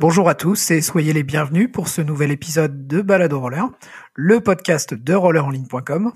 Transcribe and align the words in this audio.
Bonjour 0.00 0.30
à 0.30 0.34
tous 0.34 0.70
et 0.70 0.80
soyez 0.80 1.12
les 1.12 1.24
bienvenus 1.24 1.70
pour 1.70 1.88
ce 1.88 2.00
nouvel 2.00 2.30
épisode 2.30 2.86
de 2.86 3.02
Balado 3.02 3.38
Roller, 3.38 3.66
le 4.14 4.40
podcast 4.40 4.94
de 4.94 5.12
rollerenligne.com. 5.12 6.14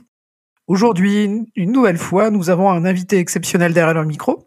Aujourd'hui, 0.66 1.44
une 1.54 1.70
nouvelle 1.70 1.98
fois, 1.98 2.30
nous 2.30 2.48
avons 2.48 2.70
un 2.70 2.86
invité 2.86 3.18
exceptionnel 3.18 3.74
derrière 3.74 3.92
le 3.92 4.06
micro. 4.06 4.46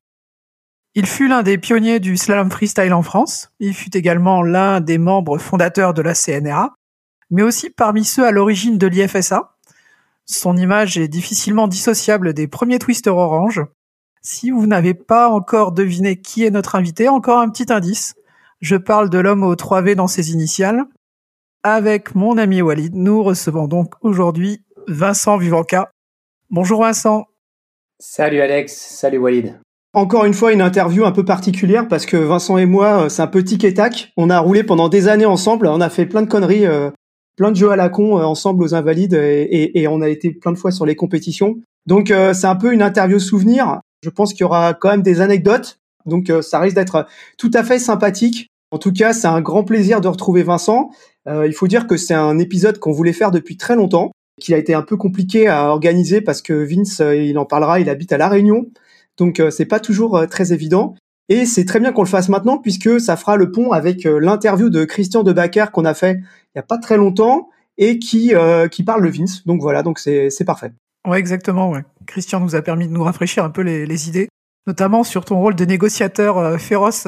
Il 0.95 1.05
fut 1.05 1.27
l'un 1.27 1.44
des 1.44 1.59
pionniers 1.59 2.00
du 2.00 2.18
slalom 2.18 2.50
freestyle 2.50 2.95
en 2.95 3.04
France. 3.04 3.52
Il 3.59 3.76
fut 3.76 3.95
également 3.95 4.41
l'un 4.41 4.81
des 4.81 4.98
membres 4.98 5.38
fondateurs 5.38 5.94
de 5.94 6.02
la 6.02 6.16
CNRA, 6.16 6.73
mais 7.30 7.44
aussi 7.44 7.70
parmi 7.70 8.05
ceux 8.05 8.26
à 8.26 8.31
l'origine 8.31 8.80
de 8.80 8.88
l'IFSA. 8.88 9.55
Son 10.26 10.58
image 10.58 10.98
est 10.98 11.08
difficilement 11.08 11.67
dissociable 11.67 12.34
des 12.34 12.48
premiers 12.48 12.80
twisters 12.80 13.16
orange. 13.16 13.62
Si 14.23 14.49
vous 14.49 14.66
n'avez 14.66 14.95
pas 14.95 15.30
encore 15.30 15.73
deviné 15.73 16.20
qui 16.20 16.44
est 16.44 16.49
notre 16.49 16.73
invité, 16.73 17.08
encore 17.08 17.38
un 17.38 17.49
petit 17.52 17.72
indice. 17.72 18.16
Je 18.59 18.75
parle 18.75 19.11
de 19.11 19.20
l'homme 19.20 19.43
aux 19.43 19.53
3V 19.53 19.93
dans 19.93 20.07
ses 20.07 20.31
initiales. 20.31 20.85
Avec 21.61 22.16
mon 22.16 22.39
ami 22.39 22.63
Walid, 22.63 22.95
nous 22.95 23.21
recevons 23.21 23.67
donc 23.67 23.93
aujourd'hui 24.02 24.63
Vincent 24.88 25.38
Vivanca. 25.38 25.91
Bonjour 26.49 26.81
Vincent. 26.81 27.25
Salut 27.99 28.41
Alex, 28.41 28.73
salut 28.73 29.20
Walid. 29.20 29.59
Encore 29.93 30.25
une 30.25 30.33
fois, 30.33 30.53
une 30.53 30.61
interview 30.61 31.05
un 31.05 31.11
peu 31.11 31.23
particulière 31.23 31.88
parce 31.88 32.07
que 32.07 32.17
Vincent 32.17 32.57
et 32.57 32.66
moi, 32.66 33.03
euh, 33.03 33.09
c'est 33.09 33.21
un 33.21 33.27
peu 33.27 33.43
tic 33.43 33.63
et 33.63 33.75
tac. 33.75 34.11
On 34.17 34.31
a 34.31 34.39
roulé 34.39 34.63
pendant 34.63 34.89
des 34.89 35.08
années 35.08 35.25
ensemble, 35.25 35.67
on 35.67 35.80
a 35.80 35.91
fait 35.91 36.08
plein 36.08 36.23
de 36.23 36.27
conneries, 36.27 36.66
euh, 36.66 36.89
plein 37.35 37.52
de 37.52 37.55
jeux 37.55 37.69
à 37.69 37.75
la 37.75 37.89
con 37.89 38.17
euh, 38.17 38.23
ensemble 38.23 38.63
aux 38.63 38.73
Invalides 38.73 39.13
et, 39.13 39.80
et, 39.80 39.88
on 39.88 40.02
a 40.02 40.09
été 40.09 40.31
plein 40.31 40.52
de 40.52 40.58
fois 40.58 40.71
sur 40.71 40.88
les 40.88 40.95
compétitions. 40.95 41.58
Donc 41.86 42.08
c'est 42.33 42.47
un 42.47 42.55
peu 42.55 42.73
une 42.73 42.81
interview 42.81 43.17
souvenir. 43.17 43.81
Je 44.02 44.09
pense 44.09 44.33
qu'il 44.33 44.42
y 44.42 44.44
aura 44.44 44.73
quand 44.73 44.89
même 44.89 45.03
des 45.03 45.21
anecdotes, 45.21 45.80
donc 46.08 46.31
ça 46.41 46.59
risque 46.59 46.75
d'être 46.75 47.05
tout 47.38 47.52
à 47.53 47.63
fait 47.63 47.80
sympathique. 47.80 48.47
En 48.72 48.80
tout 48.80 48.91
cas, 48.91 49.13
c'est 49.13 49.27
un 49.27 49.41
grand 49.41 49.63
plaisir 49.63 50.02
de 50.02 50.08
retrouver 50.08 50.44
Vincent. 50.44 50.89
il 51.27 51.53
faut 51.53 51.67
dire 51.67 51.88
que 51.88 51.97
c'est 51.97 52.14
un 52.14 52.39
épisode 52.39 52.80
qu'on 52.80 52.91
voulait 52.91 53.14
faire 53.14 53.31
depuis 53.31 53.58
très 53.58 53.75
longtemps, 53.75 54.11
qu'il 54.41 54.53
a 54.53 54.58
été 54.58 54.73
un 54.73 54.81
peu 54.81 54.97
compliqué 54.97 55.47
à 55.47 55.69
organiser 55.69 56.22
parce 56.22 56.41
que 56.41 56.53
Vince, 56.53 56.99
il 56.99 57.38
en 57.38 57.45
parlera, 57.45 57.80
il 57.80 57.89
habite 57.89 58.11
à 58.11 58.17
La 58.17 58.27
Réunion. 58.27 58.66
Donc 59.17 59.41
c'est 59.52 59.66
pas 59.66 59.80
toujours 59.80 60.25
très 60.30 60.53
évident. 60.53 60.95
Et 61.30 61.45
c'est 61.45 61.66
très 61.66 61.80
bien 61.80 61.91
qu'on 61.91 62.03
le 62.03 62.08
fasse 62.08 62.30
maintenant 62.30 62.58
puisque 62.58 62.99
ça 63.02 63.17
fera 63.17 63.36
le 63.36 63.52
pont 63.52 63.71
avec 63.71 64.03
l'interview 64.03 64.69
de 64.69 64.86
Christian 64.86 65.23
de 65.23 65.33
Backer 65.33 65.71
qu'on 65.71 65.86
a 65.86 65.94
fait 65.94 66.19
il 66.55 66.58
y 66.58 66.59
a 66.59 66.64
pas 66.64 66.77
très 66.77 66.97
longtemps 66.97 67.49
et 67.77 67.99
qui 67.99 68.33
qui 68.71 68.83
parle 68.83 69.03
de 69.05 69.09
Vince. 69.09 69.45
Donc 69.45 69.61
voilà, 69.61 69.83
donc 69.83 69.99
c'est 69.99 70.45
parfait. 70.45 70.71
Ouais, 71.08 71.19
exactement. 71.19 71.73
Christian 72.05 72.42
nous 72.42 72.55
a 72.55 72.61
permis 72.61 72.88
de 72.88 72.94
nous 72.94 73.03
rafraîchir 73.03 73.45
un 73.45 73.49
peu 73.49 73.61
les 73.61 74.09
idées, 74.09 74.27
notamment 74.68 75.04
sur 75.04 75.26
ton 75.26 75.40
rôle 75.40 75.56
de 75.56 75.66
négociateur 75.66 76.60
féroce 76.60 77.08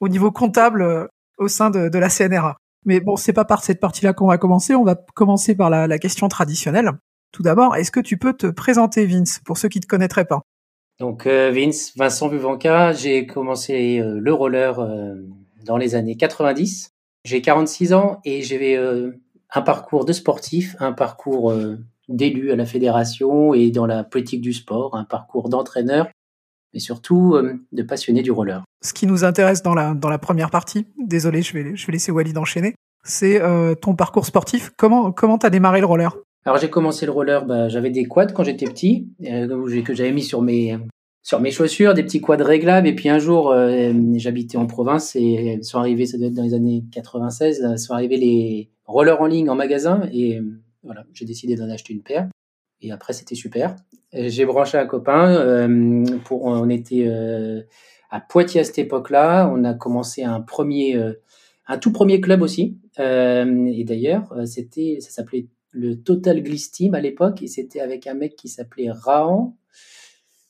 au 0.00 0.08
niveau 0.08 0.30
comptable 0.30 1.08
au 1.38 1.48
sein 1.48 1.70
de, 1.70 1.98
la 1.98 2.08
CNRA. 2.08 2.58
Mais 2.84 3.00
bon, 3.00 3.16
c'est 3.16 3.32
pas 3.32 3.44
par 3.44 3.64
cette 3.64 3.80
partie-là 3.80 4.12
qu'on 4.12 4.26
va 4.26 4.38
commencer. 4.38 4.74
On 4.74 4.84
va 4.84 4.94
commencer 5.14 5.54
par 5.54 5.70
la, 5.70 5.98
question 5.98 6.28
traditionnelle. 6.28 6.92
Tout 7.32 7.42
d'abord, 7.42 7.76
est-ce 7.76 7.90
que 7.90 8.00
tu 8.00 8.16
peux 8.16 8.32
te 8.32 8.46
présenter, 8.46 9.06
Vince, 9.06 9.40
pour 9.44 9.58
ceux 9.58 9.68
qui 9.68 9.80
te 9.80 9.86
connaîtraient 9.86 10.24
pas? 10.24 10.42
Donc, 10.98 11.26
euh, 11.26 11.50
Vince, 11.50 11.92
Vincent 11.96 12.28
Buvanca, 12.28 12.92
j'ai 12.92 13.26
commencé 13.26 14.00
euh, 14.00 14.18
le 14.20 14.32
roller 14.32 14.80
euh, 14.80 15.14
dans 15.64 15.76
les 15.76 15.94
années 15.94 16.16
90. 16.16 16.90
J'ai 17.24 17.42
46 17.42 17.92
ans 17.92 18.20
et 18.24 18.42
j'ai 18.42 18.76
un 18.76 19.62
parcours 19.62 20.04
de 20.04 20.12
sportif, 20.12 20.76
un 20.78 20.92
parcours 20.92 21.52
d'élu 22.08 22.52
à 22.52 22.56
la 22.56 22.64
fédération 22.64 23.52
et 23.52 23.70
dans 23.70 23.86
la 23.86 24.02
politique 24.02 24.40
du 24.40 24.52
sport, 24.52 24.94
un 24.94 25.04
parcours 25.04 25.50
d'entraîneur 25.50 26.08
mais 26.72 26.80
surtout 26.80 27.36
de 27.72 27.82
passionné 27.82 28.22
du 28.22 28.30
roller. 28.30 28.62
Ce 28.82 28.92
qui 28.92 29.06
nous 29.06 29.24
intéresse 29.24 29.62
dans 29.62 29.74
la, 29.74 29.94
dans 29.94 30.08
la 30.08 30.18
première 30.18 30.50
partie, 30.50 30.86
désolé, 30.98 31.42
je 31.42 31.52
vais, 31.52 31.76
je 31.76 31.86
vais 31.86 31.92
laisser 31.92 32.12
Walid 32.12 32.36
enchaîner, 32.38 32.74
c'est 33.04 33.40
ton 33.80 33.94
parcours 33.94 34.26
sportif. 34.26 34.70
Comment 34.76 35.12
comment 35.12 35.38
t'as 35.38 35.50
démarré 35.50 35.80
le 35.80 35.86
roller? 35.86 36.16
Alors 36.44 36.58
j'ai 36.58 36.70
commencé 36.70 37.04
le 37.04 37.12
roller, 37.12 37.44
bah, 37.44 37.68
j'avais 37.68 37.90
des 37.90 38.04
quads 38.04 38.32
quand 38.32 38.44
j'étais 38.44 38.66
petit, 38.66 39.08
euh, 39.26 39.82
que 39.82 39.94
j'avais 39.94 40.12
mis 40.12 40.22
sur 40.22 40.40
mes 40.40 40.78
sur 41.22 41.40
mes 41.40 41.50
chaussures, 41.50 41.92
des 41.92 42.02
petits 42.02 42.22
quads 42.22 42.42
réglables. 42.42 42.86
Et 42.86 42.94
puis 42.94 43.10
un 43.10 43.18
jour, 43.18 43.54
j'habitais 44.14 44.56
en 44.56 44.66
province 44.66 45.14
et 45.14 45.58
sont 45.62 45.78
arrivés, 45.78 46.06
ça 46.06 46.16
doit 46.16 46.28
être 46.28 46.34
dans 46.34 46.44
les 46.44 46.54
années 46.54 46.84
96, 46.90 47.76
sont 47.76 47.92
arrivés 47.92 48.16
les 48.16 48.70
rollers 48.86 49.20
en 49.20 49.26
ligne 49.26 49.50
en 49.50 49.54
magasin 49.54 50.08
et 50.10 50.40
voilà, 50.82 51.04
j'ai 51.12 51.26
décidé 51.26 51.54
d'en 51.54 51.68
acheter 51.68 51.92
une 51.92 52.02
paire. 52.02 52.28
Et 52.80 52.92
après, 52.92 53.12
c'était 53.12 53.34
super. 53.34 53.76
J'ai 54.12 54.44
branché 54.44 54.78
un 54.78 54.86
copain. 54.86 55.34
Euh, 55.34 56.04
pour, 56.24 56.44
on 56.44 56.68
était 56.68 57.04
euh, 57.06 57.62
à 58.10 58.20
Poitiers 58.20 58.60
à 58.60 58.64
cette 58.64 58.78
époque-là. 58.78 59.50
On 59.52 59.64
a 59.64 59.74
commencé 59.74 60.22
un 60.22 60.40
premier, 60.40 60.96
euh, 60.96 61.14
un 61.66 61.78
tout 61.78 61.92
premier 61.92 62.20
club 62.20 62.42
aussi. 62.42 62.78
et 62.98 63.84
d'ailleurs, 63.84 64.34
c'était, 64.46 64.98
ça 65.00 65.10
s'appelait 65.10 65.48
le 65.70 66.00
Total 66.02 66.42
Gliss 66.42 66.70
Team 66.70 66.94
à 66.94 67.00
l'époque. 67.00 67.42
Et 67.42 67.46
c'était 67.48 67.80
avec 67.80 68.06
un 68.06 68.14
mec 68.14 68.36
qui 68.36 68.48
s'appelait 68.48 68.90
Rahan 68.90 69.56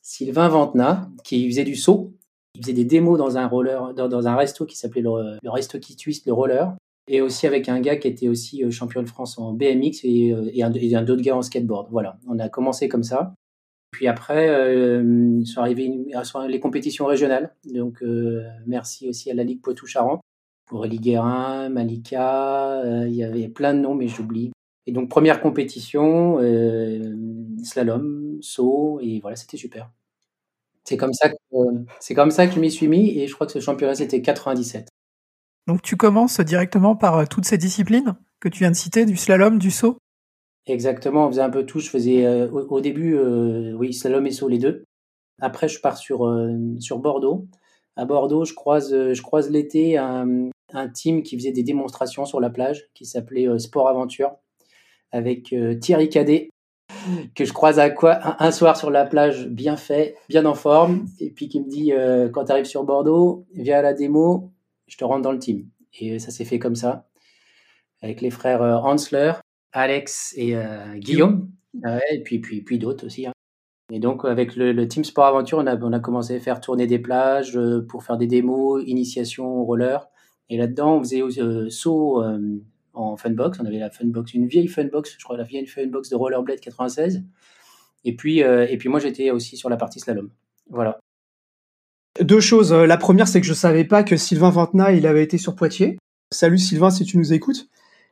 Sylvain 0.03 0.49
Ventena, 0.49 1.11
qui 1.25 1.47
faisait 1.50 1.65
du 1.65 1.77
saut. 1.77 2.15
Il 2.55 2.62
faisait 2.62 2.72
des 2.72 2.84
démos 2.84 3.19
dans 3.19 3.37
un 3.37 3.47
roller, 3.47 3.93
dans, 3.94 4.09
dans 4.09 4.27
un 4.27 4.37
resto 4.37 4.65
qui 4.65 4.77
s'appelait 4.77 5.03
le, 5.03 5.38
le, 5.43 5.50
Resto 5.50 5.78
qui 5.78 5.97
Twist, 5.97 6.27
le 6.27 6.33
roller 6.33 6.75
et 7.09 7.21
aussi 7.21 7.47
avec 7.47 7.69
un 7.69 7.81
gars 7.81 7.97
qui 7.97 8.09
était 8.09 8.29
aussi 8.29 8.65
euh, 8.65 8.71
champion 8.71 9.03
de 9.03 9.09
France 9.09 9.39
en 9.39 9.53
BMX 9.53 10.01
et, 10.05 10.33
euh, 10.33 10.51
et 10.53 10.63
un, 10.63 10.73
et 10.73 10.97
autre 10.97 11.23
gars 11.23 11.37
en 11.37 11.43
skateboard. 11.43 11.89
Voilà, 11.91 12.19
on 12.29 12.39
a 12.39 12.49
commencé 12.49 12.89
comme 12.89 13.03
ça. 13.03 13.35
Puis 13.91 14.07
après, 14.07 14.49
euh, 14.51 15.45
sont 15.45 15.61
arrivées 15.61 15.91
les 16.49 16.61
compétitions 16.61 17.07
régionales. 17.07 17.55
Donc, 17.73 18.03
euh, 18.03 18.47
merci 18.67 19.09
aussi 19.09 19.31
à 19.31 19.35
la 19.35 19.45
Ligue 19.45 19.63
Poitou-Charentes, 19.63 20.21
pour 20.67 20.81
Aurélie 20.81 20.99
Guérin, 20.99 21.71
Malika, 21.71 22.83
il 23.07 23.15
y 23.15 23.25
avait 23.25 23.49
plein 23.49 23.73
de 23.73 23.81
noms, 23.81 23.95
mais 23.95 24.09
j'oublie. 24.09 24.53
Et 24.87 24.93
donc, 24.93 25.09
première 25.09 25.41
compétition, 25.41 26.39
slalom, 27.65 28.39
saut, 28.43 29.01
et 29.03 29.21
voilà, 29.21 29.37
c'était 29.37 29.57
super. 29.57 29.91
C'est 30.85 30.99
comme 30.99 31.15
ça 31.15 31.31
que, 31.31 31.37
c'est 32.01 32.15
comme 32.15 32.31
ça 32.31 32.47
que 32.47 32.55
je 32.55 32.61
m'y 32.61 32.71
suis 32.71 32.89
mis, 32.89 33.19
et 33.19 33.27
je 33.27 33.35
crois 33.35 33.47
que 33.47 33.53
ce 33.55 33.61
championnat, 33.61 33.95
c'était 33.95 34.21
97. 34.21 34.89
Donc 35.69 35.83
tu 35.83 35.97
commences 35.97 36.41
directement 36.41 36.97
par 36.97 37.19
euh, 37.19 37.25
toutes 37.31 37.45
ces 37.45 37.59
disciplines 37.59 38.17
que 38.41 38.49
tu 38.49 38.61
viens 38.61 38.71
de 38.71 38.77
citer, 38.77 39.05
du 39.05 39.19
slalom, 39.19 39.59
du 39.59 39.71
saut? 39.71 39.99
Exactement, 40.67 41.27
on 41.27 41.29
faisait 41.29 41.43
un 41.43 41.51
peu 41.51 41.67
tout. 41.67 41.79
Je 41.79 41.91
faisais 41.91 42.25
euh, 42.25 42.51
au, 42.51 42.81
début, 42.81 43.15
euh, 43.17 43.75
oui, 43.75 43.93
slalom 43.93 44.27
et 44.27 44.31
saut 44.31 44.49
les 44.49 44.56
deux. 44.56 44.84
Après, 45.43 45.69
je 45.69 45.79
pars 45.79 45.99
sur, 45.99 46.21
Bordeaux. 46.99 47.47
À 47.97 48.06
Bordeaux, 48.06 48.47
je 48.47 48.55
croise, 48.55 48.93
l'été 49.51 49.99
un, 49.99 50.49
un, 50.73 50.89
team 50.89 51.23
qui 51.23 51.37
faisait 51.37 51.53
des 51.53 51.62
démonstrations 51.62 52.25
sur 52.25 52.41
la 52.41 52.49
plage, 52.49 52.89
qui 52.95 53.05
s'appelait 53.05 53.47
Sport 53.59 53.89
Aventure, 53.89 54.33
avec 55.12 55.55
Thierry 55.81 56.09
Cadet, 56.09 56.50
que 57.35 57.45
je 57.45 57.53
croise 57.53 57.79
à 57.79 57.91
quoi 57.91 58.43
un, 58.43 58.50
soir 58.50 58.77
sur 58.77 58.91
la 58.91 59.05
plage, 59.05 59.47
bien 59.49 59.77
fait, 59.77 60.17
bien 60.29 60.45
en 60.45 60.55
forme, 60.55 61.06
et 61.21 61.31
puis 61.31 61.49
qui 61.49 61.61
me 61.61 61.69
dit 61.69 61.93
quand 62.33 62.47
tu 62.47 62.53
arrives 62.53 62.65
sur 62.65 62.83
Bordeaux, 62.83 63.47
viens 63.55 63.79
à 63.79 63.83
la 63.83 63.95
démo, 63.95 64.50
je 64.88 64.97
te 64.97 65.04
rentre 65.04 65.22
dans 65.22 65.32
le 65.32 65.38
team. 65.38 65.69
Et 66.00 66.19
ça 66.19 66.31
s'est 66.31 66.44
fait 66.44 66.59
comme 66.59 66.75
ça, 66.75 67.09
avec 68.03 68.21
les 68.21 68.31
frères 68.31 68.62
euh, 68.62 68.76
Hansler, 68.76 69.32
Alex 69.72 70.34
et 70.37 70.56
euh, 70.56 70.97
Guillaume, 70.97 71.50
et 72.10 72.22
puis, 72.22 72.41
puis, 72.41 72.62
puis 72.62 72.78
d'autres 72.78 73.06
aussi. 73.06 73.26
Hein. 73.26 73.32
Et 73.93 74.00
donc, 74.00 74.25
avec 74.25 74.56
le, 74.56 74.87
team 74.87 75.04
Sport 75.04 75.26
Aventure, 75.26 75.59
on 75.59 75.66
a, 75.66 75.76
on 75.76 75.93
a 75.93 76.00
commencé 76.00 76.37
à 76.37 76.41
faire 76.41 76.60
tourner 76.60 76.87
des 76.87 76.99
plages 76.99 77.56
euh, 77.56 77.87
pour 77.87 78.04
faire 78.04 78.19
des 78.19 78.26
démos, 78.26 78.82
initiation 78.87 79.47
au 79.47 79.65
roller. 79.65 80.09
Et 80.50 80.56
là-dedans, 80.56 80.97
on 80.97 81.00
faisait 81.00 81.22
euh, 81.22 81.69
saut 81.70 82.22
en 82.94 83.16
funbox. 83.16 83.60
On 83.60 83.66
avait 83.66 83.78
la 83.78 83.91
funbox, 83.91 84.34
une 84.34 84.47
vieille 84.47 84.69
funbox, 84.69 85.17
je 85.19 85.25
crois, 85.25 85.37
la 85.37 85.44
vieille 85.44 85.67
funbox 85.67 86.08
de 86.08 86.17
Rollerblade 86.17 86.61
96. 86.61 87.23
Et 88.05 88.17
puis, 88.17 88.38
et 88.38 88.76
puis 88.79 88.88
moi, 88.88 89.00
j'étais 89.00 89.31
aussi 89.31 89.56
sur 89.56 89.69
la 89.69 89.76
partie 89.76 90.00
slalom. 90.00 90.31
Voilà. 90.70 90.99
Deux 92.20 92.41
choses. 92.41 92.73
La 92.73 92.97
première, 92.97 93.29
c'est 93.29 93.41
que 93.41 93.47
je 93.47 93.55
savais 93.55 93.85
pas 93.85 94.03
que 94.03 94.17
Sylvain 94.17 94.50
Ventena, 94.50 94.93
il 94.93 95.06
avait 95.06 95.23
été 95.23 95.38
sur 95.38 95.55
Poitiers. 95.55 95.99
Salut 96.32 96.59
Sylvain, 96.59 96.91
si 96.91 97.05
tu 97.05 97.17
nous 97.17 97.32
écoutes. 97.32 97.69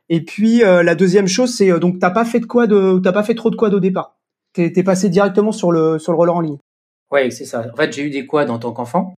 Et 0.09 0.23
puis 0.23 0.63
euh, 0.63 0.83
la 0.83 0.95
deuxième 0.95 1.27
chose, 1.27 1.53
c'est 1.53 1.71
euh, 1.71 1.79
donc 1.79 1.99
t'as 1.99 2.11
pas 2.11 2.25
fait 2.25 2.39
de 2.39 2.45
quad, 2.45 2.71
t'as 3.03 3.11
pas 3.11 3.23
fait 3.23 3.35
trop 3.35 3.49
de 3.49 3.55
quad 3.55 3.73
au 3.73 3.79
départ. 3.79 4.17
T'es 4.53 4.71
es 4.75 4.83
passé 4.83 5.09
directement 5.09 5.51
sur 5.51 5.71
le 5.71 5.99
sur 5.99 6.11
le 6.11 6.17
roller 6.17 6.35
en 6.35 6.41
ligne. 6.41 6.57
Ouais, 7.11 7.29
c'est 7.29 7.45
ça. 7.45 7.67
En 7.71 7.75
fait, 7.75 7.93
j'ai 7.93 8.03
eu 8.03 8.09
des 8.09 8.25
quads 8.25 8.49
en 8.49 8.59
tant 8.59 8.71
qu'enfant. 8.71 9.13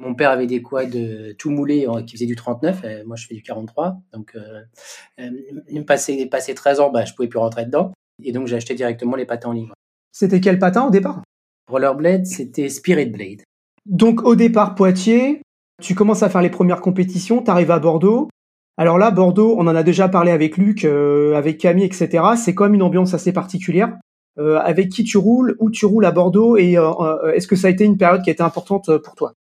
Mon 0.00 0.14
père 0.14 0.30
avait 0.30 0.46
des 0.46 0.62
quads 0.62 0.94
euh, 0.94 1.34
tout 1.38 1.50
moulés 1.50 1.86
qui 2.06 2.16
faisaient 2.16 2.26
du 2.26 2.36
39. 2.36 3.04
moi, 3.06 3.16
je 3.16 3.26
fais 3.26 3.34
du 3.34 3.42
43. 3.42 3.96
Donc, 4.12 4.36
euh, 4.36 5.82
passé, 5.82 6.26
passé 6.26 6.54
13 6.54 6.80
ans, 6.80 6.90
bah, 6.90 7.04
je 7.04 7.14
pouvais 7.14 7.28
plus 7.28 7.38
rentrer 7.38 7.64
dedans. 7.64 7.92
Et 8.22 8.32
donc, 8.32 8.46
j'ai 8.46 8.56
acheté 8.56 8.74
directement 8.74 9.16
les 9.16 9.24
patins 9.24 9.50
en 9.50 9.52
ligne. 9.52 9.70
C'était 10.12 10.40
quel 10.40 10.58
patin 10.58 10.86
au 10.86 10.90
départ? 10.90 11.22
Rollerblade, 11.70 12.26
c'était 12.26 12.68
Spirit 12.68 13.06
Blade. 13.06 13.42
Donc 13.86 14.22
au 14.24 14.34
départ 14.34 14.74
Poitiers, 14.74 15.42
tu 15.82 15.94
commences 15.94 16.22
à 16.22 16.28
faire 16.28 16.42
les 16.42 16.50
premières 16.50 16.80
compétitions, 16.80 17.42
tu 17.42 17.50
arrives 17.50 17.70
à 17.70 17.78
Bordeaux. 17.78 18.28
Alors 18.76 18.98
là, 18.98 19.10
Bordeaux, 19.10 19.54
on 19.58 19.66
en 19.66 19.76
a 19.76 19.82
déjà 19.82 20.08
parlé 20.08 20.30
avec 20.32 20.56
Luc, 20.56 20.84
euh, 20.84 21.34
avec 21.34 21.58
Camille, 21.58 21.84
etc. 21.84 22.24
C'est 22.36 22.54
quand 22.54 22.64
même 22.64 22.74
une 22.74 22.82
ambiance 22.82 23.14
assez 23.14 23.32
particulière. 23.32 23.96
Euh, 24.36 24.58
avec 24.58 24.88
qui 24.88 25.04
tu 25.04 25.16
roules, 25.16 25.54
où 25.60 25.70
tu 25.70 25.86
roules 25.86 26.04
à 26.04 26.10
Bordeaux 26.10 26.56
et 26.56 26.76
euh, 26.76 27.32
est-ce 27.34 27.46
que 27.46 27.54
ça 27.54 27.68
a 27.68 27.70
été 27.70 27.84
une 27.84 27.96
période 27.96 28.22
qui 28.22 28.30
a 28.30 28.32
été 28.32 28.42
importante 28.42 28.98
pour 28.98 29.14
toi? 29.14 29.34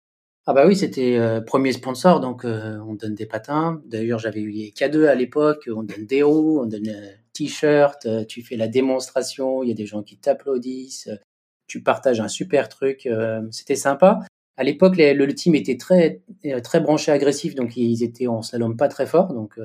Ah 0.44 0.54
bah 0.54 0.66
oui, 0.66 0.74
c'était 0.74 1.18
euh, 1.18 1.40
premier 1.40 1.72
sponsor, 1.72 2.18
donc 2.18 2.44
euh, 2.44 2.78
on 2.88 2.94
donne 2.94 3.14
des 3.14 3.26
patins. 3.26 3.80
D'ailleurs, 3.86 4.18
j'avais 4.18 4.40
eu 4.40 4.50
les 4.50 4.72
K2 4.72 5.06
à 5.06 5.14
l'époque, 5.14 5.68
on 5.72 5.84
donne 5.84 6.04
des 6.04 6.24
roues, 6.24 6.60
on 6.60 6.66
donne 6.66 6.88
un 6.88 7.10
t-shirt, 7.32 8.06
euh, 8.06 8.24
tu 8.24 8.42
fais 8.42 8.56
la 8.56 8.66
démonstration, 8.66 9.62
il 9.62 9.68
y 9.68 9.72
a 9.72 9.76
des 9.76 9.86
gens 9.86 10.02
qui 10.02 10.18
t'applaudissent, 10.18 11.08
tu 11.68 11.80
partages 11.80 12.20
un 12.20 12.26
super 12.26 12.68
truc, 12.68 13.08
c'était 13.50 13.76
sympa. 13.76 14.20
À 14.56 14.64
l'époque, 14.64 14.96
le, 14.98 15.34
team 15.34 15.54
était 15.54 15.76
très 15.76 16.20
très 16.62 16.80
branché 16.80 17.10
agressif, 17.10 17.54
donc 17.54 17.76
ils 17.76 18.02
étaient 18.02 18.26
en 18.26 18.42
slalom 18.42 18.76
pas 18.76 18.88
très 18.88 19.06
fort, 19.06 19.32
donc 19.32 19.58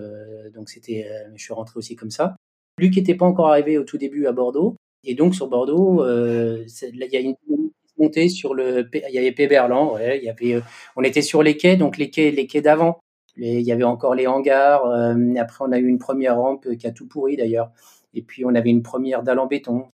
donc 0.54 0.70
c'était, 0.70 1.06
je 1.36 1.44
suis 1.44 1.54
rentré 1.54 1.78
aussi 1.78 1.96
comme 1.96 2.10
ça. 2.10 2.38
Luc 2.80 2.96
n'était 2.96 3.16
pas 3.16 3.26
encore 3.26 3.50
arrivé 3.50 3.78
au 3.78 3.84
tout 3.84 3.98
début 3.98 4.28
à 4.28 4.32
Bordeaux, 4.32 4.78
et 5.04 5.14
donc 5.14 5.36
sur 5.36 5.48
Bordeaux, 5.50 6.06
il 6.06 7.08
y 7.12 7.18
a 7.18 7.20
une 7.20 7.36
monter 7.98 8.30
sur 8.30 8.54
le, 8.54 8.90
il 8.94 9.14
y 9.14 9.18
avait 9.18 9.32
Péberlan, 9.32 9.94
ouais, 9.94 10.20
il 10.20 10.24
y 10.24 10.30
avait, 10.30 10.56
euh, 10.56 10.62
on 10.96 11.04
était 11.04 11.22
sur 11.22 11.44
les 11.44 11.58
quais, 11.58 11.76
donc 11.76 11.98
les 11.98 12.10
quais, 12.10 12.32
les 12.32 12.48
quais 12.48 12.62
d'avant. 12.62 13.00
Il 13.38 13.62
y 13.62 13.72
avait 13.72 13.84
encore 13.84 14.16
les 14.16 14.26
hangars. 14.26 14.86
Euh, 14.86 15.36
après, 15.38 15.64
on 15.68 15.72
a 15.72 15.78
eu 15.78 15.88
une 15.88 16.00
première 16.00 16.38
rampe 16.38 16.76
qui 16.76 16.88
a 16.88 16.92
tout 16.92 17.08
pourri 17.08 17.38
d'ailleurs. 17.38 17.72
Et 18.16 18.24
puis, 18.24 18.44
on 18.46 18.56
avait 18.56 18.72
une 18.72 18.82
première 18.82 19.22
dalle 19.22 19.38
en 19.38 19.46
béton. 19.46 19.86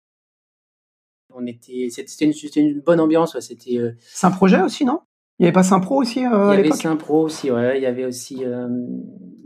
On 1.36 1.46
était, 1.46 1.88
c'était 1.90 2.26
une, 2.26 2.34
une, 2.56 2.82
bonne 2.82 3.00
ambiance. 3.00 3.40
C'était. 3.40 3.78
Euh, 3.78 3.96
C'est 4.00 4.28
un 4.28 4.32
projet 4.32 4.62
aussi, 4.62 4.86
non? 4.86 5.00
Il 5.40 5.44
n'y 5.44 5.48
avait 5.48 5.54
pas 5.54 5.64
Saint-Pro 5.64 6.02
aussi 6.02 6.20
Il 6.20 6.24
y 6.24 6.26
avait 6.28 6.72
Saint-Pro 6.72 7.24
aussi, 7.24 7.52
ouais. 7.52 7.78
Il 7.78 7.84
y 7.84 7.88
avait 7.88 8.06
aussi, 8.06 8.44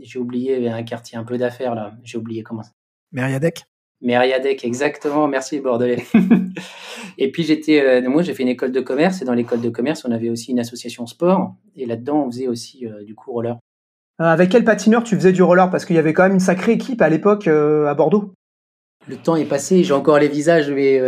j'ai 0.00 0.18
oublié, 0.18 0.56
il 0.56 0.62
y 0.62 0.68
avait 0.68 0.78
un 0.78 0.82
quartier 0.82 1.16
un 1.16 1.24
peu 1.24 1.38
d'affaires 1.38 1.74
là. 1.74 1.92
J'ai 2.04 2.18
oublié 2.18 2.42
comment. 2.42 2.62
Mériadec. 3.10 3.64
Mériadec, 4.00 4.64
exactement. 4.64 5.26
Merci 5.26 5.60
Bordelais. 5.60 6.04
et 7.18 7.32
puis 7.32 7.42
j'étais, 7.42 7.80
euh, 7.80 8.08
moi 8.08 8.22
j'ai 8.22 8.32
fait 8.32 8.44
une 8.44 8.48
école 8.48 8.72
de 8.72 8.80
commerce 8.80 9.22
et 9.22 9.24
dans 9.24 9.34
l'école 9.34 9.60
de 9.60 9.70
commerce 9.70 10.04
on 10.04 10.12
avait 10.12 10.30
aussi 10.30 10.52
une 10.52 10.60
association 10.60 11.06
sport 11.06 11.54
et 11.74 11.84
là-dedans 11.84 12.24
on 12.26 12.30
faisait 12.30 12.48
aussi 12.48 12.86
euh, 12.86 13.02
du 13.04 13.14
coup 13.14 13.32
roller. 13.32 13.58
Euh, 14.20 14.24
avec 14.24 14.50
quel 14.50 14.64
patineur 14.64 15.02
tu 15.02 15.16
faisais 15.16 15.32
du 15.32 15.42
roller? 15.42 15.70
Parce 15.70 15.84
qu'il 15.84 15.96
y 15.96 15.98
avait 15.98 16.12
quand 16.12 16.24
même 16.24 16.34
une 16.34 16.40
sacrée 16.40 16.72
équipe 16.72 17.02
à 17.02 17.08
l'époque 17.08 17.48
à 17.48 17.94
Bordeaux. 17.94 18.32
Le 19.06 19.16
temps 19.16 19.36
est 19.36 19.46
passé, 19.46 19.82
j'ai 19.82 19.94
encore 19.94 20.18
les 20.18 20.28
visages, 20.28 20.70
mais 20.70 21.00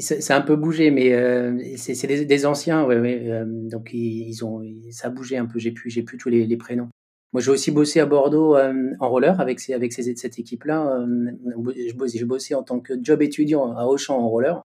c'est 0.00 0.32
un 0.32 0.40
peu 0.40 0.56
bougé, 0.56 0.90
mais 0.90 1.76
c'est 1.76 2.06
des, 2.06 2.46
anciens, 2.46 2.84
ouais, 2.84 3.44
donc 3.44 3.90
ils, 3.92 4.44
ont, 4.44 4.62
ça 4.90 5.08
a 5.08 5.10
bougé 5.10 5.36
un 5.36 5.46
peu. 5.46 5.58
J'ai 5.58 5.72
plus, 5.72 5.90
j'ai 5.90 6.04
tous 6.04 6.28
les 6.28 6.56
prénoms. 6.56 6.88
Moi, 7.34 7.40
j'ai 7.40 7.50
aussi 7.50 7.72
bossé 7.72 7.98
à 7.98 8.06
Bordeaux 8.06 8.56
euh, 8.56 8.92
en 9.00 9.08
roller 9.08 9.40
avec, 9.40 9.68
avec 9.70 9.92
cette 9.92 10.38
équipe-là. 10.38 11.00
Euh, 11.00 11.32
j'ai 12.06 12.24
bossé 12.24 12.54
en 12.54 12.62
tant 12.62 12.78
que 12.78 12.94
job 13.02 13.22
étudiant 13.22 13.74
à 13.76 13.86
Auchan 13.86 14.16
en 14.16 14.28
roller. 14.28 14.62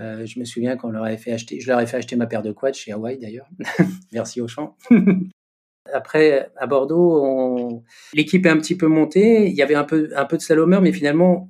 Euh, 0.00 0.26
je 0.26 0.40
me 0.40 0.44
souviens 0.44 0.76
qu'on 0.76 0.90
leur 0.90 1.04
avait 1.04 1.18
fait 1.18 1.30
acheter, 1.30 1.60
je 1.60 1.68
leur 1.68 1.78
ai 1.78 1.86
fait 1.86 1.98
acheter 1.98 2.16
ma 2.16 2.26
paire 2.26 2.42
de 2.42 2.50
quads 2.50 2.72
chez 2.72 2.90
Hawaii 2.90 3.16
d'ailleurs. 3.18 3.48
Merci 4.12 4.40
Auchan. 4.40 4.76
Après, 5.92 6.50
à 6.56 6.66
Bordeaux, 6.66 7.84
l'équipe 8.12 8.44
est 8.44 8.50
un 8.50 8.58
petit 8.58 8.76
peu 8.76 8.88
montée. 8.88 9.46
Il 9.46 9.54
y 9.54 9.62
avait 9.62 9.76
un 9.76 9.84
peu, 9.84 10.10
un 10.16 10.24
peu 10.24 10.36
de 10.36 10.42
slalomeur, 10.42 10.82
mais 10.82 10.92
finalement, 10.92 11.48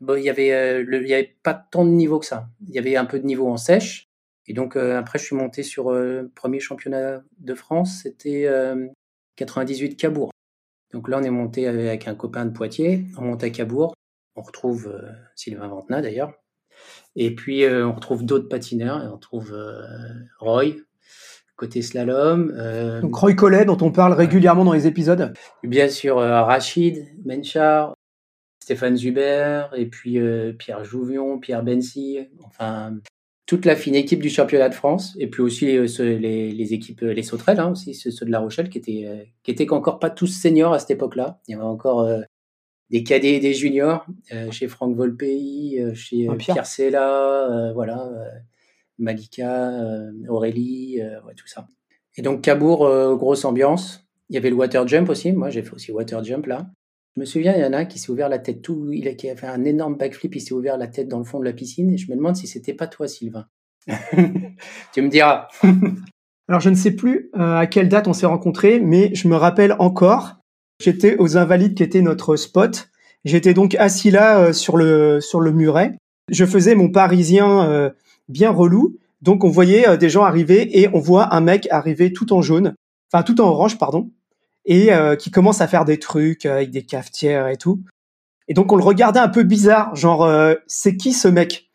il 0.00 0.22
y 0.22 0.30
avait, 0.30 0.82
il 0.82 1.08
y 1.08 1.14
avait 1.14 1.36
pas 1.42 1.54
tant 1.54 1.84
de 1.84 1.90
niveau 1.90 2.18
que 2.18 2.26
ça. 2.26 2.48
Il 2.68 2.74
y 2.74 2.78
avait 2.78 2.96
un 2.96 3.04
peu 3.04 3.18
de 3.18 3.26
niveau 3.26 3.48
en 3.48 3.56
sèche. 3.56 4.08
Et 4.46 4.54
donc 4.54 4.76
après, 4.76 5.18
je 5.18 5.24
suis 5.24 5.36
monté 5.36 5.62
sur 5.62 5.92
le 5.92 6.30
premier 6.34 6.60
championnat 6.60 7.22
de 7.38 7.54
France. 7.54 8.00
C'était 8.02 8.48
98 9.36 9.96
Cabourg. 9.96 10.30
Donc 10.92 11.08
là, 11.08 11.18
on 11.18 11.22
est 11.22 11.30
monté 11.30 11.66
avec 11.66 12.08
un 12.08 12.14
copain 12.14 12.46
de 12.46 12.50
Poitiers, 12.50 13.04
on 13.18 13.22
monte 13.22 13.44
à 13.44 13.50
Cabourg, 13.50 13.94
on 14.36 14.42
retrouve 14.42 14.88
euh, 14.88 15.10
Sylvain 15.36 15.68
Ventena 15.68 16.00
d'ailleurs, 16.00 16.32
et 17.14 17.34
puis 17.34 17.64
euh, 17.64 17.86
on 17.86 17.92
retrouve 17.92 18.24
d'autres 18.24 18.48
patineurs, 18.48 19.02
et 19.02 19.08
on 19.08 19.18
trouve 19.18 19.52
euh, 19.52 19.82
Roy, 20.40 20.76
côté 21.56 21.82
slalom. 21.82 22.52
Donc 23.02 23.14
Roy 23.16 23.34
Collet, 23.34 23.64
dont 23.64 23.78
on 23.80 23.92
parle 23.92 24.12
régulièrement 24.12 24.64
dans 24.64 24.72
les 24.72 24.86
épisodes. 24.86 25.34
Bien 25.62 25.88
sûr, 25.88 26.16
Rachid 26.16 27.04
Menchar, 27.26 27.94
Stéphane 28.68 28.96
Zuber, 28.96 29.68
et 29.74 29.86
puis 29.86 30.18
Pierre 30.58 30.84
Jouvion, 30.84 31.38
Pierre 31.38 31.62
Bensi, 31.62 32.18
enfin 32.44 32.98
toute 33.48 33.64
la 33.64 33.76
fine 33.76 33.94
équipe 33.94 34.20
du 34.20 34.28
championnat 34.28 34.68
de 34.68 34.74
France, 34.74 35.16
et 35.18 35.26
puis 35.26 35.40
aussi 35.40 35.74
euh, 35.74 35.86
les, 35.98 36.52
les, 36.52 36.74
équipes, 36.74 37.02
euh, 37.02 37.14
les 37.14 37.22
sauterelles, 37.22 37.60
hein, 37.60 37.70
aussi 37.70 37.94
ceux, 37.94 38.26
de 38.26 38.30
La 38.30 38.40
Rochelle, 38.40 38.68
qui 38.68 38.76
étaient, 38.76 39.06
euh, 39.06 39.24
qui 39.42 39.50
étaient 39.50 39.70
encore 39.72 39.98
pas 39.98 40.10
tous 40.10 40.26
seniors 40.26 40.74
à 40.74 40.78
cette 40.78 40.90
époque-là. 40.90 41.40
Il 41.48 41.52
y 41.52 41.54
avait 41.54 41.64
encore 41.64 42.06
des 42.90 43.02
cadets 43.02 43.36
et 43.36 43.40
des 43.40 43.54
juniors, 43.54 44.06
chez 44.50 44.68
Franck 44.68 44.94
Volpey, 44.94 45.82
chez 45.94 46.28
ah, 46.30 46.34
Pierre. 46.36 46.66
Sella, 46.66 47.72
voilà, 47.74 48.10
Malika, 48.98 49.72
Aurélie, 50.28 51.00
ouais, 51.00 51.34
tout 51.34 51.46
ça. 51.46 51.68
Et 52.16 52.22
donc 52.22 52.42
Cabourg, 52.42 53.16
grosse 53.16 53.46
ambiance. 53.46 54.06
Il 54.28 54.34
y 54.34 54.36
avait 54.36 54.50
le 54.50 54.56
water 54.56 54.86
jump 54.86 55.08
aussi. 55.08 55.32
Moi, 55.32 55.48
j'ai 55.48 55.62
fait 55.62 55.72
aussi 55.72 55.90
water 55.90 56.22
jump 56.22 56.46
là. 56.46 56.66
Je 57.18 57.22
me 57.22 57.26
souviens, 57.26 57.56
il 57.56 57.60
y 57.60 57.64
en 57.64 57.72
a 57.72 57.78
un 57.78 57.84
qui 57.84 57.98
s'est 57.98 58.12
ouvert 58.12 58.28
la 58.28 58.38
tête 58.38 58.62
tout, 58.62 58.92
il 58.92 59.08
a, 59.08 59.14
qui 59.14 59.28
a 59.28 59.34
fait 59.34 59.48
un 59.48 59.64
énorme 59.64 59.96
backflip, 59.96 60.36
il 60.36 60.40
s'est 60.40 60.54
ouvert 60.54 60.78
la 60.78 60.86
tête 60.86 61.08
dans 61.08 61.18
le 61.18 61.24
fond 61.24 61.40
de 61.40 61.44
la 61.44 61.52
piscine. 61.52 61.90
Et 61.90 61.96
je 61.96 62.08
me 62.12 62.16
demande 62.16 62.36
si 62.36 62.46
c'était 62.46 62.74
pas 62.74 62.86
toi, 62.86 63.08
Sylvain. 63.08 63.46
tu 64.94 65.02
me 65.02 65.08
diras. 65.08 65.48
Alors, 66.48 66.60
je 66.60 66.70
ne 66.70 66.76
sais 66.76 66.92
plus 66.92 67.30
euh, 67.34 67.56
à 67.56 67.66
quelle 67.66 67.88
date 67.88 68.06
on 68.06 68.12
s'est 68.12 68.24
rencontrés, 68.24 68.78
mais 68.78 69.12
je 69.16 69.26
me 69.26 69.34
rappelle 69.34 69.74
encore. 69.80 70.36
J'étais 70.80 71.16
aux 71.16 71.36
Invalides, 71.36 71.74
qui 71.74 71.82
était 71.82 72.02
notre 72.02 72.36
spot. 72.36 72.88
J'étais 73.24 73.52
donc 73.52 73.74
assis 73.74 74.12
là 74.12 74.38
euh, 74.38 74.52
sur 74.52 74.76
le 74.76 75.20
sur 75.20 75.40
le 75.40 75.50
muret. 75.50 75.98
Je 76.30 76.44
faisais 76.44 76.76
mon 76.76 76.88
Parisien 76.88 77.68
euh, 77.68 77.90
bien 78.28 78.52
relou. 78.52 78.96
Donc, 79.22 79.42
on 79.42 79.50
voyait 79.50 79.98
des 79.98 80.08
gens 80.08 80.22
arriver 80.22 80.80
et 80.80 80.88
on 80.92 81.00
voit 81.00 81.34
un 81.34 81.40
mec 81.40 81.66
arriver 81.72 82.12
tout 82.12 82.32
en 82.32 82.42
jaune, 82.42 82.76
enfin 83.12 83.24
tout 83.24 83.40
en 83.40 83.48
orange, 83.48 83.76
pardon, 83.76 84.12
et 84.64 84.92
euh, 84.92 85.16
qui 85.16 85.30
commence 85.30 85.60
à 85.60 85.66
faire 85.66 85.84
des 85.84 85.98
trucs 85.98 86.46
avec 86.46 86.70
des 86.70 86.82
cafetières 86.82 87.48
et 87.48 87.56
tout. 87.56 87.80
Et 88.48 88.54
donc 88.54 88.72
on 88.72 88.76
le 88.76 88.84
regardait 88.84 89.20
un 89.20 89.28
peu 89.28 89.42
bizarre, 89.42 89.94
genre 89.94 90.24
euh, 90.24 90.54
c'est 90.66 90.96
qui 90.96 91.12
ce 91.12 91.28
mec? 91.28 91.68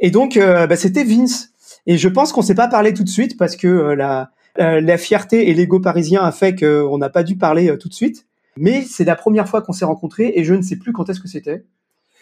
Et 0.00 0.10
donc 0.10 0.36
euh, 0.36 0.66
bah, 0.66 0.76
c'était 0.76 1.04
Vince. 1.04 1.50
Et 1.86 1.96
je 1.96 2.08
pense 2.08 2.32
qu'on 2.32 2.42
s'est 2.42 2.54
pas 2.54 2.68
parlé 2.68 2.92
tout 2.94 3.04
de 3.04 3.08
suite 3.08 3.36
parce 3.36 3.56
que 3.56 3.68
la 3.68 4.30
la 4.56 4.98
fierté 4.98 5.50
et 5.50 5.54
l'ego 5.54 5.78
parisien 5.78 6.20
a 6.24 6.32
fait 6.32 6.56
qu'on 6.56 6.98
n'a 6.98 7.08
pas 7.08 7.22
dû 7.22 7.36
parler 7.36 7.78
tout 7.78 7.88
de 7.88 7.94
suite. 7.94 8.26
Mais 8.56 8.82
c'est 8.82 9.04
la 9.04 9.14
première 9.14 9.48
fois 9.48 9.62
qu'on 9.62 9.72
s'est 9.72 9.84
rencontrés 9.84 10.32
et 10.34 10.42
je 10.42 10.52
ne 10.52 10.62
sais 10.62 10.74
plus 10.74 10.92
quand 10.92 11.08
est-ce 11.08 11.20
que 11.20 11.28
c'était. 11.28 11.64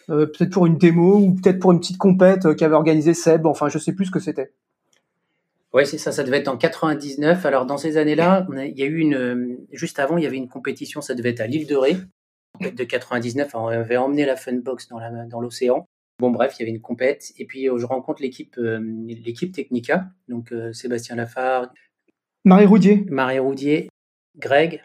peut-être 0.06 0.50
pour 0.50 0.66
une 0.66 0.76
démo 0.76 1.16
ou 1.16 1.32
peut-être 1.32 1.58
pour 1.58 1.72
une 1.72 1.80
petite 1.80 1.96
compète 1.96 2.54
qu'avait 2.56 2.74
organisé 2.74 3.14
Seb. 3.14 3.46
Enfin, 3.46 3.70
je 3.70 3.78
sais 3.78 3.92
plus 3.92 4.04
ce 4.04 4.10
que 4.10 4.20
c'était. 4.20 4.52
Oui, 5.74 5.86
c'est 5.86 5.98
ça, 5.98 6.12
ça 6.12 6.22
devait 6.24 6.38
être 6.38 6.48
en 6.48 6.56
99. 6.56 7.44
Alors, 7.44 7.66
dans 7.66 7.76
ces 7.76 7.96
années-là, 7.96 8.46
il 8.54 8.78
y 8.78 8.82
a 8.82 8.86
eu 8.86 8.98
une. 8.98 9.58
Juste 9.72 9.98
avant, 9.98 10.16
il 10.16 10.24
y 10.24 10.26
avait 10.26 10.36
une 10.36 10.48
compétition, 10.48 11.00
ça 11.00 11.14
devait 11.14 11.30
être 11.30 11.40
à 11.40 11.46
l'île 11.46 11.66
de 11.66 11.76
Ré, 11.76 11.96
de 12.60 12.84
99. 12.84 13.54
On 13.54 13.66
avait 13.66 13.96
emmené 13.96 14.24
la 14.24 14.36
Funbox 14.36 14.88
dans, 14.88 14.98
la, 14.98 15.10
dans 15.24 15.40
l'océan. 15.40 15.86
Bon, 16.18 16.30
bref, 16.30 16.54
il 16.56 16.60
y 16.60 16.62
avait 16.62 16.72
une 16.72 16.80
compète. 16.80 17.32
Et 17.36 17.44
puis, 17.44 17.68
euh, 17.68 17.76
je 17.78 17.84
rencontre 17.84 18.22
l'équipe, 18.22 18.56
euh, 18.58 18.80
l'équipe 19.06 19.52
Technica, 19.52 20.08
donc 20.28 20.52
euh, 20.52 20.72
Sébastien 20.72 21.16
Lafargue. 21.16 21.68
Marie 22.44 22.66
Roudier. 22.66 23.04
Marie 23.10 23.38
Roudier, 23.38 23.88
Greg. 24.38 24.82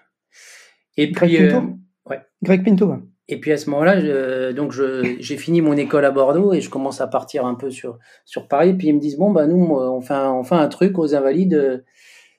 Et 0.98 1.12
Greg 1.12 1.52
Pinto? 1.52 1.78
ouais. 2.10 2.20
Greg 2.42 2.66
Pinto. 2.66 2.96
Et 3.28 3.40
puis 3.40 3.52
à 3.52 3.58
ce 3.58 3.70
moment-là, 3.70 4.52
donc 4.54 4.72
j'ai 4.72 5.38
fini 5.38 5.62
mon 5.62 5.78
école 5.78 6.06
à 6.06 6.12
Bordeaux 6.12 6.54
et 6.54 6.62
je 6.62 6.70
commence 6.70 7.02
à 7.02 7.08
partir 7.08 7.46
un 7.46 7.56
peu 7.56 7.72
sur, 7.72 7.98
sur 8.26 8.48
Paris. 8.48 8.74
Puis 8.74 8.88
ils 8.88 8.94
me 8.94 9.00
disent 9.00 9.18
bon 9.18 9.32
bah 9.32 9.48
nous 9.48 9.58
on 9.58 10.02
fait 10.02 10.14
un, 10.14 10.32
on 10.34 10.44
fait 10.44 10.56
un 10.56 10.68
truc 10.68 11.00
aux 11.00 11.16
Invalides. 11.16 11.84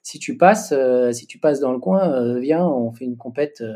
Si 0.02 0.18
tu 0.18 0.36
passes, 0.36 0.72
euh, 0.72 1.12
si 1.12 1.26
tu 1.26 1.38
passes 1.38 1.60
dans 1.60 1.72
le 1.72 1.78
coin, 1.78 2.12
euh, 2.12 2.40
viens, 2.40 2.66
on 2.66 2.90
fait 2.92 3.04
une 3.04 3.16
compète 3.16 3.60
euh, 3.60 3.72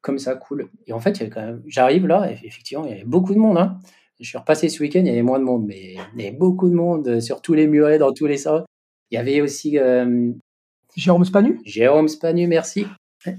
comme 0.00 0.18
ça, 0.18 0.34
cool. 0.34 0.68
Et 0.88 0.92
en 0.92 0.98
fait, 0.98 1.20
il 1.20 1.26
y 1.28 1.30
quand 1.30 1.40
même, 1.40 1.62
j'arrive 1.66 2.08
là, 2.08 2.28
et 2.28 2.44
effectivement, 2.44 2.84
il 2.84 2.90
y 2.90 2.94
avait 2.94 3.04
beaucoup 3.04 3.32
de 3.32 3.38
monde. 3.38 3.56
Hein. 3.56 3.78
Je 4.18 4.28
suis 4.28 4.38
repassé 4.38 4.68
ce 4.68 4.82
week-end, 4.82 5.00
il 5.00 5.06
y 5.06 5.10
avait 5.10 5.22
moins 5.22 5.38
de 5.38 5.44
monde, 5.44 5.64
mais 5.64 5.94
il 6.16 6.20
y 6.20 6.26
avait 6.26 6.36
beaucoup 6.36 6.68
de 6.68 6.74
monde 6.74 7.20
sur 7.20 7.40
tous 7.40 7.54
les 7.54 7.68
murets, 7.68 7.98
dans 7.98 8.12
tous 8.12 8.26
les 8.26 8.36
salles. 8.36 8.64
Il 9.10 9.14
y 9.14 9.18
avait 9.18 9.40
aussi 9.40 9.78
Jérôme 10.96 11.24
Spanu? 11.24 11.60
Jérôme 11.64 12.08
Spanu, 12.08 12.46
merci. 12.48 12.86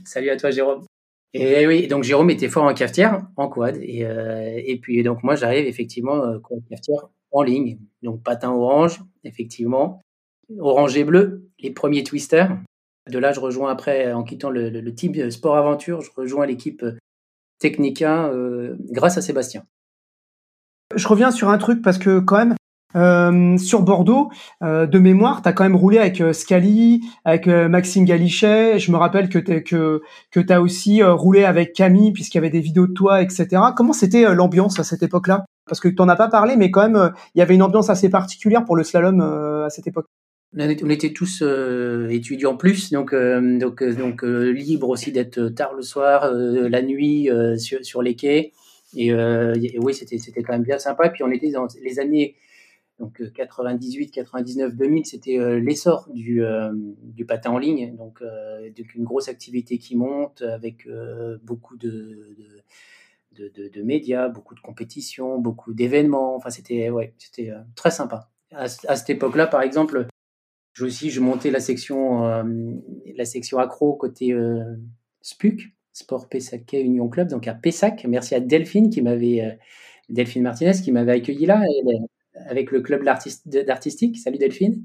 Salut 0.05 0.29
à 0.29 0.37
toi, 0.37 0.51
Jérôme. 0.51 0.85
Et 1.33 1.65
oui, 1.65 1.87
donc 1.87 2.03
Jérôme 2.03 2.29
était 2.29 2.47
fort 2.47 2.63
en 2.63 2.73
cafetière, 2.73 3.25
en 3.37 3.47
quad. 3.47 3.77
Et, 3.81 4.05
euh, 4.05 4.61
et 4.63 4.77
puis 4.77 5.01
donc 5.03 5.23
moi 5.23 5.35
j'arrive 5.35 5.65
effectivement 5.65 6.23
euh, 6.23 6.37
en 6.37 6.59
cafetière 6.69 7.09
en 7.31 7.41
ligne. 7.41 7.79
Donc 8.03 8.21
patin 8.23 8.51
orange, 8.51 9.01
effectivement. 9.23 9.99
Orange 10.59 10.95
et 10.95 11.03
bleu, 11.03 11.49
les 11.59 11.71
premiers 11.71 12.03
twisters. 12.03 12.55
De 13.09 13.17
là, 13.17 13.33
je 13.33 13.39
rejoins 13.39 13.71
après, 13.71 14.13
en 14.13 14.23
quittant 14.23 14.49
le, 14.49 14.69
le, 14.69 14.95
team 14.95 15.29
Sport 15.29 15.57
Aventure, 15.57 16.01
je 16.01 16.11
rejoins 16.15 16.45
l'équipe 16.45 16.85
Technica 17.59 18.27
euh, 18.27 18.75
grâce 18.91 19.17
à 19.17 19.21
Sébastien. 19.21 19.63
Je 20.95 21.07
reviens 21.07 21.31
sur 21.31 21.49
un 21.49 21.57
truc 21.57 21.81
parce 21.81 21.97
que 21.97 22.19
quand 22.19 22.37
même, 22.37 22.55
euh, 22.95 23.57
sur 23.57 23.81
Bordeaux, 23.81 24.29
euh, 24.61 24.85
de 24.85 24.99
mémoire, 24.99 25.41
tu 25.41 25.49
as 25.49 25.53
quand 25.53 25.63
même 25.63 25.75
roulé 25.75 25.97
avec 25.97 26.21
euh, 26.21 26.33
Scali, 26.33 27.01
avec 27.25 27.47
euh, 27.47 27.67
Maxime 27.69 28.05
Galichet. 28.05 28.79
Je 28.79 28.91
me 28.91 28.97
rappelle 28.97 29.29
que 29.29 29.39
tu 29.39 29.63
que, 29.63 30.01
que 30.31 30.51
as 30.51 30.61
aussi 30.61 31.03
roulé 31.03 31.43
avec 31.43 31.73
Camille, 31.73 32.11
puisqu'il 32.11 32.37
y 32.37 32.39
avait 32.39 32.49
des 32.49 32.61
vidéos 32.61 32.87
de 32.87 32.93
toi, 32.93 33.21
etc. 33.21 33.47
Comment 33.75 33.93
c'était 33.93 34.33
l'ambiance 34.33 34.79
à 34.79 34.83
cette 34.83 35.03
époque-là? 35.03 35.45
Parce 35.65 35.79
que 35.79 35.87
tu 35.87 36.01
as 36.01 36.15
pas 36.15 36.27
parlé, 36.27 36.55
mais 36.57 36.71
quand 36.71 36.89
même, 36.89 37.13
il 37.35 37.39
y 37.39 37.41
avait 37.41 37.55
une 37.55 37.63
ambiance 37.63 37.89
assez 37.89 38.09
particulière 38.09 38.65
pour 38.65 38.75
le 38.75 38.83
slalom 38.83 39.21
à 39.21 39.69
cette 39.69 39.87
époque. 39.87 40.07
On 40.55 40.89
était 40.89 41.13
tous 41.13 41.41
euh, 41.41 42.09
étudiants 42.09 42.55
plus, 42.55 42.91
donc 42.91 43.11
euh, 43.13 43.57
donc 43.57 43.81
euh, 43.81 43.91
donc 43.93 44.21
libre 44.21 44.89
aussi 44.89 45.11
d'être 45.11 45.49
tard 45.49 45.73
le 45.73 45.81
soir, 45.81 46.31
la 46.31 46.81
nuit 46.83 47.29
sur, 47.57 47.83
sur 47.83 48.01
les 48.03 48.15
quais. 48.15 48.51
Et, 48.95 49.11
oui, 49.13 49.93
c'était 49.95 50.19
c'était 50.19 50.43
quand 50.43 50.53
même 50.53 50.63
bien 50.63 50.77
sympa. 50.77 51.07
Et 51.07 51.09
puis 51.09 51.23
on 51.23 51.31
était 51.31 51.51
dans 51.51 51.67
les 51.83 51.99
années 51.99 52.35
donc 52.99 53.21
98, 53.33 54.11
99, 54.11 54.75
2000, 54.75 55.05
c'était 55.05 55.59
l'essor 55.59 56.07
du, 56.13 56.43
du 57.01 57.25
patin 57.25 57.51
en 57.51 57.57
ligne, 57.57 57.95
donc, 57.95 58.21
donc, 58.21 58.95
une 58.95 59.03
grosse 59.03 59.27
activité 59.27 59.77
qui 59.77 59.95
monte 59.95 60.41
avec 60.41 60.87
beaucoup 61.43 61.75
de, 61.75 62.35
de, 63.31 63.51
de, 63.69 63.81
médias, 63.81 64.29
beaucoup 64.29 64.55
de 64.55 64.59
compétitions, 64.59 65.39
beaucoup 65.39 65.73
d'événements. 65.73 66.35
Enfin, 66.35 66.49
c'était 66.49 66.89
ouais, 66.89 67.13
c'était 67.17 67.51
très 67.75 67.91
sympa. 67.91 68.29
À, 68.51 68.67
cette 68.67 69.09
époque-là, 69.09 69.47
par 69.47 69.63
exemple, 69.63 70.07
je 70.73 70.85
aussi, 70.85 71.09
je 71.09 71.21
montais 71.21 71.51
la 71.51 71.59
section, 71.59 72.25
euh, 72.25 72.43
la 73.15 73.25
section 73.25 73.59
accro 73.59 73.95
côté 73.95 74.31
euh, 74.31 74.63
SPUC, 75.21 75.73
Sport 75.91 76.29
Pessac 76.29 76.73
Union 76.73 77.07
Club, 77.09 77.29
donc 77.29 77.47
à 77.47 77.53
Pessac. 77.53 78.05
Merci 78.05 78.35
à 78.35 78.39
Delphine 78.39 78.89
qui 78.89 79.01
euh, 79.01 79.51
Delphine 80.09 80.43
Martinez 80.43 80.73
qui 80.83 80.91
m'avait 80.91 81.13
accueilli 81.13 81.45
là 81.45 81.61
avec 82.35 82.71
le 82.71 82.81
club 82.81 83.03
d'artistique. 83.03 84.17
Salut 84.17 84.37
Delphine. 84.37 84.83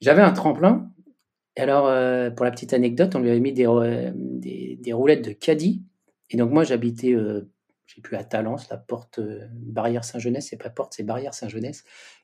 J'avais 0.00 0.22
un 0.22 0.32
tremplin. 0.32 0.90
Alors, 1.56 1.84
pour 2.34 2.44
la 2.44 2.50
petite 2.50 2.72
anecdote, 2.72 3.14
on 3.14 3.20
lui 3.20 3.30
avait 3.30 3.40
mis 3.40 3.52
des, 3.52 4.78
des 4.80 4.92
roulettes 4.92 5.24
de 5.24 5.32
caddie. 5.32 5.82
Et 6.30 6.36
donc, 6.36 6.50
moi, 6.50 6.64
j'habitais 6.64 7.14
j'ai 7.94 8.02
plus 8.02 8.16
à 8.16 8.22
Talence, 8.22 8.68
la 8.70 8.76
porte 8.76 9.18
euh, 9.18 9.48
Barrière 9.52 10.04
Saint-Genès, 10.04 10.46
c'est 10.48 10.56
pas 10.56 10.70
porte, 10.70 10.94
c'est 10.94 11.02
Barrière 11.02 11.34
Saint-Genès. 11.34 11.82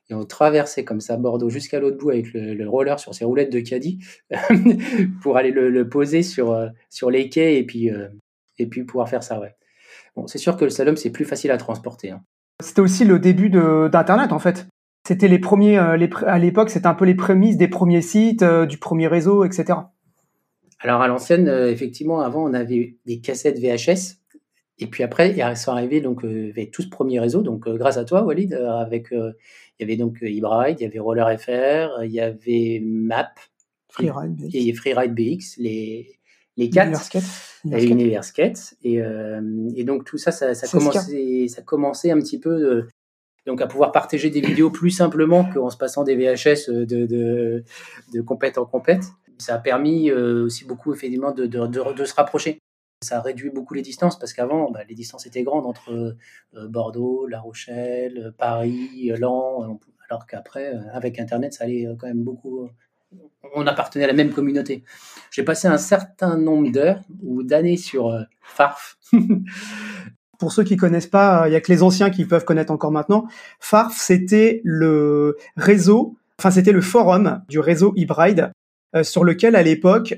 Et 0.09 0.13
on 0.13 0.23
traversait 0.23 0.85
comme 0.85 1.01
ça 1.01 1.17
Bordeaux 1.17 1.49
jusqu'à 1.49 1.79
l'autre 1.79 1.97
bout 1.97 2.11
avec 2.11 2.31
le, 2.31 2.69
roller 2.69 2.97
sur 2.99 3.13
ses 3.13 3.25
roulettes 3.25 3.51
de 3.51 3.59
caddie 3.59 3.99
pour 5.21 5.35
aller 5.35 5.51
le, 5.51 5.89
poser 5.89 6.23
sur, 6.23 6.51
euh, 6.51 6.69
sur 6.89 7.11
les 7.11 7.27
quais 7.27 7.57
et 7.57 7.65
puis, 7.65 7.91
euh, 7.91 8.07
et 8.57 8.67
puis 8.67 8.85
pouvoir 8.85 9.09
faire 9.09 9.23
ça. 9.23 9.41
Ouais. 9.41 9.55
Bon, 10.15 10.25
c'est 10.27 10.37
sûr 10.37 10.55
que 10.55 10.63
le 10.63 10.69
slalom, 10.69 10.95
c'est 10.95 11.09
plus 11.09 11.25
facile 11.25 11.51
à 11.51 11.57
transporter. 11.57 12.11
Hein. 12.11 12.23
C'était 12.61 12.81
aussi 12.81 13.05
le 13.05 13.19
début 13.19 13.49
d'Internet, 13.49 14.31
en 14.31 14.39
fait. 14.39 14.67
C'était 15.07 15.27
les 15.27 15.39
premiers, 15.39 15.95
les, 15.97 16.09
à 16.25 16.37
l'époque, 16.37 16.69
c'était 16.69 16.87
un 16.87 16.93
peu 16.93 17.05
les 17.05 17.15
prémices 17.15 17.55
des 17.57 17.67
premiers 17.67 18.01
sites, 18.01 18.43
du 18.43 18.77
premier 18.77 19.07
réseau, 19.07 19.45
etc. 19.45 19.79
Alors 20.79 21.01
à 21.01 21.07
l'ancienne, 21.07 21.47
effectivement, 21.47 22.19
avant, 22.21 22.43
on 22.43 22.53
avait 22.53 22.97
des 23.05 23.19
cassettes 23.21 23.59
VHS 23.59 24.17
et 24.79 24.87
puis 24.87 25.03
après, 25.03 25.31
ils 25.35 25.57
sont 25.57 25.71
arrivés 25.71 26.01
donc 26.01 26.23
euh, 26.23 26.49
avec 26.49 26.71
tout 26.71 26.81
ce 26.81 26.89
premier 26.89 27.19
réseau. 27.19 27.41
Donc 27.41 27.67
euh, 27.67 27.77
grâce 27.77 27.97
à 27.97 28.05
toi, 28.05 28.23
Walid, 28.23 28.53
euh, 28.53 28.77
avec 28.77 29.07
il 29.11 29.33
y 29.79 29.83
avait 29.83 29.97
donc 29.97 30.17
Ebride, 30.21 30.79
il 30.79 30.83
y 30.83 30.85
avait 30.85 30.99
Roller 30.99 31.39
FR, 31.39 32.03
il 32.03 32.11
y 32.11 32.19
avait 32.19 32.81
Map, 32.83 33.33
Freeride 33.89 34.35
BX, 34.35 34.49
et 34.53 34.73
Freeride 34.73 35.13
BX, 35.13 35.57
les 35.57 36.19
les 36.57 36.69
quatre, 36.69 36.99
et 37.73 37.85
Universkate. 37.85 38.75
Et, 38.83 38.99
et 39.75 39.83
donc 39.83 40.05
tout 40.05 40.17
ça, 40.17 40.31
ça, 40.31 40.53
ça 40.53 40.67
commençait, 40.67 41.47
ça 41.47 41.61
commençait 41.61 42.11
un 42.11 42.19
petit 42.19 42.39
peu 42.39 42.85
donc 43.45 43.61
à 43.61 43.67
pouvoir 43.67 43.91
partager 43.91 44.29
des 44.29 44.41
vidéos 44.41 44.69
plus 44.69 44.91
simplement 44.91 45.45
qu'en 45.45 45.69
se 45.69 45.77
passant 45.77 46.03
des 46.03 46.15
VHS 46.15 46.69
de, 46.69 47.05
de, 47.05 47.63
de 48.13 48.21
compète 48.21 48.57
en 48.57 48.65
compète. 48.65 49.03
Ça 49.37 49.55
a 49.55 49.59
permis 49.59 50.11
aussi 50.11 50.65
beaucoup 50.65 50.93
effectivement 50.93 51.31
de, 51.31 51.45
de, 51.45 51.93
de 51.93 52.05
se 52.05 52.13
rapprocher. 52.13 52.59
Ça 53.03 53.21
réduit 53.21 53.51
beaucoup 53.51 53.75
les 53.75 53.83
distances 53.83 54.17
parce 54.17 54.33
qu'avant, 54.33 54.71
bah, 54.71 54.79
les 54.89 54.95
distances 54.95 55.27
étaient 55.27 55.43
grandes 55.43 55.67
entre 55.67 55.91
euh, 55.91 56.67
Bordeaux, 56.67 57.27
La 57.27 57.39
Rochelle, 57.39 58.33
Paris, 58.37 59.11
Lens, 59.19 59.77
alors 60.09 60.25
qu'après, 60.25 60.73
euh, 60.73 60.79
avec 60.91 61.19
Internet, 61.19 61.53
ça 61.53 61.65
allait 61.65 61.85
euh, 61.85 61.95
quand 61.95 62.07
même 62.07 62.23
beaucoup. 62.23 62.67
On 63.55 63.65
appartenait 63.65 64.03
à 64.03 64.07
la 64.07 64.13
même 64.13 64.31
communauté. 64.31 64.83
J'ai 65.31 65.43
passé 65.43 65.67
un 65.67 65.77
certain 65.77 66.37
nombre 66.37 66.71
d'heures 66.71 67.01
ou 67.23 67.43
d'années 67.43 67.77
sur 67.77 68.13
Farf. 68.41 68.97
Pour 70.39 70.51
ceux 70.51 70.63
qui 70.63 70.77
connaissent 70.77 71.07
pas, 71.07 71.47
il 71.47 71.53
y 71.53 71.55
a 71.55 71.61
que 71.61 71.71
les 71.71 71.81
anciens 71.81 72.09
qui 72.09 72.25
peuvent 72.25 72.45
connaître 72.45 72.71
encore 72.71 72.91
maintenant. 72.91 73.25
Farf, 73.59 73.97
c'était 73.97 74.61
le 74.63 75.37
réseau, 75.55 76.15
enfin 76.37 76.51
c'était 76.51 76.71
le 76.71 76.81
forum 76.81 77.41
du 77.49 77.59
réseau 77.59 77.93
Hybride 77.95 78.51
sur 79.01 79.23
lequel 79.23 79.55
à 79.55 79.63
l'époque 79.63 80.15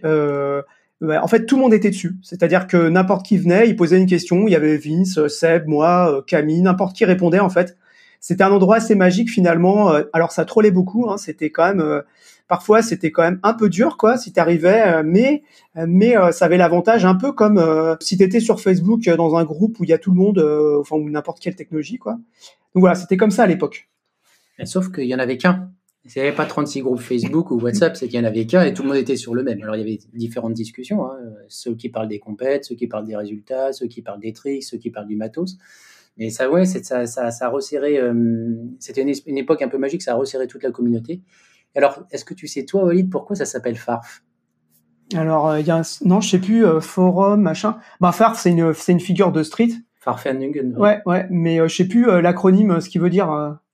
en 1.01 1.27
fait, 1.27 1.45
tout 1.45 1.55
le 1.55 1.61
monde 1.61 1.73
était 1.73 1.89
dessus. 1.89 2.15
C'est-à-dire 2.21 2.67
que 2.67 2.89
n'importe 2.89 3.25
qui 3.25 3.37
venait, 3.37 3.69
il 3.69 3.75
posait 3.75 3.97
une 3.97 4.05
question, 4.05 4.47
il 4.47 4.51
y 4.51 4.55
avait 4.55 4.77
Vince, 4.77 5.27
Seb, 5.27 5.67
moi, 5.67 6.11
euh, 6.11 6.21
Camille, 6.21 6.61
n'importe 6.61 6.95
qui 6.95 7.05
répondait 7.05 7.39
en 7.39 7.49
fait. 7.49 7.77
C'était 8.19 8.43
un 8.43 8.51
endroit 8.51 8.77
assez 8.77 8.95
magique 8.95 9.29
finalement. 9.29 9.91
Euh, 9.91 10.03
alors 10.13 10.31
ça 10.31 10.45
trollait 10.45 10.71
beaucoup, 10.71 11.09
hein, 11.09 11.17
c'était 11.17 11.49
quand 11.49 11.67
même 11.67 11.81
euh, 11.81 12.01
parfois 12.47 12.81
c'était 12.81 13.11
quand 13.11 13.23
même 13.23 13.39
un 13.43 13.53
peu 13.53 13.69
dur 13.69 13.97
quoi 13.97 14.17
si 14.17 14.33
t'arrivais, 14.33 15.03
mais 15.03 15.43
mais 15.75 16.15
ça 16.31 16.45
avait 16.45 16.57
l'avantage 16.57 17.05
un 17.05 17.15
peu 17.15 17.31
comme 17.31 17.63
si 18.01 18.17
t'étais 18.17 18.39
sur 18.39 18.59
Facebook 18.59 19.03
dans 19.03 19.35
un 19.35 19.45
groupe 19.45 19.79
où 19.79 19.83
il 19.83 19.89
y 19.89 19.93
a 19.93 19.99
tout 19.99 20.11
le 20.11 20.17
monde, 20.17 20.39
enfin 20.79 20.95
ou 20.95 21.09
n'importe 21.09 21.39
quelle 21.39 21.55
technologie 21.55 21.97
quoi. 21.97 22.13
Donc 22.73 22.81
voilà, 22.81 22.95
c'était 22.95 23.17
comme 23.17 23.31
ça 23.31 23.43
à 23.43 23.47
l'époque. 23.47 23.87
Sauf 24.65 24.91
qu'il 24.91 25.05
y 25.05 25.13
en 25.15 25.19
avait 25.19 25.37
qu'un. 25.37 25.71
Il 26.05 26.11
n'y 26.15 26.27
avait 26.27 26.35
pas 26.35 26.45
36 26.45 26.81
groupes 26.81 27.01
Facebook 27.01 27.51
ou 27.51 27.59
WhatsApp, 27.59 27.95
c'est 27.95 28.07
qu'il 28.07 28.19
n'y 28.19 28.25
en 28.25 28.29
avait 28.29 28.45
qu'un 28.45 28.63
et 28.63 28.73
tout 28.73 28.83
le 28.83 28.87
monde 28.87 28.97
était 28.97 29.17
sur 29.17 29.35
le 29.35 29.43
même. 29.43 29.61
Alors 29.61 29.75
il 29.75 29.79
y 29.79 29.81
avait 29.83 29.99
différentes 30.13 30.53
discussions, 30.53 31.05
hein. 31.05 31.17
ceux 31.49 31.75
qui 31.75 31.89
parlent 31.89 32.07
des 32.07 32.19
compètes, 32.19 32.65
ceux 32.65 32.75
qui 32.75 32.87
parlent 32.87 33.05
des 33.05 33.15
résultats, 33.15 33.73
ceux 33.73 33.87
qui 33.87 34.01
parlent 34.01 34.21
des 34.21 34.33
tricks, 34.33 34.63
ceux 34.63 34.77
qui 34.77 34.89
parlent 34.89 35.07
du 35.07 35.17
matos. 35.17 35.57
Mais 36.19 36.29
ça, 36.29 36.51
ouais, 36.51 36.65
ça, 36.65 37.07
ça, 37.07 37.31
ça 37.31 37.45
a 37.45 37.49
resserré. 37.49 37.97
Euh, 37.97 38.13
c'était 38.79 39.01
une, 39.01 39.37
époque 39.37 39.61
un 39.61 39.69
peu 39.69 39.77
magique, 39.77 40.01
ça 40.01 40.11
a 40.11 40.15
resserré 40.15 40.47
toute 40.47 40.63
la 40.63 40.71
communauté. 40.71 41.21
Alors, 41.75 42.03
est-ce 42.11 42.25
que 42.25 42.33
tu 42.33 42.47
sais, 42.47 42.65
toi, 42.65 42.83
Walid, 42.83 43.09
pourquoi 43.09 43.37
ça 43.37 43.45
s'appelle 43.45 43.77
Farf? 43.77 44.21
Alors, 45.15 45.47
euh, 45.47 45.59
il 45.61 45.65
y 45.65 45.71
a 45.71 45.77
un, 45.77 45.81
non, 46.03 46.19
je 46.19 46.29
sais 46.29 46.39
plus, 46.39 46.65
euh, 46.65 46.81
forum, 46.81 47.41
machin. 47.41 47.77
Bah, 48.01 48.11
Farf, 48.11 48.37
c'est 48.37 48.51
une, 48.51 48.73
une 48.89 48.99
figure 48.99 49.31
de 49.31 49.43
street. 49.43 49.69
Farfenungen. 50.01 50.75
Ouais, 50.77 51.01
ouais, 51.05 51.25
mais 51.29 51.57
je 51.67 51.73
sais 51.73 51.87
plus 51.87 52.05
l'acronyme, 52.21 52.79
ce 52.79 52.89
qui 52.89 52.99
veut 52.99 53.09
dire. 53.09 53.29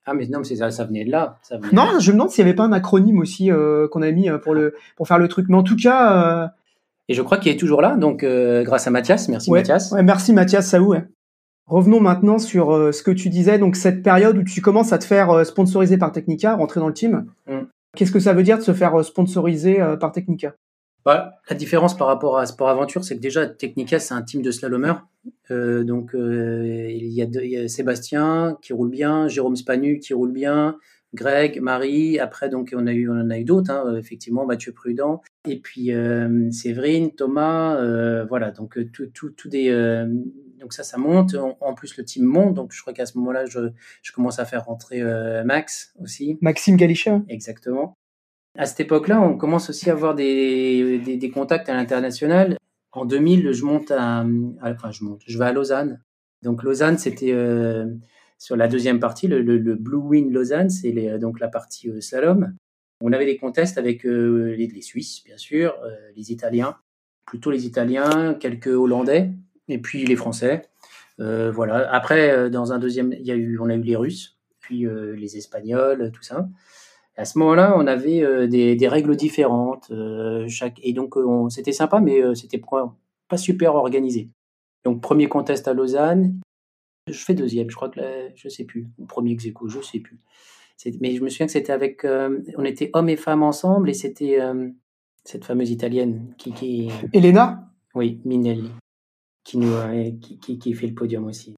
Ah 0.07 0.13
mais 0.13 0.27
non, 0.27 0.39
mais 0.39 0.55
ça, 0.55 0.69
ça 0.71 0.83
venait 0.83 1.05
de 1.05 1.11
là. 1.11 1.39
non, 1.71 1.99
je 1.99 2.11
me 2.11 2.13
demande 2.13 2.29
s'il 2.29 2.43
n'y 2.43 2.49
avait 2.49 2.55
pas 2.55 2.63
un 2.63 2.71
acronyme 2.71 3.19
aussi 3.19 3.49
qu'on 3.91 4.01
a 4.01 4.11
mis 4.11 4.29
pour 4.43 4.55
le 4.55 4.73
pour 4.95 5.07
faire 5.07 5.19
le 5.19 5.27
truc. 5.27 5.47
Mais 5.49 5.55
en 5.55 5.63
tout 5.63 5.75
cas. 5.75 6.51
Et 7.07 7.13
je 7.13 7.21
crois 7.21 7.37
qu'il 7.37 7.51
est 7.51 7.59
toujours 7.59 7.81
là, 7.81 7.95
donc 7.97 8.23
euh, 8.23 8.63
grâce 8.63 8.87
à 8.87 8.91
Mathias. 8.91 9.29
Merci 9.29 9.51
Mathias. 9.51 9.91
Ouais, 9.91 10.01
merci 10.01 10.33
Mathias 10.33 10.67
Saou. 10.67 10.87
Ouais. 10.87 11.03
Revenons 11.67 11.99
maintenant 11.99 12.37
sur 12.37 12.93
ce 12.93 13.01
que 13.01 13.11
tu 13.11 13.29
disais, 13.29 13.57
donc 13.57 13.75
cette 13.75 14.03
période 14.03 14.37
où 14.37 14.43
tu 14.43 14.61
commences 14.61 14.93
à 14.93 14.99
te 14.99 15.05
faire 15.05 15.45
sponsoriser 15.45 15.97
par 15.97 16.11
Technica, 16.11 16.55
rentrer 16.55 16.79
dans 16.79 16.87
le 16.87 16.93
team. 16.93 17.25
Mm. 17.47 17.61
Qu'est-ce 17.95 18.11
que 18.11 18.19
ça 18.19 18.33
veut 18.33 18.43
dire 18.43 18.57
de 18.57 18.63
se 18.63 18.73
faire 18.73 19.03
sponsoriser 19.03 19.79
par 19.99 20.11
Technica? 20.11 20.53
Bah, 21.05 21.39
la 21.47 21.55
différence 21.55 21.95
par 21.95 22.07
rapport 22.07 22.39
à 22.39 22.47
Sport 22.47 22.67
Aventure, 22.67 23.03
c'est 23.03 23.15
que 23.15 23.21
déjà, 23.21 23.45
Technica, 23.45 23.99
c'est 23.99 24.15
un 24.15 24.23
team 24.23 24.41
de 24.41 24.49
slalomers. 24.49 25.05
Euh, 25.51 25.83
donc, 25.83 26.15
euh, 26.15 26.87
il, 26.89 27.13
y 27.13 27.21
a 27.21 27.67
Sébastien 27.67 28.57
qui 28.63 28.73
roule 28.73 28.89
bien, 28.89 29.27
Jérôme 29.27 29.55
Spanu 29.55 29.99
qui 29.99 30.15
roule 30.15 30.31
bien, 30.31 30.77
Greg, 31.13 31.61
Marie. 31.61 32.17
Après, 32.17 32.49
donc, 32.49 32.73
on, 32.75 32.87
a 32.87 32.93
eu, 32.93 33.07
on 33.07 33.21
en 33.21 33.29
a 33.29 33.37
eu 33.37 33.43
d'autres, 33.43 33.69
hein, 33.69 33.95
effectivement, 33.97 34.47
Mathieu 34.47 34.71
Prudent. 34.71 35.21
Et 35.47 35.59
puis, 35.59 35.93
euh, 35.93 36.49
Séverine, 36.49 37.11
Thomas. 37.11 37.75
Euh, 37.75 38.25
voilà, 38.25 38.49
donc, 38.49 38.79
tout, 38.91 39.05
tout, 39.13 39.29
tout 39.29 39.47
des. 39.47 39.69
Donc, 40.65 40.73
ça, 40.73 40.81
ça 40.81 40.97
monte. 40.97 41.35
En, 41.61 41.75
plus, 41.75 41.95
le 41.95 42.03
team 42.03 42.23
monte. 42.23 42.55
Donc, 42.55 42.73
je 42.73 42.81
crois 42.81 42.91
qu'à 42.91 43.05
ce 43.05 43.19
moment-là, 43.19 43.45
je, 43.45 43.69
je 44.01 44.11
commence 44.11 44.39
à 44.39 44.45
faire 44.45 44.65
rentrer 44.65 45.03
Max 45.43 45.93
aussi. 46.01 46.39
Maxime 46.41 46.75
Galichat. 46.75 47.21
Exactement. 47.29 47.93
À 48.57 48.65
cette 48.65 48.79
époque-là, 48.79 49.21
on 49.21 49.37
commence 49.37 49.69
aussi 49.69 49.91
à 49.91 49.93
avoir 49.93 50.15
des, 50.15 50.97
des, 50.97 51.29
contacts 51.29 51.69
à 51.69 51.75
l'international. 51.75 52.57
En 52.93 53.05
2000, 53.05 53.51
je 53.51 53.63
monte 53.63 53.91
à, 53.91 54.25
enfin, 54.63 54.89
je 54.89 55.03
monte, 55.03 55.21
je 55.27 55.37
vais 55.37 55.45
à 55.45 55.53
Lausanne. 55.53 56.01
Donc 56.41 56.63
Lausanne, 56.63 56.97
c'était 56.97 57.33
euh, 57.33 57.85
sur 58.39 58.55
la 58.55 58.67
deuxième 58.67 58.99
partie, 58.99 59.27
le, 59.27 59.41
le, 59.41 59.75
Blue 59.75 59.97
Wing 59.97 60.31
Lausanne, 60.31 60.71
c'est 60.71 60.91
donc 61.19 61.39
la 61.39 61.47
partie 61.47 61.91
euh, 61.91 62.01
slalom. 62.01 62.55
On 63.01 63.13
avait 63.13 63.25
des 63.27 63.37
contests 63.37 63.77
avec 63.77 64.03
euh, 64.03 64.55
les, 64.57 64.65
les, 64.65 64.81
Suisses, 64.81 65.21
bien 65.25 65.37
sûr, 65.37 65.75
les 66.15 66.31
Italiens, 66.31 66.77
plutôt 67.25 67.51
les 67.51 67.65
Italiens, 67.65 68.35
quelques 68.39 68.67
Hollandais, 68.67 69.31
et 69.67 69.79
puis 69.79 70.05
les 70.05 70.15
Français. 70.15 70.63
voilà. 71.17 71.91
Après, 71.91 72.49
dans 72.49 72.73
un 72.73 72.79
deuxième, 72.79 73.13
il 73.13 73.25
y 73.25 73.31
a 73.31 73.35
eu, 73.35 73.59
on 73.59 73.69
a 73.69 73.75
eu 73.75 73.81
les 73.81 73.95
Russes, 73.95 74.37
puis 74.59 74.85
les 75.15 75.37
Espagnols, 75.37 76.11
tout 76.11 76.23
ça 76.23 76.47
à 77.17 77.25
ce 77.25 77.37
moment-là, 77.39 77.75
on 77.77 77.87
avait 77.87 78.21
euh, 78.23 78.47
des, 78.47 78.75
des, 78.75 78.87
règles 78.87 79.15
différentes. 79.15 79.89
Euh, 79.91 80.47
chaque, 80.47 80.79
et 80.83 80.93
donc, 80.93 81.17
euh, 81.17 81.49
c'était 81.49 81.71
sympa, 81.71 81.99
mais 81.99 82.21
c'était 82.35 82.61
pas 83.29 83.37
super 83.37 83.75
organisé. 83.75 84.29
Donc, 84.83 85.01
premier 85.01 85.27
contest 85.27 85.67
à 85.67 85.73
Lausanne. 85.73 86.39
Je 87.07 87.17
fais 87.17 87.33
deuxième, 87.33 87.69
je 87.69 87.75
crois 87.75 87.89
que 87.89 87.99
là, 87.99 88.09
je 88.35 88.49
sais 88.49 88.63
plus. 88.63 88.87
Premier 89.07 89.31
ex 89.31 89.45
je 89.67 89.81
sais 89.81 89.99
plus. 89.99 90.19
Mais 90.99 91.15
je 91.15 91.23
me 91.23 91.29
souviens 91.29 91.45
que 91.45 91.51
c'était 91.51 91.71
avec. 91.71 92.05
on 92.05 92.65
était 92.65 92.89
hommes 92.93 93.09
et 93.09 93.15
femmes 93.15 93.43
ensemble 93.43 93.89
et 93.89 93.93
c'était 93.93 94.39
cette 95.23 95.45
fameuse 95.45 95.71
italienne 95.71 96.33
qui. 96.37 96.51
qui 96.51 96.89
Elena? 97.13 97.71
Oui, 97.93 98.19
Minelli. 98.25 98.71
Qui, 99.45 100.73
fait 100.73 100.87
le 100.87 100.93
podium 100.93 101.25
aussi. 101.25 101.55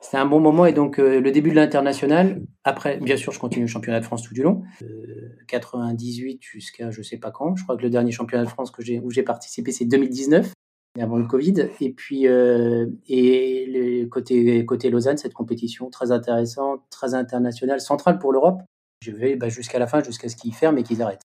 C'était 0.00 0.16
un 0.16 0.26
bon 0.26 0.40
moment 0.40 0.66
et 0.66 0.72
donc 0.72 0.96
le 0.98 1.30
début 1.30 1.50
de 1.50 1.54
l'international. 1.54 2.42
Après, 2.64 2.96
bien 2.96 3.16
sûr, 3.16 3.30
je 3.30 3.38
continue 3.38 3.66
le 3.66 3.70
championnat 3.70 4.00
de 4.00 4.04
France 4.04 4.22
tout 4.22 4.34
du 4.34 4.42
long, 4.42 4.64
98 5.46 6.42
jusqu'à 6.42 6.90
je 6.90 7.02
sais 7.02 7.18
pas 7.18 7.30
quand. 7.30 7.54
Je 7.54 7.62
crois 7.62 7.76
que 7.76 7.82
le 7.82 7.90
dernier 7.90 8.10
championnat 8.10 8.44
de 8.44 8.48
France 8.48 8.72
que 8.72 8.82
j'ai 8.82 8.98
où 8.98 9.10
j'ai 9.10 9.22
participé, 9.22 9.70
c'est 9.70 9.84
2019 9.84 10.52
avant 11.00 11.16
le 11.16 11.26
Covid. 11.26 11.68
Et 11.80 11.92
puis, 11.92 12.26
euh, 12.26 12.86
et 13.08 13.66
le 13.68 14.06
côté, 14.06 14.64
côté 14.66 14.90
Lausanne, 14.90 15.16
cette 15.16 15.34
compétition 15.34 15.88
très 15.90 16.12
intéressante, 16.12 16.82
très 16.90 17.14
internationale, 17.14 17.80
centrale 17.80 18.18
pour 18.18 18.32
l'Europe. 18.32 18.62
Je 19.00 19.10
vais 19.10 19.36
bah, 19.36 19.48
jusqu'à 19.48 19.78
la 19.78 19.86
fin, 19.86 20.02
jusqu'à 20.02 20.28
ce 20.28 20.36
qu'ils 20.36 20.54
ferment 20.54 20.78
et 20.78 20.82
qu'ils 20.82 21.02
arrêtent. 21.02 21.22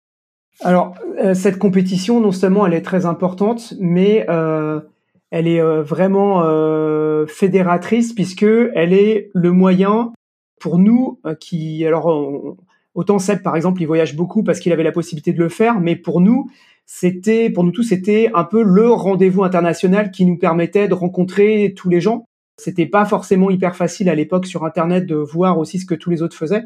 Alors, 0.62 0.96
euh, 1.20 1.34
cette 1.34 1.60
compétition, 1.60 2.20
non 2.20 2.32
seulement 2.32 2.65
elle 2.65 2.74
est 2.74 2.82
très 2.82 3.06
importante, 3.06 3.74
mais 3.79 4.25
euh, 4.29 4.82
elle 5.31 5.48
est 5.48 5.62
euh, 5.62 5.84
vraiment 5.84 6.43
euh, 6.43 7.25
fédératrice 7.27 8.13
puisque 8.13 8.43
elle 8.43 8.93
est 8.93 9.29
le 9.34 9.51
moyen 9.51 10.13
pour 10.60 10.79
nous 10.79 11.19
qui, 11.39 11.86
alors, 11.86 12.57
autant 12.96 13.19
Seb 13.19 13.43
par 13.43 13.55
exemple, 13.55 13.81
il 13.81 13.86
voyage 13.86 14.15
beaucoup 14.15 14.43
parce 14.43 14.60
qu'il 14.60 14.74
avait 14.74 14.84
la 14.84 14.91
possibilité 14.91 15.31
de 15.34 15.39
le 15.39 15.50
faire, 15.50 15.79
mais 15.79 15.96
pour 15.96 16.19
nous, 16.19 16.50
c'était 16.88 17.50
pour 17.50 17.63
nous 17.63 17.72
tous 17.72 17.84
c'était 17.84 18.31
un 18.34 18.46
peu 18.46 18.63
le 18.63 18.89
rendez-vous 18.89 19.43
international 19.43 20.10
qui 20.10 20.25
nous 20.25 20.38
permettait 20.38 20.88
de 20.88 20.93
rencontrer 20.93 21.74
tous 21.75 21.89
les 21.89 22.01
gens. 22.01 22.25
C'était 22.60 22.88
pas 22.88 23.05
forcément 23.05 23.51
hyper 23.51 23.75
facile 23.75 24.10
à 24.10 24.15
l'époque 24.15 24.48
sur 24.48 24.63
internet 24.63 25.05
de 25.05 25.15
voir 25.15 25.60
aussi 25.60 25.79
ce 25.79 25.86
que 25.86 25.93
tous 25.93 26.10
les 26.10 26.24
autres 26.24 26.36
faisaient. 26.36 26.63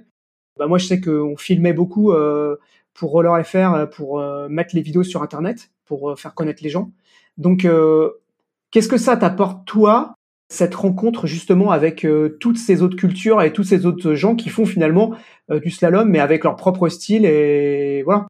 Bah 0.57 0.67
moi 0.67 0.77
je 0.77 0.85
sais 0.85 1.01
qu'on 1.01 1.35
filmait 1.37 1.73
beaucoup 1.73 2.11
euh, 2.11 2.55
pour 2.93 3.11
Roller 3.11 3.43
FR 3.45 3.89
pour 3.89 4.19
euh, 4.19 4.47
mettre 4.47 4.75
les 4.75 4.81
vidéos 4.81 5.03
sur 5.03 5.23
internet 5.23 5.71
pour 5.85 6.11
euh, 6.11 6.15
faire 6.15 6.35
connaître 6.35 6.63
les 6.63 6.69
gens. 6.69 6.91
Donc 7.37 7.67
qu'est-ce 8.71 8.87
que 8.87 8.97
ça 8.97 9.17
t'apporte 9.17 9.65
toi 9.67 10.15
cette 10.49 10.75
rencontre 10.75 11.27
justement 11.27 11.71
avec 11.71 12.05
toutes 12.41 12.57
ces 12.57 12.81
autres 12.81 12.97
cultures 12.97 13.41
et 13.41 13.53
tous 13.53 13.63
ces 13.63 13.85
autres 13.85 14.15
gens 14.15 14.35
qui 14.35 14.49
font 14.49 14.65
finalement 14.65 15.15
du 15.49 15.71
slalom 15.71 16.09
mais 16.09 16.19
avec 16.19 16.43
leur 16.43 16.57
propre 16.57 16.89
style 16.89 17.25
et 17.25 18.03
voilà. 18.03 18.27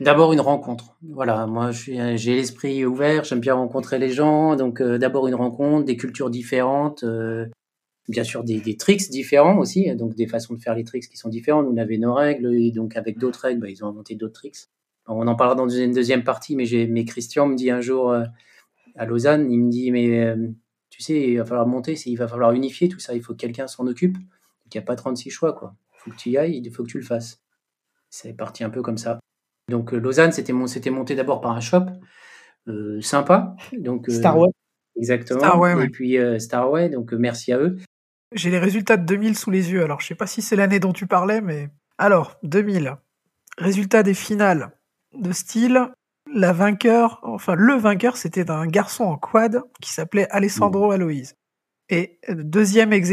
D'abord 0.00 0.32
une 0.32 0.40
rencontre. 0.40 0.96
Voilà, 1.02 1.46
moi 1.48 1.72
j'ai 1.72 2.36
l'esprit 2.36 2.86
ouvert, 2.86 3.24
j'aime 3.24 3.40
bien 3.40 3.54
rencontrer 3.54 3.98
les 3.98 4.10
gens, 4.10 4.54
donc 4.54 4.80
euh, 4.80 4.96
d'abord 4.96 5.26
une 5.26 5.34
rencontre, 5.34 5.84
des 5.84 5.96
cultures 5.96 6.30
différentes, 6.30 7.02
euh, 7.02 7.46
bien 8.08 8.22
sûr 8.22 8.44
des, 8.44 8.60
des, 8.60 8.76
tricks 8.76 9.10
différents 9.10 9.58
aussi, 9.58 9.92
donc 9.96 10.14
des 10.14 10.28
façons 10.28 10.54
de 10.54 10.60
faire 10.60 10.76
les 10.76 10.84
tricks 10.84 11.08
qui 11.08 11.16
sont 11.16 11.28
différentes. 11.28 11.66
Nous 11.66 11.72
on 11.72 11.76
avait 11.78 11.98
nos 11.98 12.14
règles 12.14 12.54
et 12.54 12.70
donc 12.70 12.96
avec 12.96 13.18
d'autres 13.18 13.40
règles, 13.40 13.60
bah, 13.60 13.68
ils 13.68 13.84
ont 13.84 13.88
inventé 13.88 14.14
d'autres 14.14 14.34
tricks. 14.34 14.68
On 15.08 15.26
en 15.26 15.34
parlera 15.34 15.56
dans 15.56 15.68
une 15.68 15.92
deuxième 15.92 16.22
partie, 16.22 16.54
mais 16.54 16.66
mais 16.88 17.04
Christian 17.04 17.48
me 17.48 17.56
dit 17.56 17.70
un 17.72 17.80
jour 17.80 18.12
euh, 18.12 18.22
à 18.98 19.06
Lausanne, 19.06 19.50
il 19.50 19.60
me 19.60 19.70
dit 19.70 19.90
mais 19.90 20.34
tu 20.90 21.02
sais 21.02 21.30
il 21.30 21.36
va 21.38 21.44
falloir 21.44 21.66
monter, 21.66 21.94
il 22.06 22.16
va 22.16 22.28
falloir 22.28 22.52
unifier 22.52 22.88
tout 22.88 22.98
ça, 22.98 23.14
il 23.14 23.22
faut 23.22 23.32
que 23.32 23.38
quelqu'un 23.38 23.66
s'en 23.66 23.86
occupe. 23.86 24.16
Il 24.66 24.76
n'y 24.76 24.78
a 24.78 24.82
pas 24.82 24.96
36 24.96 25.30
choix 25.30 25.54
quoi. 25.54 25.74
Il 25.94 25.98
faut 26.00 26.10
que 26.10 26.16
tu 26.16 26.30
y 26.30 26.36
ailles, 26.36 26.60
il 26.62 26.70
faut 26.70 26.82
que 26.82 26.88
tu 26.88 26.98
le 26.98 27.04
fasses. 27.04 27.40
C'est 28.10 28.34
parti 28.34 28.64
un 28.64 28.70
peu 28.70 28.82
comme 28.82 28.98
ça. 28.98 29.18
Donc 29.68 29.92
euh, 29.92 29.98
Lausanne, 29.98 30.32
c'était 30.32 30.52
monté 30.52 31.14
d'abord 31.14 31.40
par 31.40 31.52
un 31.52 31.60
shop 31.60 31.86
euh, 32.68 33.00
sympa. 33.00 33.54
Donc, 33.72 34.08
euh, 34.08 34.12
Starway. 34.12 34.48
Exactement. 34.96 35.40
Starway, 35.40 35.84
Et 35.84 35.88
puis 35.88 36.18
Starway, 36.38 36.88
donc 36.88 37.12
merci 37.12 37.52
à 37.52 37.58
eux. 37.58 37.76
J'ai 38.34 38.50
les 38.50 38.58
résultats 38.58 38.96
de 38.96 39.06
2000 39.06 39.38
sous 39.38 39.50
les 39.50 39.70
yeux. 39.70 39.82
Alors, 39.82 40.00
je 40.00 40.06
sais 40.08 40.14
pas 40.14 40.26
si 40.26 40.42
c'est 40.42 40.56
l'année 40.56 40.80
dont 40.80 40.92
tu 40.92 41.06
parlais, 41.06 41.40
mais 41.40 41.68
alors 41.96 42.38
2000. 42.42 42.96
Résultat 43.58 44.02
des 44.02 44.14
finales 44.14 44.72
de 45.14 45.32
style. 45.32 45.88
La 46.34 46.52
vainqueur, 46.52 47.20
enfin 47.22 47.54
le 47.54 47.74
vainqueur, 47.74 48.16
c'était 48.16 48.50
un 48.50 48.66
garçon 48.66 49.04
en 49.04 49.16
quad 49.16 49.62
qui 49.80 49.90
s'appelait 49.90 50.28
Alessandro. 50.30 50.90
Aloïse. 50.90 51.36
Et 51.88 52.18
deuxième 52.28 52.92
ex 52.92 53.10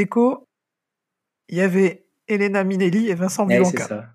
il 1.50 1.58
y 1.58 1.62
avait 1.62 2.06
Elena 2.28 2.64
Minelli 2.64 3.10
et 3.10 3.14
Vincent 3.14 3.48
ouais, 3.48 3.64
C'est 3.66 3.80
ça. 3.80 4.06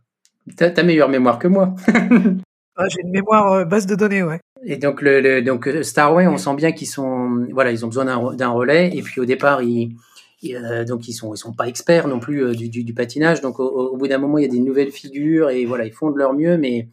T'as 0.56 0.82
meilleure 0.82 1.08
mémoire 1.08 1.38
que 1.38 1.48
moi. 1.48 1.74
ah, 2.76 2.88
J'ai 2.88 3.02
une 3.02 3.10
mémoire 3.10 3.52
euh, 3.52 3.64
base 3.64 3.86
de 3.86 3.94
données, 3.94 4.22
ouais. 4.22 4.40
Et 4.64 4.76
donc, 4.76 5.00
le, 5.00 5.40
donc 5.40 5.68
euh, 5.68 5.82
Starway, 5.82 6.26
on 6.26 6.36
sent 6.36 6.54
bien 6.56 6.72
qu'ils 6.72 6.88
sont, 6.88 7.46
voilà, 7.52 7.70
ils 7.70 7.84
ont 7.84 7.88
besoin 7.88 8.04
d'un 8.04 8.48
relais. 8.48 8.90
Et 8.94 9.02
puis 9.02 9.20
au 9.20 9.24
départ, 9.24 9.62
ils, 9.62 9.94
euh, 10.52 10.84
donc 10.84 11.08
ils 11.08 11.12
sont, 11.12 11.32
ils 11.34 11.38
sont 11.38 11.52
pas 11.52 11.68
experts 11.68 12.08
non 12.08 12.18
plus 12.18 12.56
du, 12.56 12.68
du, 12.68 12.94
patinage. 12.94 13.40
Donc 13.40 13.60
au, 13.60 13.96
bout 13.96 14.08
d'un 14.08 14.18
moment, 14.18 14.38
il 14.38 14.42
y 14.42 14.48
a 14.48 14.50
des 14.50 14.58
nouvelles 14.58 14.90
figures 14.90 15.50
et 15.50 15.64
voilà, 15.66 15.84
ils 15.86 15.92
font 15.92 16.10
de 16.10 16.18
leur 16.18 16.34
mieux, 16.34 16.58
mais 16.58 16.88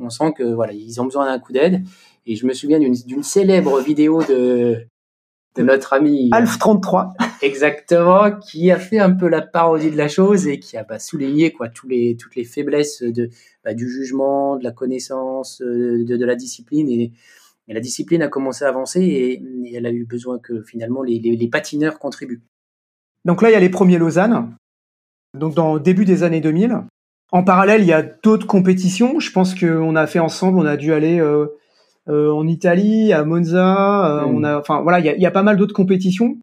on 0.00 0.10
sent 0.10 0.32
que 0.36 0.42
voilà, 0.42 0.72
ils 0.72 1.00
ont 1.00 1.04
besoin 1.04 1.26
d'un 1.26 1.38
coup 1.38 1.52
d'aide. 1.52 1.82
Et 2.26 2.36
je 2.36 2.46
me 2.46 2.52
souviens 2.52 2.78
d'une 2.78 3.22
célèbre 3.22 3.80
vidéo 3.80 4.22
de 4.22 4.86
de 5.56 5.62
notre 5.62 5.94
ami 5.94 6.28
Alf 6.32 6.58
33 6.58 7.14
exactement 7.42 8.30
qui 8.38 8.70
a 8.70 8.78
fait 8.78 8.98
un 8.98 9.10
peu 9.10 9.28
la 9.28 9.42
parodie 9.42 9.90
de 9.90 9.96
la 9.96 10.08
chose 10.08 10.46
et 10.46 10.60
qui 10.60 10.76
a 10.76 10.84
bah, 10.84 10.98
souligné 10.98 11.52
quoi 11.52 11.68
tous 11.68 11.88
les 11.88 12.16
toutes 12.16 12.36
les 12.36 12.44
faiblesses 12.44 13.02
de 13.02 13.30
bah, 13.64 13.74
du 13.74 13.88
jugement 13.88 14.56
de 14.56 14.64
la 14.64 14.72
connaissance 14.72 15.62
euh, 15.62 16.04
de, 16.04 16.16
de 16.16 16.24
la 16.24 16.34
discipline. 16.34 16.88
Et, 16.88 17.12
la 17.68 17.80
discipline 17.80 18.22
a 18.22 18.28
commencé 18.28 18.64
à 18.64 18.68
avancer 18.68 19.00
et, 19.00 19.42
elle 19.74 19.86
a 19.86 19.90
eu 19.90 20.04
besoin 20.04 20.38
que 20.38 20.62
finalement 20.62 21.02
les, 21.02 21.18
les, 21.18 21.48
patineurs 21.48 21.98
contribuent. 21.98 22.42
Donc 23.24 23.42
là 23.42 23.50
il 23.50 23.54
y 23.54 23.56
a 23.56 23.60
les 23.60 23.68
premiers 23.68 23.98
Lausanne 23.98 24.54
donc 25.34 25.54
dans 25.54 25.74
le 25.74 25.80
début 25.80 26.04
des 26.04 26.22
années 26.22 26.40
2000 26.40 26.84
en 27.32 27.42
parallèle 27.42 27.82
il 27.82 27.88
y 27.88 27.92
a 27.92 28.02
d'autres 28.02 28.46
compétitions 28.46 29.20
je 29.20 29.30
pense 29.32 29.54
qu'on 29.54 29.96
a 29.96 30.06
fait 30.06 30.18
ensemble 30.18 30.58
on 30.58 30.66
a 30.66 30.76
dû 30.76 30.92
aller 30.92 31.20
euh, 31.20 31.46
euh, 32.08 32.30
en 32.30 32.46
Italie, 32.46 33.12
à 33.12 33.24
Monza. 33.24 34.20
Euh, 34.20 34.24
on 34.26 34.44
a, 34.44 34.58
enfin 34.58 34.80
voilà, 34.82 35.00
il 35.00 35.06
y 35.06 35.08
a, 35.08 35.16
y 35.16 35.26
a, 35.26 35.30
pas 35.30 35.42
mal 35.42 35.56
d'autres 35.56 35.74
compétitions. 35.74 36.38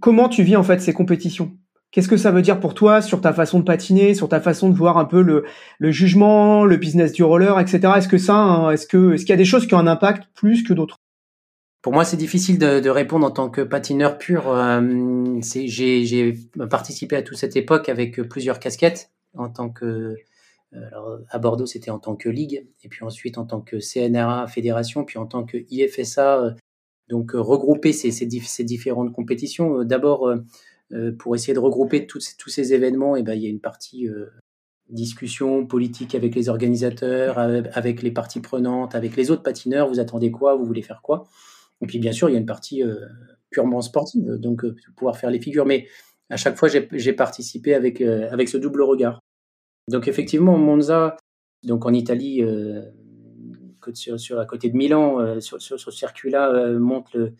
Comment 0.00 0.28
tu 0.28 0.44
vis 0.44 0.56
en 0.56 0.62
fait 0.62 0.80
ces 0.80 0.92
compétitions? 0.92 1.56
Qu'est-ce 1.90 2.08
que 2.08 2.16
ça 2.16 2.30
veut 2.30 2.42
dire 2.42 2.60
pour 2.60 2.74
toi 2.74 3.00
sur 3.02 3.20
ta 3.20 3.32
façon 3.32 3.58
de 3.58 3.64
patiner, 3.64 4.14
sur 4.14 4.28
ta 4.28 4.40
façon 4.40 4.68
de 4.68 4.74
voir 4.74 4.98
un 4.98 5.06
peu 5.06 5.22
le, 5.22 5.44
le 5.78 5.90
jugement, 5.90 6.64
le 6.64 6.76
business 6.76 7.12
du 7.12 7.24
roller, 7.24 7.58
etc. 7.58 7.94
Est-ce 7.96 8.08
que 8.08 8.18
ça, 8.18 8.36
hein, 8.36 8.70
est-ce 8.70 8.86
que, 8.86 9.14
est-ce 9.14 9.22
qu'il 9.22 9.30
y 9.30 9.32
a 9.32 9.36
des 9.36 9.44
choses 9.44 9.66
qui 9.66 9.74
ont 9.74 9.78
un 9.78 9.86
impact 9.86 10.28
plus 10.34 10.62
que 10.62 10.72
d'autres? 10.72 10.98
Pour 11.82 11.92
moi, 11.92 12.04
c'est 12.04 12.16
difficile 12.16 12.58
de, 12.58 12.80
de, 12.80 12.90
répondre 12.90 13.26
en 13.26 13.30
tant 13.30 13.48
que 13.48 13.62
patineur 13.62 14.18
pur. 14.18 14.48
Euh, 14.48 15.40
j'ai 15.42 16.34
participé 16.70 17.16
à 17.16 17.22
toute 17.22 17.38
cette 17.38 17.56
époque 17.56 17.88
avec 17.88 18.20
plusieurs 18.28 18.60
casquettes 18.60 19.10
en 19.34 19.48
tant 19.48 19.70
que 19.70 20.16
euh, 20.74 21.18
à 21.30 21.38
Bordeaux, 21.38 21.66
c'était 21.66 21.90
en 21.90 21.98
tant 21.98 22.16
que 22.16 22.28
ligue, 22.28 22.66
et 22.82 22.88
puis 22.88 23.04
ensuite 23.04 23.38
en 23.38 23.46
tant 23.46 23.60
que 23.60 23.78
CNRA 23.80 24.46
fédération, 24.48 25.04
puis 25.04 25.18
en 25.18 25.26
tant 25.26 25.44
que 25.44 25.58
IFSA, 25.70 26.44
euh, 26.44 26.50
donc 27.08 27.34
euh, 27.34 27.40
regrouper 27.40 27.92
ces, 27.92 28.26
différentes 28.26 29.12
compétitions. 29.12 29.82
D'abord, 29.84 30.30
pour 31.18 31.34
essayer 31.34 31.54
de 31.54 31.58
regrouper 31.58 32.06
tous, 32.06 32.36
tous 32.38 32.50
ces 32.50 32.72
événements, 32.74 33.16
et 33.16 33.20
eh 33.20 33.22
ben, 33.22 33.34
il 33.34 33.42
y 33.42 33.46
a 33.46 33.50
une 33.50 33.60
partie 33.60 34.08
discussion 34.88 35.66
politique 35.66 36.14
avec 36.14 36.34
les 36.34 36.48
organisateurs, 36.48 37.38
avec 37.38 38.02
les 38.02 38.10
parties 38.10 38.40
prenantes, 38.40 38.94
avec 38.94 39.16
les 39.16 39.30
autres 39.30 39.42
patineurs. 39.42 39.88
Vous 39.88 40.00
attendez 40.00 40.30
quoi? 40.30 40.54
Vous 40.54 40.64
voulez 40.64 40.82
faire 40.82 41.02
quoi? 41.02 41.28
Et 41.82 41.86
puis, 41.86 41.98
bien 41.98 42.12
sûr, 42.12 42.28
il 42.30 42.32
y 42.32 42.36
a 42.36 42.38
une 42.38 42.46
partie 42.46 42.82
purement 43.50 43.82
sportive, 43.82 44.36
donc 44.36 44.64
pouvoir 44.96 45.18
faire 45.18 45.30
les 45.30 45.40
figures. 45.40 45.66
Mais 45.66 45.86
à 46.30 46.36
chaque 46.36 46.56
fois, 46.56 46.68
j'ai 46.68 47.12
participé 47.12 47.74
avec, 47.74 48.00
avec 48.00 48.48
ce 48.48 48.58
double 48.58 48.82
regard. 48.82 49.20
Donc 49.88 50.06
effectivement, 50.06 50.58
Monza, 50.58 51.16
donc 51.64 51.86
en 51.86 51.92
Italie, 51.92 52.42
euh, 52.42 52.82
sur, 53.94 54.20
sur, 54.20 54.38
à 54.38 54.44
côté 54.46 54.68
de 54.70 54.76
Milan, 54.76 55.18
euh, 55.18 55.40
sur, 55.40 55.60
sur, 55.60 55.80
ce 55.80 55.90
circuit-là, 55.90 56.50
euh, 56.52 56.78
monte 56.78 57.12
le, 57.14 57.34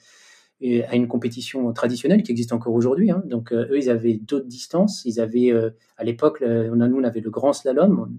à 0.88 0.96
une 0.96 1.07
compétition 1.07 1.72
traditionnelle 1.72 2.22
qui 2.22 2.33
existe 2.33 2.53
encore 2.53 2.72
aujourd'hui. 2.72 3.11
Hein. 3.11 3.22
Donc 3.27 3.53
eux, 3.53 3.77
ils 3.77 3.90
avaient 3.90 4.14
d'autres 4.14 4.46
distances. 4.46 5.05
Ils 5.05 5.20
avaient, 5.20 5.53
à 5.96 6.05
l'époque, 6.05 6.42
on 6.42 6.81
a, 6.81 6.88
nous, 6.88 6.98
on 6.98 7.05
avait 7.05 7.20
le 7.20 7.31
grand 7.31 7.53
slalom 7.53 8.18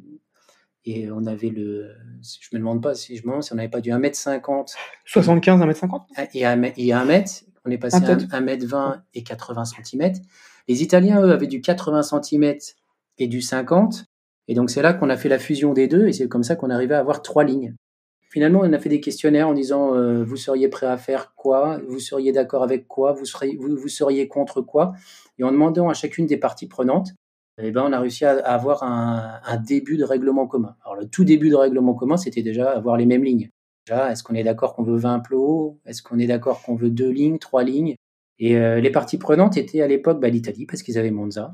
et 0.86 1.12
on 1.12 1.26
avait 1.26 1.50
le, 1.50 1.90
je 2.22 2.48
me 2.54 2.60
demande 2.60 2.82
pas 2.82 2.96
si 2.96 3.18
je 3.18 3.24
me 3.24 3.28
demande 3.28 3.44
si 3.44 3.52
on 3.52 3.58
n'avait 3.58 3.68
pas 3.68 3.82
du 3.82 3.90
1m50. 3.90 4.74
75, 5.06 5.60
1m50 5.60 6.30
Et 6.34 6.46
à 6.46 6.52
1 6.52 6.64
m, 6.64 7.24
on 7.66 7.72
est 7.72 7.78
passé 7.78 7.98
à 7.98 8.16
1m20 8.16 9.02
et 9.16 9.24
80 9.24 9.66
cm. 9.66 10.14
Les 10.70 10.84
Italiens, 10.84 11.20
eux, 11.22 11.32
avaient 11.32 11.48
du 11.48 11.62
80 11.62 12.04
cm 12.04 12.56
et 13.18 13.28
du 13.28 13.42
50. 13.42 14.06
Et 14.48 14.54
donc 14.54 14.70
c'est 14.70 14.84
là 14.84 14.94
qu'on 14.94 15.10
a 15.10 15.18
fait 15.18 15.28
la 15.28 15.40
fusion 15.40 15.74
des 15.74 15.88
deux 15.88 16.08
et 16.08 16.14
c'est 16.14 16.28
comme 16.28 16.44
ça 16.44 16.56
qu'on 16.56 16.70
arrivait 16.70 16.94
à 16.94 17.00
avoir 17.00 17.24
trois 17.24 17.44
lignes. 17.44 17.74
Finalement, 18.30 18.60
on 18.64 18.72
a 18.72 18.78
fait 18.78 18.90
des 18.90 19.02
questionnaires 19.02 19.48
en 19.48 19.54
disant 19.54 19.96
euh, 19.96 20.24
vous 20.24 20.38
seriez 20.38 20.68
prêt 20.68 20.86
à 20.86 20.98
faire 20.98 21.34
quoi, 21.36 21.82
vous 21.88 22.00
seriez 22.00 22.32
d'accord 22.32 22.62
avec 22.62 22.88
quoi, 22.88 23.14
vous 23.14 23.26
seriez, 23.26 24.28
contre 24.28 24.62
quoi, 24.62 24.94
et 25.40 25.44
en 25.44 25.52
demandant 25.52 25.90
à 25.90 25.96
chacune 25.96 26.28
des 26.28 26.38
parties 26.38 26.68
prenantes, 26.68 27.14
eh 27.60 27.72
ben, 27.72 27.84
on 27.88 27.92
a 27.92 28.00
réussi 28.00 28.26
à, 28.26 28.38
avoir 28.38 28.84
un, 28.84 29.58
début 29.58 29.98
de 29.98 30.04
règlement 30.04 30.46
commun. 30.46 30.76
Alors 30.86 30.96
le 30.96 31.08
tout 31.08 31.24
début 31.24 31.50
de 31.50 31.56
règlement 31.56 31.96
commun, 31.96 32.18
c'était 32.18 32.44
déjà 32.44 32.70
avoir 32.70 32.96
les 32.96 33.08
mêmes 33.08 33.24
lignes. 33.24 33.50
Déjà, 33.88 34.12
est-ce 34.12 34.22
qu'on 34.22 34.36
est 34.36 34.44
d'accord 34.44 34.76
qu'on 34.76 34.84
veut 34.84 34.98
20 34.98 35.22
plots? 35.22 35.80
Est-ce 35.88 36.04
qu'on 36.04 36.20
est 36.20 36.28
d'accord 36.28 36.62
qu'on 36.62 36.76
veut 36.76 36.92
deux 36.92 37.10
lignes, 37.10 37.40
trois 37.40 37.64
lignes? 37.64 37.96
Et 38.40 38.56
euh, 38.56 38.80
les 38.80 38.90
parties 38.90 39.18
prenantes 39.18 39.58
étaient 39.58 39.82
à 39.82 39.88
l'époque 39.88 40.20
bah, 40.20 40.30
l'Italie 40.30 40.66
parce 40.66 40.82
qu'ils 40.82 40.98
avaient 40.98 41.12
Monza, 41.12 41.54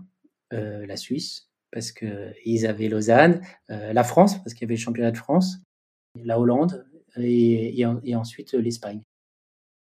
euh, 0.53 0.85
la 0.85 0.97
Suisse, 0.97 1.49
parce 1.71 1.91
qu'ils 1.91 2.67
avaient 2.67 2.87
Lausanne, 2.87 3.41
euh, 3.71 3.91
la 3.91 4.03
France, 4.03 4.37
parce 4.37 4.53
qu'il 4.53 4.61
y 4.63 4.65
avait 4.65 4.75
le 4.75 4.79
championnat 4.79 5.11
de 5.11 5.17
France, 5.17 5.57
la 6.23 6.39
Hollande 6.39 6.85
et, 7.17 7.85
ensuite 8.15 8.53
l'Espagne. 8.53 9.01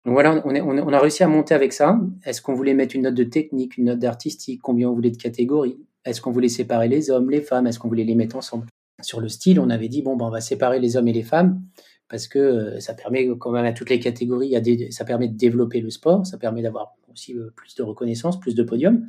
Donc 0.04 0.14
voilà, 0.14 0.42
on, 0.44 0.92
a 0.92 1.00
réussi 1.00 1.22
à 1.22 1.28
monter 1.28 1.54
avec 1.54 1.72
ça. 1.72 1.98
Est-ce 2.24 2.42
qu'on 2.42 2.54
voulait 2.54 2.74
mettre 2.74 2.94
une 2.94 3.02
note 3.02 3.14
de 3.14 3.24
technique, 3.24 3.78
une 3.78 3.86
note 3.86 3.98
d'artistique? 3.98 4.60
Combien 4.62 4.90
on 4.90 4.94
voulait 4.94 5.10
de 5.10 5.16
catégories? 5.16 5.78
Est-ce 6.04 6.20
qu'on 6.20 6.30
voulait 6.30 6.50
séparer 6.50 6.88
les 6.88 7.10
hommes, 7.10 7.30
les 7.30 7.40
femmes? 7.40 7.66
Est-ce 7.66 7.78
qu'on 7.78 7.88
voulait 7.88 8.04
les 8.04 8.14
mettre 8.14 8.36
ensemble? 8.36 8.66
Sur 9.00 9.20
le 9.20 9.28
style, 9.28 9.58
on 9.60 9.70
avait 9.70 9.88
dit, 9.88 10.02
bon, 10.02 10.16
ben, 10.16 10.26
on 10.26 10.30
va 10.30 10.42
séparer 10.42 10.78
les 10.78 10.96
hommes 10.96 11.08
et 11.08 11.12
les 11.12 11.22
femmes 11.22 11.62
parce 12.08 12.28
que 12.28 12.38
euh, 12.38 12.80
ça 12.80 12.94
permet 12.94 13.28
quand 13.38 13.50
même 13.50 13.64
à 13.64 13.72
toutes 13.72 13.90
les 13.90 14.00
catégories, 14.00 14.48
il 14.48 14.52
y 14.52 14.56
a 14.56 14.60
des, 14.60 14.90
ça 14.90 15.04
permet 15.04 15.28
de 15.28 15.36
développer 15.36 15.80
le 15.80 15.90
sport, 15.90 16.26
ça 16.26 16.38
permet 16.38 16.62
d'avoir 16.62 16.94
aussi 17.12 17.34
euh, 17.34 17.50
plus 17.56 17.74
de 17.74 17.82
reconnaissance, 17.82 18.38
plus 18.38 18.54
de 18.54 18.62
podiums. 18.62 19.06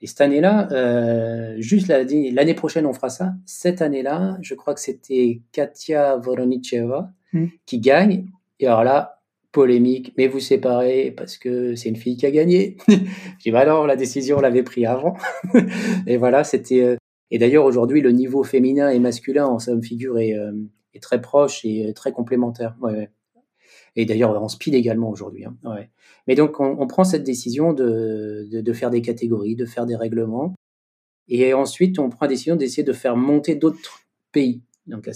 Et 0.00 0.06
cette 0.06 0.20
année-là, 0.20 0.68
euh, 0.72 1.56
juste 1.58 1.88
l'année 1.88 2.54
prochaine, 2.54 2.86
on 2.86 2.92
fera 2.92 3.08
ça. 3.08 3.32
Cette 3.46 3.82
année-là, 3.82 4.38
je 4.42 4.54
crois 4.54 4.74
que 4.74 4.80
c'était 4.80 5.40
Katia 5.50 6.16
Voronicheva 6.16 7.10
hmm. 7.32 7.46
qui 7.66 7.80
gagne. 7.80 8.26
Et 8.60 8.66
alors 8.66 8.84
là, 8.84 9.20
polémique, 9.50 10.12
mais 10.16 10.28
vous 10.28 10.38
séparez 10.38 11.12
parce 11.16 11.36
que 11.36 11.74
c'est 11.74 11.88
une 11.88 11.96
fille 11.96 12.16
qui 12.16 12.26
a 12.26 12.30
gagné. 12.30 12.76
J'ai 12.88 12.96
dit, 13.44 13.50
bah 13.50 13.60
alors, 13.60 13.88
la 13.88 13.96
décision, 13.96 14.38
on 14.38 14.40
l'avait 14.40 14.62
pris 14.62 14.86
avant. 14.86 15.16
et 16.06 16.16
voilà, 16.16 16.44
c'était. 16.44 16.96
Et 17.30 17.38
d'ailleurs, 17.38 17.64
aujourd'hui, 17.64 18.00
le 18.00 18.12
niveau 18.12 18.44
féminin 18.44 18.90
et 18.90 19.00
masculin 19.00 19.46
en 19.46 19.58
somme 19.58 19.82
figure 19.82 20.18
est, 20.18 20.34
euh, 20.34 20.52
est 20.94 21.02
très 21.02 21.20
proche 21.20 21.64
et 21.64 21.92
très 21.94 22.12
complémentaire. 22.12 22.76
Et 23.96 24.06
d'ailleurs, 24.06 24.40
en 24.40 24.48
speed 24.48 24.74
également 24.74 25.10
aujourd'hui. 25.10 25.44
Hein. 25.44 25.56
Mais 26.26 26.34
donc, 26.34 26.60
on, 26.60 26.86
prend 26.86 27.04
cette 27.04 27.24
décision 27.24 27.72
de, 27.72 28.48
de, 28.50 28.72
faire 28.72 28.90
des 28.90 29.02
catégories, 29.02 29.56
de 29.56 29.66
faire 29.66 29.86
des 29.86 29.96
règlements. 29.96 30.54
Et 31.28 31.52
ensuite, 31.52 31.98
on 31.98 32.08
prend 32.08 32.26
la 32.26 32.28
décision 32.28 32.56
d'essayer 32.56 32.84
de 32.84 32.92
faire 32.92 33.16
monter 33.16 33.54
d'autres 33.54 34.00
pays. 34.32 34.62
Donc, 34.86 35.08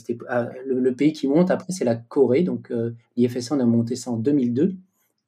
le, 0.67 0.91
pays 0.95 1.13
qui 1.13 1.27
monte 1.27 1.51
après, 1.51 1.73
c'est 1.73 1.85
la 1.85 1.97
Corée. 1.97 2.43
Donc, 2.43 2.71
euh, 2.71 2.95
on 3.17 3.61
a 3.61 3.65
monté 3.65 3.97
ça 3.97 4.11
en 4.11 4.17
2002. 4.17 4.75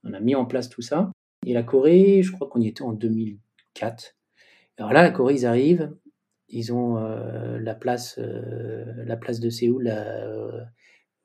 On 0.05 0.13
a 0.13 0.21
mis 0.21 0.35
en 0.35 0.45
place 0.45 0.69
tout 0.69 0.83
ça. 0.83 1.11
Et 1.47 1.55
la 1.55 1.63
Corée, 1.63 2.23
je 2.23 2.33
crois 2.33 2.49
qu'on 2.49 2.61
y 2.61 2.69
était 2.69 2.83
en 2.83 2.93
2004. 2.93 4.15
Alors 4.77 4.93
là, 4.93 5.03
la 5.03 5.11
Corée, 5.11 5.35
ils 5.35 5.47
arrivent. 5.47 5.95
Ils 6.55 6.73
ont 6.73 6.99
euh, 6.99 7.59
la 7.59 7.75
place, 7.75 8.15
euh, 8.19 8.85
la 9.05 9.17
place 9.17 9.41
de 9.41 9.51
Séoul, 9.51 9.85
la, 9.85 10.25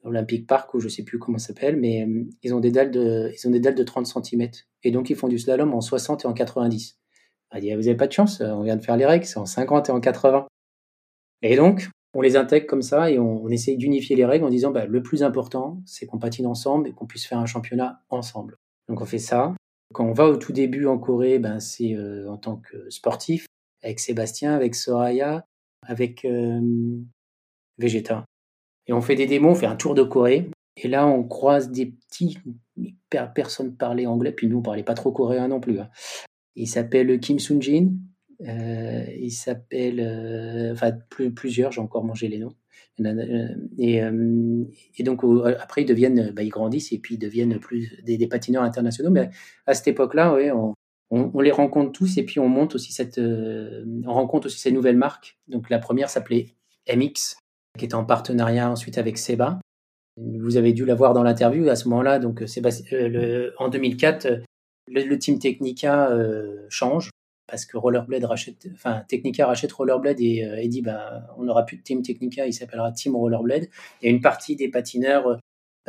Olympic 0.04 0.48
Park 0.48 0.74
ou 0.74 0.80
je 0.80 0.88
sais 0.88 1.04
plus 1.04 1.20
comment 1.20 1.38
ça 1.38 1.48
s'appelle, 1.48 1.78
mais 1.78 2.04
euh, 2.04 2.24
ils 2.42 2.56
ont 2.56 2.60
des 2.60 2.72
dalles 2.72 2.90
de, 2.90 3.32
ils 3.32 3.48
ont 3.48 3.52
des 3.52 3.60
dalles 3.60 3.76
de 3.76 3.84
30 3.84 4.08
cm 4.08 4.50
et 4.84 4.92
donc 4.92 5.12
ils 5.12 5.16
font 5.16 5.28
du 5.28 5.38
slalom 5.38 5.74
en 5.74 5.82
60 5.82 6.26
et 6.26 6.28
en 6.28 6.34
90. 6.34 6.98
Elle 7.52 7.62
dit, 7.62 7.70
vous 7.76 7.82
n'avez 7.82 7.96
pas 7.96 8.08
de 8.08 8.12
chance, 8.12 8.42
on 8.42 8.64
vient 8.64 8.76
de 8.76 8.82
faire 8.82 8.98
les 8.98 9.06
règles, 9.06 9.26
c'est 9.26 9.38
en 9.38 9.46
50 9.46 9.90
et 9.90 9.92
en 9.92 10.00
80. 10.00 10.48
Et 11.44 11.56
donc, 11.56 11.90
on 12.14 12.22
les 12.22 12.36
intègre 12.36 12.66
comme 12.66 12.82
ça 12.82 13.12
et 13.12 13.20
on, 13.20 13.48
essaye 13.50 13.78
d'unifier 13.78 14.16
les 14.16 14.26
règles 14.26 14.46
en 14.46 14.50
disant, 14.50 14.72
bah, 14.72 14.86
le 14.86 15.04
plus 15.04 15.22
important, 15.22 15.82
c'est 15.86 16.08
qu'on 16.08 16.18
patine 16.18 16.48
ensemble 16.48 16.88
et 16.88 16.92
qu'on 16.92 17.06
puisse 17.06 17.26
faire 17.28 17.38
un 17.38 17.46
championnat 17.46 18.02
ensemble. 18.10 18.58
Donc 18.88 19.02
on 19.02 19.06
fait 19.06 19.20
ça. 19.20 19.54
Quand 19.94 20.06
on 20.06 20.14
va 20.14 20.26
au 20.26 20.38
tout 20.38 20.54
début 20.54 20.88
en 20.88 20.98
Corée, 20.98 21.38
ben, 21.38 21.60
c'est 21.60 21.96
euh, 21.96 22.30
en 22.30 22.38
tant 22.38 22.58
que 22.58 22.90
sportif, 22.90 23.46
avec 23.84 24.00
Sébastien, 24.00 24.56
avec 24.56 24.76
Soraya, 24.76 25.46
avec 25.84 26.26
euh, 26.26 26.60
Vegeta. 27.78 28.26
Et 28.88 28.94
on 28.94 29.02
fait 29.02 29.16
des 29.16 29.28
démos, 29.28 29.52
on 29.52 29.60
fait 29.60 29.66
un 29.68 29.76
tour 29.76 29.96
de 29.96 30.04
Corée. 30.04 30.50
Et 30.82 30.88
là, 30.88 31.08
on 31.08 31.24
croise 31.24 31.72
des 31.72 31.88
petits. 31.88 32.38
Personne 33.10 33.76
parlait 33.76 34.06
anglais, 34.06 34.32
puis 34.32 34.48
nous, 34.48 34.60
on 34.60 34.62
parlait 34.62 34.84
pas 34.84 34.94
trop 34.94 35.12
coréen 35.12 35.48
non 35.50 35.60
plus. 35.60 35.80
Hein. 35.80 35.90
Il 36.56 36.68
s'appelle 36.68 37.20
Kim 37.20 37.40
Soon-jin. 37.40 37.92
Euh, 38.48 39.06
il 39.20 39.32
s'appelle. 39.32 40.00
Euh, 40.00 40.72
enfin, 40.74 40.92
plusieurs, 41.36 41.72
j'ai 41.72 41.82
encore 41.82 42.06
mangé 42.06 42.28
les 42.28 42.40
noms. 42.40 42.56
Euh, 43.02 43.56
et, 43.78 44.02
et 44.98 45.04
donc, 45.04 45.22
après, 45.60 45.82
ils 45.82 45.86
deviennent. 45.86 46.32
Bah, 46.32 46.44
ils 46.44 46.50
grandissent 46.50 46.92
et 46.94 47.00
puis 47.00 47.16
ils 47.16 47.20
deviennent 47.20 47.60
plus 47.60 48.02
des, 48.04 48.28
patineurs 48.28 48.64
internationaux. 48.64 49.12
Mais 49.12 49.30
à 49.66 49.74
cette 49.74 49.90
époque-là, 49.90 50.34
ouais, 50.34 50.52
on, 50.52 50.74
on, 51.12 51.40
les 51.42 51.52
rencontre 51.52 51.92
tous 51.92 52.18
et 52.18 52.24
puis 52.24 52.40
on 52.40 52.48
monte 52.48 52.76
aussi 52.76 52.94
cette. 52.94 53.20
on 53.20 54.14
rencontre 54.14 54.48
aussi 54.48 54.60
ces 54.60 54.72
nouvelles 54.72 54.98
marques. 54.98 55.38
Donc, 55.48 55.70
la 55.70 55.80
première 55.80 56.10
s'appelait 56.10 56.54
MX 56.88 57.38
qui 57.78 57.86
était 57.86 57.96
en 57.96 58.06
partenariat 58.06 58.70
ensuite 58.70 58.98
avec 58.98 59.18
Seba. 59.18 59.60
Vous 60.18 60.58
avez 60.58 60.74
dû 60.74 60.86
la 60.86 60.96
voir 60.96 61.14
dans 61.14 61.24
l'interview 61.24 61.70
à 61.70 61.76
ce 61.76 61.88
moment-là. 61.88 62.20
Donc, 62.20 62.44
Sébastien, 62.46 62.98
euh, 62.98 63.52
en 63.58 63.70
2004, 63.70 64.26
euh, 64.26 64.38
le, 64.88 65.18
team 65.18 65.40
Technica 65.40 66.10
euh, 66.12 66.66
change 66.70 67.10
parce 67.48 67.66
que 67.66 67.78
Rollerblade 67.78 68.26
rachète, 68.26 68.68
enfin 68.74 69.04
Technica 69.08 69.48
rachète 69.48 69.72
Rollerblade 69.72 70.20
et, 70.20 70.68
dit 70.68 70.84
bah, 70.84 71.24
on 71.38 71.46
n'aura 71.46 71.66
plus 71.66 71.78
de 71.78 71.82
team 71.82 72.04
Technica, 72.04 72.46
il 72.46 72.54
s'appellera 72.54 72.92
Team 72.92 73.16
Rollerblade. 73.16 73.70
Et 74.04 74.10
une 74.10 74.22
partie 74.22 74.56
des 74.56 74.70
patineurs 74.70 75.40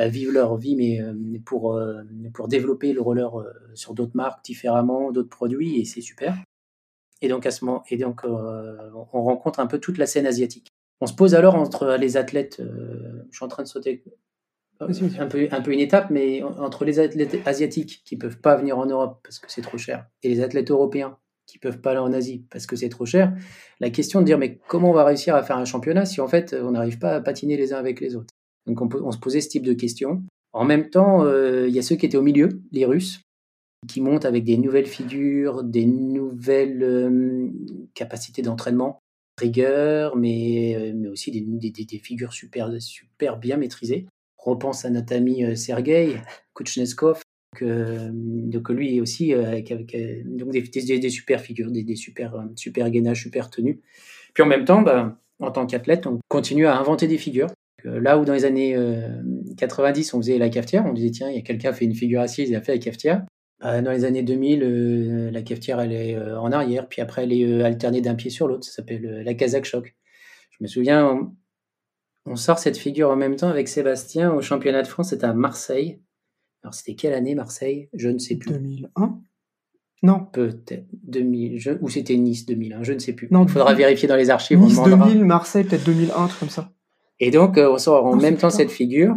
vivent 0.09 0.33
leur 0.33 0.57
vie, 0.57 0.77
mais 0.77 1.01
pour, 1.45 1.79
pour 2.33 2.49
développer 2.49 2.93
le 2.93 3.01
roller 3.01 3.31
sur 3.75 3.95
d'autres 3.95 4.17
marques 4.17 4.45
différemment, 4.45 5.13
d'autres 5.13 5.29
produits, 5.29 5.81
et 5.81 5.85
c'est 5.85 6.01
super. 6.01 6.37
Et 7.23 7.29
donc, 7.29 7.45
à 7.47 7.51
ce 7.51 7.65
moment, 7.65 7.83
et 7.91 7.97
donc 7.97 8.23
on 8.25 9.23
rencontre 9.23 9.61
un 9.61 9.67
peu 9.67 9.79
toute 9.79 9.99
la 9.99 10.07
scène 10.07 10.27
asiatique. 10.27 10.71
On 11.01 11.07
se 11.07 11.15
pose 11.15 11.35
alors 11.35 11.55
entre 11.55 11.97
les 11.99 12.17
athlètes, 12.17 12.61
euh, 12.61 13.25
je 13.31 13.37
suis 13.37 13.45
en 13.45 13.49
train 13.49 13.63
de 13.63 13.69
sauter 13.69 14.05
un 14.81 15.27
peu, 15.27 15.49
un 15.51 15.61
peu 15.61 15.73
une 15.73 15.81
étape, 15.81 16.11
mais 16.11 16.43
entre 16.43 16.85
les 16.85 16.99
athlètes 16.99 17.37
asiatiques 17.47 18.03
qui 18.05 18.17
peuvent 18.17 18.39
pas 18.39 18.57
venir 18.57 18.79
en 18.79 18.87
Europe 18.87 19.21
parce 19.23 19.39
que 19.39 19.51
c'est 19.51 19.63
trop 19.63 19.79
cher 19.79 20.07
et 20.23 20.29
les 20.29 20.43
athlètes 20.43 20.71
européens 20.71 21.19
qui 21.47 21.59
peuvent 21.59 21.81
pas 21.81 21.91
aller 21.91 22.01
en 22.01 22.13
Asie 22.13 22.47
parce 22.51 22.67
que 22.67 22.77
c'est 22.77 22.89
trop 22.89 23.07
cher, 23.07 23.35
la 23.81 23.91
question 23.91 24.21
de 24.21 24.27
dire 24.27 24.39
mais 24.39 24.57
comment 24.69 24.91
on 24.91 24.95
va 24.95 25.05
réussir 25.05 25.35
à 25.35 25.43
faire 25.43 25.59
un 25.59 25.65
championnat 25.65 26.07
si 26.07 26.21
en 26.21 26.29
fait 26.29 26.55
on 26.55 26.71
n'arrive 26.71 26.99
pas 26.99 27.13
à 27.13 27.21
patiner 27.21 27.57
les 27.57 27.73
uns 27.75 27.79
avec 27.79 28.01
les 28.01 28.17
autres? 28.17 28.35
Donc 28.67 28.81
on, 28.83 29.11
se 29.11 29.19
posait 29.19 29.41
ce 29.41 29.49
type 29.49 29.65
de 29.65 29.73
questions. 29.73 30.23
En 30.53 30.65
même 30.65 30.91
temps, 30.91 31.25
euh, 31.25 31.69
il 31.69 31.75
y 31.75 31.79
a 31.79 31.83
ceux 31.83 31.97
qui 31.97 32.07
étaient 32.07 32.17
au 32.17 32.23
milieu, 32.23 32.61
les 32.73 32.85
Russes, 32.85 33.21
qui 33.89 34.01
montent 34.01 34.25
avec 34.25 34.45
des 34.45 34.59
nouvelles 34.59 34.87
figures, 34.87 35.63
des 35.63 35.87
nouvelles 35.87 36.83
euh, 36.83 37.49
capacités 37.95 38.43
d'entraînement 38.43 38.99
rigueur, 39.39 40.17
mais, 40.17 40.77
euh, 40.77 40.93
mais 40.95 41.09
aussi 41.09 41.31
des, 41.31 41.99
figures 41.99 42.33
super, 42.33 42.71
super 42.81 43.39
bien 43.39 43.57
maîtrisées. 43.57 44.07
Repense 44.37 44.85
à 44.85 44.91
notre 44.91 45.15
ami 45.15 45.57
Sergei 45.57 46.17
Kuchneskov, 46.55 47.21
que, 47.57 48.09
donc 48.11 48.71
lui 48.71 49.01
aussi 49.01 49.35
avec, 49.35 49.73
donc 50.25 50.51
des, 50.51 50.99
des, 50.99 51.11
super 51.11 51.41
figures, 51.41 51.71
des, 51.71 51.97
super, 51.97 52.47
super 52.57 52.91
gainages, 52.91 53.23
super 53.23 53.51
tenues. 53.51 53.81
Puis 54.33 54.43
en 54.43 54.47
même 54.47 54.65
temps, 54.65 54.83
bah, 54.83 55.19
en 55.41 55.51
tant 55.51 55.67
qu'athlète, 55.67 56.07
on 56.07 56.19
continue 56.29 56.67
à 56.67 56.79
inventer 56.79 57.07
des 57.07 57.19
figures. 57.19 57.49
Là 57.85 58.19
où 58.19 58.25
dans 58.25 58.35
les 58.35 58.45
années 58.45 58.77
90, 59.57 60.15
on 60.15 60.19
faisait 60.19 60.39
la 60.39 60.49
cafetière, 60.49 60.85
on 60.87 60.93
disait 60.93 61.11
tiens, 61.11 61.29
il 61.31 61.37
y 61.37 61.39
a 61.39 61.43
quelqu'un 61.43 61.73
fait 61.73 61.85
une 61.85 61.95
figure 61.95 62.21
assise, 62.21 62.49
il 62.49 62.57
a 62.57 62.61
fait 62.61 62.73
la 62.73 62.79
cafetière. 62.79 63.23
Bah, 63.61 63.83
dans 63.83 63.91
les 63.91 64.05
années 64.05 64.23
2000, 64.23 64.63
euh, 64.63 65.31
la 65.31 65.43
cafetière, 65.43 65.81
elle 65.81 65.93
est 65.93 66.17
euh, 66.17 66.41
en 66.41 66.51
arrière, 66.51 66.89
puis 66.89 67.03
après, 67.03 67.25
elle 67.25 67.33
est 67.33 67.45
euh, 67.45 67.65
alternée 67.65 68.01
d'un 68.01 68.15
pied 68.15 68.31
sur 68.31 68.49
l'autre. 68.49 68.65
Ça 68.65 68.73
s'appelle 68.73 69.23
la 69.23 69.35
Kazakh 69.35 69.67
Shock. 69.67 69.95
Je 70.51 70.65
me 70.65 70.67
souviens, 70.67 71.31
on, 72.25 72.37
sort 72.37 72.59
cette 72.59 72.79
figure 72.79 73.11
en 73.11 73.17
même 73.17 73.37
temps 73.37 73.49
avec 73.49 73.69
Sébastien 73.69 74.33
au 74.33 74.41
championnat 74.41 74.83
de 74.83 74.87
France, 74.87 75.11
c'était 75.11 75.27
à 75.27 75.35
Marseille. 75.35 76.01
Alors, 76.63 76.75
c'était 76.75 76.95
quelle 76.95 77.13
année, 77.13 77.35
Marseille? 77.35 77.89
Je 77.93 78.09
ne 78.09 78.19
sais 78.19 78.37
plus. 78.37 78.51
2001 78.51 79.21
Non. 80.03 80.27
Peut-être. 80.33 80.87
2000, 81.05 81.79
ou 81.83 81.89
c'était 81.91 82.17
Nice 82.17 82.47
2001, 82.47 82.83
je 82.83 82.93
ne 82.95 82.99
sais 82.99 83.13
plus. 83.13 83.29
Non, 83.31 83.45
il 83.45 83.51
faudra 83.51 83.75
vérifier 83.75 84.09
dans 84.09 84.17
les 84.17 84.31
archives. 84.31 84.59
Nice 84.59 84.81
2000, 84.83 85.25
Marseille, 85.25 85.65
peut-être 85.65 85.85
2001, 85.85 86.29
truc 86.29 86.41
comme 86.41 86.49
ça. 86.49 86.73
Et 87.21 87.31
donc, 87.31 87.59
on 87.59 87.79
sort 87.79 88.07
en 88.07 88.17
même 88.17 88.37
temps 88.37 88.51
cette 88.51 88.71
figure. 88.71 89.17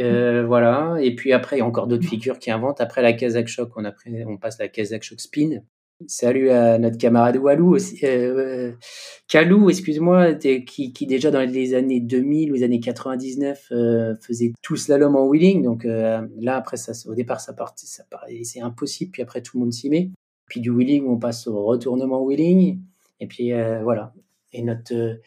Euh, 0.00 0.44
voilà. 0.44 0.96
Et 1.00 1.14
puis 1.14 1.32
après, 1.32 1.56
il 1.56 1.58
y 1.60 1.62
a 1.62 1.66
encore 1.66 1.86
d'autres 1.86 2.06
figures 2.06 2.38
qui 2.38 2.50
inventent. 2.50 2.80
Après 2.80 3.02
la 3.02 3.12
Kazakh 3.12 3.48
Shock, 3.48 3.70
on, 3.76 3.84
après, 3.84 4.24
on 4.26 4.36
passe 4.36 4.58
la 4.58 4.68
Kazakh 4.68 5.04
Shock 5.04 5.20
Spin. 5.20 5.62
Salut 6.08 6.50
à 6.50 6.76
notre 6.78 6.98
camarade 6.98 7.36
Walou 7.36 7.76
aussi. 7.76 8.00
Euh, 8.04 8.72
Kalou, 9.28 9.70
excuse-moi, 9.70 10.34
qui, 10.34 10.92
qui, 10.92 11.06
déjà 11.06 11.30
dans 11.30 11.40
les 11.40 11.74
années 11.74 12.00
2000 12.00 12.50
ou 12.50 12.54
les 12.54 12.62
années 12.64 12.80
99 12.80 13.68
euh, 13.70 14.14
faisait 14.20 14.52
tout 14.60 14.76
slalom 14.76 15.14
en 15.14 15.26
wheeling. 15.26 15.62
Donc 15.62 15.84
euh, 15.84 16.26
là, 16.36 16.56
après, 16.56 16.76
ça, 16.76 16.92
au 17.08 17.14
départ, 17.14 17.40
ça 17.40 17.52
partait, 17.52 17.86
ça 17.86 18.02
c'est 18.42 18.60
impossible. 18.60 19.12
Puis 19.12 19.22
après, 19.22 19.40
tout 19.40 19.56
le 19.56 19.64
monde 19.64 19.72
s'y 19.72 19.88
met. 19.88 20.10
Puis 20.48 20.60
du 20.60 20.70
wheeling, 20.70 21.06
on 21.06 21.16
passe 21.16 21.46
au 21.46 21.64
retournement 21.64 22.22
wheeling. 22.22 22.80
Et 23.20 23.26
puis 23.28 23.52
euh, 23.52 23.82
voilà. 23.82 24.12
Et 24.52 24.62
notre 24.62 25.20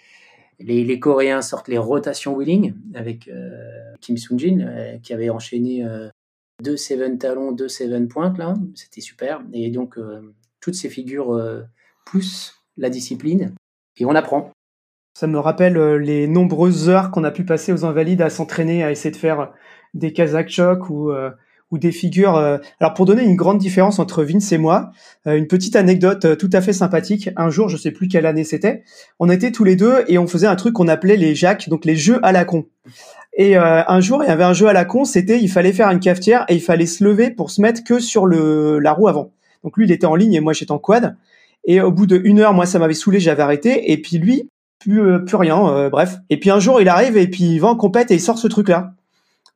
les, 0.60 1.00
Coréens 1.00 1.42
sortent 1.42 1.68
les 1.68 1.78
rotations 1.78 2.36
wheeling 2.36 2.74
avec 2.96 3.28
euh, 3.28 3.94
Kim 4.02 4.18
Soon-jin 4.18 4.62
euh, 4.62 4.98
qui 5.00 5.14
avait 5.14 5.30
enchaîné 5.30 5.86
euh, 5.86 6.10
deux 6.64 6.78
seven 6.78 7.18
talons, 7.18 7.52
deux 7.52 7.68
seven 7.68 8.08
pointes 8.08 8.38
là, 8.38 8.56
c'était 8.76 9.02
super. 9.02 9.42
Et 9.54 9.70
donc 9.70 10.00
toutes 10.60 10.74
ces 10.74 10.90
figures 10.90 11.40
poussent 12.06 12.56
la 12.78 12.90
discipline 12.90 13.54
et 13.98 14.06
on 14.06 14.16
apprend. 14.16 14.52
Ça 15.14 15.28
me 15.28 15.38
rappelle 15.38 15.78
les 15.98 16.28
nombreuses 16.28 16.90
heures 16.90 17.12
qu'on 17.12 17.24
a 17.24 17.32
pu 17.32 17.46
passer 17.46 17.74
aux 17.74 17.86
Invalides 17.86 18.24
à 18.24 18.32
s'entraîner, 18.32 18.84
à 18.84 18.90
essayer 18.90 19.12
de 19.12 19.18
faire 19.18 19.54
des 19.94 20.14
Kazakh 20.14 20.50
Choc 20.50 20.90
ou 20.90 21.12
ou 21.72 21.78
des 21.78 21.92
figures. 21.92 22.36
Euh, 22.36 22.58
alors 22.80 22.94
pour 22.94 23.06
donner 23.06 23.24
une 23.24 23.36
grande 23.36 23.58
différence 23.58 24.00
entre 24.00 24.24
Vince 24.24 24.52
et 24.52 24.58
moi, 24.58 24.92
euh, 25.28 25.38
une 25.38 25.48
petite 25.48 25.76
anecdote 25.76 26.26
euh, 26.26 26.36
tout 26.36 26.50
à 26.54 26.62
fait 26.62 26.74
sympathique. 26.74 27.30
Un 27.36 27.50
jour, 27.50 27.70
je 27.70 27.78
sais 27.78 27.92
plus 27.92 28.08
quelle 28.08 28.26
année 28.26 28.44
c'était, 28.44 28.84
on 29.20 29.30
était 29.30 29.52
tous 29.52 29.64
les 29.64 29.76
deux 29.76 30.04
et 30.08 30.18
on 30.18 30.28
faisait 30.28 30.48
un 30.48 30.56
truc 30.56 30.74
qu'on 30.74 30.88
appelait 30.88 31.18
les 31.18 31.36
jacks, 31.36 31.70
donc 31.70 31.86
les 31.86 31.96
jeux 31.96 32.20
à 32.24 32.32
la 32.32 32.46
con. 32.46 32.66
Et 33.34 33.58
euh, 33.58 33.84
un 33.88 34.02
jour, 34.02 34.24
il 34.24 34.28
y 34.28 34.32
avait 34.32 34.44
un 34.44 34.54
jeu 34.54 34.68
à 34.68 34.74
la 34.74 34.84
con, 34.84 35.06
c'était 35.06 35.40
il 35.40 35.50
fallait 35.50 35.74
faire 35.74 35.90
une 35.90 36.00
cafetière 36.00 36.46
et 36.50 36.56
il 36.56 36.62
fallait 36.62 36.88
se 36.88 37.04
lever 37.04 37.30
pour 37.30 37.52
se 37.52 37.62
mettre 37.62 37.84
que 37.84 38.00
sur 38.00 38.26
le 38.26 38.80
la 38.80 38.94
roue 38.94 39.08
avant. 39.08 39.32
Donc 39.64 39.78
lui, 39.78 39.86
il 39.86 39.92
était 39.92 40.08
en 40.08 40.16
ligne 40.16 40.34
et 40.34 40.40
moi 40.40 40.54
j'étais 40.54 40.72
en 40.72 40.80
quad. 40.80 41.16
Et 41.66 41.82
au 41.82 41.92
bout 41.92 42.08
de 42.08 42.20
une 42.24 42.40
heure, 42.40 42.54
moi 42.54 42.66
ça 42.66 42.80
m'avait 42.80 42.94
saoulé, 42.94 43.20
j'avais 43.20 43.44
arrêté. 43.44 43.92
Et 43.92 44.02
puis 44.02 44.18
lui, 44.18 44.50
plus 44.80 45.24
plus 45.26 45.36
rien, 45.36 45.68
euh, 45.70 45.90
bref. 45.90 46.18
Et 46.30 46.40
puis 46.40 46.50
un 46.50 46.60
jour, 46.60 46.82
il 46.82 46.90
arrive 46.90 47.18
et 47.18 47.28
puis 47.28 47.44
il 47.44 47.60
va 47.60 47.68
en 47.68 47.76
compète 47.76 48.10
et 48.10 48.16
il 48.16 48.22
sort 48.22 48.40
ce 48.40 48.48
truc-là. 48.48 48.94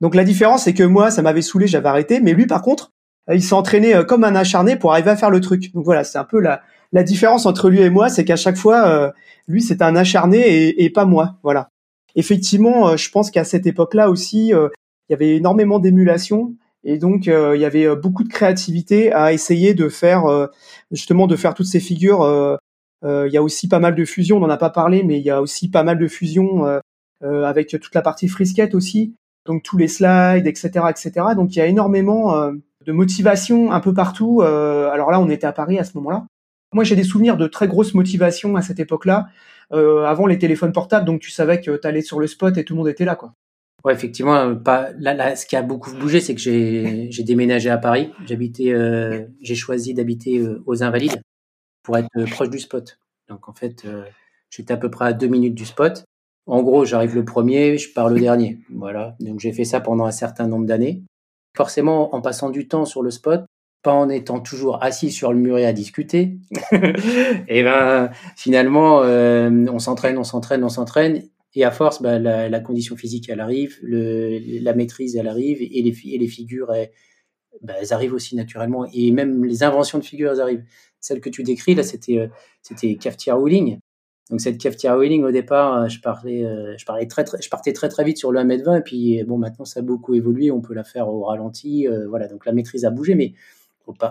Donc 0.02 0.16
la 0.16 0.24
différence, 0.24 0.64
c'est 0.64 0.74
que 0.74 0.84
moi, 0.84 1.12
ça 1.12 1.22
m'avait 1.22 1.42
saoulé, 1.42 1.68
j'avais 1.68 1.90
arrêté. 1.90 2.20
Mais 2.20 2.34
lui, 2.34 2.48
par 2.48 2.62
contre, 2.62 2.92
il 3.32 3.44
s'est 3.44 3.54
entraîné 3.54 4.02
comme 4.08 4.24
un 4.24 4.36
acharné 4.36 4.76
pour 4.76 4.92
arriver 4.92 5.12
à 5.12 5.16
faire 5.16 5.30
le 5.30 5.40
truc. 5.40 5.74
Donc 5.74 5.86
voilà, 5.86 6.04
c'est 6.04 6.18
un 6.18 6.26
peu 6.26 6.40
la 6.40 6.62
la 6.94 7.04
différence 7.04 7.46
entre 7.46 7.70
lui 7.70 7.80
et 7.80 7.90
moi, 7.90 8.10
c'est 8.10 8.26
qu'à 8.26 8.36
chaque 8.36 8.58
fois, 8.58 9.14
lui, 9.48 9.62
c'est 9.62 9.82
un 9.82 9.96
acharné 9.96 10.40
et, 10.40 10.84
et 10.84 10.90
pas 10.90 11.06
moi. 11.06 11.38
Voilà 11.42 11.70
effectivement, 12.16 12.90
euh, 12.90 12.98
je 12.98 13.10
pense 13.10 13.32
qu'à 13.32 13.44
cette 13.44 13.66
époque-là 13.66 14.10
aussi, 14.10 14.54
euh, 14.54 14.70
il 15.10 15.14
y 15.14 15.16
avait 15.16 15.36
énormément 15.36 15.80
d'émulation 15.80 16.56
et 16.84 16.98
donc 16.98 17.28
euh, 17.28 17.56
il 17.56 17.62
y 17.62 17.66
avait 17.66 17.96
beaucoup 17.96 18.24
de 18.24 18.30
créativité 18.30 19.12
à 19.12 19.34
essayer 19.34 19.74
de 19.74 19.90
faire 19.90 20.24
justement 20.90 21.28
de 21.28 21.36
faire 21.36 21.54
toutes 21.54 21.68
ces 21.68 21.80
figures. 21.80 22.58
il 23.04 23.32
y 23.32 23.38
a 23.38 23.44
aussi 23.44 23.68
pas 23.68 23.80
mal 23.80 23.96
de 23.96 24.06
fusions, 24.06 24.38
on 24.38 24.40
n'en 24.40 24.50
a 24.50 24.58
pas 24.58 24.70
parlé, 24.70 25.04
mais 25.04 25.20
il 25.20 25.24
y 25.24 25.30
a 25.30 25.42
aussi 25.42 25.70
pas 25.70 25.84
mal 25.84 26.00
de 26.00 26.08
fusions 26.08 26.66
avec 27.22 27.70
toute 27.70 27.94
la 27.94 28.02
partie 28.02 28.30
frisquette 28.30 28.74
aussi, 28.74 29.14
donc 29.46 29.64
tous 29.64 29.78
les 29.78 29.88
slides, 29.88 30.48
etc., 30.48 30.86
etc. 30.90 31.12
Donc 31.36 31.56
il 31.56 31.60
y 31.60 31.62
a 31.62 31.66
énormément 31.66 32.52
de 32.86 32.92
motivation 32.92 33.72
un 33.72 33.80
peu 33.80 33.94
partout. 33.94 34.42
alors 34.42 35.12
là, 35.12 35.20
on 35.20 35.30
était 35.30 35.48
à 35.48 35.54
Paris 35.54 35.80
à 35.80 35.84
ce 35.84 35.98
moment-là. 35.98 36.26
Moi, 36.74 36.84
j'ai 36.84 36.96
des 36.96 37.04
souvenirs 37.04 37.38
de 37.38 37.48
très 37.48 37.68
grosses 37.68 37.94
motivations 37.94 38.56
à 38.56 38.62
cette 38.62 38.80
époque-là. 38.80 39.28
Euh, 39.74 40.04
avant 40.04 40.26
les 40.26 40.38
téléphones 40.38 40.74
portables, 40.74 41.06
donc 41.06 41.22
tu 41.22 41.32
savais 41.32 41.62
que 41.62 41.78
tu 41.78 41.88
allais 41.88 42.02
sur 42.02 42.20
le 42.20 42.28
spot 42.28 42.58
et 42.58 42.66
tout 42.66 42.74
le 42.74 42.80
monde 42.80 42.90
était 42.90 43.06
là, 43.06 43.16
quoi. 43.16 43.34
Ouais, 43.84 43.94
effectivement, 43.94 44.36
euh, 44.36 44.56
pas 44.56 44.92
là, 45.00 45.14
là, 45.14 45.36
ce 45.36 45.46
qui 45.46 45.56
a 45.56 45.62
beaucoup 45.62 45.92
bougé, 45.96 46.20
c'est 46.22 46.36
que 46.36 46.42
j'ai 46.42 47.24
déménagé 47.24 47.70
à 47.70 47.78
Paris. 47.78 48.12
J'habitais, 48.28 48.72
euh, 48.72 49.26
j'ai 49.42 49.56
choisi 49.56 49.94
d'habiter 49.94 50.38
euh, 50.38 50.62
aux 50.68 50.84
Invalides 50.84 51.22
pour 51.84 51.98
être 51.98 52.10
proche 52.32 52.50
du 52.50 52.60
spot. 52.60 53.00
Donc 53.28 53.50
en 53.50 53.54
fait, 53.54 53.88
j'étais 54.50 54.74
à 54.74 54.78
peu 54.78 54.92
près 54.92 55.06
à 55.06 55.14
deux 55.14 55.28
minutes 55.28 55.56
du 55.56 55.66
spot. 55.66 56.04
En 56.52 56.64
gros, 56.64 56.84
j'arrive 56.84 57.16
le 57.16 57.24
premier, 57.24 57.78
je 57.78 57.94
pars 57.94 58.10
le 58.10 58.20
dernier. 58.20 58.60
Voilà. 58.70 59.16
Donc 59.22 59.40
j'ai 59.40 59.54
fait 59.54 59.64
ça 59.64 59.80
pendant 59.80 60.04
un 60.04 60.12
certain 60.12 60.48
nombre 60.48 60.66
d'années. 60.66 61.02
Forcément, 61.56 62.14
en 62.14 62.20
passant 62.20 62.50
du 62.50 62.68
temps 62.68 62.84
sur 62.84 63.02
le 63.02 63.10
spot, 63.10 63.46
pas 63.84 63.94
en 63.94 64.10
étant 64.10 64.42
toujours 64.42 64.84
assis 64.84 65.12
sur 65.12 65.32
le 65.32 65.40
muret 65.40 65.64
à 65.64 65.72
discuter. 65.72 66.40
et 67.48 67.64
ben 67.64 68.12
finalement, 68.36 69.02
euh, 69.02 69.66
on 69.72 69.80
s'entraîne, 69.80 70.18
on 70.18 70.26
s'entraîne, 70.26 70.66
on 70.66 70.70
s'entraîne, 70.70 71.24
et 71.56 71.64
à 71.64 71.72
force, 71.72 72.02
bah, 72.02 72.20
la, 72.20 72.60
condition 72.60 72.98
physique 72.98 73.30
elle 73.30 73.40
arrive, 73.40 73.80
la 73.82 74.74
maîtrise 74.74 75.16
elle 75.16 75.30
arrive, 75.30 75.62
et 75.62 75.82
les, 75.82 75.98
et 76.04 76.28
figures 76.28 76.74
bah, 77.62 77.76
elles 77.80 77.94
arrivent 77.94 78.14
aussi 78.14 78.36
naturellement, 78.36 78.86
et 78.94 79.12
même 79.12 79.46
les 79.46 79.64
inventions 79.64 80.00
de 80.00 80.04
figures 80.04 80.34
elles 80.34 80.42
arrivent. 80.42 80.66
Celle 81.00 81.22
que 81.22 81.30
tu 81.30 81.44
décris 81.44 81.76
là, 81.76 81.84
c'était 81.84 82.18
euh, 82.18 82.28
c'était 82.62 82.96
cafetière 82.96 83.40
wheeling. 83.40 83.80
Donc 84.32 84.42
cette 84.42 84.58
cafetière 84.58 84.98
wheeling 84.98 85.24
au 85.24 85.32
départ, 85.32 85.84
euh, 85.84 85.88
je 85.88 86.00
parlais, 86.00 86.44
je 86.78 86.86
parlais 86.86 87.06
très, 87.06 87.26
partais 87.50 87.74
très 87.74 87.90
très 87.90 88.04
vite 88.04 88.18
sur 88.18 88.32
le 88.32 88.40
1m20 88.40 88.80
et 88.80 88.82
puis 88.82 89.24
bon 89.26 89.38
maintenant 89.38 89.66
ça 89.66 89.82
a 89.82 89.84
beaucoup 89.84 90.16
évolué, 90.16 90.50
on 90.50 90.62
peut 90.62 90.74
la 90.74 90.84
faire 90.84 91.10
au 91.10 91.26
ralenti, 91.26 91.88
voilà 92.10 92.28
donc 92.28 92.46
la 92.46 92.54
maîtrise 92.54 92.86
a 92.86 92.90
bougé, 92.90 93.14
mais 93.14 93.34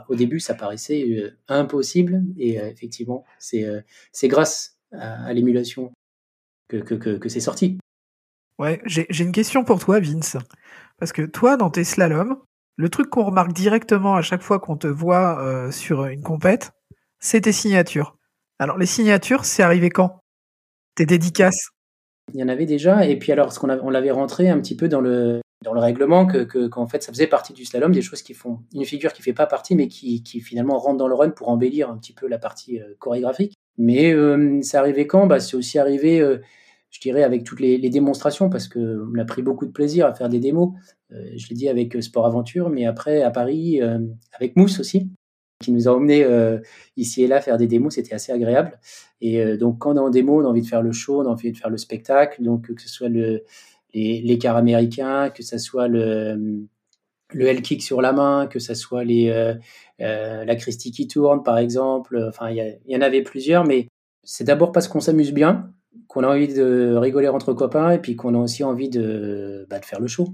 au, 0.09 0.15
début, 0.15 0.41
ça 0.41 0.55
paraissait 0.55 1.05
euh, 1.09 1.37
impossible. 1.49 2.23
Et 2.39 2.61
euh, 2.61 2.69
effectivement, 2.69 3.25
c'est 3.39 3.65
euh, 3.65 3.81
grâce 4.25 4.77
à, 4.93 5.33
l'émulation 5.33 5.93
que, 6.69 7.29
c'est 7.29 7.41
sorti. 7.41 7.79
Ouais, 8.59 8.81
j'ai 8.85 9.25
une 9.25 9.33
question 9.33 9.65
pour 9.65 9.79
toi, 9.79 10.01
Vince. 10.01 10.37
Parce 10.99 11.13
que 11.13 11.23
toi, 11.23 11.57
dans 11.57 11.71
tes 11.71 11.85
slaloms, 11.85 12.37
le 12.77 12.89
truc 12.89 13.09
qu'on 13.11 13.25
remarque 13.25 13.53
directement 13.53 14.17
à 14.17 14.23
chaque 14.23 14.43
fois 14.43 14.59
qu'on 14.59 14.77
te 14.77 14.87
voit 14.87 15.43
euh, 15.43 15.71
sur 15.71 16.05
une 16.07 16.23
compète, 16.23 16.73
c'est 17.19 17.43
tes 17.43 17.53
signatures. 17.53 18.17
Alors, 18.61 18.77
les 18.77 18.85
signatures, 18.85 19.47
c'est 19.47 19.63
arrivé 19.63 19.89
quand? 19.89 20.21
Tes 20.95 21.07
dédicaces? 21.07 21.71
Il 22.35 22.41
y 22.41 22.45
en 22.45 22.49
avait 22.49 22.67
déjà, 22.67 23.07
et 23.07 23.19
puis 23.19 23.33
alors, 23.33 23.59
qu'on 23.59 23.71
on 23.71 23.89
l'avait 23.89 24.11
rentré 24.11 24.51
un 24.51 24.61
petit 24.61 24.77
peu 24.77 24.87
dans 24.87 25.01
le, 25.01 25.41
dans 25.65 25.73
le 25.73 25.81
règlement 25.81 26.27
que 26.27 26.67
qu'en 26.69 26.87
fait 26.87 27.03
ça 27.03 27.11
faisait 27.11 27.27
partie 27.27 27.55
du 27.55 27.65
slalom, 27.65 27.91
des 27.91 28.03
choses 28.03 28.21
qui 28.21 28.35
font 28.35 28.59
une 28.75 28.85
figure 28.85 29.15
qui 29.15 29.23
fait 29.23 29.33
pas 29.33 29.47
partie, 29.47 29.75
mais 29.75 29.89
qui, 29.89 30.23
qui 30.23 30.41
finalement 30.41 30.77
rentre 30.77 30.99
dans 30.99 31.09
le 31.09 31.15
run 31.15 31.31
pour 31.31 31.49
embellir 31.49 31.89
un 31.89 31.97
petit 31.97 32.13
peu 32.13 32.29
la 32.29 32.37
partie 32.37 32.79
euh, 32.79 32.95
chorégraphique. 32.99 33.55
Mais 33.79 34.13
euh, 34.13 34.59
c'est 34.61 34.77
arrivé 34.77 35.07
quand? 35.07 35.27
Bah, 35.27 35.41
C'est 35.41 35.57
aussi 35.57 35.79
arrivé, 35.79 36.21
euh, 36.21 36.43
je 36.91 37.01
dirais, 37.01 37.23
avec 37.23 37.45
toutes 37.45 37.61
les, 37.61 37.79
démonstrations, 37.89 38.51
parce 38.51 38.69
qu'on 38.69 39.19
a 39.19 39.25
pris 39.25 39.41
beaucoup 39.41 39.65
de 39.65 39.73
plaisir 39.73 40.05
à 40.05 40.13
faire 40.13 40.29
des 40.29 40.39
démos. 40.39 40.75
Je 41.09 41.49
l'ai 41.49 41.57
dit 41.57 41.69
avec 41.71 42.01
Sport 42.03 42.27
Aventure, 42.27 42.69
mais 42.69 42.85
après 42.85 43.23
à 43.23 43.31
Paris, 43.31 43.81
avec 44.33 44.55
Mousse 44.55 44.79
aussi, 44.79 45.09
qui 45.61 45.73
nous 45.73 45.89
a 45.89 45.93
emmenés 45.93 46.27
ici 46.97 47.23
et 47.23 47.27
là 47.27 47.41
faire 47.41 47.57
des 47.57 47.67
démos, 47.67 47.95
c'était 47.95 48.15
assez 48.15 48.33
agréable. 48.33 48.79
Et 49.21 49.57
donc 49.57 49.79
quand 49.79 49.93
on 49.93 49.97
est 49.97 50.01
en 50.01 50.11
démo, 50.11 50.41
on 50.41 50.47
a 50.47 50.49
envie 50.49 50.63
de 50.63 50.67
faire 50.67 50.83
le 50.83 50.93
show, 50.93 51.21
on 51.21 51.27
a 51.27 51.29
envie 51.29 51.53
de 51.53 51.57
faire 51.57 51.71
le 51.71 51.77
spectacle, 51.77 52.43
donc 52.43 52.75
que 52.75 52.81
ce 52.81 52.89
soit 52.89 53.09
le 53.09 53.45
les, 53.93 54.39
que 54.39 55.43
ça 55.43 55.59
soit 55.59 55.89
le, 55.89 56.67
le 57.35 57.47
L-kick 57.47 57.83
sur 57.83 58.01
la 58.01 58.13
main, 58.13 58.47
que 58.47 58.59
ça 58.59 58.75
soit 58.75 59.05
euh, 59.05 59.55
euh, 60.01 60.45
la 60.45 60.57
Christie 60.57 60.93
qui 60.93 61.07
tourne, 61.07 61.43
par 61.43 61.59
exemple. 61.59 62.23
Enfin, 62.29 62.51
il 62.51 62.79
y, 62.87 62.97
en 62.97 63.01
avait 63.01 63.23
plusieurs, 63.23 63.65
mais 63.65 63.89
c'est 64.25 64.45
d'abord 64.45 64.73
parce 64.73 64.89
qu'on 64.89 65.01
s'amuse 65.01 65.33
bien, 65.33 65.71
qu'on 66.09 66.25
a 66.25 66.29
envie 66.29 66.53
de 66.53 66.95
rigoler 66.97 67.29
entre 67.29 67.53
copains, 67.53 67.91
et 67.91 67.99
puis 67.99 68.17
qu'on 68.17 68.35
a 68.35 68.39
aussi 68.39 68.65
envie 68.65 68.89
de, 68.89 69.67
bah, 69.69 69.81
faire 69.83 70.01
le 70.01 70.07
show. 70.07 70.29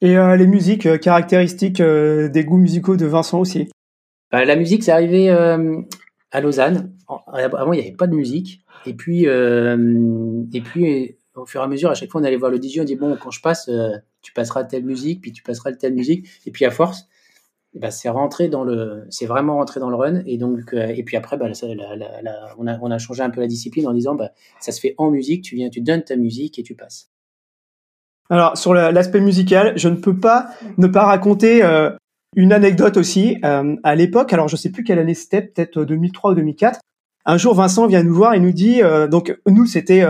Et 0.00 0.16
euh, 0.16 0.36
les 0.36 0.46
musiques 0.46 0.86
euh, 0.86 0.98
caractéristiques 0.98 1.80
euh, 1.80 2.28
des 2.28 2.44
goûts 2.44 2.56
musicaux 2.56 2.96
de 2.96 3.06
Vincent 3.06 3.38
aussi 3.38 3.68
La 4.32 4.56
musique, 4.56 4.82
c'est 4.82 4.92
arrivé 4.92 5.30
à 5.30 6.40
Lausanne. 6.40 6.96
Avant, 7.26 7.72
il 7.72 7.80
n'y 7.80 7.86
avait 7.86 7.96
pas 7.96 8.06
de 8.06 8.14
musique. 8.14 8.64
Et 8.86 8.94
puis, 8.94 9.24
et 9.24 10.60
puis 10.60 11.16
au 11.34 11.46
fur 11.46 11.60
et 11.60 11.64
à 11.64 11.66
mesure, 11.66 11.90
à 11.90 11.94
chaque 11.94 12.10
fois, 12.10 12.20
on 12.20 12.24
allait 12.24 12.36
voir 12.36 12.50
le 12.50 12.60
DJ, 12.60 12.80
on 12.80 12.84
dit 12.84 12.96
bon, 12.96 13.16
quand 13.16 13.30
je 13.30 13.40
passe, 13.40 13.68
euh, 13.68 13.96
tu 14.22 14.32
passeras 14.32 14.64
telle 14.64 14.84
musique, 14.84 15.20
puis 15.22 15.32
tu 15.32 15.42
passeras 15.42 15.72
telle 15.72 15.94
musique, 15.94 16.28
et 16.46 16.50
puis 16.50 16.64
à 16.64 16.70
force, 16.70 17.08
eh 17.74 17.78
ben, 17.78 17.90
c'est 17.90 18.10
rentré 18.10 18.48
dans 18.48 18.64
le, 18.64 19.04
c'est 19.08 19.26
vraiment 19.26 19.56
rentré 19.56 19.80
dans 19.80 19.88
le 19.88 19.96
run, 19.96 20.22
et 20.26 20.36
donc, 20.36 20.74
euh, 20.74 20.88
et 20.88 21.02
puis 21.02 21.16
après, 21.16 21.36
bah, 21.38 21.46
on, 22.58 22.66
a, 22.66 22.78
on 22.82 22.90
a 22.90 22.98
changé 22.98 23.22
un 23.22 23.30
peu 23.30 23.40
la 23.40 23.46
discipline 23.46 23.86
en 23.86 23.94
disant, 23.94 24.14
bah, 24.14 24.30
ça 24.60 24.72
se 24.72 24.80
fait 24.80 24.94
en 24.98 25.10
musique, 25.10 25.42
tu 25.42 25.56
viens, 25.56 25.70
tu 25.70 25.80
donnes 25.80 26.04
ta 26.04 26.16
musique 26.16 26.58
et 26.58 26.62
tu 26.62 26.74
passes. 26.74 27.08
Alors 28.30 28.56
sur 28.56 28.72
l'aspect 28.72 29.20
musical, 29.20 29.76
je 29.76 29.88
ne 29.88 29.96
peux 29.96 30.18
pas 30.18 30.48
ne 30.78 30.86
pas 30.86 31.04
raconter 31.04 31.62
euh, 31.62 31.90
une 32.34 32.52
anecdote 32.52 32.96
aussi. 32.96 33.38
à 33.42 33.94
l'époque, 33.94 34.32
alors 34.32 34.48
je 34.48 34.56
sais 34.56 34.70
plus 34.70 34.84
quelle 34.84 34.98
année 34.98 35.14
c'était, 35.14 35.42
peut-être 35.42 35.84
2003 35.84 36.32
ou 36.32 36.34
2004. 36.34 36.80
Un 37.24 37.36
jour, 37.36 37.54
Vincent 37.54 37.86
vient 37.86 38.02
nous 38.02 38.14
voir 38.14 38.34
et 38.34 38.40
nous 38.40 38.52
dit, 38.52 38.80
donc 39.10 39.36
nous 39.46 39.66
c'était 39.66 40.04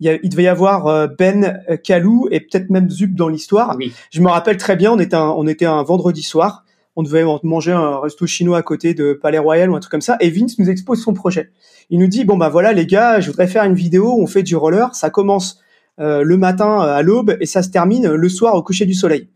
il, 0.00 0.28
devait 0.28 0.44
y 0.44 0.48
avoir 0.48 0.86
euh, 0.86 1.06
Ben 1.06 1.62
Kalou 1.84 2.28
et 2.30 2.40
peut-être 2.40 2.70
même 2.70 2.90
Zup 2.90 3.14
dans 3.14 3.28
l'histoire. 3.28 3.76
Je 4.10 4.20
me 4.20 4.28
rappelle 4.28 4.56
très 4.56 4.76
bien, 4.76 4.92
on 4.92 4.98
était 4.98 5.16
un, 5.16 5.28
on 5.30 5.46
était 5.46 5.66
un 5.66 5.82
vendredi 5.82 6.22
soir, 6.22 6.64
on 6.96 7.02
devait 7.02 7.24
manger 7.42 7.72
un 7.72 8.00
resto 8.00 8.26
chinois 8.26 8.58
à 8.58 8.62
côté 8.62 8.94
de 8.94 9.12
Palais 9.12 9.38
Royal 9.38 9.70
ou 9.70 9.76
un 9.76 9.80
truc 9.80 9.90
comme 9.90 10.00
ça, 10.00 10.16
et 10.20 10.30
Vince 10.30 10.58
nous 10.58 10.70
expose 10.70 11.02
son 11.02 11.14
projet. 11.14 11.50
Il 11.90 11.98
nous 11.98 12.06
dit 12.06 12.24
bon 12.24 12.36
bah 12.36 12.48
voilà 12.48 12.72
les 12.72 12.86
gars, 12.86 13.20
je 13.20 13.28
voudrais 13.28 13.48
faire 13.48 13.64
une 13.64 13.74
vidéo 13.74 14.14
où 14.14 14.22
on 14.22 14.26
fait 14.26 14.42
du 14.42 14.56
roller, 14.56 14.94
ça 14.94 15.10
commence 15.10 15.60
euh, 16.00 16.22
le 16.22 16.36
matin 16.36 16.82
euh, 16.82 16.94
à 16.94 17.02
l'aube 17.02 17.36
et 17.40 17.46
ça 17.46 17.62
se 17.62 17.70
termine 17.70 18.08
le 18.08 18.28
soir 18.28 18.54
au 18.54 18.62
coucher 18.62 18.86
du 18.86 18.94
soleil. 18.94 19.28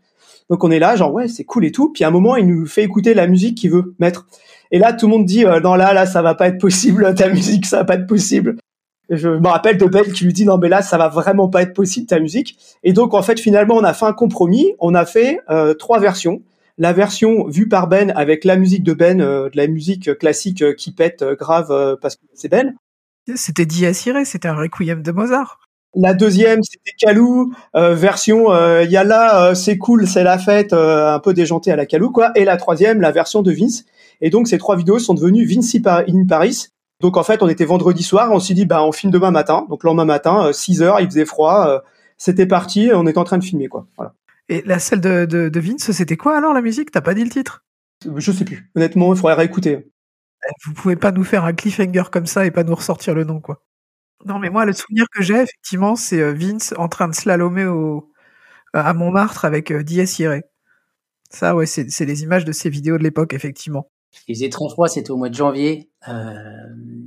Donc 0.49 0.63
on 0.63 0.71
est 0.71 0.79
là, 0.79 0.95
genre 0.95 1.13
ouais 1.13 1.27
c'est 1.27 1.43
cool 1.43 1.65
et 1.65 1.71
tout. 1.71 1.91
Puis 1.91 2.03
à 2.03 2.07
un 2.07 2.11
moment 2.11 2.35
il 2.35 2.47
nous 2.47 2.65
fait 2.65 2.83
écouter 2.83 3.13
la 3.13 3.27
musique 3.27 3.57
qu'il 3.57 3.71
veut 3.71 3.95
mettre. 3.99 4.27
Et 4.71 4.79
là 4.79 4.93
tout 4.93 5.07
le 5.07 5.11
monde 5.11 5.25
dit 5.25 5.45
non 5.45 5.75
là 5.75 5.93
là 5.93 6.05
ça 6.05 6.21
va 6.21 6.35
pas 6.35 6.47
être 6.47 6.59
possible 6.59 7.13
ta 7.15 7.29
musique 7.29 7.65
ça 7.65 7.77
va 7.77 7.85
pas 7.85 7.95
être 7.95 8.07
possible 8.07 8.57
je 9.09 9.29
me 9.29 9.47
rappelle 9.47 9.77
de 9.77 9.85
Ben 9.85 10.03
qui 10.03 10.25
lui 10.25 10.33
dit 10.33 10.45
non 10.45 10.57
mais 10.57 10.69
là 10.69 10.81
ça 10.81 10.97
va 10.97 11.07
vraiment 11.07 11.49
pas 11.49 11.61
être 11.61 11.73
possible 11.73 12.07
ta 12.07 12.19
musique. 12.19 12.57
Et 12.83 12.93
donc 12.93 13.13
en 13.13 13.21
fait 13.21 13.39
finalement 13.39 13.75
on 13.75 13.83
a 13.83 13.93
fait 13.93 14.05
un 14.05 14.13
compromis, 14.13 14.73
on 14.79 14.93
a 14.93 15.05
fait 15.05 15.39
euh, 15.49 15.73
trois 15.73 15.99
versions. 15.99 16.41
La 16.77 16.93
version 16.93 17.47
vue 17.47 17.67
par 17.67 17.87
Ben 17.87 18.11
avec 18.15 18.45
la 18.45 18.55
musique 18.55 18.83
de 18.83 18.93
Ben, 18.93 19.21
euh, 19.21 19.49
de 19.49 19.57
la 19.57 19.67
musique 19.67 20.17
classique 20.17 20.61
euh, 20.63 20.73
qui 20.73 20.91
pète 20.91 21.23
grave 21.23 21.97
parce 22.01 22.15
que 22.15 22.21
c'est 22.33 22.49
Ben. 22.49 22.73
C'était 23.35 23.65
Dies 23.65 23.85
Irae, 24.05 24.25
c'était 24.25 24.47
un 24.47 24.55
requiem 24.55 25.01
de 25.01 25.11
Mozart. 25.11 25.59
La 25.95 26.13
deuxième, 26.13 26.61
c'était 26.63 26.95
Calou, 26.97 27.53
version 27.73 28.51
euh, 28.51 28.83
Yala, 28.83 29.53
c'est 29.53 29.77
cool, 29.77 30.07
c'est 30.07 30.23
la 30.23 30.39
fête, 30.39 30.73
un 30.73 31.19
peu 31.19 31.33
déjantée 31.33 31.71
à 31.71 31.75
la 31.75 31.85
Calou, 31.85 32.11
quoi. 32.11 32.31
Et 32.35 32.45
la 32.45 32.57
troisième, 32.57 32.99
la 32.99 33.11
version 33.11 33.41
de 33.43 33.51
Vince. 33.51 33.85
Et 34.19 34.29
donc, 34.29 34.47
ces 34.47 34.57
trois 34.57 34.75
vidéos 34.75 34.99
sont 34.99 35.13
devenues 35.13 35.45
Vince 35.45 35.75
in 35.75 36.25
Paris, 36.27 36.69
donc 37.03 37.17
en 37.17 37.23
fait, 37.23 37.43
on 37.43 37.49
était 37.49 37.65
vendredi 37.65 38.01
soir, 38.01 38.31
on 38.31 38.39
s'est 38.39 38.53
dit 38.53 38.65
bah 38.65 38.81
on 38.81 38.93
filme 38.93 39.11
demain 39.11 39.29
matin. 39.29 39.65
Donc 39.69 39.83
le 39.83 39.89
lendemain 39.89 40.05
matin, 40.05 40.53
6 40.53 40.81
euh, 40.81 40.85
heures, 40.85 41.01
il 41.01 41.07
faisait 41.07 41.25
froid, 41.25 41.67
euh, 41.67 41.79
c'était 42.17 42.45
parti, 42.45 42.91
on 42.93 43.05
était 43.05 43.17
en 43.17 43.25
train 43.25 43.37
de 43.37 43.43
filmer 43.43 43.67
quoi. 43.67 43.87
Voilà. 43.97 44.13
Et 44.47 44.63
la 44.65 44.79
celle 44.79 45.01
de, 45.01 45.25
de, 45.25 45.49
de 45.49 45.59
Vince, 45.59 45.91
c'était 45.91 46.15
quoi 46.15 46.37
alors 46.37 46.53
la 46.53 46.61
musique? 46.61 46.91
T'as 46.91 47.01
pas 47.01 47.13
dit 47.13 47.25
le 47.25 47.29
titre? 47.29 47.65
Je 48.15 48.31
sais 48.31 48.45
plus. 48.45 48.71
Honnêtement, 48.75 49.13
il 49.13 49.17
faudrait 49.17 49.33
réécouter. 49.33 49.71
Eh, 50.45 50.51
vous 50.65 50.73
pouvez 50.73 50.95
pas 50.95 51.11
nous 51.11 51.25
faire 51.25 51.43
un 51.43 51.51
cliffhanger 51.51 52.03
comme 52.09 52.25
ça 52.25 52.45
et 52.45 52.51
pas 52.51 52.63
nous 52.63 52.75
ressortir 52.75 53.13
le 53.15 53.25
nom 53.25 53.41
quoi. 53.41 53.61
Non 54.25 54.39
mais 54.39 54.49
moi 54.49 54.65
le 54.65 54.73
souvenir 54.73 55.05
que 55.13 55.21
j'ai 55.21 55.35
effectivement 55.35 55.95
c'est 55.95 56.21
euh, 56.21 56.33
Vince 56.33 56.73
en 56.77 56.87
train 56.87 57.07
de 57.07 57.13
slalomer 57.13 57.65
au 57.65 58.09
à 58.73 58.93
Montmartre 58.93 59.45
avec 59.45 59.71
Diaz 59.71 60.19
Irae. 60.19 60.41
Ça, 61.29 61.55
ouais, 61.55 61.65
c'est 61.65 62.05
les 62.05 62.23
images 62.23 62.45
de 62.45 62.51
ces 62.51 62.69
vidéos 62.69 62.97
de 62.97 63.03
l'époque, 63.03 63.33
effectivement. 63.33 63.89
Il 64.27 64.35
faisait 64.35 64.49
très 64.49 64.69
froid, 64.69 64.87
c'était 64.87 65.09
au 65.09 65.17
mois 65.17 65.29
de 65.29 65.33
janvier. 65.33 65.89
Euh, 66.07 66.33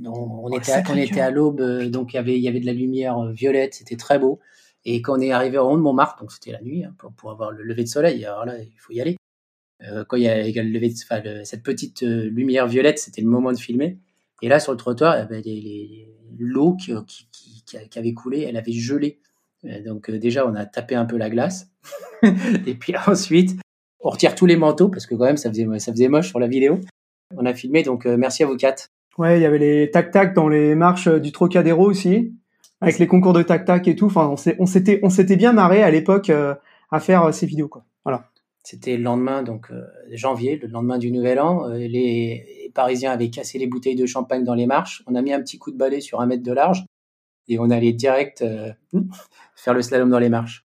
on, 0.05 0.49
était, 0.51 0.73
à, 0.73 0.83
on 0.89 0.95
était 0.95 1.21
à 1.21 1.31
l'aube, 1.31 1.61
donc 1.89 2.13
il 2.13 2.17
y 2.17 2.19
avait, 2.19 2.37
il 2.37 2.41
y 2.41 2.49
avait 2.49 2.59
de 2.59 2.65
la 2.65 2.73
lumière 2.73 3.21
violette, 3.31 3.75
c'était 3.75 3.95
très 3.95 4.19
beau. 4.19 4.39
Et 4.83 5.01
quand 5.01 5.17
on 5.17 5.21
est 5.21 5.31
arrivé 5.31 5.57
au 5.57 5.67
rond 5.67 5.77
de 5.77 5.81
Montmartre, 5.81 6.19
donc 6.19 6.31
c'était 6.33 6.51
la 6.51 6.61
nuit, 6.61 6.83
hein, 6.83 6.93
pour, 7.15 7.31
avoir 7.31 7.51
le 7.51 7.63
lever 7.63 7.83
de 7.83 7.89
soleil, 7.89 8.25
alors 8.25 8.45
là, 8.45 8.57
il 8.57 8.77
faut 8.77 8.91
y 8.91 8.99
aller. 8.99 9.15
Euh, 9.83 10.03
quand 10.05 10.17
il 10.17 10.23
y 10.23 10.27
a, 10.27 10.43
le 10.43 10.69
lever 10.69 10.89
de, 10.89 11.43
cette 11.45 11.63
petite 11.63 12.03
euh, 12.03 12.29
lumière 12.29 12.67
violette, 12.67 12.99
c'était 12.99 13.21
le 13.21 13.29
moment 13.29 13.53
de 13.53 13.57
filmer. 13.57 13.97
Et 14.41 14.49
là, 14.49 14.59
sur 14.59 14.73
le 14.73 14.77
trottoir, 14.77 15.17
eh 15.17 15.25
ben, 15.25 15.41
l'eau 16.37 16.75
qui, 16.75 16.93
qui, 17.31 17.63
qui, 17.63 17.99
avait 17.99 18.13
coulé, 18.13 18.41
elle 18.41 18.57
avait 18.57 18.71
gelé. 18.71 19.19
Euh, 19.65 19.83
donc 19.83 20.09
déjà, 20.11 20.47
on 20.47 20.55
a 20.55 20.65
tapé 20.65 20.95
un 20.95 21.05
peu 21.05 21.17
la 21.17 21.29
glace. 21.29 21.69
et 22.23 22.75
puis 22.75 22.93
ensuite, 23.07 23.59
on 23.99 24.09
retire 24.09 24.35
tous 24.35 24.45
les 24.45 24.57
manteaux 24.57 24.89
parce 24.89 25.05
que 25.05 25.15
quand 25.15 25.25
même, 25.25 25.37
ça 25.37 25.49
faisait, 25.49 25.67
ça 25.79 25.91
faisait 25.91 26.07
moche 26.07 26.29
sur 26.29 26.39
la 26.39 26.47
vidéo. 26.47 26.79
On 27.35 27.45
a 27.45 27.53
filmé, 27.53 27.83
donc 27.83 28.05
merci 28.05 28.43
à 28.43 28.45
vous 28.45 28.55
quatre. 28.55 28.87
Ouais, 29.17 29.39
il 29.39 29.41
y 29.41 29.45
avait 29.45 29.57
les 29.57 29.91
tac-tac 29.91 30.33
dans 30.33 30.47
les 30.47 30.75
marches 30.75 31.09
du 31.09 31.31
Trocadéro 31.31 31.89
aussi 31.89 32.33
avec 32.81 32.99
les 32.99 33.07
concours 33.07 33.33
de 33.33 33.43
tac 33.43 33.65
tac 33.65 33.87
et 33.87 33.95
tout. 33.95 34.05
Enfin, 34.05 34.33
on 34.59 34.65
s'était 34.65 34.99
on 35.03 35.09
s'était 35.09 35.35
bien 35.35 35.53
marré 35.53 35.83
à 35.83 35.91
l'époque 35.91 36.29
euh, 36.29 36.55
à 36.91 36.99
faire 36.99 37.23
euh, 37.23 37.31
ces 37.31 37.45
vidéos 37.45 37.67
quoi. 37.67 37.85
Voilà. 38.03 38.29
C'était 38.63 38.97
le 38.97 39.03
lendemain 39.03 39.43
donc 39.43 39.71
euh, 39.71 39.85
janvier, 40.11 40.57
le 40.57 40.67
lendemain 40.67 40.97
du 40.97 41.11
Nouvel 41.11 41.39
An. 41.39 41.67
les, 41.69 42.45
Parisiens 42.77 43.11
avaient 43.11 43.29
cassé 43.29 43.57
les 43.57 43.67
bouteilles 43.67 43.95
de 43.95 44.05
champagne 44.05 44.45
dans 44.45 44.53
les 44.53 44.65
marches. 44.65 45.03
On 45.05 45.15
a 45.15 45.21
mis 45.21 45.33
un 45.33 45.41
petit 45.41 45.57
coup 45.57 45.71
de 45.71 45.77
balai 45.77 45.99
sur 45.99 46.21
un 46.21 46.25
mètre 46.25 46.43
de 46.43 46.53
large 46.53 46.85
et 47.49 47.59
on 47.59 47.69
allait 47.69 47.91
direct 47.91 48.45
faire 49.55 49.73
le 49.73 49.81
slalom 49.81 50.09
dans 50.09 50.19
les 50.19 50.29
marches. 50.29 50.63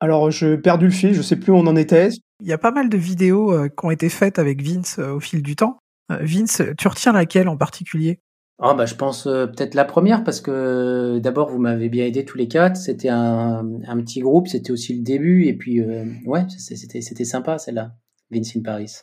Alors, 0.00 0.32
je 0.32 0.56
perdu 0.56 0.86
le 0.86 0.90
fil, 0.90 1.14
je 1.14 1.22
sais 1.22 1.36
plus 1.36 1.52
où 1.52 1.56
on 1.56 1.66
en 1.68 1.76
était. 1.76 2.08
Il 2.40 2.48
y 2.48 2.52
a 2.52 2.58
pas 2.58 2.72
mal 2.72 2.88
de 2.88 2.96
vidéos 2.96 3.56
qui 3.68 3.86
ont 3.86 3.90
été 3.92 4.08
faites 4.08 4.40
avec 4.40 4.60
Vince 4.60 4.98
au 4.98 5.20
fil 5.20 5.42
du 5.42 5.54
temps. 5.54 5.78
Vince, 6.08 6.62
tu 6.76 6.88
retiens 6.88 7.12
laquelle 7.12 7.48
en 7.48 7.56
particulier? 7.56 8.18
Ah 8.64 8.74
bah, 8.74 8.86
je 8.86 8.94
pense 8.94 9.26
euh, 9.26 9.46
peut-être 9.46 9.74
la 9.74 9.84
première 9.84 10.22
parce 10.22 10.40
que 10.40 11.18
d'abord 11.18 11.50
vous 11.50 11.58
m'avez 11.58 11.88
bien 11.88 12.06
aidé 12.06 12.24
tous 12.24 12.38
les 12.38 12.46
quatre. 12.46 12.76
C'était 12.76 13.08
un, 13.08 13.66
un 13.84 13.96
petit 14.02 14.20
groupe, 14.20 14.46
c'était 14.46 14.70
aussi 14.70 14.94
le 14.94 15.02
début 15.02 15.46
et 15.46 15.54
puis 15.54 15.80
euh, 15.80 16.04
ouais 16.26 16.46
c'était 16.48 17.00
c'était 17.00 17.24
sympa 17.24 17.58
celle-là, 17.58 17.96
Vince 18.30 18.56
in 18.56 18.62
Paris. 18.62 19.02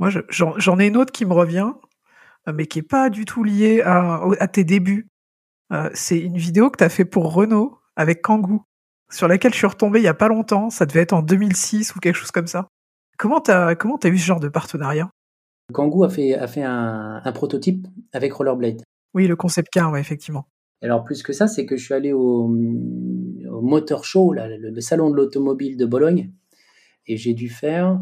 Moi 0.00 0.10
j'en 0.30 0.78
ai 0.80 0.88
une 0.88 0.96
autre 0.96 1.12
qui 1.12 1.24
me 1.24 1.34
revient, 1.34 1.70
euh, 2.48 2.52
mais 2.52 2.66
qui 2.66 2.80
est 2.80 2.82
pas 2.82 3.08
du 3.08 3.24
tout 3.24 3.44
liée 3.44 3.82
à, 3.82 4.20
à 4.40 4.48
tes 4.48 4.64
débuts. 4.64 5.08
c'est 5.94 6.18
une 6.18 6.36
vidéo 6.36 6.68
que 6.70 6.78
tu 6.78 6.84
as 6.84 6.88
fait 6.88 7.04
pour 7.04 7.32
Renault 7.32 7.78
avec 7.94 8.22
Kangoo, 8.22 8.62
sur 9.12 9.28
laquelle 9.28 9.52
je 9.52 9.58
suis 9.58 9.66
retombé 9.68 10.00
il 10.00 10.04
y 10.04 10.08
a 10.08 10.14
pas 10.14 10.28
longtemps. 10.28 10.70
Ça 10.70 10.86
devait 10.86 11.00
être 11.00 11.12
en 11.12 11.22
2006 11.22 11.94
ou 11.94 12.00
quelque 12.00 12.16
chose 12.16 12.32
comme 12.32 12.48
ça. 12.48 12.66
Comment 13.18 13.40
t'as 13.40 13.76
comment 13.76 13.98
t'as 13.98 14.08
eu 14.08 14.18
ce 14.18 14.24
genre 14.24 14.40
de 14.40 14.48
partenariat? 14.48 15.10
Kangoo 15.72 16.02
a 16.04 16.08
fait, 16.08 16.34
a 16.34 16.46
fait 16.46 16.62
un, 16.62 17.20
un, 17.24 17.32
prototype 17.32 17.86
avec 18.12 18.32
Rollerblade. 18.32 18.82
Oui, 19.14 19.26
le 19.26 19.36
concept 19.36 19.68
car, 19.70 19.92
ouais, 19.92 20.00
effectivement. 20.00 20.46
Alors 20.82 21.04
plus 21.04 21.22
que 21.22 21.32
ça, 21.32 21.46
c'est 21.46 21.66
que 21.66 21.76
je 21.76 21.84
suis 21.84 21.94
allé 21.94 22.12
au, 22.12 22.46
au 22.48 23.60
Motor 23.60 24.04
Show, 24.04 24.32
là, 24.32 24.48
le, 24.48 24.80
salon 24.80 25.10
de 25.10 25.16
l'automobile 25.16 25.76
de 25.76 25.84
Bologne, 25.84 26.32
et 27.06 27.16
j'ai 27.16 27.34
dû 27.34 27.48
faire 27.48 28.00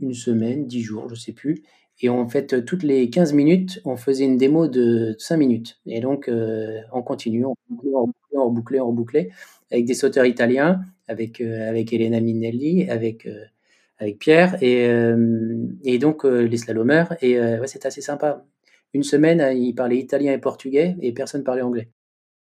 une 0.00 0.14
semaine, 0.14 0.66
dix 0.66 0.82
jours, 0.82 1.08
je 1.08 1.14
sais 1.14 1.32
plus. 1.32 1.62
Et 2.02 2.08
en 2.08 2.28
fait, 2.28 2.64
toutes 2.64 2.82
les 2.82 3.10
15 3.10 3.32
minutes, 3.34 3.80
on 3.84 3.96
faisait 3.96 4.24
une 4.24 4.38
démo 4.38 4.68
de 4.68 5.14
5 5.18 5.36
minutes. 5.36 5.80
Et 5.86 6.00
donc, 6.00 6.28
euh, 6.28 6.78
on 6.92 7.02
continue, 7.02 7.44
on 7.44 7.54
rebouclait, 7.68 7.92
on 8.34 8.44
rebouclait, 8.46 8.80
on 8.80 8.86
rebouclait, 8.88 9.30
avec 9.70 9.84
des 9.84 9.94
sauteurs 9.94 10.24
italiens, 10.24 10.80
avec, 11.08 11.40
euh, 11.40 11.68
avec 11.68 11.92
Elena 11.92 12.20
Minelli, 12.20 12.88
avec, 12.88 13.26
euh, 13.26 13.44
avec 13.98 14.18
Pierre, 14.18 14.56
et, 14.62 14.88
et 15.84 15.98
donc 15.98 16.24
les 16.24 16.56
slalomers. 16.56 17.14
Et 17.20 17.38
ouais, 17.38 17.66
c'était 17.66 17.88
assez 17.88 18.00
sympa 18.00 18.46
une 18.94 19.02
semaine, 19.02 19.44
il 19.56 19.74
parlait 19.74 19.98
italien 19.98 20.32
et 20.32 20.38
portugais 20.38 20.96
et 21.02 21.12
personne 21.12 21.44
parlait 21.44 21.60
anglais. 21.62 21.90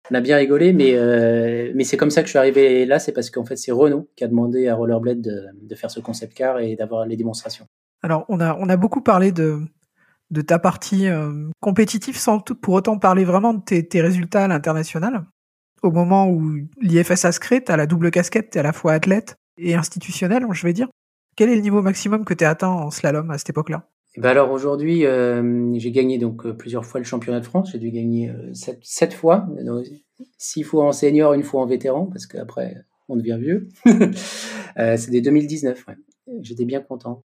On 0.10 0.16
a 0.16 0.22
bien 0.22 0.38
rigolé, 0.38 0.74
mais, 0.74 0.94
euh, 0.96 1.72
mais 1.76 1.84
c'est 1.84 1.98
comme 1.98 2.12
ça 2.12 2.22
que 2.22 2.28
je 2.28 2.32
suis 2.32 2.40
arrivé 2.40 2.86
là. 2.86 3.00
C'est 3.00 3.12
parce 3.12 3.30
qu'en 3.30 3.46
fait, 3.46 3.58
c'est 3.58 3.72
Renault 3.72 4.10
qui 4.16 4.24
a 4.24 4.28
demandé 4.28 4.68
à 4.68 4.76
Rollerblade 4.76 5.22
de, 5.22 5.76
faire 5.76 5.92
ce 5.92 6.00
concept 6.00 6.34
car 6.34 6.60
et 6.60 6.76
d'avoir 6.76 7.06
les 7.06 7.18
démonstrations. 7.18 7.68
Alors, 8.02 8.26
on 8.30 8.40
a, 8.40 8.78
beaucoup 8.78 9.02
parlé 9.02 9.32
de, 9.32 9.60
ta 10.46 10.60
partie 10.60 11.08
euh, 11.08 11.50
compétitive 11.60 12.18
sans 12.18 12.40
tout, 12.40 12.56
pour 12.56 12.76
autant 12.76 12.98
parler 12.98 13.26
vraiment 13.26 13.54
de 13.54 13.62
tes, 13.62 14.02
résultats 14.02 14.46
à 14.46 14.48
l'international. 14.48 15.26
Au 15.84 15.92
moment 15.92 16.30
où 16.30 16.58
l'IFSA 16.82 17.32
se 17.32 17.40
crée, 17.40 17.64
tu 17.64 17.72
as 17.72 17.78
la 17.78 17.86
double 17.86 18.12
casquette, 18.12 18.52
tu 18.52 18.58
es 18.58 18.60
à 18.60 18.64
la 18.64 18.74
fois 18.74 18.94
athlète 18.94 19.36
et 19.58 19.76
institutionnel, 19.76 20.46
je 20.52 20.64
vais 20.66 20.74
dire. 20.74 20.88
Quel 21.36 21.50
est 21.50 21.56
le 21.56 21.62
niveau 21.62 21.82
maximum 21.82 22.26
que 22.26 22.34
tu 22.34 22.46
as 22.46 22.50
atteint 22.50 22.70
en 22.70 22.90
slalom 22.92 23.30
à 23.30 23.38
cette 23.38 23.50
époque-là? 23.50 23.88
Ben 24.18 24.30
alors 24.30 24.52
aujourd'hui, 24.52 25.06
euh, 25.06 25.78
j'ai 25.78 25.92
gagné 25.92 26.18
donc 26.18 26.46
euh, 26.46 26.54
plusieurs 26.54 26.86
fois 26.86 27.00
le 27.00 27.06
championnat 27.06 27.40
de 27.40 27.46
France. 27.46 27.70
J'ai 27.72 27.78
dû 27.78 27.92
gagner 27.92 28.32
euh, 28.32 28.52
sept, 28.82 29.14
fois, 29.14 29.48
six 30.40 30.64
fois 30.64 30.86
en 30.86 30.92
senior, 30.92 31.34
une 31.34 31.44
fois 31.44 31.62
en 31.62 31.68
vétéran, 31.68 32.08
parce 32.08 32.26
qu'après 32.26 32.78
on 33.10 33.16
devient 33.16 33.38
vieux. 33.40 33.70
C'était 34.98 35.22
2019. 35.22 35.86
Ouais. 35.88 35.94
J'étais 36.42 36.66
bien 36.66 36.82
content. 36.82 37.22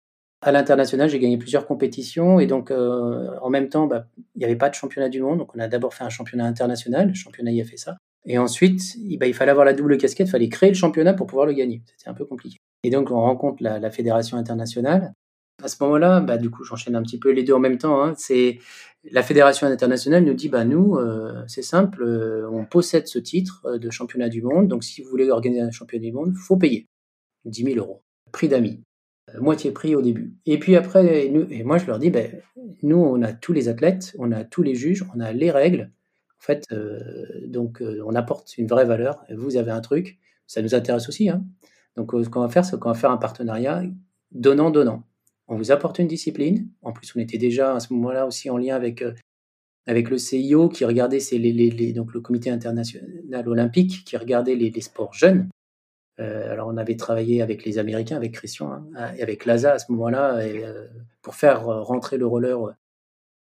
À 0.42 0.52
l'international, 0.52 1.10
j'ai 1.10 1.20
gagné 1.20 1.38
plusieurs 1.38 1.68
compétitions 1.68 2.40
et 2.40 2.48
donc 2.48 2.72
en 2.72 3.50
même 3.50 3.70
temps, 3.70 3.88
bah, 3.88 4.08
il 4.36 4.40
n'y 4.40 4.46
avait 4.46 4.56
pas 4.56 4.70
de 4.70 4.76
championnat 4.76 5.10
du 5.10 5.22
monde. 5.22 5.40
Donc 5.40 5.56
on 5.56 5.60
a 5.60 5.68
d'abord 5.68 5.94
fait 5.94 6.04
un 6.04 6.10
championnat 6.10 6.46
international, 6.46 7.10
le 7.10 7.14
championnat 7.14 7.52
IFSA. 7.52 7.98
Et 8.26 8.38
ensuite, 8.38 8.82
bah, 9.20 9.28
il 9.28 9.34
fallait 9.34 9.52
avoir 9.52 9.66
la 9.66 9.74
double 9.74 9.98
casquette, 9.98 10.28
il 10.28 10.32
fallait 10.32 10.50
créer 10.50 10.70
le 10.70 10.76
championnat 10.76 11.14
pour 11.14 11.28
pouvoir 11.28 11.48
le 11.48 11.54
gagner. 11.54 11.82
C'était 11.98 12.10
un 12.10 12.14
peu 12.14 12.26
compliqué. 12.26 12.58
Et 12.84 12.90
donc 12.90 13.12
on 13.12 13.20
rencontre 13.20 13.62
la 13.62 13.92
fédération 13.92 14.38
internationale 14.38 15.14
à 15.64 15.68
ce 15.68 15.78
moment-là, 15.82 16.20
bah, 16.20 16.38
du 16.38 16.50
coup, 16.50 16.64
j'enchaîne 16.64 16.96
un 16.96 17.02
petit 17.02 17.18
peu 17.18 17.32
les 17.32 17.44
deux 17.44 17.54
en 17.54 17.60
même 17.60 17.78
temps. 17.78 18.04
Hein. 18.04 18.14
La 19.12 19.24
fédération 19.24 19.68
internationale 19.68 20.24
nous 20.24 20.34
dit, 20.34 20.50
bah 20.50 20.66
nous, 20.66 20.98
euh, 20.98 21.44
c'est 21.48 21.62
simple, 21.62 22.04
euh, 22.04 22.50
on 22.52 22.66
possède 22.66 23.08
ce 23.08 23.20
titre 23.20 23.62
euh, 23.66 23.78
de 23.78 23.90
championnat 23.90 24.30
du 24.30 24.42
monde. 24.42 24.68
Donc, 24.68 24.84
si 24.84 25.02
vous 25.02 25.10
voulez 25.10 25.30
organiser 25.30 25.62
un 25.62 25.72
championnat 25.72 26.06
du 26.06 26.12
monde, 26.12 26.36
faut 26.36 26.58
payer 26.58 26.88
10 27.46 27.64
000 27.64 27.78
euros, 27.78 28.04
prix 28.32 28.50
d'amis, 28.50 28.84
moitié 29.40 29.72
prix 29.72 29.96
au 29.96 30.02
début. 30.02 30.36
Et 30.46 30.60
puis 30.60 30.76
après, 30.76 31.26
et 31.28 31.64
moi, 31.64 31.78
je 31.78 31.86
leur 31.88 32.00
dis, 32.00 32.12
bah, 32.12 32.22
nous, 32.84 32.98
on 32.98 33.22
a 33.24 33.34
tous 33.34 33.54
les 33.54 33.70
athlètes, 33.70 34.14
on 34.20 34.32
a 34.32 34.44
tous 34.44 34.62
les 34.62 34.76
juges, 34.76 35.06
on 35.16 35.20
a 35.20 35.32
les 35.32 35.52
règles. 35.52 35.92
En 36.40 36.44
fait, 36.44 36.66
donc, 37.48 37.82
on 38.06 38.14
apporte 38.14 38.58
une 38.58 38.68
vraie 38.68 38.86
valeur. 38.86 39.24
Vous 39.36 39.58
avez 39.58 39.72
un 39.72 39.82
truc, 39.82 40.20
ça 40.46 40.62
nous 40.62 40.76
intéresse 40.76 41.10
aussi. 41.10 41.30
Hein. 41.30 41.44
Donc, 41.96 42.12
ce 42.12 42.30
qu'on 42.30 42.42
va 42.42 42.50
faire, 42.50 42.64
c'est 42.64 42.78
qu'on 42.80 42.90
va 42.90 42.96
faire 42.96 43.12
un 43.12 43.18
partenariat 43.18 43.84
donnant-donnant 44.32 45.04
on 45.48 45.56
vous 45.56 45.72
apporte 45.72 46.00
une 46.00 46.08
discipline. 46.08 46.70
En 46.82 46.92
plus, 46.92 47.16
on 47.16 47.20
était 47.20 47.38
déjà 47.38 47.76
à 47.76 47.80
ce 47.80 47.94
moment-là 47.94 48.26
aussi 48.26 48.50
en 48.50 48.58
lien 48.58 48.76
avec, 48.76 49.02
euh, 49.02 49.14
avec 49.86 50.10
le 50.10 50.18
CIO 50.18 50.70
qui 50.70 50.86
regardait, 50.86 51.20
les, 51.32 51.94
donc 51.94 52.14
le 52.14 52.22
comité 52.22 52.50
international 52.50 53.48
olympique 53.48 54.04
qui 54.06 54.18
regardait 54.18 54.56
les, 54.56 54.82
sports 54.82 55.14
jeunes. 55.14 55.50
Euh, 56.20 56.52
alors, 56.52 56.68
on 56.68 56.78
avait 56.78 56.98
travaillé 56.98 57.42
avec 57.42 57.64
les 57.64 57.78
Américains, 57.78 58.18
avec 58.18 58.34
Christian 58.34 58.72
hein, 58.72 59.14
et 59.16 59.22
avec 59.22 59.46
l'ASA 59.46 59.74
à 59.74 59.80
ce 59.80 59.92
moment-là 59.92 60.38
euh, 60.38 60.88
pour 61.22 61.36
faire 61.36 61.66
rentrer 61.66 62.18
le 62.18 62.26
roller 62.26 62.76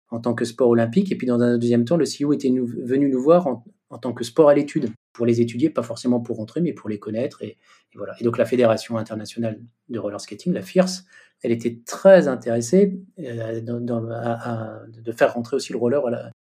en 0.09 0.19
tant 0.19 0.33
que 0.33 0.45
sport 0.45 0.69
olympique. 0.69 1.11
Et 1.11 1.15
puis, 1.15 1.27
dans 1.27 1.41
un 1.41 1.57
deuxième 1.57 1.83
temps, 1.83 1.97
le 1.97 2.05
CIO 2.05 2.31
était 2.33 2.49
venu 2.49 3.09
nous 3.09 3.21
voir 3.21 3.47
en, 3.47 3.97
tant 3.97 4.13
que 4.13 4.23
sport 4.23 4.49
à 4.49 4.53
l'étude 4.53 4.91
pour 5.11 5.25
les 5.25 5.41
étudier, 5.41 5.69
pas 5.69 5.81
forcément 5.81 6.19
pour 6.19 6.37
rentrer, 6.37 6.61
mais 6.61 6.71
pour 6.71 6.87
les 6.87 6.99
connaître. 6.99 7.41
Et, 7.41 7.57
voilà. 7.95 8.13
Et 8.21 8.23
donc 8.23 8.37
la 8.37 8.45
Fédération 8.45 8.97
internationale 8.97 9.59
de 9.89 9.99
roller 9.99 10.21
skating, 10.21 10.53
la 10.53 10.61
FIRS, 10.61 11.03
elle 11.43 11.51
était 11.51 11.79
très 11.85 12.27
intéressée 12.27 12.99
euh, 13.19 13.61
de 13.61 15.11
faire 15.11 15.33
rentrer 15.33 15.55
aussi 15.55 15.71
le 15.71 15.79
roller 15.79 16.01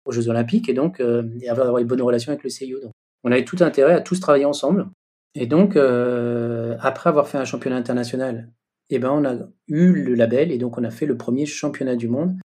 aux 0.04 0.12
Jeux 0.12 0.28
Olympiques 0.28 0.68
et 0.68 0.74
donc 0.74 1.00
euh, 1.00 1.22
avoir 1.48 1.78
une 1.78 1.86
bonne 1.86 2.02
relation 2.02 2.30
avec 2.30 2.44
le 2.44 2.50
CIO. 2.50 2.80
Donc, 2.80 2.92
on 3.24 3.32
avait 3.32 3.44
tout 3.44 3.58
intérêt 3.60 3.94
à 3.94 4.00
tous 4.00 4.20
travailler 4.20 4.44
ensemble. 4.44 4.88
Et 5.34 5.46
donc, 5.46 5.76
euh, 5.76 6.76
après 6.80 7.10
avoir 7.10 7.28
fait 7.28 7.38
un 7.38 7.44
championnat 7.44 7.76
international, 7.76 8.52
eh 8.88 8.98
ben, 8.98 9.10
on 9.10 9.24
a 9.24 9.36
eu 9.68 9.92
le 9.92 10.14
label 10.14 10.52
et 10.52 10.58
donc 10.58 10.78
on 10.78 10.84
a 10.84 10.90
fait 10.90 11.06
le 11.06 11.16
premier 11.16 11.44
championnat 11.44 11.96
du 11.96 12.08
monde 12.08 12.36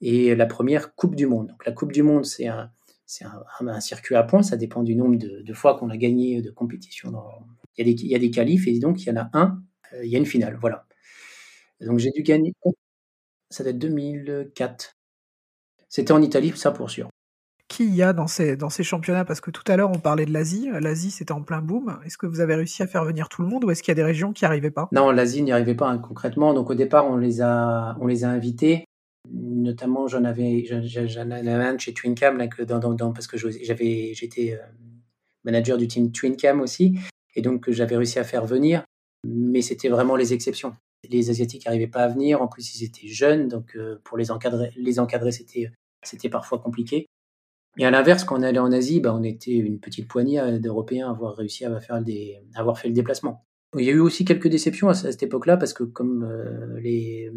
et 0.00 0.34
la 0.34 0.46
première 0.46 0.94
Coupe 0.94 1.14
du 1.14 1.26
Monde. 1.26 1.48
Donc 1.48 1.64
la 1.66 1.72
Coupe 1.72 1.92
du 1.92 2.02
Monde, 2.02 2.24
c'est 2.24 2.48
un, 2.48 2.70
c'est 3.06 3.24
un, 3.60 3.80
circuit 3.80 4.16
à 4.16 4.22
points, 4.22 4.42
ça 4.42 4.56
dépend 4.56 4.82
du 4.82 4.96
nombre 4.96 5.16
de, 5.16 5.52
fois 5.52 5.78
qu'on 5.78 5.90
a 5.90 5.96
gagné 5.96 6.40
de 6.40 6.50
compétition. 6.50 7.12
Il, 7.76 7.86
y 7.86 7.90
a 7.90 7.94
des, 7.94 8.02
il 8.02 8.10
y 8.10 8.14
a 8.14 8.18
des 8.18 8.30
qualifs 8.30 8.66
et 8.66 8.78
donc 8.78 9.02
il 9.02 9.08
y 9.08 9.12
en 9.12 9.16
a 9.16 9.30
un, 9.34 9.62
euh, 9.92 10.04
il 10.04 10.10
y 10.10 10.16
a 10.16 10.18
une 10.18 10.26
finale. 10.26 10.56
Voilà. 10.60 10.86
Donc 11.84 11.98
j'ai 11.98 12.10
dû 12.10 12.22
gagner. 12.22 12.52
Ça 13.50 13.64
date 13.64 13.78
2004. 13.78 14.92
C'était 15.88 16.12
en 16.12 16.22
Italie, 16.22 16.52
ça 16.56 16.70
pour 16.70 16.90
sûr. 16.90 17.08
Qui 17.68 17.86
y 17.86 18.02
a 18.02 18.12
dans 18.12 18.26
ces, 18.26 18.56
dans 18.56 18.70
ces 18.70 18.82
championnats? 18.82 19.24
Parce 19.24 19.40
que 19.40 19.50
tout 19.50 19.62
à 19.66 19.76
l'heure, 19.76 19.90
on 19.90 19.98
parlait 19.98 20.26
de 20.26 20.32
l'Asie. 20.32 20.68
L'Asie, 20.80 21.10
c'était 21.10 21.32
en 21.32 21.42
plein 21.42 21.62
boom. 21.62 21.98
Est-ce 22.04 22.18
que 22.18 22.26
vous 22.26 22.40
avez 22.40 22.54
réussi 22.54 22.82
à 22.82 22.86
faire 22.86 23.04
venir 23.04 23.28
tout 23.28 23.42
le 23.42 23.48
monde 23.48 23.64
ou 23.64 23.70
est-ce 23.70 23.82
qu'il 23.82 23.90
y 23.90 23.92
a 23.92 23.96
des 23.96 24.02
régions 24.02 24.32
qui 24.32 24.44
n'y 24.44 24.46
arrivaient 24.46 24.70
pas? 24.70 24.88
Non, 24.92 25.10
l'Asie 25.10 25.42
n'y 25.42 25.52
arrivait 25.52 25.74
pas 25.74 25.88
hein, 25.88 25.98
concrètement. 25.98 26.54
Donc 26.54 26.70
au 26.70 26.74
départ, 26.74 27.06
on 27.06 27.16
les 27.16 27.40
a, 27.40 27.96
on 28.00 28.06
les 28.06 28.24
a 28.24 28.28
invités 28.28 28.84
notamment 29.30 30.08
j'en 30.08 30.24
avais 30.24 30.64
j'en 30.64 31.30
avais 31.30 31.50
un 31.50 31.78
chez 31.78 31.94
Twincam 31.94 32.38
là, 32.38 32.48
que 32.48 32.62
dans, 32.62 32.78
dans, 32.78 33.12
parce 33.12 33.26
que 33.26 33.36
j'avais 33.36 34.14
j'étais 34.14 34.58
euh, 34.60 34.66
manager 35.44 35.78
du 35.78 35.86
team 35.86 36.10
Twincam 36.10 36.60
aussi 36.60 36.98
et 37.34 37.42
donc 37.42 37.70
j'avais 37.70 37.96
réussi 37.96 38.18
à 38.18 38.24
faire 38.24 38.46
venir 38.46 38.84
mais 39.24 39.62
c'était 39.62 39.88
vraiment 39.88 40.16
les 40.16 40.32
exceptions. 40.32 40.74
Les 41.10 41.30
Asiatiques 41.30 41.66
n'arrivaient 41.66 41.86
pas 41.86 42.04
à 42.04 42.08
venir, 42.08 42.42
en 42.42 42.48
plus 42.48 42.74
ils 42.74 42.84
étaient 42.84 43.08
jeunes, 43.08 43.48
donc 43.48 43.76
pour 44.04 44.16
les 44.16 44.30
encadrer, 44.30 44.72
les 44.76 45.00
encadrer 45.00 45.32
c'était, 45.32 45.70
c'était 46.02 46.28
parfois 46.28 46.58
compliqué. 46.58 47.06
Et 47.78 47.86
à 47.86 47.90
l'inverse, 47.90 48.24
quand 48.24 48.38
on 48.38 48.42
allait 48.42 48.58
en 48.58 48.70
Asie, 48.70 49.00
bah, 49.00 49.14
on 49.14 49.22
était 49.22 49.52
une 49.52 49.80
petite 49.80 50.06
poignée 50.06 50.58
d'Européens 50.58 51.08
à 51.08 51.10
avoir 51.10 51.36
réussi 51.36 51.64
à, 51.64 51.80
faire 51.80 52.02
des, 52.02 52.38
avoir 52.54 52.78
fait 52.78 52.88
le 52.88 52.94
déplacement. 52.94 53.44
Il 53.78 53.86
y 53.86 53.88
a 53.88 53.92
eu 53.92 54.00
aussi 54.00 54.26
quelques 54.26 54.48
déceptions 54.48 54.90
à, 54.90 54.94
cette 54.94 55.22
époque-là 55.22 55.56
parce 55.56 55.72
que 55.72 55.82
comme 55.82 56.24
euh, 56.24 56.78
les, 56.78 57.32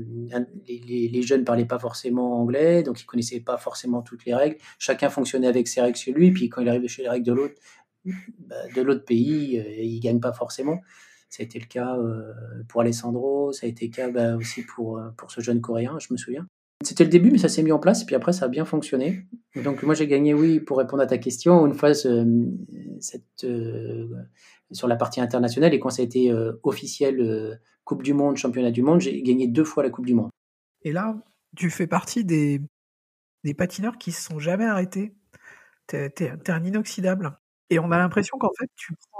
les, 0.67 1.21
jeunes 1.21 1.45
parlaient 1.45 1.63
pas 1.63 1.79
forcément 1.79 2.41
anglais, 2.41 2.83
donc 2.83 3.01
ils 3.01 3.05
connaissaient 3.05 3.39
pas 3.39 3.57
forcément 3.57 4.01
toutes 4.01 4.25
les 4.25 4.35
règles. 4.35 4.57
Chacun 4.77 5.09
fonctionnait 5.09 5.47
avec 5.47 5.69
ses 5.69 5.79
règles 5.79 5.97
chez 5.97 6.11
lui, 6.11 6.31
puis 6.31 6.49
quand 6.49 6.61
il 6.61 6.67
arrivait 6.67 6.89
chez 6.89 7.03
les 7.03 7.09
règles 7.09 7.25
de 7.25 7.31
l'autre, 7.31 7.55
bah, 8.39 8.55
de 8.75 8.81
l'autre 8.81 9.05
pays, 9.05 9.57
euh, 9.57 9.81
il 9.81 10.01
gagne 10.01 10.19
pas 10.19 10.33
forcément. 10.33 10.81
Ça 11.35 11.43
a 11.43 11.45
été 11.45 11.59
le 11.59 11.65
cas 11.65 11.97
euh, 11.97 12.31
pour 12.69 12.81
Alessandro, 12.81 13.51
ça 13.51 13.65
a 13.65 13.69
été 13.69 13.87
le 13.87 13.91
cas 13.91 14.09
bah, 14.09 14.35
aussi 14.35 14.61
pour, 14.63 15.01
pour 15.17 15.31
ce 15.31 15.41
jeune 15.41 15.59
Coréen, 15.59 15.97
je 15.99 16.07
me 16.11 16.17
souviens. 16.17 16.47
C'était 16.83 17.03
le 17.03 17.09
début, 17.09 17.31
mais 17.31 17.37
ça 17.37 17.49
s'est 17.49 17.63
mis 17.63 17.71
en 17.71 17.79
place, 17.79 18.03
et 18.03 18.05
puis 18.05 18.15
après, 18.15 18.31
ça 18.31 18.45
a 18.45 18.47
bien 18.47 18.65
fonctionné. 18.65 19.25
Donc, 19.63 19.83
moi, 19.83 19.95
j'ai 19.95 20.07
gagné, 20.07 20.33
oui, 20.33 20.59
pour 20.59 20.77
répondre 20.77 21.01
à 21.01 21.07
ta 21.07 21.17
question, 21.17 21.65
une 21.65 21.73
fois 21.73 21.93
cette, 21.93 23.45
sur 24.71 24.87
la 24.87 24.95
partie 24.95 25.21
internationale. 25.21 25.73
Et 25.73 25.79
quand 25.79 25.89
ça 25.89 26.01
a 26.01 26.05
été 26.05 26.31
euh, 26.31 26.53
officiel 26.63 27.19
euh, 27.19 27.55
Coupe 27.83 28.03
du 28.03 28.13
Monde, 28.13 28.37
Championnat 28.37 28.71
du 28.71 28.81
Monde, 28.81 29.01
j'ai 29.01 29.21
gagné 29.21 29.47
deux 29.47 29.63
fois 29.63 29.83
la 29.83 29.89
Coupe 29.89 30.05
du 30.05 30.13
Monde. 30.13 30.29
Et 30.81 30.91
là, 30.91 31.15
tu 31.55 31.69
fais 31.69 31.87
partie 31.87 32.25
des, 32.25 32.61
des 33.43 33.53
patineurs 33.53 33.97
qui 33.97 34.11
se 34.11 34.21
sont 34.21 34.39
jamais 34.39 34.65
arrêtés. 34.65 35.15
Tu 35.87 35.97
es, 35.97 36.49
un 36.49 36.63
inoxydable. 36.63 37.37
Et 37.69 37.79
on 37.79 37.91
a 37.91 37.97
l'impression 37.97 38.37
qu'en 38.37 38.51
fait, 38.57 38.69
tu 38.75 38.93
prends 39.11 39.14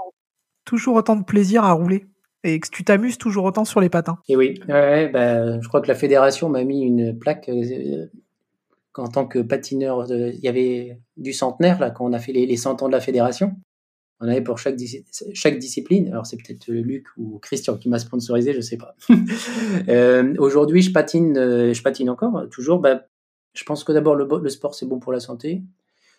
toujours 0.66 0.96
autant 0.96 1.16
de 1.16 1.24
plaisir 1.24 1.64
à 1.64 1.72
rouler 1.72 2.06
et 2.44 2.60
que 2.60 2.68
tu 2.68 2.84
t'amuses 2.84 3.16
toujours 3.16 3.44
autant 3.44 3.64
sur 3.64 3.80
les 3.80 3.88
patins. 3.88 4.18
Et 4.28 4.36
oui, 4.36 4.60
ouais, 4.68 5.08
bah, 5.08 5.58
je 5.60 5.66
crois 5.66 5.80
que 5.80 5.88
la 5.88 5.94
fédération 5.94 6.50
m'a 6.50 6.64
mis 6.64 6.82
une 6.82 7.18
plaque 7.18 7.48
euh, 7.48 8.06
en 8.94 9.08
tant 9.08 9.26
que 9.26 9.38
patineur. 9.38 10.06
Il 10.10 10.40
y 10.40 10.48
avait 10.48 11.00
du 11.16 11.32
centenaire 11.32 11.80
là 11.80 11.90
quand 11.90 12.04
on 12.04 12.12
a 12.12 12.18
fait 12.18 12.32
les, 12.32 12.46
les 12.46 12.56
100 12.56 12.82
ans 12.82 12.88
de 12.88 12.92
la 12.92 13.00
fédération. 13.00 13.56
On 14.20 14.28
avait 14.28 14.42
pour 14.42 14.58
chaque, 14.58 14.76
discipline. 14.76 16.08
Alors, 16.08 16.24
c'est 16.24 16.38
peut-être 16.38 16.68
Luc 16.68 17.06
ou 17.18 17.38
Christian 17.38 17.76
qui 17.76 17.90
m'a 17.90 17.98
sponsorisé, 17.98 18.54
je 18.54 18.62
sais 18.62 18.78
pas. 18.78 18.94
euh, 19.88 20.34
Aujourd'hui, 20.38 20.80
je 20.80 20.90
patine, 20.90 21.36
euh, 21.36 21.74
je 21.74 21.82
patine 21.82 22.08
encore, 22.08 22.48
toujours. 22.50 22.78
Bah, 22.78 23.06
je 23.52 23.64
pense 23.64 23.84
que 23.84 23.92
d'abord, 23.92 24.14
le, 24.14 24.48
sport, 24.48 24.74
c'est 24.74 24.86
bon 24.86 24.98
pour 24.98 25.12
la 25.12 25.20
santé. 25.20 25.62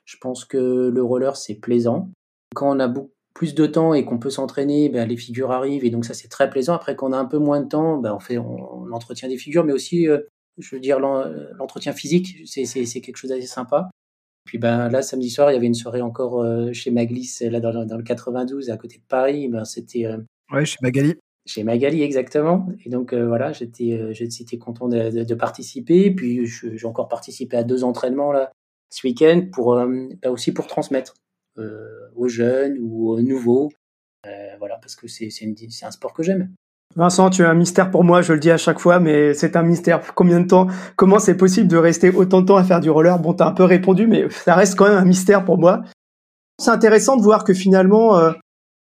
Je 0.06 0.18
pense 0.18 0.45
que 0.45 0.91
le 0.93 1.04
roller, 1.04 1.36
c'est 1.36 1.56
plaisant. 1.56 2.12
Quand 2.56 2.76
on 2.76 2.80
a 2.80 2.88
beaucoup 2.88 3.12
plus 3.38 3.54
de 3.54 3.68
temps 3.68 3.94
et 3.94 4.04
qu'on 4.04 4.18
peut 4.18 4.32
s'entraîner, 4.32 4.90
bah, 4.90 5.06
les 5.06 5.16
figures 5.16 5.52
arrivent 5.52 5.86
et 5.86 5.92
donc 5.92 6.06
ça, 6.06 6.16
c'est 6.16 6.28
très 6.28 6.50
plaisant. 6.50 6.74
Après, 6.74 6.96
quand 6.96 7.10
on 7.10 7.14
a 7.14 7.18
un 7.20 7.26
peu 7.26 7.38
moins 7.38 7.62
de 7.62 7.68
temps, 7.68 7.98
bah, 7.98 8.16
on 8.16 8.20
fait 8.20 8.34
l'entretien 8.34 9.30
des 9.30 9.38
figures, 9.38 9.64
mais 9.64 9.74
aussi, 9.74 10.08
euh, 10.08 10.22
je 10.58 10.76
veux 10.76 10.82
dire, 10.82 11.00
l'entretien 11.00 11.94
physique, 11.94 12.36
c'est 12.46 12.66
quelque 13.00 13.16
chose 13.16 13.30
d'assez 13.30 13.46
sympa. 13.46 13.92
Puis 14.46 14.58
ben, 14.58 14.90
là, 14.90 15.04
samedi 15.04 15.30
soir, 15.30 15.52
il 15.52 15.54
y 15.54 15.58
avait 15.58 15.68
une 15.68 15.76
soirée 15.76 16.02
encore 16.02 16.42
euh, 16.42 16.74
chez 16.74 16.90
Maglis, 16.90 17.38
là 17.42 17.60
dans, 17.60 17.98
le 17.98 18.04
92, 18.04 18.72
à 18.72 18.78
côté 18.78 18.98
de 18.98 19.04
Paris. 19.08 19.50
Ben, 19.50 19.66
c'était. 19.66 20.08
Euh, 20.08 20.18
ouais, 20.52 20.66
chez 20.66 20.78
Magali. 20.82 21.14
Chez 21.46 21.64
Magali, 21.64 22.02
exactement. 22.02 22.68
Et 22.86 22.90
donc, 22.90 23.14
euh, 23.14 23.28
voilà, 23.28 23.52
j'étais, 23.54 24.14
j'étais 24.14 24.58
content 24.58 24.88
de, 24.88 25.34
participer. 25.36 26.10
Puis, 26.10 26.48
j'ai 26.48 26.88
encore 26.88 27.08
participé 27.08 27.56
à 27.56 27.64
deux 27.64 27.84
entraînements 27.84 28.32
là, 28.32 28.52
ce 28.90 29.06
week-end, 29.06 29.44
pour, 29.52 29.76
ben, 29.76 30.18
aussi 30.26 30.54
pour 30.54 30.66
transmettre 30.66 31.14
aux 32.16 32.28
jeunes 32.28 32.78
ou 32.80 33.12
aux 33.12 33.22
nouveaux. 33.22 33.70
voilà, 34.60 34.78
parce 34.82 34.95
que 34.95 35.08
c'est, 35.08 35.30
un 35.84 35.91
sport 35.91 36.14
que 36.14 36.24
j'aime. 36.24 36.49
Vincent, 36.95 37.30
tu 37.30 37.43
es 37.43 37.45
un 37.45 37.53
mystère 37.53 37.91
pour 37.91 38.03
moi, 38.03 38.22
je 38.22 38.34
le 38.34 38.39
dis 38.39 38.49
à 38.49 38.58
chaque 38.58 38.80
fois, 38.80 38.99
mais 38.99 39.34
c'est 39.34 39.55
un 39.55 39.62
mystère. 39.62 40.01
Combien 40.16 40.39
de 40.39 40.47
temps 40.47 40.68
Comment 40.95 41.20
c'est 41.20 41.38
possible 41.38 41.68
de 41.68 41.78
rester 41.78 42.10
autant 42.10 42.41
de 42.41 42.47
temps 42.47 42.58
à 42.58 42.64
faire 42.64 42.80
du 42.80 42.89
roller? 42.89 43.20
Bon, 43.20 43.34
t'as 43.34 43.47
un 43.47 43.51
peu 43.51 43.64
répondu, 43.64 44.08
mais 44.08 44.28
ça 44.30 44.55
reste 44.55 44.76
quand 44.76 44.88
même 44.88 44.97
un 44.97 45.05
mystère 45.05 45.45
pour 45.45 45.58
moi. 45.58 45.84
C'est 46.60 46.72
intéressant 46.72 47.16
de 47.18 47.22
voir 47.22 47.43
que 47.43 47.53
finalement, 47.53 48.18
euh, 48.18 48.32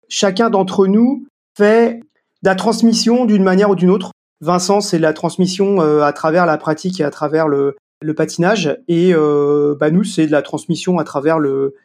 chacun 0.07 0.49
d'entre 0.49 0.87
nous 0.87 1.25
fait 1.57 1.95
de 2.43 2.49
la 2.49 2.55
transmission 2.55 3.25
d'une 3.25 3.43
manière 3.43 3.69
ou 3.69 3.75
d'une 3.75 3.89
autre. 3.89 4.11
Vincent, 4.39 4.79
c'est 4.79 4.99
la 4.99 5.13
transmission 5.13 5.81
euh, 5.81 6.01
à 6.01 6.13
travers 6.13 6.45
la 6.45 6.57
pratique 6.57 7.01
et 7.01 7.03
à 7.03 7.09
travers 7.09 7.47
le, 7.47 7.75
patinage, 8.15 8.77
et 8.87 9.13
euh, 9.13 9.75
bah 9.77 9.89
nous, 9.91 10.03
c'est 10.03 10.27
de 10.27 10.31
la 10.31 10.43
transmission 10.43 10.99
à 10.99 11.03
travers 11.03 11.39
le 11.39 11.75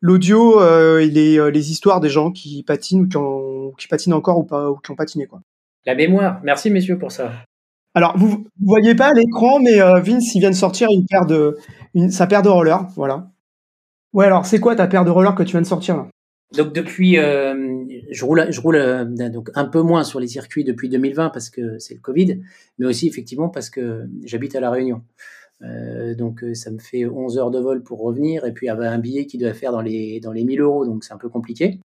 l'audio 0.00 0.60
et 0.98 1.08
les, 1.08 1.50
les 1.50 1.70
histoires 1.70 2.00
des 2.00 2.08
gens 2.08 2.32
qui 2.32 2.62
patinent 2.62 3.08
ou 3.14 3.72
qui, 3.76 3.84
qui 3.84 3.88
patinent 3.88 4.14
encore 4.14 4.38
ou 4.38 4.44
pas 4.44 4.70
ou 4.70 4.76
qui 4.76 4.90
ont 4.90 4.96
patiné 4.96 5.26
quoi. 5.26 5.40
La 5.86 5.94
mémoire. 5.94 6.40
Merci, 6.44 6.70
messieurs, 6.70 6.98
pour 6.98 7.10
ça. 7.10 7.32
Alors, 7.94 8.16
vous 8.16 8.46
ne 8.60 8.66
voyez 8.66 8.94
pas 8.94 9.08
à 9.08 9.12
l'écran, 9.12 9.58
mais 9.60 9.80
euh, 9.80 10.00
Vince, 10.00 10.34
il 10.34 10.40
vient 10.40 10.50
de 10.50 10.54
sortir 10.54 10.88
une 10.92 11.06
paire 11.06 11.26
de, 11.26 11.56
sa 12.10 12.26
paire 12.26 12.42
de 12.42 12.48
rollers. 12.48 12.86
Voilà. 12.96 13.30
Ouais, 14.12 14.26
alors, 14.26 14.46
c'est 14.46 14.60
quoi 14.60 14.76
ta 14.76 14.86
paire 14.86 15.04
de 15.04 15.10
rollers 15.10 15.34
que 15.34 15.42
tu 15.42 15.52
viens 15.52 15.62
de 15.62 15.66
sortir 15.66 15.96
là? 15.96 16.08
Donc 16.56 16.72
depuis, 16.72 17.16
euh, 17.16 17.54
je 18.10 18.24
roule, 18.24 18.46
je 18.50 18.60
roule 18.60 18.74
euh, 18.74 19.04
donc 19.28 19.50
un 19.54 19.66
peu 19.66 19.82
moins 19.82 20.02
sur 20.02 20.18
les 20.18 20.26
circuits 20.26 20.64
depuis 20.64 20.88
2020 20.88 21.30
parce 21.30 21.48
que 21.48 21.78
c'est 21.78 21.94
le 21.94 22.00
Covid, 22.00 22.40
mais 22.78 22.86
aussi 22.86 23.06
effectivement 23.06 23.48
parce 23.48 23.70
que 23.70 24.08
j'habite 24.24 24.56
à 24.56 24.60
la 24.60 24.70
Réunion. 24.70 25.02
Donc 26.16 26.44
ça 26.54 26.70
me 26.70 26.78
fait 26.78 27.04
11 27.06 27.38
heures 27.38 27.50
de 27.50 27.60
vol 27.60 27.82
pour 27.82 28.00
revenir 28.00 28.46
et 28.46 28.52
puis 28.52 28.66
il 28.66 28.68
y 28.68 28.72
avait 28.72 28.86
un 28.86 28.98
billet 28.98 29.26
qui 29.26 29.36
doit 29.36 29.52
faire 29.52 29.72
dans 29.72 29.82
les 29.82 30.20
dans 30.20 30.32
les 30.32 30.44
1000 30.44 30.60
euros, 30.60 30.86
donc 30.86 31.04
c'est 31.04 31.12
un 31.12 31.18
peu 31.18 31.28
compliqué 31.28 31.80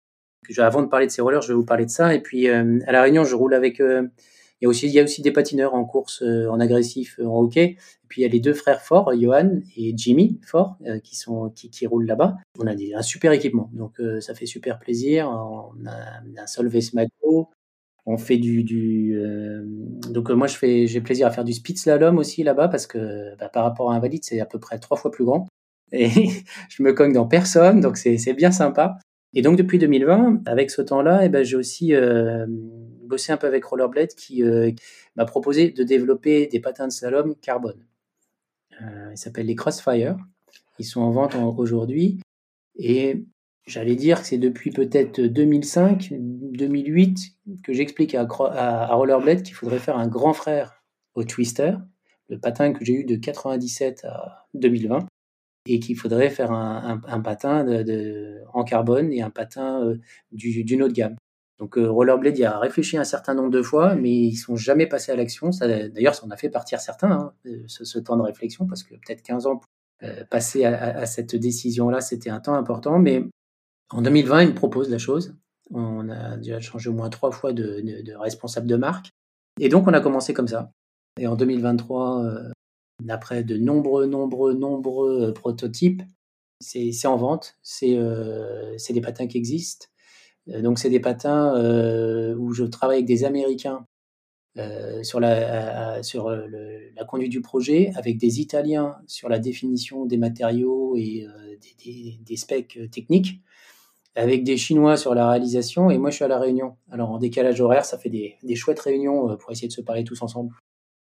avant 0.58 0.82
de 0.82 0.88
parler 0.88 1.06
de 1.06 1.12
ces 1.12 1.22
rollers, 1.22 1.42
je 1.42 1.48
vais 1.48 1.54
vous 1.54 1.64
parler 1.64 1.84
de 1.86 1.90
ça. 1.90 2.14
Et 2.14 2.20
puis 2.20 2.48
euh, 2.48 2.78
à 2.86 2.92
la 2.92 3.02
Réunion, 3.02 3.24
je 3.24 3.34
roule 3.34 3.54
avec. 3.54 3.80
Euh, 3.80 4.08
il 4.60 4.66
y 4.66 4.66
a 4.66 4.68
aussi, 4.68 4.86
il 4.86 4.92
y 4.92 5.00
a 5.00 5.02
aussi 5.02 5.22
des 5.22 5.32
patineurs 5.32 5.74
en 5.74 5.84
course, 5.84 6.22
euh, 6.22 6.48
en 6.48 6.60
agressif, 6.60 7.18
en 7.18 7.40
hockey. 7.40 7.64
Et 7.64 8.06
puis 8.08 8.20
il 8.20 8.24
y 8.24 8.28
a 8.28 8.30
les 8.30 8.38
deux 8.38 8.54
frères 8.54 8.82
forts, 8.82 9.12
Johan 9.18 9.58
et 9.76 9.92
Jimmy 9.96 10.38
Fort, 10.44 10.76
qui 11.02 11.16
sont 11.16 11.50
qui, 11.50 11.68
qui 11.70 11.86
roulent 11.86 12.06
là-bas. 12.06 12.36
On 12.60 12.66
a 12.68 12.72
un 12.72 13.02
super 13.02 13.32
équipement, 13.32 13.70
donc 13.72 14.00
ça 14.20 14.34
fait 14.34 14.46
super 14.46 14.78
plaisir. 14.78 15.28
On 15.28 15.86
a 15.86 16.42
un 16.42 16.46
Solvay 16.46 16.80
Smago. 16.80 17.48
On 18.04 18.18
fait 18.18 18.36
du, 18.36 18.64
du 18.64 19.16
donc 20.10 20.28
moi 20.30 20.48
je 20.48 20.56
fais 20.56 20.86
j'ai 20.88 21.00
plaisir 21.00 21.26
à 21.26 21.30
faire 21.30 21.44
du 21.44 21.52
speed 21.52 21.78
slalom 21.78 22.18
aussi 22.18 22.42
là-bas 22.42 22.66
parce 22.68 22.88
que 22.88 23.36
bah, 23.38 23.48
par 23.48 23.62
rapport 23.62 23.92
à 23.92 23.94
un 23.94 24.00
valide 24.00 24.24
c'est 24.24 24.40
à 24.40 24.46
peu 24.46 24.58
près 24.58 24.80
trois 24.80 24.96
fois 24.96 25.12
plus 25.12 25.24
grand 25.24 25.46
et 25.92 26.08
je 26.68 26.82
me 26.82 26.92
cogne 26.92 27.12
dans 27.12 27.26
personne 27.26 27.80
donc 27.80 27.96
c'est 27.96 28.34
bien 28.34 28.50
sympa 28.50 28.98
et 29.34 29.42
donc 29.42 29.56
depuis 29.56 29.78
2020, 29.78 30.42
avec 30.46 30.70
ce 30.70 30.82
temps-là, 30.82 31.24
eh 31.24 31.28
ben, 31.28 31.42
j'ai 31.42 31.56
aussi 31.56 31.94
euh, 31.94 32.46
bossé 32.48 33.32
un 33.32 33.36
peu 33.38 33.46
avec 33.46 33.64
Rollerblade 33.64 34.14
qui 34.14 34.42
euh, 34.42 34.70
m'a 35.16 35.24
proposé 35.24 35.70
de 35.70 35.82
développer 35.82 36.46
des 36.48 36.60
patins 36.60 36.86
de 36.86 36.92
slalom 36.92 37.34
carbone. 37.36 37.86
Euh, 38.82 39.10
ils 39.12 39.16
s'appellent 39.16 39.46
les 39.46 39.54
Crossfire. 39.54 40.16
Ils 40.78 40.84
sont 40.84 41.00
en 41.00 41.10
vente 41.10 41.34
aujourd'hui. 41.34 42.20
Et 42.76 43.24
j'allais 43.66 43.96
dire 43.96 44.20
que 44.20 44.26
c'est 44.26 44.38
depuis 44.38 44.70
peut-être 44.70 45.20
2005, 45.20 46.12
2008 46.12 47.18
que 47.62 47.72
j'explique 47.72 48.14
à, 48.14 48.24
Rollerblade 48.94 49.42
qu'il 49.42 49.54
faudrait 49.54 49.78
faire 49.78 49.98
un 49.98 50.08
grand 50.08 50.32
frère 50.32 50.82
au 51.14 51.24
Twister, 51.24 51.74
le 52.28 52.38
patin 52.38 52.72
que 52.72 52.84
j'ai 52.84 52.94
eu 52.94 53.04
de 53.04 53.16
97 53.16 54.04
à 54.04 54.46
2020 54.54 55.06
et 55.66 55.78
qu'il 55.78 55.96
faudrait 55.96 56.30
faire 56.30 56.50
un, 56.50 57.20
patin 57.20 57.64
en 58.52 58.64
carbone 58.64 59.12
et 59.12 59.22
un 59.22 59.30
patin 59.30 59.84
euh, 59.84 60.00
d'une 60.32 60.82
autre 60.82 60.94
gamme. 60.94 61.16
Donc 61.60 61.78
euh, 61.78 61.88
Rollerblade 61.88 62.36
y 62.36 62.44
a 62.44 62.58
réfléchi 62.58 62.96
un 62.96 63.04
certain 63.04 63.34
nombre 63.34 63.50
de 63.50 63.62
fois, 63.62 63.94
mais 63.94 64.10
ils 64.10 64.36
sont 64.36 64.56
jamais 64.56 64.88
passés 64.88 65.12
à 65.12 65.16
l'action. 65.16 65.50
D'ailleurs, 65.60 66.16
ça 66.16 66.26
en 66.26 66.30
a 66.30 66.36
fait 66.36 66.48
partir 66.48 66.80
certains, 66.80 67.12
hein, 67.12 67.32
euh, 67.46 67.62
ce, 67.68 67.98
temps 68.00 68.16
de 68.16 68.22
réflexion, 68.22 68.66
parce 68.66 68.82
que 68.82 68.94
peut-être 68.94 69.22
15 69.22 69.46
ans 69.46 69.56
pour 69.58 69.68
passer 70.30 70.64
à, 70.64 70.98
à, 70.98 71.06
cette 71.06 71.36
décision-là, 71.36 72.00
c'était 72.00 72.30
un 72.30 72.40
temps 72.40 72.54
important. 72.54 72.98
Mais 72.98 73.22
en 73.90 74.02
2020, 74.02 74.42
ils 74.42 74.48
me 74.50 74.54
proposent 74.54 74.90
la 74.90 74.98
chose. 74.98 75.36
On 75.70 76.08
a 76.08 76.36
déjà 76.36 76.60
changé 76.60 76.88
au 76.88 76.92
moins 76.92 77.10
trois 77.10 77.32
fois 77.32 77.52
de, 77.52 78.14
responsable 78.16 78.66
de 78.66 78.76
marque. 78.76 79.10
Et 79.60 79.68
donc, 79.68 79.86
on 79.86 79.92
a 79.92 80.00
commencé 80.00 80.32
comme 80.34 80.48
ça. 80.48 80.72
Et 81.20 81.26
en 81.26 81.36
2023, 81.36 82.52
D'après 83.02 83.42
de 83.42 83.56
nombreux, 83.56 84.06
nombreux, 84.06 84.54
nombreux 84.54 85.28
euh, 85.28 85.32
prototypes, 85.32 86.02
c'est 86.60 87.06
en 87.06 87.16
vente, 87.16 87.56
euh, 87.82 88.74
c'est 88.78 88.92
des 88.92 89.00
patins 89.00 89.26
qui 89.26 89.38
existent. 89.38 89.86
Euh, 90.48 90.62
donc 90.62 90.78
c'est 90.78 90.90
des 90.90 91.00
patins 91.00 91.52
où 92.36 92.52
je 92.52 92.64
travaille 92.64 92.98
avec 92.98 93.06
des 93.06 93.24
Américains 93.24 93.86
sur, 95.02 95.18
la, 95.18 96.02
sur 96.02 96.30
la 96.30 97.04
conduite 97.06 97.32
du 97.32 97.40
projet, 97.40 97.90
avec 97.96 98.18
des 98.18 98.40
Italiens 98.40 98.96
sur 99.06 99.30
la 99.30 99.38
définition 99.38 100.04
des 100.04 100.18
matériaux 100.18 100.94
et 100.96 101.26
des, 102.20 102.36
specs 102.36 102.78
techniques, 102.90 103.40
avec 104.14 104.44
des 104.44 104.56
Chinois 104.56 104.96
sur 104.96 105.14
la 105.14 105.30
réalisation, 105.30 105.90
et 105.90 105.98
moi 105.98 106.10
je 106.10 106.16
suis 106.16 106.24
à 106.24 106.28
la 106.28 106.38
réunion. 106.38 106.76
Alors 106.90 107.10
en 107.10 107.18
décalage 107.18 107.60
horaire, 107.60 107.84
ça 107.84 107.98
fait 107.98 108.10
des, 108.10 108.36
des 108.42 108.56
chouettes 108.56 108.80
réunions 108.80 109.36
pour 109.36 109.52
essayer 109.52 109.68
de 109.68 109.72
se 109.72 109.80
parler 109.80 110.04
tous 110.04 110.22
ensemble. 110.22 110.52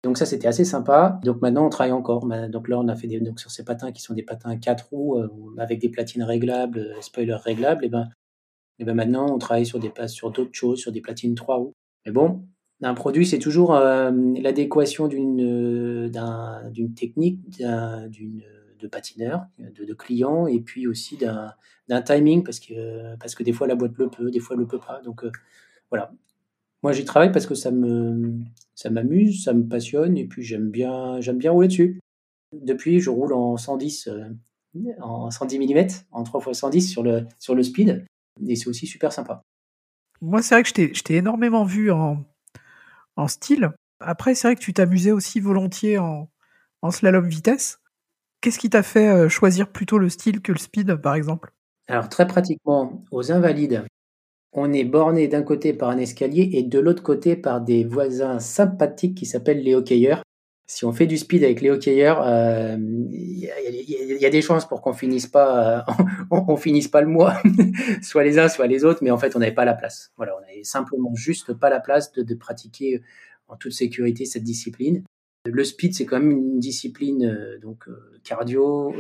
Donc 0.06 0.20
ça, 0.20 0.28
c'était 0.28 0.48
assez 0.48 0.66
sympa. 0.66 1.20
Donc 1.24 1.42
maintenant, 1.42 1.66
on 1.66 1.70
travaille 1.70 1.92
encore. 1.92 2.28
Donc 2.50 2.68
là, 2.68 2.78
on 2.78 2.88
a 2.90 2.96
fait 2.96 3.08
donc 3.08 3.40
sur 3.40 3.50
ces 3.50 3.66
patins 3.66 3.92
qui 3.92 4.04
sont 4.04 4.14
des 4.14 4.22
patins 4.22 4.56
4 4.56 4.90
roues 4.92 5.18
euh, 5.18 5.28
avec 5.58 5.80
des 5.80 5.90
platines 5.90 6.22
réglables, 6.22 6.78
euh, 6.78 7.02
spoiler 7.02 7.34
réglables. 7.34 7.84
Et 7.84 7.90
ben, 7.90 8.08
et 8.78 8.86
ben 8.86 8.94
maintenant, 8.94 9.34
on 9.34 9.40
travaille 9.40 9.66
sur 9.66 9.80
des 9.80 9.92
sur 10.06 10.30
d'autres 10.30 10.54
choses, 10.54 10.78
sur 10.78 10.92
des 10.92 11.02
platines 11.02 11.34
3 11.34 11.56
roues. 11.56 11.74
Mais 12.06 12.12
bon, 12.12 12.46
un 12.84 12.94
produit, 12.94 13.26
c'est 13.26 13.40
toujours 13.40 13.74
l'adéquation 13.74 15.08
d'une 15.08 16.12
d'une 16.72 16.94
technique, 16.94 17.40
d'une 17.58 18.44
de 18.80 18.88
patineur, 18.88 19.46
de, 19.60 19.86
de 19.86 19.94
client, 19.94 20.48
et 20.48 20.60
puis 20.60 20.88
aussi 20.88 21.18
d'un 21.18 22.02
timing, 22.02 22.44
parce 22.44 22.60
que, 22.60 23.16
parce 23.18 23.36
que 23.36 23.44
des 23.44 23.54
fois 23.54 23.68
la 23.68 23.76
boîte 23.76 23.98
le 23.98 24.10
peut, 24.10 24.32
des 24.32 24.40
fois 24.40 24.56
elle 24.56 24.62
le 24.62 24.68
peut 24.68 24.80
pas. 24.80 25.02
Donc 25.02 25.24
voilà. 25.90 26.12
Moi, 26.84 26.92
j'y 26.92 27.04
travaille 27.04 27.32
parce 27.32 27.48
que 27.48 27.56
ça 27.56 27.72
me 27.72 28.40
ça 28.76 28.90
m'amuse, 28.90 29.44
ça 29.44 29.54
me 29.54 29.68
passionne, 29.68 30.18
et 30.18 30.26
puis 30.26 30.44
j'aime 30.44 30.70
bien, 30.70 31.20
bien 31.20 31.52
rouler 31.52 31.68
dessus. 31.68 32.00
Depuis, 32.54 33.00
je 33.00 33.10
roule 33.10 33.34
en 33.34 33.58
110, 33.58 34.10
en 35.02 35.32
110 35.32 35.60
mm, 35.60 35.88
en 36.12 36.24
3 36.24 36.42
x 36.48 36.60
110 36.60 36.92
sur 36.92 37.04
le, 37.04 37.26
sur 37.40 37.56
le 37.56 37.64
speed, 37.64 38.06
et 38.48 38.56
c'est 38.56 38.68
aussi 38.68 38.88
super 38.88 39.12
sympa. 39.12 39.42
Moi, 40.22 40.42
c'est 40.42 40.56
vrai 40.56 40.64
que 40.64 40.70
je 40.70 41.04
t'ai 41.04 41.16
énormément 41.16 41.66
vu 41.66 41.92
en, 41.92 42.24
en 43.16 43.28
style. 43.28 43.72
Après, 44.00 44.36
c'est 44.36 44.48
vrai 44.48 44.56
que 44.56 44.62
tu 44.62 44.74
t'amusais 44.74 45.12
aussi 45.12 45.40
volontiers 45.40 45.98
en, 45.98 46.30
en 46.82 46.92
slalom 46.92 47.28
vitesse. 47.28 47.80
Qu'est-ce 48.42 48.60
qui 48.60 48.70
t'a 48.70 48.84
fait 48.84 49.10
euh, 49.10 49.30
choisir 49.30 49.72
plutôt 49.72 49.98
le 49.98 50.10
style 50.10 50.42
que 50.42 50.52
le 50.52 50.58
speed, 50.58 50.96
par 50.96 51.16
exemple? 51.16 51.52
Alors, 51.88 52.10
très 52.10 52.28
pratiquement, 52.28 53.04
aux 53.12 53.32
Invalides, 53.32 53.86
on 54.54 54.72
est 54.72 54.86
borné 54.86 55.28
d'un 55.28 55.44
côté 55.44 55.74
par 55.74 55.90
un 55.90 55.98
escalier 55.98 56.50
et 56.54 56.64
de 56.64 56.80
l'autre 56.80 57.04
côté 57.04 57.36
par 57.36 57.62
des 57.62 57.84
voisins 57.84 58.40
sympathiques 58.40 59.16
qui 59.16 59.26
s'appellent 59.26 59.62
les 59.62 59.76
hockeyeurs. 59.76 60.24
Si 60.68 60.84
on 60.84 60.94
fait 60.94 61.06
du 61.06 61.18
speed 61.18 61.44
avec 61.44 61.62
les 61.62 61.70
hockeyeurs, 61.70 62.26
il 62.26 63.40
y, 63.40 64.26
a 64.26 64.30
des 64.30 64.42
chances 64.42 64.68
pour 64.68 64.82
qu'on 64.82 64.94
finisse 64.94 65.28
pas, 65.28 65.86
euh, 65.88 65.94
on, 66.32 66.56
finisse 66.56 66.88
pas 66.88 67.02
le 67.02 67.08
mois, 67.08 67.36
soit 68.02 68.24
les 68.24 68.40
uns, 68.40 68.48
soit 68.48 68.66
les 68.66 68.84
autres, 68.84 69.04
mais 69.04 69.12
en 69.12 69.18
fait, 69.18 69.36
on 69.36 69.40
n'avait 69.40 69.54
pas 69.54 69.66
la 69.66 69.76
place. 69.76 70.12
Voilà, 70.18 70.36
on 70.36 70.42
n'avait 70.42 70.64
simplement 70.64 71.14
juste 71.14 71.54
pas 71.54 71.70
la 71.70 71.80
place 71.80 72.12
de, 72.14 72.34
pratiquer 72.34 73.04
en 73.48 73.58
toute 73.58 73.74
sécurité 73.74 74.26
cette 74.26 74.44
discipline. 74.44 75.04
Le 75.46 75.64
speed, 75.64 75.94
c'est 75.94 76.06
quand 76.06 76.20
même 76.20 76.32
une 76.32 76.60
discipline 76.60 77.26
euh, 77.26 77.60
donc 77.60 77.88
euh, 77.88 78.20
cardio 78.24 78.94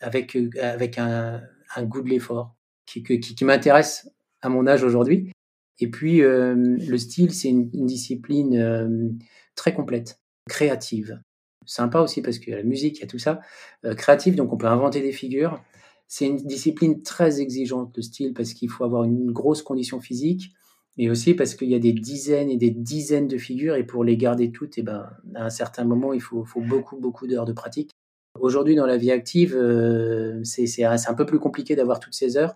avec 0.00 0.36
avec 0.60 0.98
un, 0.98 1.42
goût 1.82 2.02
de 2.02 2.08
l'effort 2.08 2.56
qui, 2.86 3.02
qui, 3.02 3.44
m'intéresse 3.44 4.10
à 4.40 4.48
mon 4.48 4.66
âge 4.66 4.82
aujourd'hui. 4.82 5.30
Et 5.78 5.90
puis 5.90 6.20
le 6.20 6.96
style, 6.98 7.32
c'est 7.32 7.48
une, 7.48 7.68
discipline 7.86 9.18
très 9.54 9.74
complète 9.74 10.20
créative. 10.48 11.20
Sympa 11.66 12.00
aussi 12.00 12.22
parce 12.22 12.38
qu'il 12.38 12.50
y 12.50 12.54
a 12.54 12.58
la 12.58 12.64
musique, 12.64 12.98
il 12.98 13.00
y 13.00 13.04
a 13.04 13.06
tout 13.06 13.18
ça. 13.18 13.40
Euh, 13.84 13.94
créative, 13.94 14.34
donc 14.34 14.52
on 14.52 14.56
peut 14.56 14.66
inventer 14.66 15.00
des 15.02 15.12
figures. 15.12 15.62
C'est 16.08 16.26
une 16.26 16.36
discipline 16.36 17.02
très 17.02 17.40
exigeante, 17.40 17.94
de 17.94 18.00
style, 18.00 18.34
parce 18.34 18.54
qu'il 18.54 18.68
faut 18.68 18.84
avoir 18.84 19.04
une 19.04 19.30
grosse 19.30 19.62
condition 19.62 20.00
physique, 20.00 20.52
et 20.98 21.10
aussi 21.10 21.34
parce 21.34 21.54
qu'il 21.54 21.68
y 21.68 21.74
a 21.74 21.78
des 21.78 21.92
dizaines 21.92 22.50
et 22.50 22.56
des 22.56 22.70
dizaines 22.70 23.28
de 23.28 23.38
figures, 23.38 23.76
et 23.76 23.84
pour 23.84 24.04
les 24.04 24.16
garder 24.16 24.50
toutes, 24.50 24.78
et 24.78 24.82
eh 24.82 24.84
ben, 24.84 25.10
à 25.34 25.46
un 25.46 25.50
certain 25.50 25.84
moment, 25.84 26.12
il 26.12 26.20
faut, 26.20 26.44
beaucoup, 26.56 26.98
beaucoup 26.98 27.26
d'heures 27.26 27.44
de 27.44 27.52
pratique. 27.52 27.90
Aujourd'hui, 28.38 28.74
dans 28.74 28.86
la 28.86 28.96
vie 28.96 29.10
active, 29.10 29.56
euh, 29.56 30.42
c'est 30.44 30.84
un 30.84 31.14
peu 31.14 31.26
plus 31.26 31.38
compliqué 31.38 31.74
d'avoir 31.76 32.00
toutes 32.00 32.14
ces 32.14 32.36
heures. 32.36 32.54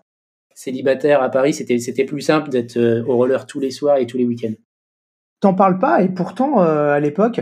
Célibataire 0.53 1.21
à 1.21 1.29
Paris, 1.29 1.53
c'était 1.53 2.05
plus 2.05 2.21
simple 2.21 2.49
d'être 2.49 2.77
euh, 2.77 3.03
au 3.05 3.17
roller 3.17 3.45
tous 3.45 3.59
les 3.59 3.71
soirs 3.71 3.97
et 3.97 4.07
tous 4.07 4.17
les 4.17 4.25
week-ends. 4.25 4.53
T'en 5.41 5.53
parles 5.53 5.79
pas, 5.79 6.01
et 6.01 6.09
pourtant, 6.09 6.59
à 6.59 6.99
l'époque, 6.99 7.41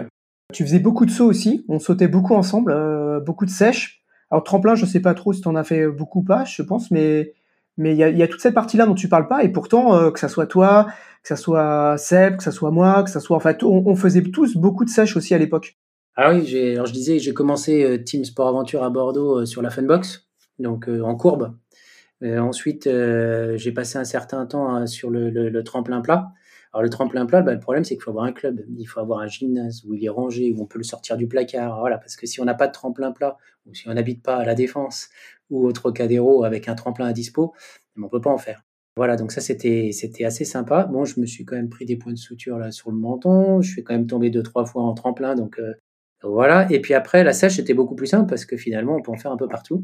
tu 0.53 0.63
faisais 0.63 0.79
beaucoup 0.79 1.05
de 1.05 1.11
sauts 1.11 1.25
aussi. 1.25 1.65
On 1.67 1.79
sautait 1.79 2.07
beaucoup 2.07 2.35
ensemble, 2.35 2.71
euh, 2.71 3.19
beaucoup 3.19 3.45
de 3.45 3.49
sèches. 3.49 4.03
Alors 4.31 4.43
tremplin, 4.43 4.75
je 4.75 4.85
sais 4.85 5.01
pas 5.01 5.13
trop 5.13 5.33
si 5.33 5.41
tu 5.41 5.47
en 5.47 5.55
as 5.55 5.63
fait 5.63 5.87
beaucoup 5.87 6.19
ou 6.19 6.23
pas, 6.23 6.45
je 6.45 6.61
pense, 6.61 6.91
mais 6.91 7.33
mais 7.77 7.93
il 7.93 7.97
y 7.97 8.03
a, 8.03 8.09
y 8.09 8.23
a, 8.23 8.27
toute 8.27 8.41
cette 8.41 8.53
partie-là 8.53 8.85
dont 8.85 8.95
tu 8.95 9.09
parles 9.09 9.27
pas. 9.27 9.43
Et 9.43 9.49
pourtant, 9.49 9.95
euh, 9.95 10.11
que 10.11 10.19
ça 10.19 10.29
soit 10.29 10.47
toi, 10.47 10.87
que 11.21 11.27
ça 11.27 11.35
soit 11.35 11.97
Seb, 11.97 12.37
que 12.37 12.43
ça 12.43 12.51
soit 12.51 12.71
moi, 12.71 13.03
que 13.03 13.09
ça 13.09 13.19
soit 13.19 13.37
en 13.37 13.39
fait, 13.39 13.63
on, 13.63 13.95
faisait 13.95 14.21
tous 14.21 14.57
beaucoup 14.57 14.85
de 14.85 14.89
sèches 14.89 15.17
aussi 15.17 15.33
à 15.33 15.37
l'époque. 15.37 15.77
Ah 16.15 16.33
oui, 16.33 16.73
alors 16.73 16.85
je 16.85 16.93
disais, 16.93 17.17
j'ai 17.19 17.33
commencé 17.33 17.83
euh, 17.83 17.97
Team 17.97 18.23
Sport 18.23 18.49
Aventure 18.49 18.83
à 18.83 18.89
Bordeaux 18.89 19.45
sur 19.45 19.61
la 19.61 19.71
Funbox, 19.71 20.27
donc 20.59 20.87
en 20.87 21.15
courbe. 21.15 21.55
ensuite, 22.21 22.87
j'ai 22.87 23.71
passé 23.71 23.97
un 23.97 24.03
certain 24.03 24.45
temps 24.45 24.85
sur 24.85 25.09
le, 25.09 25.29
le 25.29 25.63
tremplin 25.63 26.01
plat. 26.01 26.33
Alors 26.73 26.81
le 26.81 26.89
tremplin 26.89 27.27
plat, 27.27 27.43
bah, 27.43 27.53
le 27.53 27.59
problème 27.59 27.83
c'est 27.83 27.93
qu'il 27.93 28.01
faut 28.01 28.09
avoir 28.09 28.25
un 28.25 28.31
club, 28.31 28.65
il 28.79 28.85
faut 28.85 28.99
avoir 28.99 29.19
un 29.19 29.27
gymnase 29.27 29.83
où 29.85 29.93
il 29.93 30.03
est 30.03 30.09
rangé, 30.09 30.51
où 30.51 30.63
on 30.63 30.65
peut 30.65 30.79
le 30.79 30.83
sortir 30.83 31.17
du 31.17 31.27
placard. 31.27 31.79
Voilà, 31.79 31.99
parce 31.99 32.15
que 32.15 32.25
si 32.25 32.41
on 32.41 32.45
n'a 32.45 32.55
pas 32.55 32.65
de 32.65 32.71
tremplin 32.71 33.11
plat, 33.11 33.37
ou 33.67 33.75
si 33.75 33.87
on 33.87 33.93
n'habite 33.93 34.23
pas 34.23 34.37
à 34.37 34.45
la 34.45 34.55
Défense 34.55 35.09
ou 35.49 35.65
au 35.65 35.71
Trocadéro 35.71 36.43
avec 36.43 36.67
un 36.67 36.75
tremplin 36.75 37.07
à 37.07 37.13
dispo, 37.13 37.53
on 38.01 38.09
peut 38.09 38.21
pas 38.21 38.31
en 38.31 38.37
faire. 38.37 38.63
Voilà, 38.95 39.15
donc 39.15 39.31
ça 39.31 39.41
c'était 39.41 39.89
c'était 39.91 40.25
assez 40.25 40.45
sympa. 40.45 40.85
Bon, 40.85 41.03
je 41.05 41.19
me 41.19 41.25
suis 41.25 41.45
quand 41.45 41.55
même 41.55 41.69
pris 41.69 41.85
des 41.85 41.95
points 41.97 42.13
de 42.13 42.17
suture 42.17 42.59
là 42.59 42.71
sur 42.71 42.91
le 42.91 42.97
menton. 42.97 43.61
Je 43.61 43.71
suis 43.71 43.83
quand 43.83 43.93
même 43.93 44.07
tombé 44.07 44.29
deux 44.29 44.43
trois 44.43 44.65
fois 44.65 44.83
en 44.83 44.93
tremplin, 44.93 45.35
donc 45.35 45.59
euh, 45.59 45.73
voilà. 46.21 46.71
Et 46.71 46.79
puis 46.79 46.93
après 46.93 47.23
la 47.23 47.33
sèche 47.33 47.55
c'était 47.55 47.73
beaucoup 47.73 47.95
plus 47.95 48.07
simple 48.07 48.29
parce 48.29 48.45
que 48.45 48.55
finalement 48.57 48.95
on 48.95 49.01
peut 49.01 49.11
en 49.11 49.17
faire 49.17 49.31
un 49.31 49.37
peu 49.37 49.47
partout. 49.47 49.83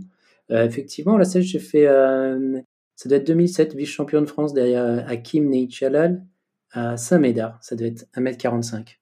Euh, 0.52 0.66
effectivement, 0.66 1.18
la 1.18 1.26
sèche 1.26 1.46
j'ai 1.46 1.60
fait 1.60 1.88
euh, 1.88 2.60
ça 2.96 3.10
doit 3.10 3.18
être 3.18 3.28
2007 3.28 3.76
vice 3.76 3.90
champion 3.90 4.22
de 4.22 4.28
France 4.28 4.54
derrière 4.54 5.06
Hakim 5.10 5.50
Neichalal 5.50 6.24
à 6.72 6.98
Saint-Médard. 6.98 7.58
Ça 7.62 7.76
devait 7.76 7.90
être 7.90 8.08
1m45. 8.16 8.98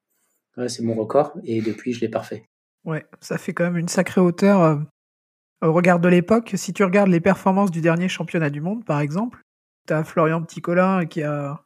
c'est 0.68 0.84
mon 0.84 0.96
record 0.96 1.34
et 1.44 1.62
depuis, 1.62 1.94
je 1.94 2.02
l'ai 2.02 2.10
parfait. 2.10 2.46
Ouais, 2.86 3.06
ça 3.20 3.38
fait 3.38 3.54
quand 3.54 3.66
même 3.66 3.78
une 3.78 3.90
sacrée 3.90 4.22
hauteur 4.22 4.62
euh, 4.62 4.78
au 5.62 5.74
regard 5.74 6.00
de 6.00 6.08
l'époque. 6.08 6.52
Si 6.56 6.74
tu 6.74 6.84
regardes 6.84 7.10
les 7.10 7.20
performances 7.20 7.72
du 7.72 7.82
dernier 7.82 8.10
championnat 8.10 8.50
du 8.50 8.62
monde, 8.62 8.86
par 8.86 9.00
exemple, 9.00 9.44
tu 9.88 9.94
as 9.94 10.04
Florian 10.04 10.42
Petit-Colin 10.42 11.06
qui 11.06 11.24
a 11.24 11.64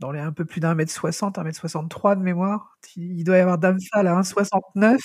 dans 0.00 0.10
les 0.12 0.20
un 0.20 0.32
peu 0.32 0.44
plus 0.44 0.60
d'un 0.60 0.74
mètre 0.74 0.90
60, 0.90 1.38
un 1.38 1.44
mètre 1.44 1.58
63 1.58 2.16
de 2.16 2.22
mémoire. 2.22 2.78
Il 2.96 3.22
doit 3.22 3.36
y 3.36 3.40
avoir 3.40 3.58
Damphal 3.58 4.06
à 4.06 4.20
1,69 4.20 4.98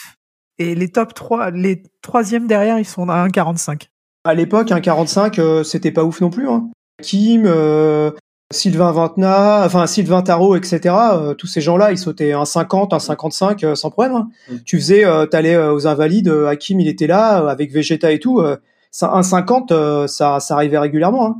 et 0.57 0.73
les 0.73 0.89
top 0.89 1.13
3, 1.13 1.51
les 1.51 1.83
troisièmes 2.01 2.47
derrière, 2.47 2.79
ils 2.79 2.85
sont 2.85 3.09
à 3.09 3.27
1,45. 3.27 3.89
À 4.23 4.33
l'époque, 4.33 4.69
1,45, 4.69 5.39
euh, 5.39 5.63
c'était 5.63 5.91
pas 5.91 6.03
ouf 6.03 6.21
non 6.21 6.29
plus. 6.29 6.49
Hein. 6.49 6.69
Kim, 7.01 7.43
euh, 7.45 8.11
Sylvain 8.51 8.91
Ventna, 8.91 9.63
enfin 9.65 9.87
Sylvain 9.87 10.21
Tarot, 10.21 10.55
etc. 10.55 10.93
Euh, 11.13 11.33
tous 11.33 11.47
ces 11.47 11.61
gens-là, 11.61 11.91
ils 11.91 11.97
sautaient 11.97 12.33
un 12.33 12.45
50, 12.45 12.93
un 12.93 12.99
55 12.99 13.63
euh, 13.63 13.75
sans 13.75 13.89
problème. 13.89 14.15
Hein. 14.15 14.29
Mm. 14.49 14.55
Tu 14.65 14.77
faisais, 14.77 15.03
euh, 15.03 15.25
t'allais 15.25 15.57
aux 15.57 15.87
Invalides, 15.87 16.29
Hakim 16.29 16.79
il 16.79 16.87
était 16.87 17.07
là 17.07 17.49
avec 17.49 17.71
Vegeta 17.71 18.11
et 18.11 18.19
tout. 18.19 18.41
un 19.01 19.23
50, 19.23 19.73
ça, 20.07 20.39
ça 20.39 20.53
arrivait 20.53 20.77
régulièrement. 20.77 21.27
Hein. 21.27 21.35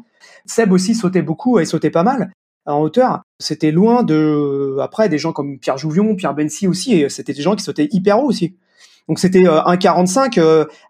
Seb 0.48 0.72
aussi 0.72 0.96
sautait 0.96 1.22
beaucoup 1.22 1.60
et 1.60 1.66
sautait 1.66 1.92
pas 1.92 2.04
mal 2.04 2.32
en 2.66 2.82
hauteur. 2.82 3.22
C'était 3.40 3.72
loin 3.72 4.02
de, 4.02 4.78
après 4.82 5.08
des 5.08 5.20
gens 5.20 5.32
comme 5.32 5.60
Pierre 5.60 5.78
Jouvion, 5.78 6.16
Pierre 6.16 6.34
Bensi 6.34 6.68
aussi, 6.68 6.96
et 6.96 7.10
c'était 7.10 7.34
des 7.34 7.44
gens 7.44 7.56
qui 7.56 7.64
sautaient 7.64 7.88
hyper 7.92 8.20
haut 8.20 8.28
aussi. 8.28 8.56
Donc 9.08 9.20
c'était 9.20 9.46
un 9.48 9.78
45 9.78 10.40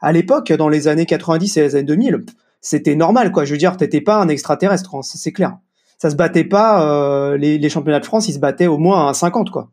à 0.02 0.12
l'époque, 0.14 0.54
dans 0.54 0.70
les 0.70 0.88
années 0.88 1.06
90 1.06 1.58
et 1.58 1.62
les 1.62 1.76
années 1.76 1.84
2000, 1.84 2.26
c'était 2.62 2.96
normal 2.96 3.34
quoi. 3.34 3.44
Je 3.44 3.52
veux 3.52 3.58
dire, 3.58 3.76
t'étais 3.76 4.00
pas 4.00 4.22
un 4.22 4.30
extraterrestre, 4.30 4.96
hein, 4.96 5.02
c'est 5.04 5.34
clair 5.34 5.58
ça 6.06 6.12
se 6.12 6.16
battait 6.16 6.44
pas. 6.44 7.32
Euh, 7.32 7.36
les, 7.36 7.68
championnats 7.68 8.00
de 8.00 8.06
France, 8.06 8.30
ils 8.30 8.34
se 8.34 8.40
battaient 8.40 8.68
au 8.68 8.78
moins 8.78 9.10
à 9.10 9.14
50, 9.16 9.50
quoi. 9.50 9.72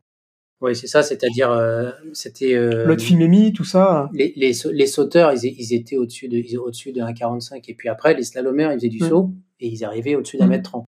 Oui, 0.61 0.75
c'est 0.75 0.87
ça, 0.87 1.03
c'est-à-dire, 1.03 1.51
euh, 1.51 1.91
c'était. 2.13 2.55
Euh, 2.55 2.85
L'autre 2.85 3.03
Fimemi, 3.03 3.53
tout 3.53 3.65
ça. 3.65 4.09
Les, 4.13 4.33
les, 4.35 4.53
les 4.71 4.87
sauteurs, 4.87 5.31
ils, 5.33 5.45
ils, 5.45 5.75
étaient 5.75 5.97
au-dessus 5.97 6.29
de, 6.29 6.57
au-dessus 6.57 6.91
de 6.91 7.01
1,45. 7.01 7.61
Et 7.67 7.75
puis 7.75 7.87
après, 7.87 8.15
les 8.15 8.23
slalomers, 8.23 8.71
ils 8.71 8.77
faisaient 8.77 8.87
du 8.87 8.97
saut 8.97 9.29
et 9.59 9.67
ils 9.67 9.85
arrivaient 9.85 10.15
au-dessus 10.15 10.37
d'un 10.37 10.47
mètre 10.47 10.71
30. 10.71 10.85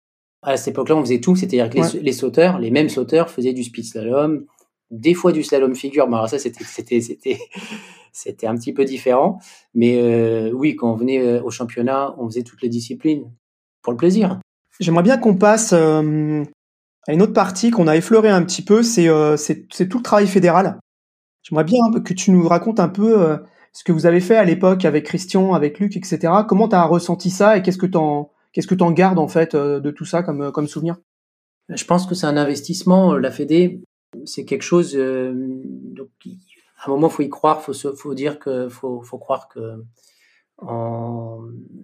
À 0.44 0.58
cette 0.58 0.74
époque-là, 0.76 0.96
on 0.96 1.02
faisait 1.02 1.22
tout, 1.22 1.36
c'est-à-dire 1.36 1.70
que 1.70 1.98
les, 1.98 2.12
sauteurs, 2.12 2.60
les 2.60 2.70
mêmes 2.70 2.90
sauteurs 2.90 3.32
faisaient 3.32 3.54
du 3.54 3.64
speed 3.64 3.86
slalom, 3.86 4.46
des 4.92 5.16
fois 5.16 5.32
du 5.32 5.42
slalom 5.42 5.74
figure. 5.74 6.08
Bon, 6.08 6.18
alors 6.18 6.30
ça, 6.30 6.38
c'était, 6.38 6.64
c'était, 6.66 7.02
c'était, 7.02 7.40
c'était 8.12 8.46
un 8.46 8.56
petit 8.56 8.74
peu 8.74 8.86
différent. 8.86 9.40
Mais 9.74 10.52
oui, 10.52 10.76
quand 10.76 10.92
on 10.92 10.96
venait 10.96 11.40
au 11.40 11.50
championnat, 11.50 12.14
on 12.20 12.28
faisait 12.28 12.44
toutes 12.44 12.62
les 12.62 12.70
disciplines 12.70 13.32
pour 13.82 13.94
le 13.94 13.98
plaisir. 13.98 14.40
J'aimerais 14.82 15.04
bien 15.04 15.20
qu'on 15.20 15.36
passe 15.36 15.74
euh, 15.74 16.44
à 17.08 17.14
une 17.14 17.22
autre 17.22 17.34
partie 17.34 17.70
qu'on 17.70 17.88
a 17.88 17.96
effleuré 17.96 18.30
un 18.30 18.42
petit 18.44 18.64
peu, 18.64 18.82
euh, 18.98 19.38
c'est 19.38 19.68
tout 19.88 20.00
le 20.00 20.04
travail 20.04 20.26
fédéral. 20.26 20.80
J'aimerais 21.44 21.64
bien 21.64 21.80
que 22.04 22.14
tu 22.16 22.32
nous 22.32 22.48
racontes 22.48 22.80
un 22.80 22.90
peu 22.90 23.22
euh, 23.22 23.38
ce 23.74 23.84
que 23.84 23.92
vous 23.92 24.08
avez 24.08 24.20
fait 24.20 24.36
à 24.36 24.44
l'époque 24.44 24.84
avec 24.84 25.06
Christian, 25.06 25.54
avec 25.54 25.80
Luc, 25.80 25.96
etc. 25.98 26.34
Comment 26.48 26.68
tu 26.68 26.76
as 26.76 26.84
ressenti 26.84 27.30
ça 27.30 27.58
et 27.58 27.62
qu'est-ce 27.62 27.78
que 27.78 27.86
tu 27.86 27.98
en, 27.98 28.32
que 28.56 28.92
gardes 28.92 29.20
en 29.20 29.28
fait 29.28 29.56
de 29.56 29.92
tout 29.92 30.06
ça 30.06 30.24
comme, 30.24 30.52
comme 30.52 30.68
souvenir? 30.68 30.98
Je 31.70 31.86
pense 31.86 32.08
que 32.08 32.16
c'est 32.16 32.28
un 32.28 32.38
investissement. 32.38 33.14
La 33.14 33.30
Fédé, 33.30 33.82
c'est 34.26 34.46
quelque 34.46 34.64
chose. 34.64 34.94
donc, 34.96 36.10
à 36.84 36.88
un 36.88 36.92
moment, 36.92 37.10
faut 37.10 37.22
y 37.22 37.30
croire. 37.30 37.62
Faut 37.62 37.74
faut 37.74 38.14
dire 38.16 38.40
que 38.40 38.68
faut, 38.68 39.02
faut 39.04 39.20
croire 39.20 39.48
que 39.48 39.84
en 40.62 41.42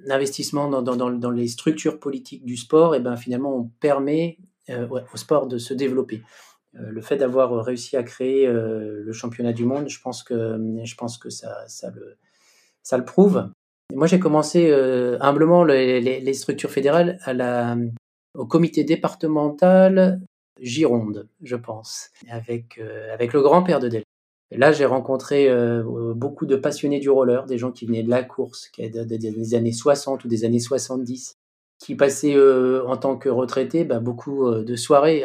investissement 0.09 0.69
dans, 0.81 1.29
les 1.29 1.47
structures 1.47 1.99
politiques 1.99 2.45
du 2.45 2.57
sport, 2.57 2.95
et 2.95 2.99
ben 2.99 3.17
finalement 3.17 3.55
on 3.55 3.63
permet 3.79 4.37
euh, 4.69 4.87
au 4.87 5.17
sport 5.17 5.47
de 5.47 5.57
se 5.57 5.73
développer. 5.73 6.21
Euh, 6.75 6.89
le 6.89 7.01
fait 7.01 7.17
d'avoir 7.17 7.63
réussi 7.63 7.97
à 7.97 8.03
créer 8.03 8.47
euh, 8.47 9.01
le 9.03 9.11
championnat 9.13 9.53
du 9.53 9.65
monde, 9.65 9.89
je 9.89 9.99
pense 10.01 10.23
que, 10.23 10.35
ça, 11.29 11.91
le, 11.93 13.05
prouve. 13.05 13.49
moi 13.93 14.07
j'ai 14.07 14.19
commencé 14.19 14.71
humblement 15.19 15.63
les, 15.63 16.33
structures 16.33 16.71
fédérales 16.71 17.19
au 18.35 18.45
comité 18.45 18.83
départemental 18.83 20.21
Gironde, 20.59 21.27
je 21.43 21.55
pense, 21.55 22.09
avec, 22.29 22.79
avec 23.13 23.33
le 23.33 23.41
grand-père 23.41 23.79
de 23.79 23.89
Delphine. 23.89 24.16
Là, 24.51 24.71
j'ai 24.71 24.85
rencontré 24.85 25.49
beaucoup 26.15 26.45
de 26.45 26.55
passionnés 26.55 26.99
du 26.99 27.09
roller, 27.09 27.45
des 27.45 27.57
gens 27.57 27.71
qui 27.71 27.85
venaient 27.85 28.03
de 28.03 28.09
la 28.09 28.23
course, 28.23 28.69
qui 28.69 28.89
des 28.89 29.55
années 29.55 29.71
60 29.71 30.23
ou 30.23 30.27
des 30.27 30.45
années 30.45 30.59
70, 30.59 31.35
qui 31.79 31.95
passaient 31.95 32.35
en 32.85 32.97
tant 32.97 33.17
que 33.17 33.29
retraités 33.29 33.83
bah, 33.83 33.99
beaucoup 33.99 34.49
de 34.51 34.75
soirées 34.75 35.23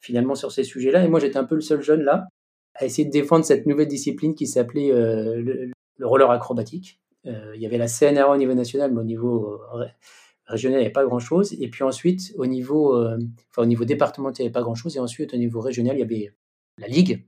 finalement 0.00 0.34
sur 0.34 0.52
ces 0.52 0.64
sujets-là. 0.64 1.04
Et 1.04 1.08
moi, 1.08 1.20
j'étais 1.20 1.38
un 1.38 1.44
peu 1.44 1.54
le 1.54 1.60
seul 1.60 1.82
jeune 1.82 2.02
là 2.02 2.26
à 2.74 2.86
essayer 2.86 3.04
de 3.04 3.10
défendre 3.10 3.44
cette 3.44 3.66
nouvelle 3.66 3.88
discipline 3.88 4.34
qui 4.34 4.46
s'appelait 4.46 4.90
le, 4.90 5.70
roller 6.02 6.30
acrobatique. 6.30 7.00
il 7.24 7.60
y 7.60 7.66
avait 7.66 7.78
la 7.78 7.88
CNRA 7.88 8.32
au 8.32 8.36
niveau 8.36 8.54
national, 8.54 8.92
mais 8.92 9.00
au 9.00 9.04
niveau 9.04 9.60
régional, 10.50 10.78
il 10.78 10.82
n'y 10.82 10.86
avait 10.86 10.92
pas 10.92 11.04
grand-chose. 11.04 11.54
Et 11.60 11.68
puis 11.68 11.84
ensuite, 11.84 12.32
au 12.36 12.46
niveau, 12.46 12.96
enfin, 12.96 13.62
au 13.62 13.66
niveau 13.66 13.84
départemental, 13.84 14.40
il 14.40 14.42
n'y 14.42 14.46
avait 14.46 14.52
pas 14.52 14.62
grand-chose. 14.62 14.96
Et 14.96 15.00
ensuite, 15.00 15.34
au 15.34 15.36
niveau 15.36 15.60
régional, 15.60 15.96
il 15.96 16.00
y 16.00 16.02
avait 16.02 16.32
la 16.78 16.88
Ligue. 16.88 17.24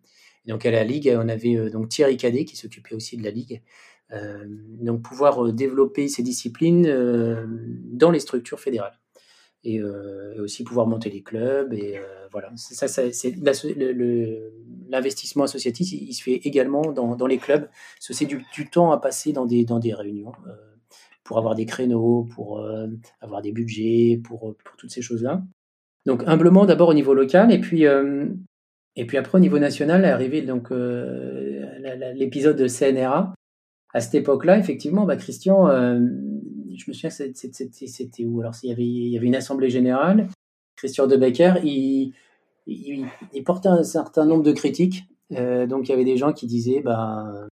Et 0.47 0.51
donc, 0.51 0.67
à 0.67 0.71
la 0.71 0.85
Ligue, 0.85 1.15
on 1.17 1.29
avait 1.29 1.71
donc 1.71 1.89
Thierry 1.89 2.17
Cadet 2.17 2.45
qui 2.45 2.57
s'occupait 2.57 2.95
aussi 2.95 3.17
de 3.17 3.23
la 3.23 3.31
Ligue. 3.31 3.63
donc, 4.81 5.03
pouvoir 5.03 5.53
développer 5.53 6.09
ces 6.09 6.23
disciplines 6.23 6.83
dans 7.93 8.11
les 8.11 8.21
structures 8.21 8.61
fédérales. 8.61 8.99
Et, 9.65 9.81
aussi 10.41 10.65
pouvoir 10.65 10.89
monter 10.89 11.11
les 11.11 11.23
clubs. 11.23 11.73
Et 11.73 12.01
voilà, 12.33 12.51
ça, 12.57 12.89
c'est 12.89 13.35
l'investissement 14.89 15.45
associatif, 15.45 15.93
il, 15.93 16.13
se 16.13 16.23
fait 16.23 16.41
également 16.45 16.93
dans, 16.93 17.15
dans 17.15 17.27
les 17.27 17.39
clubs. 17.39 17.69
C'est 18.01 18.27
du, 18.27 18.45
du, 18.53 18.69
temps 18.69 18.91
à 18.91 18.99
passer 18.99 19.33
dans 19.33 19.47
des, 19.47 19.65
dans 19.65 19.79
des 19.79 19.95
réunions 19.95 20.33
pour 21.25 21.39
avoir 21.39 21.55
des 21.55 21.67
créneaux, 21.67 22.29
pour 22.35 22.67
avoir 23.21 23.43
des 23.43 23.53
budgets, 23.53 24.21
pour, 24.25 24.41
pour 24.41 24.77
toutes 24.77 24.91
ces 24.91 25.03
choses-là. 25.03 25.43
Donc 26.05 26.25
humblement 26.27 26.67
d'abord 26.67 26.89
au 26.89 26.95
niveau 26.95 27.15
local 27.15 27.53
et 27.53 27.61
puis 27.61 27.87
et 28.97 29.07
puis 29.07 29.17
après 29.17 29.39
au 29.39 29.41
niveau 29.41 29.59
national 29.59 30.05
est 30.05 30.09
arrivé 30.09 30.43
donc 30.43 30.71
l'épisode 32.15 32.57
de 32.57 32.69
CNRA. 32.69 33.35
À 33.95 34.01
cette 34.01 34.15
époque-là, 34.15 34.59
effectivement, 34.59 35.05
bah, 35.05 35.17
Christian, 35.17 35.69
je 35.69 36.85
me 36.89 36.93
souviens, 36.93 37.11
c'était 37.11 38.25
où? 38.25 38.41
Alors, 38.41 38.55
il 38.63 38.71
y, 38.71 39.17
avait, 39.17 39.27
une 39.27 39.35
assemblée 39.35 39.69
générale. 39.69 40.29
Christian 40.77 41.07
de 41.07 41.17
Becker, 41.17 41.55
il, 41.63 42.15
il, 42.67 43.45
portait 43.45 43.69
un 43.69 43.83
certain 43.83 44.25
nombre 44.25 44.43
de 44.43 44.53
critiques. 44.53 45.05
donc, 45.31 45.89
il 45.89 45.91
y 45.91 45.93
avait 45.93 46.05
des 46.05 46.17
gens 46.17 46.33
qui 46.33 46.47
disaient, 46.47 46.81
bah, 46.81 47.47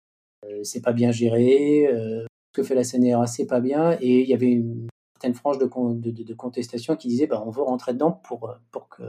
c'est 0.63 0.81
pas 0.81 0.93
bien 0.93 1.11
géré, 1.11 1.87
ce 1.89 2.27
que 2.53 2.63
fait 2.63 2.75
la 2.75 2.83
CNRA, 2.83 3.25
c'est 3.27 3.47
pas 3.47 3.59
bien. 3.59 3.97
Et 3.99 4.21
il 4.21 4.29
y 4.29 4.33
avait 4.33 4.51
une 4.51 4.87
certaine 5.13 5.33
frange 5.33 5.57
de, 5.57 5.65
de, 5.65 6.33
contestation 6.35 6.95
qui 6.95 7.07
disait, 7.07 7.27
bah, 7.27 7.43
on 7.45 7.49
veut 7.49 7.63
rentrer 7.63 7.93
dedans 7.93 8.11
pour, 8.11 8.55
pour, 8.71 8.89
que, 8.89 9.03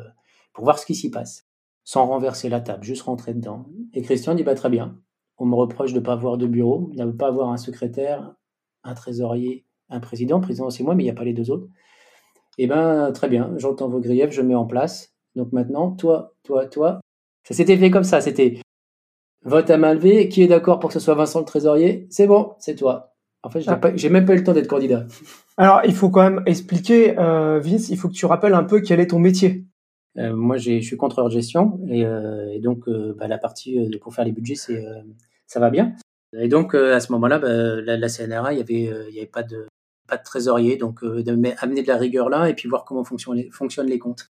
pour 0.55 0.64
voir 0.64 0.79
ce 0.79 0.87
qui 0.87 0.95
s'y 0.95 1.11
passe, 1.11 1.47
sans 1.89 2.05
renverser 2.05 2.51
la 2.51 2.61
table, 2.61 2.84
juste 2.84 3.01
rentrer 3.01 3.32
dedans. 3.32 3.64
Et 3.95 4.03
Christian 4.03 4.34
dit, 4.34 4.43
bah, 4.43 4.55
très 4.55 4.68
bien, 4.68 4.99
on 5.39 5.47
me 5.47 5.55
reproche 5.55 5.95
de 5.95 6.01
ne 6.01 6.05
pas 6.05 6.12
avoir 6.12 6.36
de 6.36 6.47
bureau, 6.47 6.91
de 6.93 7.03
ne 7.03 7.12
pas 7.12 7.28
avoir 7.28 7.49
un 7.49 7.57
secrétaire, 7.57 8.34
un 8.84 8.93
trésorier, 8.93 9.64
un 9.89 9.99
président. 9.99 10.39
Président, 10.39 10.68
c'est 10.68 10.82
moi, 10.82 10.95
mais 10.95 11.05
il 11.05 11.07
n'y 11.07 11.11
a 11.11 11.14
pas 11.14 11.24
les 11.24 11.32
deux 11.32 11.51
autres. 11.51 11.66
Eh 12.59 12.66
bien, 12.66 13.11
très 13.12 13.30
bien, 13.30 13.55
j'entends 13.57 13.89
vos 13.89 14.01
griefs, 14.01 14.32
je 14.32 14.43
mets 14.43 14.55
en 14.55 14.66
place. 14.66 15.14
Donc 15.34 15.51
maintenant, 15.53 15.93
toi, 15.93 16.34
toi, 16.43 16.66
toi. 16.66 17.01
Ça 17.45 17.55
s'était 17.55 17.78
fait 17.78 17.91
comme 17.91 18.05
ça. 18.05 18.20
C'était 18.20 18.61
vote 19.47 19.70
à 19.70 19.78
main 19.78 19.95
levée. 19.95 20.28
Qui 20.28 20.43
est 20.43 20.47
d'accord 20.47 20.80
pour 20.80 20.91
que 20.91 20.95
ce 20.95 21.01
soit 21.01 21.14
Vincent 21.14 21.39
le 21.39 21.47
trésorier 21.47 22.07
C'est 22.11 22.26
bon, 22.26 22.53
c'est 22.59 22.74
toi. 22.74 23.14
En 23.43 23.49
fait, 23.49 23.62
j'ai 23.95 24.11
même 24.11 24.26
pas 24.26 24.34
eu 24.34 24.39
le 24.39 24.45
temps 24.45 24.53
d'être 24.53 24.68
candidat. 24.68 25.07
Alors, 25.57 25.80
il 25.86 25.95
faut 25.95 26.11
quand 26.11 26.22
même 26.22 26.43
expliquer, 26.45 27.18
euh, 27.18 27.61
Vince, 27.61 27.89
il 27.89 27.97
faut 27.97 28.09
que 28.09 28.14
tu 28.14 28.26
rappelles 28.26 28.53
un 28.53 28.64
peu 28.64 28.82
quel 28.82 29.01
est 29.01 29.07
ton 29.07 29.20
métier. 29.20 29.68
Euh, 30.19 30.35
moi, 30.35 30.57
je 30.57 30.81
suis 30.81 30.97
contrôleur 30.97 31.29
de 31.29 31.35
gestion 31.35 31.81
et, 31.89 32.05
euh, 32.05 32.59
donc 32.61 32.89
bah, 33.16 33.29
la 33.29 33.39
partie 33.39 33.79
pour 34.01 34.14
faire 34.14 34.25
les 34.25 34.33
budgets, 34.33 34.57
c'est 34.57 34.85
ça 35.47 35.61
va 35.61 35.71
bien. 35.71 35.95
Et 36.37 36.49
donc, 36.49 36.75
euh, 36.75 36.95
à 36.95 37.01
ce 37.01 37.11
moment-là, 37.12 37.39
bah, 37.39 37.49
la, 37.81 38.09
CNRA, 38.09 38.53
il 38.53 38.57
n'y 38.57 38.62
avait, 38.62 38.93
euh, 38.93 39.11
y 39.11 39.19
avait 39.19 39.27
pas, 39.27 39.43
de, 39.43 39.66
pas 40.07 40.16
de 40.16 40.23
trésorier. 40.23 40.77
Donc, 40.77 41.03
euh, 41.03 41.25
amener 41.59 41.83
de 41.83 41.89
la 41.89 41.97
rigueur 41.97 42.29
là 42.29 42.49
et 42.49 42.55
puis 42.55 42.69
voir 42.69 42.85
comment 42.85 43.05
fonctionnent 43.05 43.87
les, 43.87 43.99
comptes. 43.99 44.29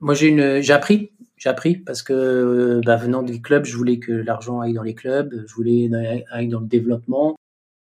Moi, 0.00 0.14
j'ai, 0.14 0.28
une, 0.28 0.60
j'ai 0.60 0.72
appris. 0.72 1.12
J'ai 1.36 1.50
appris 1.50 1.76
parce 1.76 2.02
que 2.02 2.80
bah, 2.84 2.96
venant 2.96 3.22
des 3.22 3.40
clubs, 3.40 3.64
je 3.64 3.76
voulais 3.76 3.98
que 3.98 4.12
l'argent 4.12 4.60
aille 4.60 4.72
dans 4.72 4.82
les 4.82 4.94
clubs, 4.94 5.44
je 5.46 5.54
voulais 5.54 5.90
aille 6.30 6.48
dans 6.48 6.60
le 6.60 6.66
développement. 6.66 7.36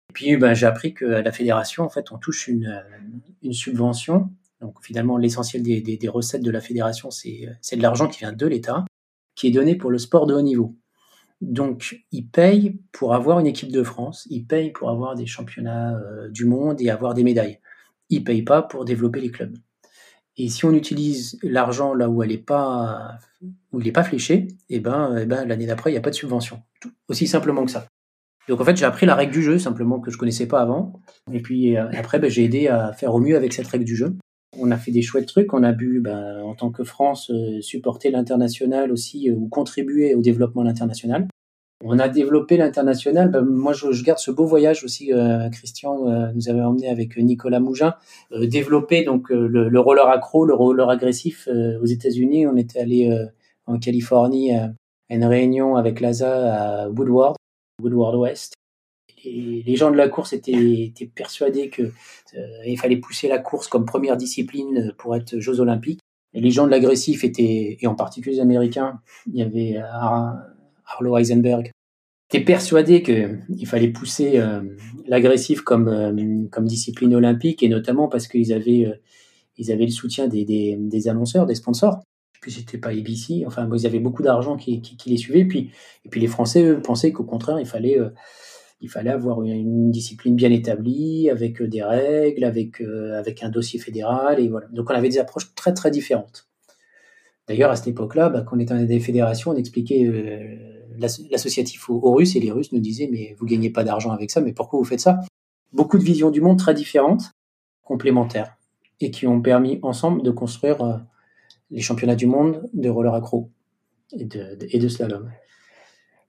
Et 0.09 0.13
puis, 0.13 0.37
bah, 0.37 0.53
j'ai 0.53 0.65
appris 0.65 0.93
qu'à 0.93 1.21
la 1.21 1.31
fédération, 1.31 1.83
en 1.83 1.89
fait, 1.89 2.11
on 2.11 2.17
touche 2.17 2.47
une, 2.47 2.81
une 3.43 3.53
subvention. 3.53 4.29
Donc, 4.61 4.75
finalement, 4.81 5.17
l'essentiel 5.17 5.63
des, 5.63 6.09
recettes 6.09 6.43
de 6.43 6.51
la 6.51 6.61
fédération, 6.61 7.09
c'est, 7.09 7.49
c'est 7.61 7.75
de 7.75 7.81
l'argent 7.81 8.07
qui 8.07 8.19
vient 8.19 8.31
de 8.31 8.47
l'État, 8.47 8.85
qui 9.35 9.47
est 9.47 9.51
donné 9.51 9.75
pour 9.75 9.91
le 9.91 9.97
sport 9.97 10.27
de 10.27 10.33
haut 10.33 10.41
niveau. 10.41 10.77
Donc, 11.41 12.05
ils 12.11 12.27
payent 12.27 12.79
pour 12.91 13.15
avoir 13.15 13.39
une 13.39 13.47
équipe 13.47 13.71
de 13.71 13.81
France, 13.81 14.27
ils 14.29 14.45
payent 14.45 14.71
pour 14.71 14.91
avoir 14.91 15.15
des 15.15 15.25
championnats 15.25 15.95
euh, 15.95 16.29
du 16.29 16.45
monde 16.45 16.79
et 16.79 16.91
avoir 16.91 17.15
des 17.15 17.23
médailles. 17.23 17.59
Ils 18.09 18.23
payent 18.23 18.43
pas 18.43 18.61
pour 18.61 18.85
développer 18.85 19.19
les 19.19 19.31
clubs. 19.31 19.57
Et 20.37 20.49
si 20.49 20.65
on 20.65 20.73
utilise 20.73 21.39
l'argent 21.41 21.93
là 21.93 22.09
où 22.09 22.23
est 22.23 22.37
pas, 22.37 23.17
où 23.71 23.79
il 23.79 23.85
n'est 23.85 23.91
pas 23.91 24.03
fléché, 24.03 24.47
eh 24.69 24.79
ben, 24.79 25.17
eh 25.19 25.25
ben 25.25 25.45
l'année 25.45 25.65
d'après, 25.65 25.89
il 25.89 25.93
n'y 25.93 25.97
a 25.97 26.01
pas 26.01 26.09
de 26.09 26.15
subvention. 26.15 26.61
Aussi 27.07 27.27
simplement 27.27 27.65
que 27.65 27.71
ça. 27.71 27.87
Donc 28.47 28.61
en 28.61 28.63
fait, 28.63 28.75
j'ai 28.77 28.85
appris 28.85 29.05
la 29.05 29.15
règle 29.15 29.33
du 29.33 29.43
jeu 29.43 29.59
simplement 29.59 29.99
que 29.99 30.11
je 30.11 30.17
connaissais 30.17 30.47
pas 30.47 30.61
avant. 30.61 31.01
Et 31.31 31.41
puis 31.41 31.75
euh, 31.77 31.89
après, 31.93 32.19
ben, 32.19 32.29
j'ai 32.29 32.43
aidé 32.43 32.67
à 32.67 32.93
faire 32.93 33.13
au 33.13 33.19
mieux 33.19 33.35
avec 33.35 33.53
cette 33.53 33.67
règle 33.67 33.85
du 33.85 33.95
jeu. 33.95 34.15
On 34.59 34.71
a 34.71 34.77
fait 34.77 34.91
des 34.91 35.01
chouettes 35.01 35.27
trucs. 35.27 35.53
On 35.53 35.63
a 35.63 35.73
pu, 35.73 35.99
ben, 35.99 36.41
en 36.43 36.55
tant 36.55 36.71
que 36.71 36.83
France, 36.83 37.31
euh, 37.31 37.61
supporter 37.61 38.11
l'international 38.11 38.91
aussi 38.91 39.31
ou 39.31 39.47
contribuer 39.47 40.15
au 40.15 40.21
développement 40.21 40.61
de 40.63 40.67
l'international. 40.67 41.27
On 41.83 41.99
a 41.99 42.07
développé 42.07 42.57
l'international. 42.57 43.31
Ben, 43.31 43.41
moi, 43.41 43.73
je, 43.73 44.03
garde 44.03 44.19
ce 44.19 44.31
beau 44.31 44.45
voyage 44.45 44.83
aussi. 44.83 45.13
Euh, 45.13 45.49
Christian 45.49 46.07
euh, 46.07 46.31
nous 46.33 46.49
avait 46.49 46.61
emmené 46.61 46.89
avec 46.89 47.17
Nicolas 47.17 47.59
Mougin 47.59 47.95
euh, 48.31 48.47
développer 48.47 49.03
donc 49.03 49.29
le, 49.29 49.79
roller 49.79 50.07
accro, 50.07 50.45
le 50.45 50.53
roller 50.53 50.89
agressif 50.89 51.47
aux 51.81 51.85
États-Unis. 51.85 52.47
On 52.47 52.55
était 52.55 52.79
allé 52.79 53.09
en 53.65 53.79
Californie 53.79 54.53
à 54.53 54.71
une 55.09 55.25
réunion 55.25 55.75
avec 55.75 55.99
l'ASA 55.99 56.83
à 56.83 56.89
Woodward, 56.89 57.35
Woodward 57.81 58.15
West. 58.15 58.53
Et 59.23 59.63
les 59.65 59.75
gens 59.75 59.91
de 59.91 59.97
la 59.97 60.09
course 60.09 60.33
étaient, 60.33 60.83
étaient 60.83 61.05
persuadés 61.13 61.69
que 61.69 61.91
il 62.65 62.77
fallait 62.79 62.97
pousser 62.97 63.27
la 63.27 63.39
course 63.39 63.67
comme 63.67 63.85
première 63.85 64.17
discipline 64.17 64.93
pour 64.97 65.15
être 65.15 65.39
Jeux 65.39 65.59
Olympiques. 65.59 65.99
Les 66.33 66.49
gens 66.49 66.65
de 66.65 66.71
l'agressif 66.71 67.23
étaient, 67.23 67.77
et 67.79 67.87
en 67.87 67.95
particulier 67.95 68.35
les 68.35 68.41
Américains, 68.41 68.99
il 69.27 69.35
y 69.35 69.41
avait 69.41 69.77
Arlo 70.85 71.17
Heisenberg, 71.17 71.71
était 72.33 72.45
persuadé 72.45 73.03
qu'il 73.03 73.67
fallait 73.67 73.89
pousser 73.89 74.39
euh, 74.39 74.61
l'agressif 75.05 75.61
comme, 75.61 75.89
euh, 75.89 76.47
comme 76.49 76.65
discipline 76.65 77.13
olympique, 77.13 77.61
et 77.61 77.67
notamment 77.67 78.07
parce 78.07 78.27
qu'ils 78.27 78.53
avaient, 78.53 78.85
euh, 78.85 78.95
ils 79.57 79.71
avaient 79.71 79.85
le 79.85 79.91
soutien 79.91 80.27
des, 80.27 81.07
annonceurs, 81.09 81.45
des 81.45 81.55
sponsors. 81.55 82.01
Puis 82.41 82.53
c'était 82.53 82.77
pas 82.77 82.89
ABC, 82.89 83.43
enfin, 83.45 83.69
ils 83.71 83.85
avaient 83.85 83.99
beaucoup 83.99 84.23
d'argent 84.23 84.55
qui, 84.55 84.81
qui, 84.81 85.09
les 85.09 85.17
suivait. 85.17 85.45
Puis, 85.45 85.71
et 86.05 86.09
puis 86.09 86.21
les 86.21 86.27
Français, 86.27 86.63
eux, 86.63 86.81
pensaient 86.81 87.11
qu'au 87.11 87.23
contraire, 87.23 87.59
il 87.59 87.67
fallait, 87.67 87.99
il 88.81 88.89
fallait 88.89 89.11
avoir 89.11 89.41
une, 89.43 89.91
discipline 89.91 90.35
bien 90.35 90.51
établie, 90.51 91.29
avec 91.29 91.61
des 91.61 91.83
règles, 91.83 92.43
avec, 92.43 92.81
avec 92.81 93.43
un 93.43 93.49
dossier 93.49 93.79
fédéral. 93.79 94.39
Et 94.39 94.49
voilà. 94.49 94.67
Donc 94.73 94.89
on 94.89 94.93
avait 94.93 95.09
des 95.09 95.19
approches 95.19 95.53
très 95.55 95.73
très 95.73 95.91
différentes. 95.91 96.47
D'ailleurs, 97.47 97.71
à 97.71 97.75
cette 97.75 97.87
époque-là, 97.87 98.29
bah, 98.29 98.41
quand 98.41 98.55
on 98.55 98.59
était 98.59 98.73
dans 98.73 98.83
des 98.83 98.99
fédérations, 98.99 99.51
on 99.51 99.55
expliquait 99.55 100.09
l'associatif 100.97 101.89
aux, 101.89 102.13
Russes 102.13 102.35
et 102.35 102.39
les 102.39 102.51
Russes 102.51 102.71
nous 102.71 102.79
disaient 102.79 103.09
mais 103.11 103.35
vous 103.39 103.45
gagnez 103.45 103.69
pas 103.69 103.83
d'argent 103.83 104.11
avec 104.11 104.31
ça, 104.31 104.41
mais 104.41 104.53
pourquoi 104.53 104.79
vous 104.79 104.85
faites 104.85 104.99
ça? 104.99 105.19
Beaucoup 105.73 105.97
de 105.97 106.03
visions 106.03 106.31
du 106.31 106.41
monde 106.41 106.57
très 106.57 106.73
différentes, 106.73 107.31
complémentaires, 107.83 108.57
et 108.99 109.11
qui 109.11 109.27
ont 109.27 109.41
permis 109.41 109.79
ensemble 109.83 110.21
de 110.21 110.31
construire 110.31 110.81
euh, 110.81 110.97
les 111.69 111.81
championnats 111.81 112.15
du 112.15 112.27
monde 112.27 112.69
de 112.73 112.89
roller 112.89 113.13
accro 113.13 113.49
et 114.13 114.25
de 114.25 114.87
slalom. 114.87 115.31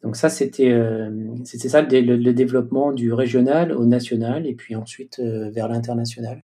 Donc 0.03 0.16
ça, 0.16 0.28
c'était 0.28 0.70
euh, 0.70 1.11
c'était 1.44 1.68
ça 1.68 1.82
le, 1.82 2.32
développement 2.32 2.92
du 2.92 3.12
régional 3.12 3.72
au 3.72 3.86
national 3.86 4.46
et 4.46 4.55
puis 4.55 4.74
ensuite 4.74 5.20
euh, 5.20 5.50
vers 5.50 5.68
l'international. 5.68 6.42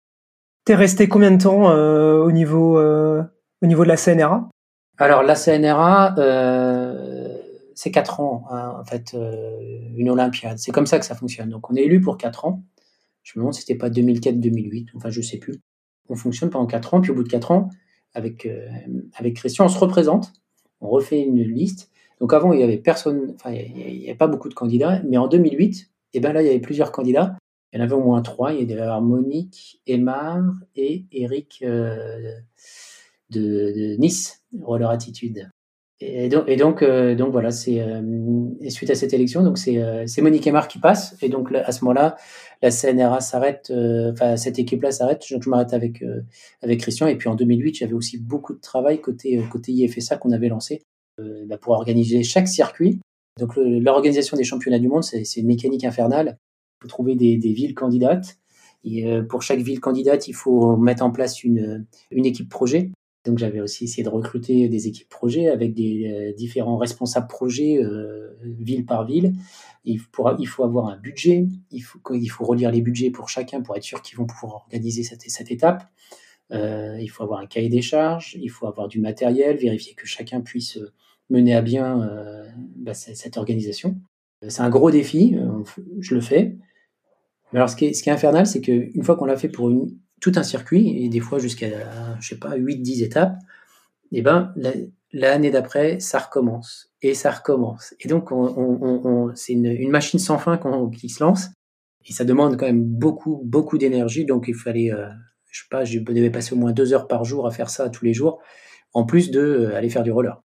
T'es 0.65 0.75
resté 0.75 1.09
combien 1.09 1.33
de 1.33 1.43
temps 1.43 1.73
au 1.73 2.31
niveau 2.31 2.79
au 2.81 3.67
niveau 3.67 3.83
de 3.83 3.89
la 3.89 3.97
CNRA 3.97 4.49
Alors 4.97 5.25
la 5.25 5.35
CNRA, 5.35 6.15
c'est 7.75 7.91
quatre 7.91 8.21
ans, 8.21 8.45
hein, 8.51 8.77
en 8.81 8.85
fait, 8.85 9.15
euh, 9.15 9.59
une 9.97 10.11
Olympiade. 10.11 10.59
C'est 10.59 10.73
comme 10.73 10.87
ça 10.87 10.99
que 10.99 11.05
ça 11.05 11.15
fonctionne. 11.15 11.51
Donc, 11.51 11.71
on 11.71 11.75
est 11.75 11.83
élu 11.83 12.01
pour 12.01 12.17
quatre 12.17 12.45
ans. 12.45 12.63
Je 13.23 13.33
me 13.39 13.43
demande 13.43 13.55
si 13.55 13.61
c'était 13.61 13.77
pas 13.77 13.89
2004-2008, 13.89 14.91
enfin, 14.97 15.11
je 15.11 15.21
sais 15.21 15.39
plus. 15.39 15.61
On 16.09 16.17
fonctionne 16.17 16.51
pendant 16.51 16.67
quatre 16.67 16.95
ans, 16.95 17.01
puis 17.01 17.11
au 17.11 17.15
bout 17.15 17.23
de 17.23 17.29
quatre 17.29 17.51
ans, 17.51 17.71
avec, 18.15 18.47
euh, 18.47 18.69
avec 19.15 19.37
Christian, 19.37 19.67
on 19.67 19.69
se 19.69 19.79
représente, 19.79 20.33
on 20.81 20.89
refait 20.89 21.21
une 21.21 21.43
liste. 21.43 21.91
Donc, 22.21 22.33
avant, 22.33 22.53
il 22.53 22.61
y 22.61 22.63
avait 22.63 22.79
personne, 22.79 23.33
enfin, 23.35 23.53
il 23.53 24.01
n'y 24.01 24.07
avait 24.07 24.17
pas 24.17 24.29
beaucoup 24.29 24.49
de 24.49 24.55
candidats, 24.55 25.03
mais 25.09 25.17
en 25.17 25.29
2008, 25.29 25.89
et 26.15 26.19
eh 26.19 26.21
ben 26.21 26.33
là, 26.33 26.43
il 26.43 26.47
y 26.47 26.51
avait 26.51 26.61
plusieurs 26.61 26.93
candidats. 26.93 27.37
Il 27.73 27.79
y 27.79 27.81
en 27.81 27.85
avait 27.85 27.95
au 27.95 28.03
moins 28.03 28.21
trois. 28.21 28.53
Il 28.53 28.71
y 28.71 28.73
avait 28.79 29.01
Monique, 29.01 29.81
Aymar 29.87 30.43
et 30.77 31.07
Eric 31.11 31.63
euh, 31.67 32.33
de, 33.31 33.97
Nice. 33.99 34.43
roller 34.61 34.91
attitude. 34.91 35.49
Et 36.01 36.29
donc, 36.29 36.45
et 36.49 36.57
donc, 36.57 36.83
euh, 36.83 37.15
donc 37.15 37.33
voilà, 37.33 37.51
c'est 37.51 37.81
suite 38.69 38.91
à 38.91 38.95
cette 38.95 39.15
élection, 39.15 39.43
donc 39.43 39.57
c'est 39.57 40.21
Monique 40.21 40.47
Aymar 40.47 40.67
qui 40.67 40.81
passe, 40.81 41.17
et 41.23 41.29
donc 41.29 41.55
à 41.55 41.71
ce 41.71 41.85
moment-là, 41.85 42.17
la 42.61 42.73
CNRA 42.73 43.21
s'arrête, 43.21 43.73
enfin 44.11 44.37
cette 44.37 44.59
équipe-là 44.59 44.91
s'arrête, 44.91 45.25
je, 45.25 45.37
je 45.41 45.49
m'arrête 45.49 45.73
avec 45.73 46.03
Christian, 46.81 47.07
et 47.07 47.15
puis 47.15 47.29
en 47.29 47.37
2008, 47.37 47.77
j'avais 47.77 47.93
aussi 47.93 48.19
beaucoup 48.19 48.53
de 48.53 48.61
travail 48.61 49.01
côté 49.01 49.41
côté 49.49 49.71
IFSA 49.71 50.17
qu'on 50.17 50.33
avait 50.33 50.49
lancé 50.49 50.83
pour 51.61 51.75
organiser 51.75 52.23
chaque 52.23 52.49
circuit. 52.49 53.01
Donc 53.39 53.57
l'organisation 53.57 54.37
des 54.37 54.45
championnats 54.45 54.79
du 54.79 54.89
monde, 54.89 55.05
c'est 55.05 55.37
une 55.37 55.47
mécanique 55.47 55.85
infernale. 55.85 56.39
Il 56.39 56.85
faut 56.85 56.89
trouver 56.89 57.15
des, 57.15 57.37
villes 57.37 57.75
candidates 57.75 58.37
et 58.85 59.07
euh, 59.07 59.23
pour 59.23 59.43
chaque 59.43 59.61
ville 59.61 59.81
candidate, 59.81 60.29
il 60.29 60.35
faut 60.35 60.77
mettre 60.77 61.05
en 61.05 61.11
place 61.11 61.45
une, 61.45 61.87
équipe 62.11 62.49
projet. 62.49 62.91
Donc 63.25 63.39
j'avais 63.39 63.61
aussi 63.61 63.85
essayé 63.85 64.03
de 64.03 64.09
recruter 64.09 64.69
des 64.69 64.89
équipes 64.89 65.09
projet 65.09 65.49
avec 65.49 65.75
des 65.75 66.11
euh, 66.11 66.33
différents 66.33 66.77
responsables 66.77 67.29
projet 67.29 67.79
euh, 67.79 68.37
ville 68.43 68.85
par 68.85 69.07
ville. 69.07 69.35
Il 69.85 69.99
faut, 69.99 70.65
avoir 70.65 70.89
un 70.89 70.97
budget, 70.97 71.47
il 71.71 71.81
faut, 71.81 72.45
relire 72.45 72.71
les 72.71 72.81
budgets 72.81 73.11
pour 73.11 73.29
chacun 73.29 73.63
pour 73.63 73.77
être 73.77 73.83
sûr 73.83 74.03
qu'ils 74.03 74.17
vont 74.17 74.27
pouvoir 74.27 74.55
organiser 74.55 75.03
cette 75.03 75.51
étape. 75.51 75.85
Euh, 76.53 76.99
il 77.01 77.09
faut 77.09 77.23
avoir 77.23 77.41
un 77.41 77.47
cahier 77.47 77.69
des 77.69 77.83
charges, 77.83 78.37
il 78.41 78.51
faut 78.51 78.67
avoir 78.67 78.89
du 78.89 79.01
matériel, 79.01 79.57
vérifier 79.57 79.95
que 79.95 80.07
chacun 80.07 80.41
puisse 80.41 80.79
mener 81.31 81.55
à 81.55 81.63
bien 81.63 82.03
euh, 82.03 82.47
bah, 82.77 82.95
cette 82.95 83.37
organisation. 83.37 83.97
C'est 84.49 84.63
un 84.63 84.71
gros 84.71 84.91
défi, 84.91 85.37
je 86.01 86.15
le 86.17 86.21
fais. 86.21 86.57
Mais 87.53 87.59
alors, 87.61 87.71
ce 87.71 87.77
qui 87.77 87.87
est, 87.87 87.93
ce 87.93 88.03
qui 88.03 88.09
est 88.09 88.13
infernal, 88.13 88.47
c'est 88.47 88.61
qu'une 88.61 89.03
fois 89.05 89.15
qu'on 89.17 89.25
l'a 89.25 89.37
fait 89.37 89.49
pour 89.49 89.71
tout 90.21 90.33
un 90.35 90.43
circuit, 90.43 91.05
et 91.05 91.09
des 91.09 91.21
fois 91.21 91.39
jusqu'à, 91.39 91.69
je 92.19 92.29
sais 92.29 92.39
pas, 92.39 92.57
8-10 92.57 93.05
étapes, 93.05 93.37
eh 94.13 94.21
ben, 94.21 94.53
l'année 95.13 95.51
d'après, 95.51 96.01
ça 96.01 96.19
recommence. 96.19 96.93
Et 97.01 97.15
ça 97.15 97.31
recommence. 97.31 97.95
Et 98.01 98.09
donc, 98.09 98.31
on, 98.31 98.45
on, 98.57 99.07
on, 99.07 99.35
c'est 99.35 99.55
une, 99.55 99.91
machine 99.91 100.21
sans 100.21 100.39
fin 100.39 100.61
qui 100.93 101.09
se 101.09 101.23
lance. 101.23 101.49
Et 102.07 102.13
ça 102.13 102.25
demande 102.25 102.57
quand 102.57 102.67
même 102.67 102.85
beaucoup, 102.85 103.41
beaucoup 103.45 103.79
d'énergie. 103.79 104.25
Donc, 104.25 104.47
il 104.49 104.55
fallait, 104.55 104.93
euh, 104.93 105.09
je 105.53 105.61
sais 105.61 105.69
pas, 105.71 105.85
je 105.85 106.01
devais 106.01 106.31
passer 106.31 106.55
au 106.55 106.59
moins 106.59 106.73
deux 106.73 106.93
heures 106.93 107.07
par 107.07 107.25
jour 107.25 107.47
à 107.47 107.53
faire 107.53 107.71
ça 107.71 107.89
tous 107.91 108.05
les 108.05 108.15
jours, 108.15 108.41
en 108.93 109.05
plus 109.05 109.31
de 109.31 109.41
euh, 109.41 109.77
aller 109.77 109.91
faire 109.91 110.03
du 110.03 110.11
roller. 110.11 110.43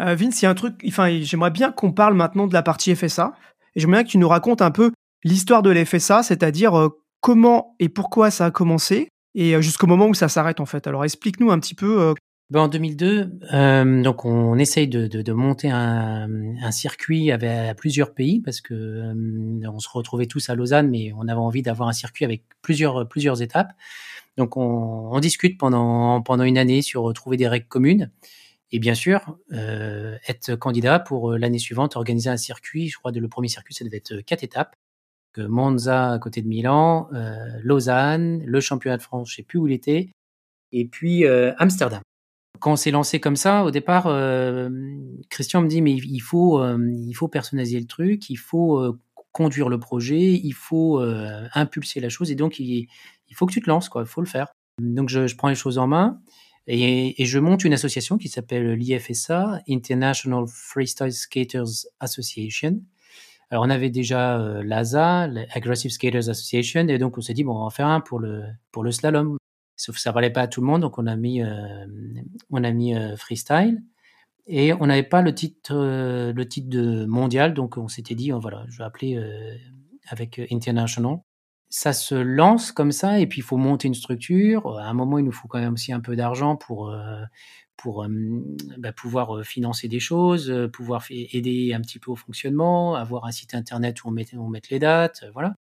Euh, 0.00 0.16
Vince, 0.16 0.42
il 0.42 0.46
y 0.46 0.48
a 0.48 0.50
un 0.50 0.54
truc, 0.54 0.82
enfin, 0.88 1.20
j'aimerais 1.20 1.52
bien 1.52 1.70
qu'on 1.70 1.92
parle 1.92 2.14
maintenant 2.14 2.48
de 2.48 2.54
la 2.54 2.62
partie 2.62 2.94
FSA. 2.94 3.34
Et 3.76 3.80
j'aimerais 3.80 3.98
bien 3.98 4.04
que 4.04 4.10
tu 4.10 4.18
nous 4.18 4.28
racontes 4.28 4.62
un 4.62 4.72
peu 4.72 4.90
l'histoire 5.22 5.62
de 5.62 5.70
l'FSA, 5.70 6.22
c'est-à-dire 6.24 6.74
euh, 6.76 6.88
comment 7.20 7.76
et 7.78 7.88
pourquoi 7.88 8.30
ça 8.30 8.46
a 8.46 8.50
commencé 8.50 9.08
et 9.34 9.54
euh, 9.54 9.60
jusqu'au 9.60 9.86
moment 9.86 10.06
où 10.06 10.14
ça 10.14 10.28
s'arrête 10.28 10.60
en 10.60 10.66
fait. 10.66 10.86
Alors 10.86 11.04
explique-nous 11.04 11.50
un 11.50 11.58
petit 11.58 11.74
peu. 11.74 12.00
Euh, 12.00 12.14
ben, 12.50 12.60
en 12.60 12.68
2002, 12.68 13.38
euh, 13.54 14.02
donc 14.02 14.24
on 14.26 14.58
essaye 14.58 14.86
de, 14.86 15.06
de, 15.06 15.22
de 15.22 15.32
monter 15.32 15.70
un, 15.70 16.28
un, 16.62 16.70
circuit 16.70 17.32
avec 17.32 17.74
plusieurs 17.78 18.12
pays 18.12 18.40
parce 18.40 18.60
que 18.60 18.74
euh, 18.74 19.70
on 19.72 19.78
se 19.78 19.88
retrouvait 19.88 20.26
tous 20.26 20.50
à 20.50 20.54
Lausanne, 20.54 20.90
mais 20.90 21.12
on 21.16 21.26
avait 21.26 21.40
envie 21.40 21.62
d'avoir 21.62 21.88
un 21.88 21.92
circuit 21.92 22.24
avec 22.24 22.42
plusieurs 22.60 23.08
plusieurs 23.08 23.40
étapes. 23.40 23.72
Donc 24.36 24.56
on, 24.56 25.18
discute 25.20 25.58
pendant 25.58 26.20
pendant 26.22 26.44
une 26.44 26.58
année 26.58 26.82
sur 26.82 27.12
trouver 27.12 27.36
des 27.36 27.48
règles 27.48 27.68
communes 27.68 28.10
et 28.72 28.78
bien 28.80 28.94
sûr 28.94 29.38
euh, 29.52 30.16
être 30.26 30.56
candidat 30.56 30.98
pour 30.98 31.32
l'année 31.32 31.58
suivante 31.58 31.96
organiser 31.96 32.30
un 32.30 32.36
circuit. 32.36 32.88
Je 32.88 32.98
crois 32.98 33.12
que 33.12 33.18
le 33.18 33.28
premier 33.28 33.48
circuit 33.48 33.74
ça 33.74 33.84
devait 33.84 33.98
être 33.98 34.20
quatre 34.22 34.42
étapes 34.42 34.74
Monza 35.42 36.12
à 36.12 36.18
côté 36.18 36.42
de 36.42 36.48
Milan, 36.48 37.08
euh, 37.12 37.36
Lausanne, 37.62 38.42
le 38.44 38.60
championnat 38.60 38.96
de 38.96 39.02
France, 39.02 39.30
je 39.30 39.36
sais 39.36 39.42
plus 39.42 39.58
où 39.58 39.66
il 39.66 39.72
était, 39.72 40.10
et 40.72 40.84
puis 40.86 41.24
euh, 41.24 41.52
Amsterdam. 41.58 42.00
Quand 42.60 42.72
on 42.72 42.76
s'est 42.76 42.90
lancé 42.90 43.20
comme 43.20 43.36
ça, 43.36 43.64
au 43.64 43.70
départ, 43.70 44.06
euh, 44.06 44.70
Christian 45.28 45.60
me 45.60 45.68
dit 45.68 45.82
mais 45.82 45.92
il 45.92 46.20
faut 46.20 46.64
il 46.78 47.12
faut 47.12 47.28
personnaliser 47.28 47.80
le 47.80 47.86
truc, 47.86 48.30
il 48.30 48.36
faut 48.36 48.96
conduire 49.32 49.68
le 49.68 49.78
projet, 49.78 50.32
il 50.32 50.54
faut 50.54 51.00
impulser 51.52 52.00
la 52.00 52.08
chose 52.08 52.30
et 52.30 52.36
donc 52.36 52.60
il, 52.60 52.88
il, 53.28 53.34
faut 53.36 53.46
que 53.46 53.52
tu 53.52 53.60
te 53.60 53.68
lances 53.68 53.88
quoi, 53.88 54.02
il 54.02 54.08
faut 54.08 54.20
le 54.20 54.26
faire. 54.26 54.48
Donc 54.78 55.08
je, 55.08 55.34
prends 55.36 55.48
les 55.48 55.54
choses 55.54 55.78
en 55.78 55.86
main. 55.86 56.20
Et, 56.66 57.14
je 57.24 57.38
monte 57.38 57.64
une 57.64 57.74
association 57.74 58.16
qui 58.16 58.28
s'appelle 58.28 58.72
l'IFSA, 58.72 59.60
International 59.68 60.44
Freestyle 60.48 61.12
Skaters 61.12 61.86
Association, 62.00 62.80
alors, 63.50 63.64
on 63.64 63.70
avait 63.70 63.90
déjà 63.90 64.40
euh, 64.40 64.62
l'ASA, 64.64 65.28
l'Aggressive 65.28 65.90
Skaters 65.92 66.28
Association, 66.28 66.88
et 66.88 66.98
donc 66.98 67.18
on 67.18 67.20
s'est 67.20 67.34
dit, 67.34 67.44
bon, 67.44 67.54
on 67.54 67.60
va 67.60 67.64
en 67.66 67.70
faire 67.70 67.86
un 67.86 68.00
pour 68.00 68.18
le, 68.18 68.42
slalom. 68.90 69.36
Sauf 69.76 69.94
que 69.96 70.00
ça 70.00 70.12
valait 70.12 70.30
pas 70.30 70.42
à 70.42 70.46
tout 70.48 70.60
le 70.60 70.66
monde, 70.66 70.82
donc 70.82 70.98
on 70.98 71.06
a 71.06 71.16
mis, 71.16 71.42
euh, 71.42 71.86
euh, 72.52 73.16
freestyle. 73.16 73.82
Et 74.46 74.72
on 74.74 74.86
n'avait 74.86 75.04
pas 75.04 75.22
le 75.22 75.34
titre, 75.34 75.72
le 75.72 76.48
titre 76.48 76.68
de 76.68 77.06
mondial, 77.06 77.54
donc 77.54 77.76
on 77.78 77.88
s'était 77.88 78.14
dit, 78.14 78.32
oh, 78.32 78.40
voilà, 78.40 78.64
je 78.68 78.78
vais 78.78 78.84
appeler 78.84 79.18
avec 80.08 80.40
international. 80.50 81.18
Ça 81.76 81.92
se 81.92 82.14
lance 82.14 82.70
comme 82.70 82.92
ça, 82.92 83.18
et 83.18 83.26
puis 83.26 83.40
il 83.40 83.42
faut 83.42 83.56
monter 83.56 83.88
une 83.88 83.94
structure. 83.94 84.78
À 84.78 84.84
un 84.84 84.92
moment, 84.92 85.18
il 85.18 85.24
nous 85.24 85.32
faut 85.32 85.48
quand 85.48 85.58
même 85.58 85.72
aussi 85.72 85.92
un 85.92 85.98
peu 85.98 86.14
d'argent 86.14 86.54
pour 86.54 86.96
pour 87.76 88.06
bah, 88.78 88.92
pouvoir 88.92 89.44
financer 89.44 89.88
des 89.88 89.98
choses, 89.98 90.54
pouvoir 90.72 91.04
aider 91.10 91.74
un 91.74 91.80
petit 91.80 91.98
peu 91.98 92.12
au 92.12 92.14
fonctionnement, 92.14 92.94
avoir 92.94 93.24
un 93.24 93.32
site 93.32 93.54
internet 93.54 94.04
où 94.04 94.08
on 94.08 94.12
met, 94.12 94.32
on 94.36 94.48
met 94.48 94.62
les 94.70 94.78
dates, 94.78 95.24
voilà. 95.32 95.56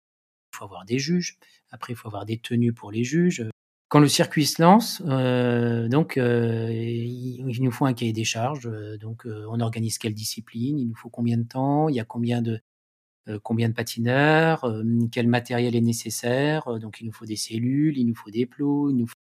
Il 0.52 0.56
faut 0.56 0.64
avoir 0.64 0.84
des 0.84 0.98
juges. 0.98 1.38
Après, 1.70 1.92
il 1.92 1.96
faut 1.96 2.08
avoir 2.08 2.26
des 2.26 2.38
tenues 2.38 2.72
pour 2.72 2.90
les 2.90 3.04
juges. 3.04 3.48
Quand 3.88 4.00
le 4.00 4.08
circuit 4.08 4.46
se 4.46 4.60
lance, 4.60 5.04
euh, 5.06 5.86
donc 5.86 6.16
euh, 6.16 6.72
il, 6.72 7.62
nous 7.62 7.70
faut 7.70 7.86
un 7.86 7.94
cahier 7.94 8.12
des 8.12 8.24
charges. 8.24 8.68
donc, 8.98 9.26
on 9.26 9.60
organise 9.60 9.96
quelle 9.98 10.14
discipline, 10.14 10.76
il 10.76 10.88
nous 10.88 10.96
faut 10.96 11.08
combien 11.08 11.38
de 11.38 11.46
temps, 11.46 11.88
il 11.88 11.94
y 11.94 12.00
a 12.00 12.04
combien 12.04 12.42
de 12.42 12.60
combien 13.42 13.68
de 13.68 13.74
patineurs, 13.74 14.66
quel 15.12 15.28
matériel 15.28 15.76
est 15.76 15.80
nécessaire. 15.80 16.78
donc, 16.78 17.00
il 17.00 17.06
nous 17.06 17.12
faut 17.12 17.26
des 17.26 17.36
cellules, 17.36 17.98
il 17.98 18.06
nous 18.06 18.14
faut 18.14 18.30
des 18.30 18.46
plots, 18.46 18.90
il 18.90 18.96
nous 18.96 19.06
faut 19.06 19.14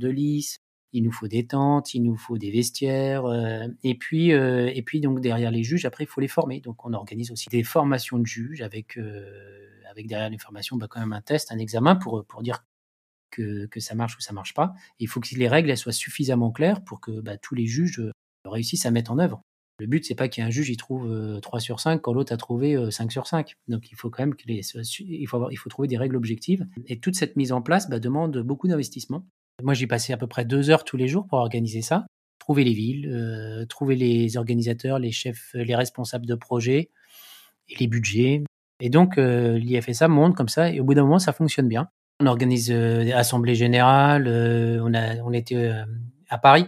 de 0.00 0.08
lisse, 0.08 0.58
il 0.92 1.02
nous 1.02 1.12
faut 1.12 1.28
des 1.28 1.46
tentes, 1.46 1.94
il 1.94 2.02
nous 2.02 2.16
faut 2.16 2.38
des 2.38 2.50
vestiaires, 2.50 3.24
euh, 3.24 3.66
et 3.82 3.94
puis 3.94 4.32
euh, 4.32 4.70
et 4.74 4.82
puis 4.82 5.00
donc 5.00 5.20
derrière 5.20 5.50
les 5.50 5.62
juges, 5.62 5.84
après 5.84 6.04
il 6.04 6.06
faut 6.06 6.20
les 6.20 6.28
former. 6.28 6.60
Donc 6.60 6.84
on 6.84 6.92
organise 6.92 7.30
aussi 7.30 7.48
des 7.50 7.64
formations 7.64 8.18
de 8.18 8.26
juges 8.26 8.62
avec 8.62 8.98
euh, 8.98 9.70
avec 9.90 10.06
derrière 10.06 10.30
les 10.30 10.38
formations 10.38 10.76
bah, 10.76 10.88
quand 10.88 11.00
même 11.00 11.12
un 11.12 11.22
test, 11.22 11.50
un 11.50 11.58
examen 11.58 11.96
pour 11.96 12.24
pour 12.26 12.42
dire 12.42 12.64
que, 13.30 13.66
que 13.66 13.80
ça 13.80 13.94
marche 13.94 14.16
ou 14.18 14.20
ça 14.20 14.34
marche 14.34 14.52
pas. 14.54 14.74
il 14.98 15.08
faut 15.08 15.20
que 15.20 15.34
les 15.34 15.48
règles 15.48 15.74
soient 15.76 15.92
suffisamment 15.92 16.50
claires 16.52 16.84
pour 16.84 17.00
que 17.00 17.20
bah, 17.20 17.38
tous 17.38 17.54
les 17.54 17.66
juges 17.66 18.02
réussissent 18.44 18.84
à 18.84 18.90
mettre 18.90 19.10
en 19.10 19.18
œuvre. 19.18 19.42
Le 19.78 19.86
but, 19.86 20.04
c'est 20.04 20.14
pas 20.14 20.28
qu'un 20.28 20.50
juge 20.50 20.70
il 20.70 20.76
trouve 20.76 21.40
3 21.40 21.60
sur 21.60 21.80
5 21.80 22.00
quand 22.00 22.12
l'autre 22.12 22.32
a 22.32 22.36
trouvé 22.36 22.78
5 22.90 23.10
sur 23.10 23.26
5. 23.26 23.56
Donc 23.68 23.90
il 23.90 23.96
faut 23.96 24.10
quand 24.10 24.22
même 24.22 24.34
faut 25.26 25.36
avoir, 25.36 25.52
il 25.52 25.56
faut 25.56 25.70
trouver 25.70 25.88
des 25.88 25.96
règles 25.96 26.16
objectives. 26.16 26.66
Et 26.86 27.00
toute 27.00 27.16
cette 27.16 27.36
mise 27.36 27.52
en 27.52 27.62
place 27.62 27.88
bah, 27.88 27.98
demande 27.98 28.38
beaucoup 28.38 28.68
d'investissement. 28.68 29.26
Moi, 29.62 29.74
j'y 29.74 29.86
passais 29.86 30.12
à 30.12 30.16
peu 30.16 30.26
près 30.26 30.44
deux 30.44 30.70
heures 30.70 30.84
tous 30.84 30.96
les 30.96 31.08
jours 31.08 31.26
pour 31.26 31.38
organiser 31.38 31.82
ça. 31.82 32.06
Trouver 32.38 32.64
les 32.64 32.74
villes, 32.74 33.08
euh, 33.08 33.64
trouver 33.66 33.96
les 33.96 34.36
organisateurs, 34.36 34.98
les 34.98 35.12
chefs, 35.12 35.50
les 35.54 35.74
responsables 35.74 36.26
de 36.26 36.34
projet 36.34 36.90
et 37.68 37.76
les 37.78 37.86
budgets. 37.86 38.42
Et 38.80 38.90
donc, 38.90 39.16
euh, 39.16 39.58
l'IFSA 39.58 40.08
monte 40.08 40.34
comme 40.34 40.48
ça 40.48 40.70
et 40.70 40.80
au 40.80 40.84
bout 40.84 40.94
d'un 40.94 41.04
moment, 41.04 41.20
ça 41.20 41.32
fonctionne 41.32 41.68
bien. 41.68 41.88
On 42.20 42.26
organise 42.26 42.70
euh, 42.70 43.54
générales. 43.54 44.26
Euh, 44.26 44.80
on, 44.82 44.94
a, 44.94 45.16
on 45.24 45.32
était 45.32 45.56
euh, 45.56 45.84
à 46.28 46.38
Paris. 46.38 46.66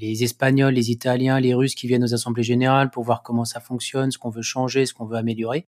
Les 0.00 0.24
Espagnols, 0.24 0.74
les 0.74 0.90
Italiens, 0.90 1.38
les 1.40 1.54
Russes 1.54 1.74
qui 1.74 1.86
viennent 1.86 2.04
aux 2.04 2.14
assemblées 2.14 2.42
générales 2.42 2.90
pour 2.90 3.04
voir 3.04 3.22
comment 3.22 3.44
ça 3.44 3.60
fonctionne, 3.60 4.10
ce 4.10 4.18
qu'on 4.18 4.30
veut 4.30 4.42
changer, 4.42 4.86
ce 4.86 4.94
qu'on 4.94 5.04
veut 5.04 5.16
améliorer. 5.16 5.66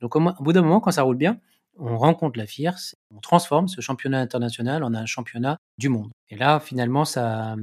Donc, 0.00 0.16
au, 0.16 0.20
bout 0.20 0.52
d'un 0.52 0.62
moment, 0.62 0.80
quand 0.80 0.90
ça 0.90 1.02
roule 1.02 1.16
bien, 1.16 1.40
on 1.78 1.98
rencontre 1.98 2.38
la 2.38 2.46
FIRS, 2.46 2.94
on 3.14 3.20
transforme 3.20 3.68
ce 3.68 3.80
championnat 3.80 4.20
international 4.20 4.82
en 4.82 4.94
un 4.94 5.06
championnat 5.06 5.58
du 5.78 5.88
monde. 5.88 6.10
Et 6.28 6.36
là, 6.36 6.58
finalement, 6.58 7.04
ça, 7.04 7.54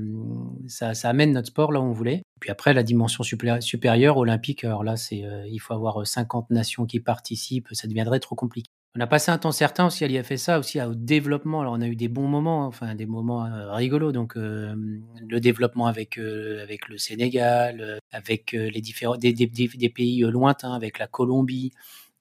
ça 0.67 1.09
amène 1.09 1.31
notre 1.31 1.47
sport 1.47 1.71
là 1.71 1.79
où 1.79 1.83
on 1.83 1.91
voulait. 1.91 2.21
Puis 2.39 2.51
après, 2.51 2.73
la 2.73 2.83
dimension 2.83 3.23
supérieure, 3.23 4.17
olympique, 4.17 4.63
alors 4.63 4.83
là, 4.83 4.95
euh, 5.13 5.47
il 5.47 5.59
faut 5.59 5.73
avoir 5.73 6.05
50 6.05 6.49
nations 6.51 6.85
qui 6.85 6.99
participent, 6.99 7.69
ça 7.71 7.87
deviendrait 7.87 8.19
trop 8.19 8.35
compliqué. 8.35 8.69
On 8.95 8.99
a 8.99 9.07
passé 9.07 9.31
un 9.31 9.39
temps 9.39 9.51
certain 9.51 9.87
aussi 9.87 10.03
à 10.03 10.07
l'IFSA, 10.07 10.59
aussi 10.59 10.79
au 10.79 10.93
développement. 10.93 11.61
Alors, 11.61 11.73
on 11.73 11.81
a 11.81 11.87
eu 11.87 11.95
des 11.95 12.09
bons 12.09 12.27
moments, 12.27 12.67
enfin, 12.67 12.93
des 12.93 13.07
moments 13.07 13.43
euh, 13.45 13.73
rigolos. 13.73 14.11
Donc, 14.11 14.37
euh, 14.37 14.75
le 15.27 15.39
développement 15.39 15.87
avec, 15.87 16.19
avec 16.19 16.87
le 16.89 16.99
Sénégal, 16.99 17.99
avec 18.11 18.51
les 18.51 18.81
différents, 18.81 19.17
des, 19.17 19.33
des, 19.33 19.47
des 19.47 19.89
pays 19.89 20.21
lointains, 20.21 20.73
avec 20.73 20.99
la 20.99 21.07
Colombie, 21.07 21.71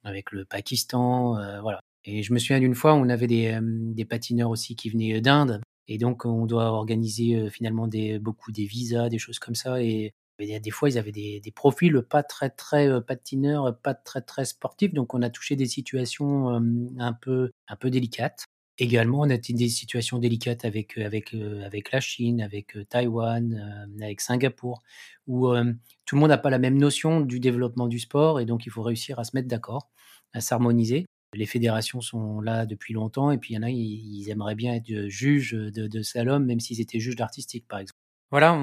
avec 0.03 0.33
le 0.33 0.45
Pakistan, 0.47 1.37
euh, 1.39 1.61
voilà. 1.61 1.81
Et 2.05 2.23
je 2.23 2.33
me 2.33 2.39
souviens 2.39 2.59
d'une 2.59 2.75
fois 2.75 2.95
on 2.95 3.09
avait 3.09 3.29
des, 3.29 3.59
des 3.63 4.05
patineurs 4.05 4.51
aussi 4.51 4.75
qui 4.75 4.91
venaient 4.91 5.21
d'Inde, 5.21 5.61
et 5.87 5.99
donc 5.99 6.25
on 6.25 6.47
doit 6.47 6.73
organiser 6.73 7.49
finalement 7.51 7.87
des, 7.87 8.19
beaucoup 8.19 8.51
des 8.51 8.65
visas, 8.65 9.09
des 9.09 9.19
choses 9.19 9.39
comme 9.39 9.55
ça, 9.55 9.81
et 9.81 10.13
des 10.47 10.71
fois 10.71 10.89
ils 10.89 10.99
avaient 10.99 11.13
des, 11.13 11.53
profils 11.55 12.01
pas 12.03 12.23
très 12.23 12.51
très 12.51 13.01
patineurs, 13.03 13.79
pas 13.81 13.95
très 13.95 14.23
très 14.23 14.45
sportifs, 14.45 14.93
donc 14.93 15.15
on 15.15 15.23
a 15.23 15.31
touché 15.31 15.57
des 15.57 15.67
situations 15.67 16.49
un 16.99 17.13
peu 17.13 17.51
un 17.69 17.77
peu 17.77 17.91
délicates. 17.91 18.45
Également, 18.79 19.21
on 19.21 19.31
a 19.31 19.37
des 19.37 19.69
situations 19.69 20.19
délicates 20.19 20.65
avec, 20.65 20.97
avec 20.97 21.93
la 21.93 22.01
Chine, 22.01 22.41
avec 22.41 22.77
Taïwan, 22.89 23.89
avec 24.01 24.21
Singapour, 24.23 24.83
où 25.27 25.49
tout 26.07 26.15
le 26.17 26.21
monde 26.21 26.31
n'a 26.31 26.39
pas 26.39 26.51
la 26.51 26.59
même 26.59 26.79
notion 26.79 27.21
du 27.21 27.39
développement 27.39 27.87
du 27.87 27.99
sport 27.99 28.41
et 28.41 28.47
donc 28.47 28.67
il 28.67 28.71
faut 28.71 28.83
réussir 28.83 29.19
à 29.19 29.25
se 29.25 29.33
mettre 29.35 29.49
d'accord, 29.49 29.91
à 30.33 30.41
s'harmoniser. 30.41 31.07
Les 31.35 31.47
fédérations 31.47 32.01
sont 32.01 32.41
là 32.41 32.67
depuis 32.67 32.93
longtemps 32.93 33.31
et 33.31 33.39
puis 33.39 33.55
il 33.55 33.57
y 33.57 33.59
en 33.59 33.63
a, 33.63 33.71
ils, 33.71 34.29
aimeraient 34.29 34.55
bien 34.55 34.75
être 34.75 35.09
juges 35.09 35.53
de, 35.53 35.87
de 35.87 36.39
même 36.39 36.61
s'ils 36.61 36.81
étaient 36.81 37.01
juges 37.01 37.17
d'artistique, 37.17 37.67
par 37.69 37.79
exemple. 37.79 38.02
Voilà, 38.33 38.59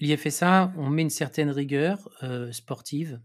l'IFSA, 0.00 0.72
on 0.76 0.90
met 0.90 1.02
une 1.02 1.08
certaine 1.08 1.48
rigueur 1.48 2.10
sportive, 2.50 3.20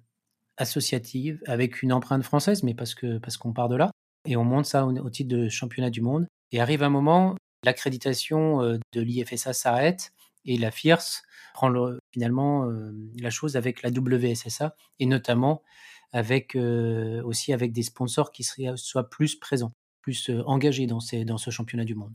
associative, 0.56 1.42
avec 1.48 1.82
une 1.82 1.92
empreinte 1.92 2.24
française, 2.24 2.64
mais 2.64 2.76
parce 2.76 2.94
que 2.94 3.18
parce 3.18 3.38
qu'on 3.38 3.54
part 3.54 3.70
de 3.70 3.76
là 3.76 3.92
et 4.26 4.36
on 4.36 4.44
monte 4.44 4.66
ça 4.66 4.86
au, 4.86 5.10
titre 5.10 5.36
de 5.36 5.50
championnat 5.50 5.90
du 5.90 6.02
monde. 6.02 6.28
Et 6.52 6.60
arrive 6.62 6.84
un 6.84 6.90
moment, 6.90 7.36
l'accréditation 7.64 8.62
euh, 8.62 8.78
de 8.94 9.02
l'IFSA 9.02 9.54
s'arrête 9.54 10.12
et 10.46 10.58
la 10.58 10.72
FIRS 10.72 11.24
prend 11.54 11.74
finalement 12.14 12.70
euh, 12.70 12.92
la 13.20 13.30
chose 13.30 13.56
avec 13.56 13.82
la 13.82 13.90
WSSA 13.90 14.76
et 15.00 15.06
notamment 15.06 15.64
avec 16.12 16.56
euh, 16.56 17.22
aussi 17.24 17.54
avec 17.54 17.72
des 17.72 17.84
sponsors 17.84 18.32
qui 18.32 18.44
soient 18.44 19.10
plus 19.10 19.36
présents, 19.36 19.74
plus 20.02 20.32
engagés 20.46 20.88
dans 20.88 21.00
ce 21.00 21.50
championnat 21.52 21.86
du 21.86 21.96
monde. 21.96 22.14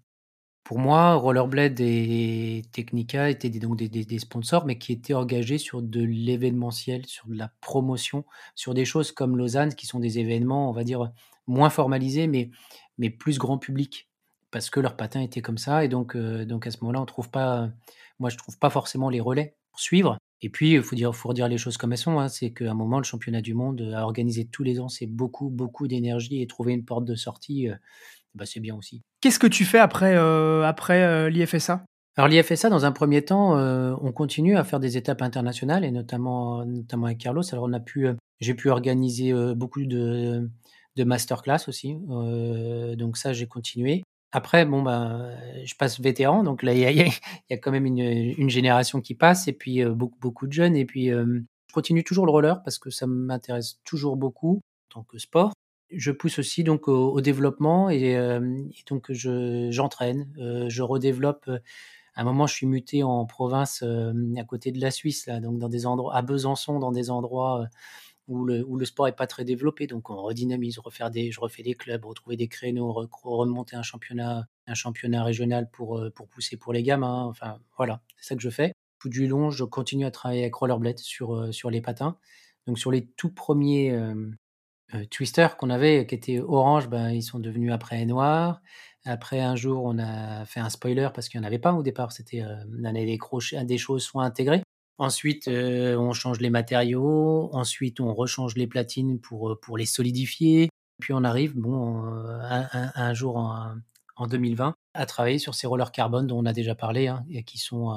Pour 0.64 0.78
moi, 0.78 1.14
Rollerblade 1.16 1.78
et 1.80 2.62
Technica 2.72 3.28
étaient 3.28 3.50
donc 3.50 3.76
des, 3.76 3.88
des, 3.88 4.18
sponsors, 4.18 4.64
mais 4.64 4.78
qui 4.78 4.92
étaient 4.92 5.12
engagés 5.12 5.58
sur 5.58 5.82
de 5.82 6.02
l'événementiel, 6.02 7.04
sur 7.04 7.28
de 7.28 7.34
la 7.34 7.52
promotion, 7.60 8.24
sur 8.54 8.72
des 8.72 8.86
choses 8.86 9.12
comme 9.12 9.36
Lausanne, 9.36 9.74
qui 9.74 9.86
sont 9.86 10.00
des 10.00 10.18
événements, 10.18 10.70
on 10.70 10.72
va 10.72 10.82
dire, 10.82 11.12
moins 11.46 11.68
formalisés, 11.68 12.26
mais, 12.28 12.50
mais 12.96 13.10
plus 13.10 13.38
grand 13.38 13.58
public, 13.58 14.08
parce 14.50 14.70
que 14.70 14.80
leur 14.80 14.96
patin 14.96 15.20
était 15.20 15.42
comme 15.42 15.58
ça. 15.58 15.84
Et 15.84 15.88
donc, 15.88 16.16
euh, 16.16 16.46
donc 16.46 16.66
à 16.66 16.70
ce 16.70 16.78
moment-là, 16.80 17.02
on 17.02 17.06
trouve 17.06 17.28
pas, 17.28 17.68
moi, 18.18 18.30
je 18.30 18.38
trouve 18.38 18.58
pas 18.58 18.70
forcément 18.70 19.10
les 19.10 19.20
relais 19.20 19.56
pour 19.70 19.80
suivre. 19.80 20.16
Et 20.40 20.48
puis, 20.48 20.72
il 20.72 20.82
faut 20.82 20.96
dire, 20.96 21.14
faut 21.14 21.28
redire 21.28 21.48
les 21.48 21.58
choses 21.58 21.76
comme 21.76 21.92
elles 21.92 21.98
sont. 21.98 22.18
Hein. 22.20 22.28
c'est 22.28 22.54
qu'à 22.54 22.70
un 22.70 22.74
moment, 22.74 22.96
le 22.96 23.04
championnat 23.04 23.42
du 23.42 23.52
monde 23.52 23.92
à 23.94 24.02
organiser 24.02 24.46
tous 24.46 24.62
les 24.62 24.80
ans, 24.80 24.88
c'est 24.88 25.06
beaucoup, 25.06 25.50
beaucoup 25.50 25.88
d'énergie 25.88 26.40
et 26.40 26.46
trouver 26.46 26.72
une 26.72 26.86
porte 26.86 27.04
de 27.04 27.14
sortie, 27.16 27.68
euh, 27.68 27.74
bah, 28.34 28.46
c'est 28.46 28.60
bien 28.60 28.74
aussi. 28.74 29.02
Qu'est-ce 29.24 29.38
que 29.38 29.46
tu 29.46 29.64
fais 29.64 29.78
après, 29.78 30.14
après 30.14 31.30
l'IFSA? 31.30 31.82
Alors 32.18 32.28
l'IFSA, 32.28 32.68
dans 32.68 32.84
un 32.84 32.92
premier 32.92 33.24
temps, 33.24 33.56
on 33.56 34.12
continue 34.12 34.58
à 34.58 34.64
faire 34.64 34.80
des 34.80 34.98
étapes 34.98 35.22
internationales 35.22 35.82
et 35.82 35.90
notamment, 35.90 36.62
notamment 36.66 37.06
avec 37.06 37.16
Carlos. 37.16 37.42
Alors 37.50 37.64
on 37.64 37.72
a 37.72 37.80
pu, 37.80 38.06
j'ai 38.40 38.52
pu 38.52 38.68
organiser 38.68 39.32
beaucoup 39.54 39.82
de, 39.86 40.50
masterclass 40.98 41.60
aussi. 41.68 41.96
Euh, 42.10 42.96
donc 42.96 43.16
ça, 43.16 43.32
j'ai 43.32 43.46
continué. 43.46 44.02
Après, 44.30 44.66
bon, 44.66 44.82
bah, 44.82 45.30
je 45.64 45.74
passe 45.74 45.98
vétéran, 45.98 46.42
donc 46.42 46.62
là, 46.62 46.74
il 46.74 46.80
y 46.80 47.54
a, 47.54 47.56
quand 47.56 47.70
même 47.70 47.86
une, 47.86 48.50
génération 48.50 49.00
qui 49.00 49.14
passe, 49.14 49.48
et 49.48 49.54
puis 49.54 49.82
euh, 49.82 49.94
beaucoup, 49.94 50.18
beaucoup 50.20 50.46
de 50.46 50.52
jeunes. 50.52 50.76
Et 50.76 50.84
puis, 50.84 51.10
euh, 51.10 51.40
je 51.68 51.72
continue 51.72 52.04
toujours 52.04 52.26
le 52.26 52.32
roller 52.32 52.62
parce 52.62 52.78
que 52.78 52.90
ça 52.90 53.06
m'intéresse 53.06 53.80
toujours 53.84 54.18
beaucoup 54.18 54.60
en 54.90 55.00
tant 55.00 55.02
que 55.04 55.16
sport. 55.16 55.54
Je 55.90 56.10
pousse 56.10 56.38
aussi 56.38 56.64
donc 56.64 56.88
au, 56.88 57.20
développement 57.20 57.90
et, 57.90 58.12
et, 58.12 58.84
donc 58.88 59.12
je 59.12 59.68
j'entraîne, 59.70 60.32
je 60.68 60.82
redéveloppe. 60.82 61.48
À 62.16 62.20
un 62.20 62.24
moment, 62.24 62.46
je 62.46 62.54
suis 62.54 62.66
muté 62.66 63.02
en 63.02 63.26
province 63.26 63.82
à 63.82 64.44
côté 64.44 64.72
de 64.72 64.80
la 64.80 64.90
Suisse, 64.90 65.26
là, 65.26 65.40
donc 65.40 65.58
dans 65.58 65.68
des 65.68 65.86
endroits 65.86 66.14
à 66.16 66.22
Besançon, 66.22 66.78
dans 66.78 66.92
des 66.92 67.10
endroits 67.10 67.68
où 68.28 68.44
le, 68.44 68.64
où 68.66 68.76
le 68.76 68.84
sport 68.84 69.08
est 69.08 69.16
pas 69.16 69.26
très 69.26 69.44
développé. 69.44 69.86
Donc 69.86 70.10
on 70.10 70.16
redynamise, 70.16 70.78
refaire 70.78 71.10
des, 71.10 71.30
je 71.30 71.40
refais 71.40 71.62
des 71.62 71.74
clubs, 71.74 72.04
retrouver 72.04 72.36
des 72.36 72.48
créneaux, 72.48 72.92
remonter 73.22 73.76
un 73.76 73.82
championnat, 73.82 74.46
un 74.66 74.74
championnat 74.74 75.24
régional 75.24 75.70
pour, 75.70 75.98
euh, 75.98 76.10
pour 76.10 76.28
pousser 76.28 76.56
pour 76.56 76.72
les 76.72 76.82
gamins. 76.82 77.24
Enfin 77.24 77.58
voilà, 77.76 78.02
c'est 78.16 78.28
ça 78.28 78.36
que 78.36 78.42
je 78.42 78.50
fais. 78.50 78.72
Tout 78.98 79.08
du 79.08 79.26
long, 79.26 79.50
je 79.50 79.64
continue 79.64 80.06
à 80.06 80.10
travailler 80.10 80.42
avec 80.42 80.54
Rollerblade 80.54 80.98
sur, 80.98 81.34
euh, 81.34 81.52
sur 81.52 81.70
les 81.70 81.80
patins. 81.80 82.16
Donc 82.66 82.78
sur 82.78 82.90
les 82.90 83.06
tout 83.06 83.30
premiers 83.30 83.90
euh, 83.92 84.30
twisters 85.10 85.56
qu'on 85.56 85.70
avait, 85.70 86.06
qui 86.06 86.14
étaient 86.14 86.40
orange, 86.40 86.88
ben, 86.88 87.10
ils 87.10 87.22
sont 87.22 87.38
devenus 87.38 87.72
après 87.72 88.04
noirs. 88.04 88.60
Après, 89.04 89.40
un 89.40 89.56
jour, 89.56 89.84
on 89.84 89.98
a 89.98 90.44
fait 90.46 90.60
un 90.60 90.70
spoiler 90.70 91.08
parce 91.14 91.28
qu'il 91.28 91.38
n'y 91.38 91.44
en 91.44 91.48
avait 91.48 91.58
pas 91.58 91.74
au 91.74 91.82
départ. 91.82 92.12
C'était, 92.12 92.42
avait 92.42 93.04
des 93.04 93.18
des 93.64 93.78
choses 93.78 94.02
soit 94.02 94.24
intégrées. 94.24 94.62
Ensuite, 94.98 95.48
euh, 95.48 95.96
on 95.96 96.12
change 96.12 96.40
les 96.40 96.50
matériaux. 96.50 97.50
Ensuite, 97.52 98.00
on 98.00 98.14
rechange 98.14 98.54
les 98.54 98.66
platines 98.68 99.20
pour, 99.20 99.50
euh, 99.50 99.60
pour 99.60 99.76
les 99.76 99.86
solidifier. 99.86 100.68
Puis 101.00 101.12
on 101.12 101.24
arrive, 101.24 101.54
bon, 101.56 102.06
euh, 102.06 102.38
un, 102.94 103.14
jour 103.14 103.36
en, 103.36 103.74
en, 104.16 104.26
2020, 104.28 104.74
à 104.94 105.06
travailler 105.06 105.38
sur 105.38 105.54
ces 105.54 105.66
rollers 105.66 105.90
carbone 105.90 106.28
dont 106.28 106.38
on 106.38 106.46
a 106.46 106.52
déjà 106.52 106.76
parlé, 106.76 107.08
hein, 107.08 107.24
et 107.28 107.42
qui 107.42 107.58
sont, 107.58 107.90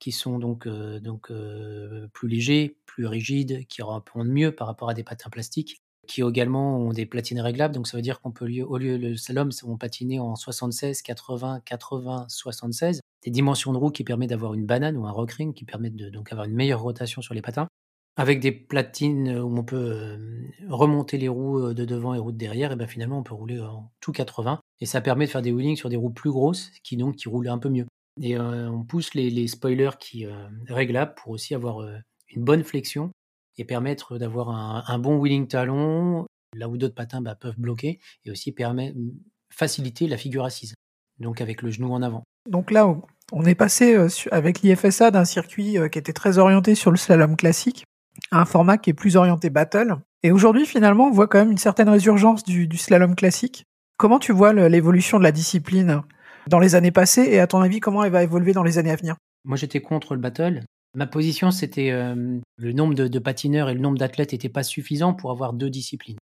qui 0.00 0.10
sont 0.10 0.38
donc, 0.38 0.66
donc 0.66 1.30
plus 2.12 2.28
légers, 2.28 2.76
plus 2.86 3.06
rigides, 3.06 3.66
qui 3.68 3.82
répondent 3.82 4.28
mieux 4.28 4.50
par 4.50 4.66
rapport 4.66 4.90
à 4.90 4.94
des 4.94 5.04
patins 5.04 5.30
plastiques 5.30 5.80
qui 6.10 6.22
également 6.22 6.76
ont 6.78 6.92
des 6.92 7.06
platines 7.06 7.40
réglables. 7.40 7.74
Donc 7.74 7.86
ça 7.86 7.96
veut 7.96 8.02
dire 8.02 8.20
qu'on 8.20 8.32
peut, 8.32 8.46
au 8.62 8.78
lieu 8.78 8.96
le 8.96 9.16
slalom, 9.16 9.50
on 9.64 9.76
patiner 9.76 10.18
en 10.18 10.34
76, 10.34 11.02
80, 11.02 11.60
80, 11.64 12.26
76. 12.28 13.00
Des 13.22 13.30
dimensions 13.30 13.72
de 13.72 13.78
roue 13.78 13.90
qui 13.90 14.02
permettent 14.02 14.30
d'avoir 14.30 14.54
une 14.54 14.66
banane 14.66 14.96
ou 14.96 15.06
un 15.06 15.10
rock 15.10 15.32
ring 15.32 15.54
qui 15.54 15.64
permettent 15.64 15.96
de 15.96 16.08
donc 16.08 16.32
avoir 16.32 16.46
une 16.46 16.54
meilleure 16.54 16.82
rotation 16.82 17.22
sur 17.22 17.32
les 17.32 17.42
patins. 17.42 17.68
Avec 18.16 18.40
des 18.40 18.50
platines 18.50 19.38
où 19.38 19.56
on 19.56 19.62
peut 19.62 19.76
euh, 19.76 20.18
remonter 20.68 21.16
les 21.16 21.28
roues 21.28 21.60
euh, 21.60 21.74
de 21.74 21.84
devant 21.84 22.12
et 22.12 22.18
roues 22.18 22.32
de 22.32 22.36
derrière, 22.36 22.72
et 22.72 22.76
ben 22.76 22.88
finalement 22.88 23.18
on 23.18 23.22
peut 23.22 23.34
rouler 23.34 23.60
en 23.60 23.90
tout 24.00 24.10
80. 24.10 24.58
Et 24.80 24.86
ça 24.86 25.00
permet 25.00 25.26
de 25.26 25.30
faire 25.30 25.42
des 25.42 25.52
wheelings 25.52 25.76
sur 25.76 25.88
des 25.88 25.96
roues 25.96 26.10
plus 26.10 26.30
grosses 26.30 26.72
qui 26.82 26.96
donc 26.96 27.16
qui 27.16 27.28
roulent 27.28 27.48
un 27.48 27.58
peu 27.58 27.68
mieux. 27.68 27.86
Et 28.20 28.36
euh, 28.36 28.68
on 28.70 28.84
pousse 28.84 29.14
les, 29.14 29.46
spoilers 29.48 29.98
qui 29.98 30.26
réglables 30.68 31.14
pour 31.14 31.32
aussi 31.32 31.54
avoir 31.54 31.86
une 32.28 32.44
bonne 32.44 32.64
flexion 32.64 33.10
et 33.58 33.64
permettre 33.64 34.18
d'avoir 34.18 34.48
un, 34.48 34.98
bon 34.98 35.18
wheeling 35.18 35.46
talon, 35.46 36.26
là 36.56 36.68
où 36.68 36.78
d'autres 36.78 36.94
patins 36.94 37.20
bah, 37.20 37.34
peuvent 37.34 37.58
bloquer, 37.58 38.00
et 38.24 38.30
aussi 38.30 38.52
permet, 38.52 38.94
faciliter 39.50 40.06
la 40.06 40.16
figure 40.16 40.44
assise, 40.44 40.74
donc 41.18 41.40
avec 41.40 41.62
le 41.62 41.70
genou 41.70 41.92
en 41.92 42.02
avant. 42.02 42.24
Donc 42.48 42.70
là, 42.70 42.96
on 43.32 43.44
est 43.44 43.54
passé 43.54 43.94
euh, 43.94 44.08
avec 44.30 44.62
l'IFSA 44.62 45.10
d'un 45.10 45.24
circuit 45.24 45.78
euh, 45.78 45.88
qui 45.88 45.98
était 45.98 46.12
très 46.12 46.38
orienté 46.38 46.74
sur 46.74 46.90
le 46.90 46.96
slalom 46.96 47.36
classique 47.36 47.84
à 48.30 48.40
un 48.40 48.44
format 48.44 48.78
qui 48.78 48.90
est 48.90 48.94
plus 48.94 49.16
orienté 49.16 49.50
battle. 49.50 49.96
Et 50.22 50.32
aujourd'hui, 50.32 50.66
finalement, 50.66 51.08
on 51.08 51.10
voit 51.10 51.28
quand 51.28 51.38
même 51.38 51.50
une 51.50 51.58
certaine 51.58 51.88
résurgence 51.88 52.44
du 52.44 52.76
slalom 52.76 53.14
classique. 53.14 53.64
Comment 53.96 54.18
tu 54.18 54.32
vois 54.32 54.52
l'évolution 54.52 55.18
de 55.18 55.22
la 55.22 55.32
discipline? 55.32 56.02
Dans 56.46 56.58
les 56.58 56.74
années 56.74 56.90
passées 56.90 57.26
et 57.30 57.40
à 57.40 57.46
ton 57.46 57.60
avis, 57.60 57.80
comment 57.80 58.04
elle 58.04 58.12
va 58.12 58.22
évoluer 58.22 58.52
dans 58.52 58.62
les 58.62 58.78
années 58.78 58.90
à 58.90 58.96
venir? 58.96 59.16
Moi, 59.44 59.56
j'étais 59.56 59.80
contre 59.80 60.14
le 60.14 60.20
battle. 60.20 60.62
Ma 60.94 61.06
position, 61.06 61.50
c'était 61.52 61.90
euh, 61.90 62.40
le 62.56 62.72
nombre 62.72 62.94
de, 62.94 63.18
patineurs 63.20 63.68
et 63.68 63.74
le 63.74 63.80
nombre 63.80 63.98
d'athlètes 63.98 64.32
n'était 64.32 64.48
pas 64.48 64.64
suffisant 64.64 65.14
pour 65.14 65.30
avoir 65.30 65.52
deux 65.52 65.70
disciplines. 65.70 66.18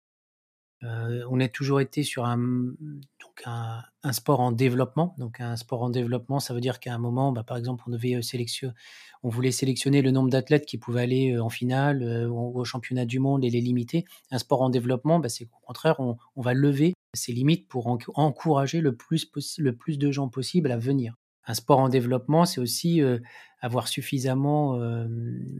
Euh, 0.82 1.24
on 1.30 1.40
a 1.40 1.48
toujours 1.48 1.80
été 1.80 2.02
sur 2.02 2.26
un, 2.26 2.36
donc 2.36 3.42
un, 3.44 3.82
sport 4.12 4.40
en 4.40 4.50
développement. 4.50 5.14
Donc 5.18 5.40
un 5.40 5.54
sport 5.56 5.82
en 5.82 5.90
développement, 5.90 6.40
ça 6.40 6.52
veut 6.52 6.60
dire 6.60 6.80
qu'à 6.80 6.92
un 6.92 6.98
moment, 6.98 7.30
bah, 7.30 7.44
par 7.44 7.56
exemple, 7.56 7.84
on 7.86 7.92
devait 7.92 8.16
euh, 8.16 8.22
sélectionner, 8.22 8.74
on 9.22 9.28
voulait 9.28 9.52
sélectionner 9.52 10.02
le 10.02 10.10
nombre 10.10 10.30
d'athlètes 10.30 10.66
qui 10.66 10.78
pouvaient 10.78 11.02
aller 11.02 11.38
en 11.38 11.48
finale 11.48 12.28
ou 12.28 12.58
au 12.58 12.64
championnat 12.64 13.04
du 13.04 13.20
monde 13.20 13.44
et 13.44 13.50
les 13.50 13.60
limiter. 13.60 14.04
Un 14.32 14.38
sport 14.38 14.62
en 14.62 14.70
développement, 14.70 15.20
bah, 15.20 15.28
c'est 15.28 15.44
qu'au 15.46 15.60
contraire, 15.64 16.00
on, 16.00 16.16
va 16.36 16.54
lever 16.54 16.94
ces 17.16 17.32
limites 17.32 17.68
pour 17.68 17.86
encourager 18.14 18.80
le 18.80 18.94
plus, 18.94 19.30
le 19.58 19.76
plus 19.76 19.98
de 19.98 20.10
gens 20.10 20.28
possible 20.28 20.70
à 20.70 20.78
venir 20.78 21.16
un 21.46 21.54
sport 21.54 21.78
en 21.78 21.88
développement, 21.88 22.44
c'est 22.44 22.60
aussi 22.60 23.00
euh, 23.00 23.18
avoir 23.60 23.88
suffisamment, 23.88 24.80
euh, 24.80 25.06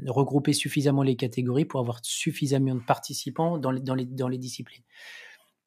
regrouper 0.06 0.52
suffisamment 0.52 1.02
les 1.02 1.16
catégories 1.16 1.64
pour 1.64 1.80
avoir 1.80 2.00
suffisamment 2.02 2.74
de 2.74 2.80
participants 2.80 3.58
dans 3.58 3.70
les, 3.70 3.80
dans 3.80 3.94
les, 3.94 4.04
dans 4.04 4.28
les 4.28 4.38
disciplines. 4.38 4.82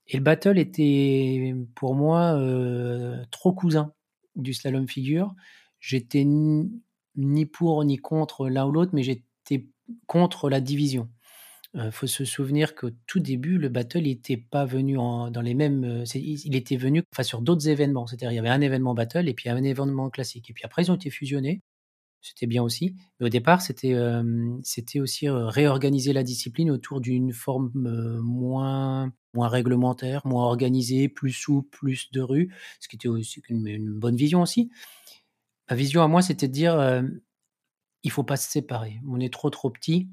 Et 0.07 0.17
le 0.17 0.23
battle 0.23 0.57
était 0.57 1.55
pour 1.75 1.95
moi 1.95 2.33
euh, 2.35 3.23
trop 3.31 3.53
cousin 3.53 3.93
du 4.35 4.53
slalom 4.53 4.87
figure. 4.87 5.33
J'étais 5.79 6.25
ni 6.25 7.45
pour 7.45 7.83
ni 7.85 7.97
contre 7.97 8.49
l'un 8.49 8.65
ou 8.65 8.71
l'autre, 8.71 8.91
mais 8.93 9.03
j'étais 9.03 9.67
contre 10.07 10.49
la 10.49 10.59
division. 10.59 11.09
Il 11.76 11.91
faut 11.91 12.07
se 12.07 12.26
souvenir 12.26 12.74
qu'au 12.74 12.89
tout 13.05 13.20
début, 13.20 13.59
le 13.59 13.70
battle 13.70 14.01
n'était 14.01 14.38
pas 14.38 14.65
venu 14.65 14.95
dans 14.95 15.41
les 15.41 15.53
mêmes. 15.53 16.03
il 16.15 16.55
était 16.55 16.78
venu 16.78 17.03
enfin, 17.13 17.24
sur 17.24 17.41
d'autres 17.41 17.67
événements. 17.67 18.07
C'est-à-dire, 18.07 18.32
il 18.32 18.36
y 18.36 18.39
avait 18.39 18.49
un 18.49 18.61
événement 18.61 18.95
battle 18.95 19.30
et 19.30 19.34
puis 19.36 19.49
un 19.49 19.63
événement 19.63 20.09
classique. 20.09 20.49
Et 20.49 20.53
puis 20.53 20.63
après, 20.65 20.84
ils 20.84 20.91
ont 20.91 20.95
été 20.95 21.11
fusionnés. 21.11 21.61
C'était 22.22 22.47
bien 22.47 22.63
aussi. 22.63 22.95
Mais 23.20 23.28
au 23.28 23.30
départ, 23.30 23.61
c'était 23.61 23.95
c'était 24.63 24.99
aussi 24.99 25.30
réorganiser 25.30 26.11
la 26.11 26.24
discipline 26.24 26.72
autour 26.72 27.01
d'une 27.01 27.34
forme 27.34 27.72
moins, 28.22 29.13
moins 29.36 29.47
réglementaire, 29.47 30.26
moins 30.26 30.45
organisée, 30.45 31.07
plus 31.07 31.32
souple, 31.32 31.70
plus 31.70 32.11
de 32.11 32.22
rue, 32.22 32.53
ce 32.80 32.88
qui 32.88 32.95
était 32.95 33.07
aussi 33.07 33.41
une, 33.47 33.93
bonne 33.99 34.15
vision 34.15 34.41
aussi. 34.41 34.72
Ma 35.70 35.76
vision 35.76 36.01
à 36.01 36.07
moi, 36.07 36.24
c'était 36.24 36.47
de 36.47 36.53
dire 36.53 37.03
il 38.03 38.11
faut 38.11 38.24
pas 38.24 38.38
se 38.38 38.49
séparer. 38.49 38.99
On 39.07 39.20
est 39.20 39.32
trop 39.32 39.49
trop 39.49 39.70
petit 39.70 40.09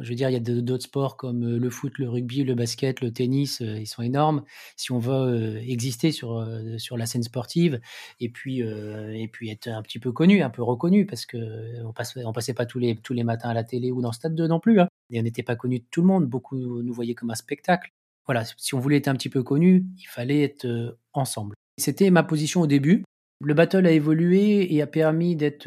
Je 0.00 0.08
veux 0.08 0.14
dire, 0.14 0.28
il 0.28 0.34
y 0.34 0.36
a 0.36 0.40
d'autres 0.40 0.84
sports 0.84 1.16
comme 1.16 1.56
le 1.56 1.70
foot, 1.70 1.98
le 1.98 2.08
rugby, 2.08 2.44
le 2.44 2.54
basket, 2.54 3.00
le 3.00 3.10
tennis, 3.10 3.60
ils 3.60 3.86
sont 3.86 4.02
énormes. 4.02 4.44
Si 4.76 4.92
on 4.92 4.98
veut 4.98 5.56
exister 5.58 6.12
sur, 6.12 6.46
sur 6.76 6.98
la 6.98 7.06
scène 7.06 7.22
sportive 7.22 7.80
et 8.20 8.28
puis, 8.28 8.60
et 8.60 9.28
puis 9.32 9.48
être 9.50 9.68
un 9.68 9.80
petit 9.82 9.98
peu 9.98 10.12
connu, 10.12 10.42
un 10.42 10.50
peu 10.50 10.62
reconnu, 10.62 11.06
parce 11.06 11.24
qu'on 11.24 11.38
ne 11.38 12.24
on 12.24 12.32
passait 12.32 12.54
pas 12.54 12.66
tous 12.66 12.78
les, 12.78 12.96
tous 12.96 13.14
les 13.14 13.24
matins 13.24 13.48
à 13.48 13.54
la 13.54 13.64
télé 13.64 13.90
ou 13.90 14.02
dans 14.02 14.12
Stade 14.12 14.34
2 14.34 14.46
non 14.46 14.60
plus. 14.60 14.80
Hein. 14.80 14.88
Et 15.10 15.18
on 15.20 15.22
n'était 15.22 15.42
pas 15.42 15.56
connu 15.56 15.78
de 15.78 15.84
tout 15.90 16.02
le 16.02 16.06
monde. 16.06 16.26
Beaucoup 16.26 16.82
nous 16.82 16.92
voyaient 16.92 17.14
comme 17.14 17.30
un 17.30 17.34
spectacle. 17.34 17.90
Voilà, 18.26 18.44
si 18.58 18.74
on 18.74 18.78
voulait 18.78 18.98
être 18.98 19.08
un 19.08 19.14
petit 19.14 19.30
peu 19.30 19.42
connu, 19.42 19.86
il 19.96 20.06
fallait 20.06 20.42
être 20.42 20.98
ensemble. 21.14 21.54
C'était 21.78 22.10
ma 22.10 22.22
position 22.22 22.60
au 22.60 22.66
début. 22.66 23.04
Le 23.42 23.54
battle 23.54 23.86
a 23.86 23.92
évolué 23.92 24.74
et 24.74 24.82
a 24.82 24.86
permis 24.86 25.34
d'être 25.34 25.66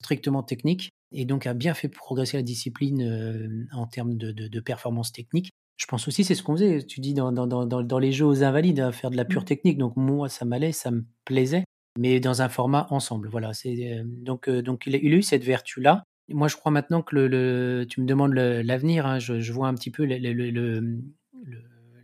strictement 0.00 0.42
technique 0.42 0.90
et 1.12 1.24
donc 1.24 1.46
a 1.46 1.54
bien 1.54 1.74
fait 1.74 1.88
progresser 1.88 2.36
la 2.36 2.42
discipline 2.42 3.02
euh, 3.02 3.66
en 3.72 3.86
termes 3.86 4.16
de, 4.16 4.32
de, 4.32 4.60
performance 4.60 5.12
technique. 5.12 5.50
Je 5.76 5.86
pense 5.86 6.06
aussi, 6.08 6.24
c'est 6.24 6.34
ce 6.34 6.42
qu'on 6.42 6.54
faisait, 6.54 6.82
tu 6.82 7.00
dis, 7.00 7.14
dans, 7.14 7.32
dans, 7.32 7.46
dans, 7.46 7.64
dans, 7.64 7.98
les 7.98 8.12
jeux 8.12 8.26
aux 8.26 8.44
invalides, 8.44 8.80
à 8.80 8.92
faire 8.92 9.10
de 9.10 9.16
la 9.16 9.24
pure 9.24 9.42
mmh. 9.42 9.46
technique. 9.46 9.78
Donc 9.78 9.96
moi, 9.96 10.28
ça 10.28 10.44
m'allait, 10.44 10.72
ça 10.72 10.90
me 10.90 11.04
plaisait, 11.24 11.64
mais 11.98 12.20
dans 12.20 12.42
un 12.42 12.48
format 12.48 12.86
ensemble. 12.90 13.28
Voilà. 13.28 13.54
C'est, 13.54 13.98
euh, 13.98 14.04
donc, 14.04 14.48
euh, 14.48 14.62
il 14.86 14.94
a, 14.94 14.98
eu 14.98 15.22
cette 15.22 15.42
vertu-là. 15.42 16.04
Moi, 16.28 16.48
je 16.48 16.56
crois 16.56 16.70
maintenant 16.70 17.02
que 17.02 17.16
le, 17.16 17.86
tu 17.88 18.00
me 18.00 18.06
demandes 18.06 18.34
l'avenir, 18.34 19.06
hein, 19.06 19.18
je, 19.18 19.40
je, 19.40 19.52
vois 19.52 19.66
un 19.66 19.74
petit 19.74 19.90
peu 19.90 20.04
le, 20.04 20.16
le, 20.18 21.00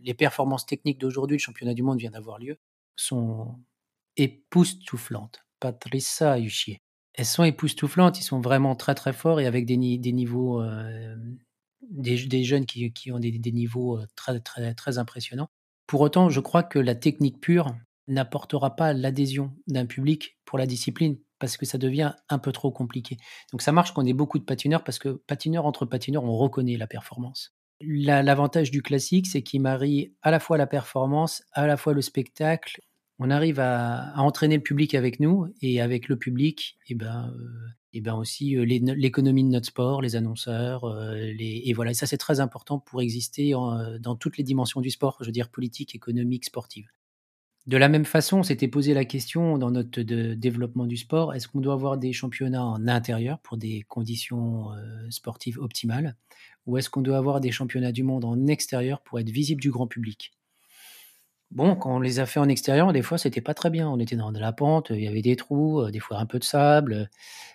les 0.03 0.13
performances 0.13 0.65
techniques 0.65 0.99
d'aujourd'hui, 0.99 1.37
le 1.37 1.41
championnat 1.41 1.73
du 1.73 1.83
monde 1.83 1.99
vient 1.99 2.11
d'avoir 2.11 2.39
lieu, 2.39 2.57
sont 2.97 3.55
époustouflantes. 4.17 5.45
Patricia 5.59 6.39
Huchier 6.39 6.81
elles 7.17 7.25
sont 7.25 7.43
époustouflantes, 7.43 8.19
ils 8.19 8.23
sont 8.23 8.39
vraiment 8.39 8.75
très 8.75 8.95
très 8.95 9.11
forts 9.11 9.39
et 9.39 9.47
avec 9.47 9.65
des, 9.65 9.75
niveaux, 9.75 10.61
euh, 10.61 11.15
des, 11.81 12.43
jeunes 12.43 12.67
qui, 12.67 12.93
qui 12.93 13.11
ont 13.11 13.19
des, 13.19 13.31
des, 13.31 13.51
niveaux 13.51 13.97
euh, 13.97 14.05
très, 14.15 14.39
très, 14.39 14.75
très 14.75 14.99
impressionnants. 14.99 15.49
Pour 15.87 16.01
autant, 16.01 16.29
je 16.29 16.39
crois 16.39 16.61
que 16.63 16.77
la 16.77 16.93
technique 16.93 17.41
pure 17.41 17.75
n'apportera 18.07 18.75
pas 18.75 18.93
l'adhésion 18.93 19.51
d'un 19.65 19.87
public 19.87 20.37
pour 20.45 20.59
la 20.59 20.67
discipline 20.67 21.17
parce 21.39 21.57
que 21.57 21.65
ça 21.65 21.79
devient 21.79 22.13
un 22.29 22.39
peu 22.39 22.51
trop 22.51 22.71
compliqué. 22.71 23.17
Donc 23.51 23.61
ça 23.61 23.71
marche 23.71 23.93
qu'on 23.93 24.05
ait 24.05 24.13
beaucoup 24.13 24.37
de 24.37 24.43
patineurs 24.43 24.83
parce 24.83 24.99
que 24.99 25.09
patineurs 25.09 25.65
entre 25.65 25.85
patineurs, 25.85 26.23
on 26.23 26.37
reconnaît 26.37 26.77
la 26.77 26.87
performance. 26.87 27.55
L'avantage 27.81 28.71
du 28.71 28.81
classique, 28.81 29.27
c'est 29.27 29.43
qu'il 29.43 29.61
marie 29.61 30.13
à 30.21 30.31
la 30.31 30.39
fois 30.39 30.57
la 30.57 30.65
performance, 30.65 31.43
à 31.51 31.67
la 31.67 31.77
fois 31.77 31.93
le 31.93 32.01
spectacle 32.01 32.81
on 33.19 33.29
arrive 33.29 33.59
à, 33.59 34.13
entraîner 34.17 34.57
le 34.57 34.63
public 34.63 34.93
avec 34.95 35.19
nous 35.19 35.47
et 35.61 35.81
avec 35.81 36.07
le 36.07 36.17
public, 36.17 36.77
et 36.87 36.91
eh 36.91 36.95
ben, 36.95 37.33
euh, 37.39 37.67
et 37.93 38.01
ben 38.01 38.15
aussi 38.15 38.55
euh, 38.55 38.63
l'économie 38.63 39.43
de 39.43 39.49
notre 39.49 39.67
sport, 39.67 40.01
les 40.01 40.15
annonceurs, 40.15 40.83
euh, 40.83 41.33
et 41.39 41.73
voilà. 41.73 41.93
ça 41.93 42.05
c'est 42.05 42.17
très 42.17 42.39
important 42.39 42.79
pour 42.79 43.01
exister 43.01 43.53
dans 43.99 44.15
toutes 44.15 44.37
les 44.37 44.43
dimensions 44.43 44.81
du 44.81 44.91
sport, 44.91 45.17
je 45.21 45.25
veux 45.25 45.31
dire 45.31 45.49
politique, 45.49 45.95
économique, 45.95 46.45
sportive. 46.45 46.87
De 47.65 47.75
la 47.75 47.89
même 47.89 48.05
façon, 48.05 48.37
on 48.39 48.43
s'était 48.43 48.69
posé 48.69 48.93
la 48.93 49.03
question 49.03 49.57
dans 49.57 49.71
notre 49.71 50.01
développement 50.01 50.85
du 50.85 50.95
sport 50.95 51.33
est-ce 51.33 51.49
qu'on 51.49 51.59
doit 51.59 51.73
avoir 51.73 51.97
des 51.97 52.13
championnats 52.13 52.63
en 52.63 52.87
intérieur 52.87 53.39
pour 53.39 53.57
des 53.57 53.81
conditions 53.89 54.69
sportives 55.09 55.59
optimales, 55.59 56.15
ou 56.65 56.77
est-ce 56.77 56.89
qu'on 56.89 57.01
doit 57.01 57.17
avoir 57.17 57.41
des 57.41 57.51
championnats 57.51 57.91
du 57.91 58.03
monde 58.03 58.25
en 58.25 58.47
extérieur 58.47 59.01
pour 59.01 59.19
être 59.19 59.29
visible 59.29 59.61
du 59.61 59.71
grand 59.71 59.87
public? 59.87 60.36
Bon, 61.51 61.75
quand 61.75 61.95
on 61.95 61.99
les 61.99 62.19
a 62.19 62.25
fait 62.25 62.39
en 62.39 62.49
extérieur, 62.49 62.91
des 62.91 63.01
fois, 63.01 63.17
c'était 63.17 63.41
pas 63.41 63.53
très 63.53 63.69
bien. 63.69 63.89
On 63.89 63.99
était 63.99 64.17
dans 64.17 64.31
de 64.31 64.39
la 64.39 64.51
pente, 64.51 64.89
il 64.89 65.01
y 65.01 65.07
avait 65.07 65.21
des 65.21 65.37
trous, 65.37 65.81
euh, 65.81 65.91
des 65.91 65.99
fois 65.99 66.17
un 66.19 66.25
peu 66.25 66.39
de 66.39 66.43
sable. 66.43 67.09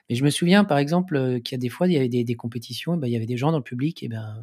Mais 0.08 0.16
je 0.16 0.24
me 0.24 0.30
souviens, 0.30 0.64
par 0.64 0.78
exemple, 0.78 1.16
euh, 1.16 1.40
qu'il 1.40 1.52
y 1.52 1.56
a 1.56 1.58
des 1.58 1.68
fois, 1.68 1.86
il 1.86 1.92
y 1.92 1.96
avait 1.98 2.08
des, 2.08 2.34
compétitions, 2.34 2.96
ben, 2.96 3.06
il 3.06 3.12
y 3.12 3.16
avait 3.16 3.26
des 3.26 3.36
gens 3.36 3.52
dans 3.52 3.58
le 3.58 3.64
public, 3.64 4.02
et 4.02 4.08
ben, 4.08 4.42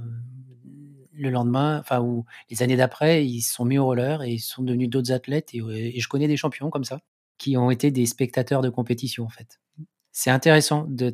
le 1.14 1.30
lendemain, 1.32 1.80
enfin, 1.80 2.00
ou 2.00 2.26
les 2.52 2.62
années 2.64 2.78
d'après, 2.78 3.26
ils 3.26 3.42
se 3.42 3.54
sont 3.54 3.66
mis 3.66 3.78
au 3.78 3.86
roller 3.86 4.24
et 4.24 4.34
ils 4.34 4.40
sont 4.40 4.64
devenus 4.64 4.90
d'autres 4.90 5.12
athlètes. 5.12 5.50
Et, 5.54 6.00
je 6.00 6.08
connais 6.08 6.28
des 6.28 6.38
champions 6.38 6.70
comme 6.70 6.86
ça, 6.86 7.02
qui 7.38 7.58
ont 7.58 7.72
été 7.72 7.92
des 7.92 8.06
spectateurs 8.06 8.62
de 8.62 8.70
compétition, 8.70 9.26
en 9.26 9.30
fait. 9.30 9.60
C'est 10.12 10.30
intéressant 10.30 10.86
de, 10.88 11.10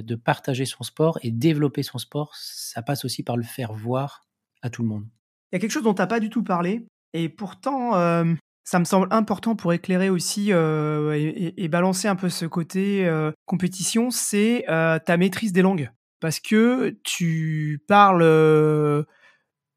de 0.00 0.14
partager 0.14 0.66
son 0.66 0.84
sport 0.84 1.18
et 1.22 1.30
développer 1.30 1.82
son 1.82 1.98
sport. 1.98 2.34
Ça 2.36 2.82
passe 2.82 3.04
aussi 3.04 3.22
par 3.22 3.36
le 3.36 3.44
faire 3.44 3.72
voir 3.72 4.26
à 4.62 4.70
tout 4.70 4.82
le 4.82 4.88
monde. 4.88 5.06
Il 5.52 5.56
y 5.56 5.58
a 5.58 5.60
quelque 5.60 5.70
chose 5.70 5.82
dont 5.82 5.94
tu 5.94 6.00
n'as 6.00 6.06
pas 6.06 6.20
du 6.20 6.30
tout 6.30 6.42
parlé, 6.42 6.86
et 7.12 7.28
pourtant, 7.28 7.92
ça 8.64 8.78
me 8.78 8.84
semble 8.84 9.08
important 9.10 9.56
pour 9.56 9.72
éclairer 9.72 10.10
aussi 10.10 10.50
et, 10.50 11.68
balancer 11.68 12.08
un 12.08 12.16
peu 12.16 12.28
ce 12.28 12.46
côté 12.46 13.10
compétition, 13.46 14.10
c'est 14.10 14.64
ta 14.66 15.16
maîtrise 15.16 15.52
des 15.52 15.62
langues. 15.62 15.90
Parce 16.20 16.38
que 16.38 16.96
tu 17.02 17.82
parles 17.88 19.04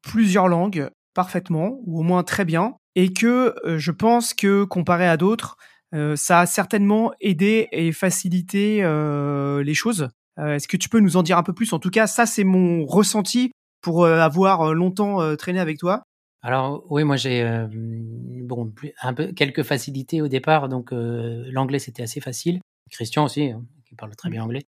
plusieurs 0.02 0.48
langues 0.48 0.90
parfaitement, 1.14 1.78
ou 1.86 2.00
au 2.00 2.02
moins 2.02 2.22
très 2.22 2.44
bien, 2.44 2.76
et 2.94 3.12
que 3.12 3.54
je 3.64 3.90
pense 3.90 4.34
que 4.34 4.64
comparé 4.64 5.08
à 5.08 5.16
d'autres, 5.16 5.56
ça 6.14 6.40
a 6.40 6.46
certainement 6.46 7.12
aidé 7.20 7.68
et 7.72 7.90
facilité 7.92 8.82
les 9.64 9.74
choses. 9.74 10.08
Est-ce 10.38 10.68
que 10.68 10.76
tu 10.76 10.88
peux 10.88 11.00
nous 11.00 11.16
en 11.16 11.22
dire 11.22 11.38
un 11.38 11.42
peu 11.42 11.54
plus? 11.54 11.72
En 11.72 11.78
tout 11.78 11.90
cas, 11.90 12.06
ça 12.06 12.26
c'est 12.26 12.44
mon 12.44 12.84
ressenti 12.84 13.50
pour 13.80 14.06
avoir 14.06 14.74
longtemps 14.74 15.36
traîné 15.36 15.58
avec 15.58 15.78
toi. 15.78 16.02
Alors 16.46 16.84
oui, 16.90 17.02
moi 17.02 17.16
j'ai 17.16 17.42
euh, 17.42 17.66
bon 17.68 18.72
un 19.02 19.14
peu 19.14 19.32
quelques 19.32 19.64
facilités 19.64 20.22
au 20.22 20.28
départ, 20.28 20.68
donc 20.68 20.92
euh, 20.92 21.44
l'anglais 21.50 21.80
c'était 21.80 22.04
assez 22.04 22.20
facile. 22.20 22.60
Christian 22.88 23.24
aussi, 23.24 23.50
hein, 23.50 23.66
qui 23.84 23.96
parle 23.96 24.14
très 24.14 24.30
bien 24.30 24.44
anglais. 24.44 24.62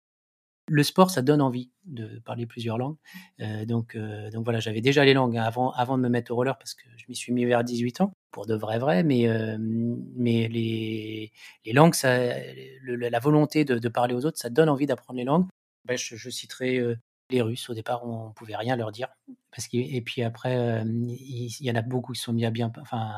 Le 0.69 0.83
sport, 0.83 1.13
ça 1.13 1.23
donne 1.23 1.41
envie 1.41 1.71
de 1.85 2.19
parler 2.25 2.47
plusieurs 2.47 2.79
langues. 2.79 2.97
Euh, 3.39 3.65
donc, 3.65 3.97
donc 3.97 4.43
voilà, 4.43 4.59
j'avais 4.59 4.81
déjà 4.81 5.05
les 5.05 5.15
langues 5.15 5.37
avant, 5.39 5.71
avant 5.71 5.97
de 5.97 6.03
me 6.03 6.09
mettre 6.09 6.33
au 6.33 6.35
roller 6.35 6.59
parce 6.59 6.75
que 6.75 6.83
je 6.97 7.05
m'y 7.09 7.15
suis 7.15 7.33
mis 7.33 7.45
vers 7.45 7.63
18 7.63 8.01
ans, 8.01 8.13
pour 8.33 8.47
de 8.47 8.57
vrai 8.57 8.81
vrai, 8.81 9.05
mais, 9.05 9.29
mais 10.17 10.49
les, 10.49 11.31
les 11.65 11.73
langues, 11.73 11.95
ça, 11.95 12.19
la 12.83 13.19
volonté 13.21 13.65
de, 13.65 13.89
parler 13.89 14.15
aux 14.15 14.27
autres, 14.27 14.39
ça 14.39 14.51
donne 14.51 14.69
envie 14.69 14.87
d'apprendre 14.87 15.19
les 15.19 15.25
langues. 15.25 15.47
Ben, 15.85 15.97
je, 15.97 16.17
je, 16.17 16.29
citerai 16.29 16.83
les 17.31 17.43
Russes, 17.43 17.69
au 17.69 17.75
départ, 17.75 18.07
on 18.07 18.33
pouvait 18.33 18.57
rien 18.57 18.77
leur 18.77 18.93
dire. 18.93 19.09
Parce 19.51 19.69
et 19.73 20.01
puis 20.03 20.23
après, 20.23 20.83
il, 20.85 21.49
y 21.61 21.71
en 21.71 21.75
a 21.75 21.83
beaucoup 21.83 22.13
qui 22.13 22.21
sont 22.21 22.33
mis 22.33 22.45
à 22.45 22.51
bien, 22.51 22.71
enfin, 22.81 23.11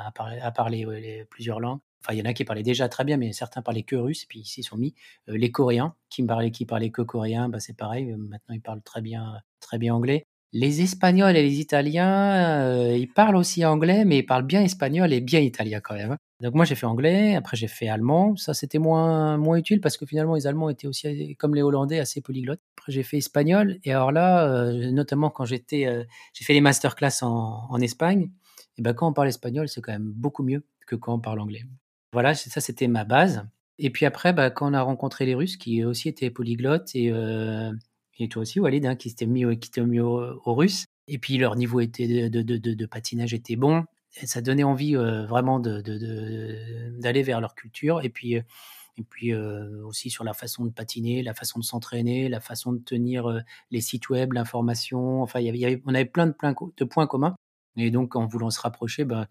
à 0.43 0.51
parler, 0.53 1.27
plusieurs 1.31 1.61
langues. 1.61 1.81
Enfin, 2.03 2.15
il 2.15 2.19
y 2.19 2.23
en 2.23 2.25
a 2.25 2.33
qui 2.33 2.45
parlaient 2.45 2.63
déjà 2.63 2.89
très 2.89 3.05
bien, 3.05 3.19
mais 3.19 3.33
certains 3.33 3.61
parlaient 3.61 3.83
que 3.83 3.97
russe, 3.97 4.25
puis 4.25 4.41
ils 4.41 4.47
s'y 4.47 4.63
sont 4.63 4.79
mis. 4.79 4.95
les 5.27 5.51
Coréens, 5.51 5.95
qui 6.09 6.23
parlaient, 6.23 6.51
qui 6.51 6.65
parlaient 6.65 6.91
que 6.91 7.03
coréen, 7.03 7.49
bah, 7.49 7.61
c'est 7.61 7.77
pareil. 7.77 8.15
maintenant, 8.17 8.55
ils 8.55 8.63
parlent 8.63 8.83
très 8.83 9.03
bien, 9.03 9.41
très 9.61 9.79
bien 9.79 9.95
anglais. 9.95 10.27
Les 10.53 10.83
Espagnols 10.83 11.37
et 11.37 11.43
les 11.43 11.61
Italiens, 11.61 12.93
ils 12.93 13.09
parlent 13.09 13.37
aussi 13.37 13.65
anglais, 13.65 14.05
mais 14.05 14.19
ils 14.19 14.27
parlent 14.27 14.47
bien 14.47 14.63
espagnol 14.63 15.13
et 15.13 15.21
bien 15.21 15.41
italien 15.41 15.81
quand 15.81 15.95
même. 15.95 16.13
Hein. 16.13 16.19
Donc 16.41 16.55
moi 16.55 16.65
j'ai 16.65 16.75
fait 16.75 16.87
anglais, 16.87 17.35
après 17.37 17.57
j'ai 17.57 17.69
fait 17.69 17.89
allemand. 17.89 18.35
Ça 18.37 18.55
c'était 18.55 18.79
moins 18.79 19.37
moins 19.37 19.57
utile 19.57 19.81
parce 19.81 19.97
que 19.99 20.07
finalement 20.07 20.35
les 20.35 20.47
Allemands 20.47 20.71
étaient 20.71 20.87
aussi 20.87 21.37
comme 21.37 21.55
les 21.55 21.63
Hollandais 21.63 21.99
assez 21.99 22.23
polyglottes. 22.23 22.61
Après 22.79 22.93
j'ai 22.93 23.03
fait 23.03 23.19
espagnol 23.19 23.79
et 23.85 23.93
alors 23.93 24.11
là, 24.11 24.49
euh, 24.49 24.91
notamment 24.91 25.29
quand 25.29 25.45
j'étais, 25.45 25.87
euh, 25.87 26.03
j'ai 26.33 26.45
fait 26.45 26.55
les 26.55 26.63
masterclass 26.63 27.23
en, 27.23 27.67
en 27.69 27.81
Espagne. 27.81 28.31
Et 28.79 28.83
ben 28.83 28.95
quand 28.95 29.07
on 29.07 29.13
parle 29.13 29.29
espagnol 29.29 29.69
c'est 29.69 29.83
quand 29.83 29.93
même 29.93 30.11
beaucoup 30.17 30.43
mieux 30.43 30.65
que 30.87 30.97
quand 30.97 31.15
on 31.15 31.21
parle 31.21 31.41
anglais. 31.41 31.65
Voilà, 32.13 32.35
ça 32.35 32.61
c'était 32.61 32.89
ma 32.89 33.05
base. 33.05 33.45
Et 33.79 33.91
puis 33.91 34.05
après, 34.05 34.33
bah, 34.33 34.51
quand 34.51 34.71
on 34.71 34.75
a 34.75 34.83
rencontré 34.83 35.25
les 35.25 35.35
Russes 35.35 35.57
qui 35.57 35.85
aussi 35.85 36.09
étaient 36.09 36.31
polyglottes 36.31 36.91
et 36.95 37.11
euh, 37.11 37.73
et 38.19 38.29
toi 38.29 38.43
aussi 38.43 38.61
Walid 38.61 38.85
hein, 38.87 38.97
qui 38.97 39.11
s'était 39.11 39.27
mis, 39.27 39.45
mis 39.45 40.01
aux, 40.01 40.55
Russes. 40.55 40.87
Et 41.09 41.19
puis 41.19 41.39
leur 41.39 41.57
niveau 41.57 41.81
était 41.81 42.29
de, 42.29 42.43
de, 42.43 42.57
de, 42.57 42.87
patinage 42.87 43.35
était 43.35 43.57
bon 43.57 43.85
ça 44.11 44.41
donnait 44.41 44.65
envie 44.65 44.95
vraiment 44.95 45.61
d'aller 45.61 47.23
vers 47.23 47.41
leur 47.41 47.55
culture. 47.55 48.03
Et 48.03 48.09
puis, 48.09 48.35
et 48.35 49.05
puis 49.09 49.35
aussi 49.35 50.11
sur 50.11 50.25
la 50.25 50.35
façon 50.35 50.65
de 50.65 50.71
patiner, 50.71 51.23
la 51.23 51.35
façon 51.35 51.59
de 51.59 51.65
s'entraîner, 51.65 52.29
la 52.29 52.41
façon 52.41 52.73
de 52.73 52.81
tenir 52.81 53.43
les 53.71 53.81
sites 53.81 54.09
web, 54.09 54.33
l'information. 54.33 55.23
Enfin, 55.23 55.41
y 55.41 55.49
avait, 55.49 55.83
on 55.87 55.95
avait 55.95 56.05
plein 56.07 56.27
de, 56.27 56.33
plein 56.33 56.55
de 56.77 56.85
points 56.85 57.07
communs. 57.07 57.37
Et 57.77 57.91
donc, 57.91 58.17
en 58.17 58.27
voulant 58.27 58.51
se 58.51 58.61
rapprocher, 58.61 59.05
ben, 59.05 59.27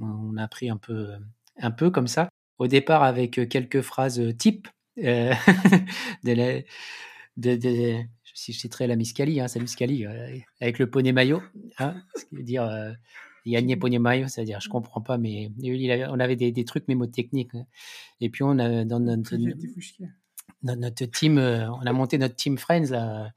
on 0.00 0.36
a 0.36 0.48
pris 0.48 0.68
un 0.68 0.76
peu, 0.76 1.12
un 1.58 1.70
peu 1.70 1.90
comme 1.90 2.08
ça. 2.08 2.28
Au 2.58 2.66
départ, 2.66 3.02
avec 3.02 3.48
quelques 3.48 3.82
phrases 3.82 4.20
types 4.36 4.68
euh, 4.98 5.32
de, 6.24 6.62
si 8.34 8.52
je 8.52 8.58
citerai 8.58 8.86
la 8.86 8.96
Miscali, 8.96 9.40
hein, 9.40 9.48
salut 9.48 9.68
Scali, 9.68 10.04
avec 10.60 10.78
le 10.78 10.90
poney 10.90 11.12
maillot, 11.12 11.42
hein, 11.78 11.94
ce 12.14 12.26
qui 12.26 12.36
veut 12.36 12.42
dire 12.42 12.68
Yannier 13.46 13.76
Ponyemayo, 13.76 14.26
c'est-à-dire, 14.28 14.60
je 14.60 14.68
comprends 14.68 15.00
pas, 15.00 15.18
mais 15.18 15.50
on 16.08 16.20
avait 16.20 16.36
des, 16.36 16.52
des 16.52 16.64
trucs 16.64 16.88
mémotechniques. 16.88 17.54
Hein. 17.54 17.66
Et 18.20 18.30
puis, 18.30 18.42
on 18.42 18.58
a, 18.58 18.84
dans 18.84 19.00
notre, 19.00 19.36
notre 20.62 21.04
team, 21.06 21.38
euh, 21.38 21.70
on 21.70 21.86
a 21.86 21.92
monté 21.92 22.18
notre 22.18 22.36
team 22.36 22.56
Friends 22.56 22.90
là, 22.90 23.32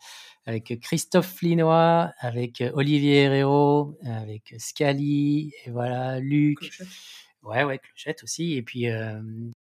avec 0.45 0.79
Christophe 0.79 1.33
Flinois, 1.33 2.13
avec 2.19 2.63
Olivier 2.73 3.23
Herrero, 3.23 3.97
avec 4.05 4.55
Scali, 4.57 5.51
et 5.65 5.71
voilà, 5.71 6.19
Luc. 6.19 6.59
Clochette. 6.59 6.87
Ouais, 7.43 7.63
ouais, 7.63 7.79
Clochette 7.79 8.23
aussi. 8.23 8.53
Et 8.53 8.61
puis, 8.61 8.87
euh, 8.87 9.21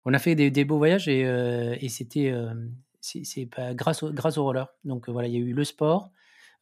on 0.05 0.13
a 0.13 0.19
fait 0.19 0.35
des, 0.35 0.49
des 0.49 0.65
beaux 0.65 0.77
voyages 0.77 1.07
et, 1.07 1.23
euh, 1.25 1.75
et 1.79 1.89
c'était, 1.89 2.33
c'est 3.01 3.45
pas 3.45 3.73
grâce 3.73 4.03
au, 4.03 4.11
grâce 4.11 4.37
au 4.37 4.43
roller. 4.43 4.67
Donc 4.83 5.09
voilà, 5.09 5.27
il 5.27 5.33
y 5.33 5.37
a 5.37 5.39
eu 5.39 5.53
le 5.53 5.63
sport, 5.63 6.11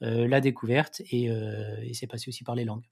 la 0.02 0.42
découverte 0.42 1.02
et, 1.12 1.26
et 1.26 1.94
c'est 1.94 2.08
passé 2.08 2.30
aussi 2.30 2.44
par 2.44 2.56
les 2.56 2.66
langues. 2.66 2.86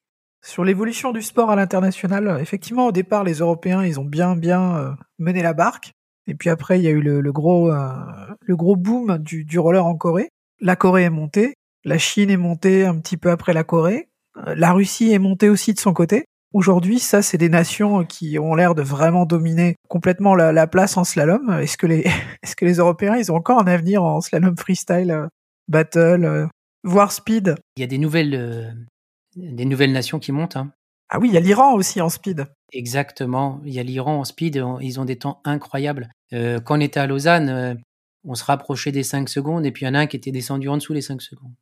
Sur 0.44 0.64
l'évolution 0.64 1.12
du 1.12 1.22
sport 1.22 1.50
à 1.50 1.56
l'international, 1.56 2.38
effectivement, 2.42 2.88
au 2.88 2.92
départ, 2.92 3.24
les 3.24 3.36
Européens, 3.36 3.84
ils 3.84 4.00
ont 4.00 4.06
bien, 4.06 4.36
bien 4.36 4.96
mené 5.18 5.42
la 5.42 5.54
barque. 5.54 5.94
Et 6.28 6.36
puis 6.36 6.50
après, 6.50 6.80
il 6.80 6.84
y 6.84 6.88
a 6.88 6.92
eu 6.92 7.02
le, 7.02 7.32
gros, 7.32 7.72
le 7.72 8.56
gros 8.56 8.76
boom 8.76 9.18
du, 9.18 9.46
du 9.46 9.58
roller 9.58 9.86
en 9.86 9.96
Corée. 9.96 10.30
La 10.60 10.76
Corée 10.76 11.04
est 11.04 11.10
montée, 11.10 11.56
la 11.86 11.98
Chine 11.98 12.30
est 12.30 12.38
montée 12.38 12.86
un 12.86 13.00
petit 13.00 13.18
peu 13.18 13.32
après 13.32 13.54
la 13.54 13.64
Corée, 13.64 14.10
la 14.46 14.74
Russie 14.74 15.12
est 15.12 15.20
montée 15.20 15.50
aussi 15.50 15.74
de 15.74 15.80
son 15.80 15.94
côté. 15.94 16.26
Aujourd'hui, 16.58 16.98
ça, 16.98 17.22
c'est 17.22 17.38
des 17.38 17.50
nations 17.50 18.04
qui 18.04 18.40
ont 18.40 18.56
l'air 18.56 18.74
de 18.74 18.82
vraiment 18.82 19.28
dominer 19.28 19.76
complètement 19.90 20.34
la, 20.34 20.66
place 20.66 20.98
en 20.98 21.04
slalom. 21.04 21.52
Est-ce 21.52 21.78
que 21.78 21.86
les, 21.86 22.00
est-ce 22.42 22.56
que 22.56 22.66
les 22.66 22.78
Européens, 22.78 23.16
ils 23.16 23.32
ont 23.32 23.36
encore 23.36 23.62
un 23.62 23.68
avenir 23.68 24.04
en 24.04 24.22
slalom 24.22 24.58
freestyle, 24.58 25.12
euh, 25.12 25.28
battle, 25.68 26.26
euh, 26.26 26.48
voire 26.84 27.12
speed? 27.12 27.58
Il 27.76 27.82
y 27.82 27.84
a 27.84 27.88
des 27.88 28.00
nouvelles, 28.00 28.34
euh, 28.34 28.72
des 29.36 29.66
nouvelles 29.66 29.92
nations 29.92 30.18
qui 30.18 30.32
montent. 30.32 30.56
Hein. 30.56 30.72
Ah 31.10 31.20
oui, 31.20 31.28
il 31.28 31.36
y 31.36 31.38
a 31.38 31.42
l'Iran 31.42 31.76
aussi 31.76 32.02
en 32.02 32.10
speed. 32.10 32.48
Exactement. 32.74 33.62
Il 33.64 33.74
y 33.76 33.80
a 33.80 33.84
l'Iran 33.84 34.22
en 34.22 34.24
speed. 34.24 34.60
Ils 34.82 35.00
ont 35.00 35.06
des 35.06 35.20
temps 35.20 35.42
incroyables. 35.46 36.10
quand 36.32 36.78
on 36.78 36.80
était 36.80 37.00
à 37.00 37.06
Lausanne, 37.06 37.80
on 38.26 38.34
se 38.34 38.44
rapprochait 38.44 38.92
des 38.92 39.04
5 39.04 39.30
secondes 39.30 39.64
et 39.64 39.72
puis 39.72 39.84
il 39.84 39.90
y 39.90 39.92
en 39.92 39.94
a 39.94 40.00
un 40.00 40.08
qui 40.08 40.18
était 40.18 40.32
descendu 40.32 40.70
en 40.70 40.78
dessous 40.78 40.94
les 40.94 41.02
5 41.02 41.22
secondes. 41.22 41.54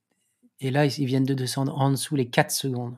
Et 0.62 0.72
là, 0.72 0.86
ils 0.86 1.06
viennent 1.06 1.26
de 1.26 1.34
descendre 1.34 1.78
en 1.78 1.91
dessous 1.91 2.16
les 2.16 2.30
4 2.30 2.50
secondes. 2.50 2.96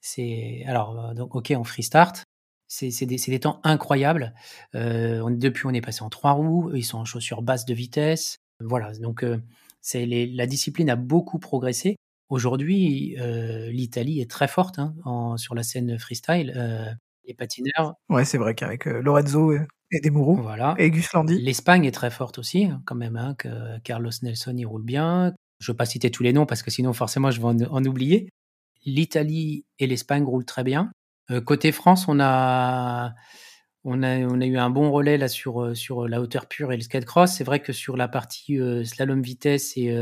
C'est 0.00 0.62
alors 0.66 1.14
donc 1.14 1.34
ok 1.34 1.52
en 1.52 1.64
free 1.64 1.82
start, 1.82 2.24
c'est 2.68 3.06
des, 3.06 3.16
des, 3.16 3.40
temps 3.40 3.60
incroyables. 3.64 4.34
Euh, 4.74 5.20
on, 5.20 5.30
depuis, 5.30 5.66
on 5.66 5.70
est 5.70 5.80
passé 5.80 6.02
en 6.02 6.10
trois 6.10 6.32
roues. 6.32 6.70
Ils 6.74 6.84
sont 6.84 6.98
en 6.98 7.04
chaussures 7.04 7.42
basses 7.42 7.64
de 7.64 7.74
vitesse. 7.74 8.36
Voilà. 8.60 8.92
Donc, 8.98 9.24
euh, 9.24 9.38
c'est 9.80 10.06
la 10.06 10.46
discipline 10.46 10.90
a 10.90 10.96
beaucoup 10.96 11.38
progressé. 11.38 11.96
Aujourd'hui, 12.28 13.16
euh, 13.18 13.70
l'Italie 13.70 14.20
est 14.20 14.30
très 14.30 14.48
forte 14.48 14.78
hein, 14.78 14.94
en, 15.04 15.38
sur 15.38 15.54
la 15.54 15.62
scène 15.62 15.98
freestyle. 15.98 16.52
Euh, 16.56 16.92
les 17.26 17.34
patineurs. 17.34 17.94
Ouais, 18.08 18.24
c'est 18.24 18.38
vrai 18.38 18.54
qu'avec 18.54 18.86
euh, 18.86 19.00
Lorenzo 19.00 19.52
et 19.90 20.00
Demuro 20.00 20.34
voilà. 20.34 20.74
et 20.78 20.90
Gus 20.90 21.12
Landi. 21.12 21.38
L'Espagne 21.40 21.84
est 21.84 21.92
très 21.92 22.10
forte 22.10 22.38
aussi, 22.38 22.66
hein, 22.66 22.82
quand 22.84 22.94
même. 22.94 23.16
Hein, 23.16 23.34
que 23.38 23.78
Carlos 23.80 24.10
Nelson, 24.22 24.54
il 24.56 24.66
roule 24.66 24.82
bien. 24.82 25.32
Je 25.60 25.70
ne 25.70 25.72
veux 25.72 25.76
pas 25.76 25.86
citer 25.86 26.10
tous 26.10 26.22
les 26.22 26.32
noms 26.32 26.46
parce 26.46 26.62
que 26.62 26.70
sinon, 26.70 26.92
forcément, 26.92 27.30
je 27.30 27.40
vais 27.40 27.66
en 27.66 27.84
oublier 27.84 28.28
l'Italie 28.88 29.64
et 29.78 29.86
l'Espagne 29.86 30.24
roulent 30.24 30.44
très 30.44 30.64
bien. 30.64 30.90
Euh, 31.30 31.40
côté 31.40 31.72
France, 31.72 32.08
on 32.08 32.20
a, 32.20 33.14
eu 33.84 34.56
un 34.56 34.70
bon 34.70 34.90
relais 34.90 35.18
là 35.18 35.28
sur, 35.28 35.62
euh, 35.62 35.74
sur 35.74 36.08
la 36.08 36.20
hauteur 36.20 36.46
pure 36.46 36.72
et 36.72 36.76
le 36.76 36.82
skate 36.82 37.04
cross. 37.04 37.32
C'est 37.32 37.44
vrai 37.44 37.60
que 37.60 37.72
sur 37.72 37.96
la 37.96 38.08
partie 38.08 38.58
euh, 38.58 38.84
slalom 38.84 39.22
vitesse 39.22 39.76
et, 39.76 39.94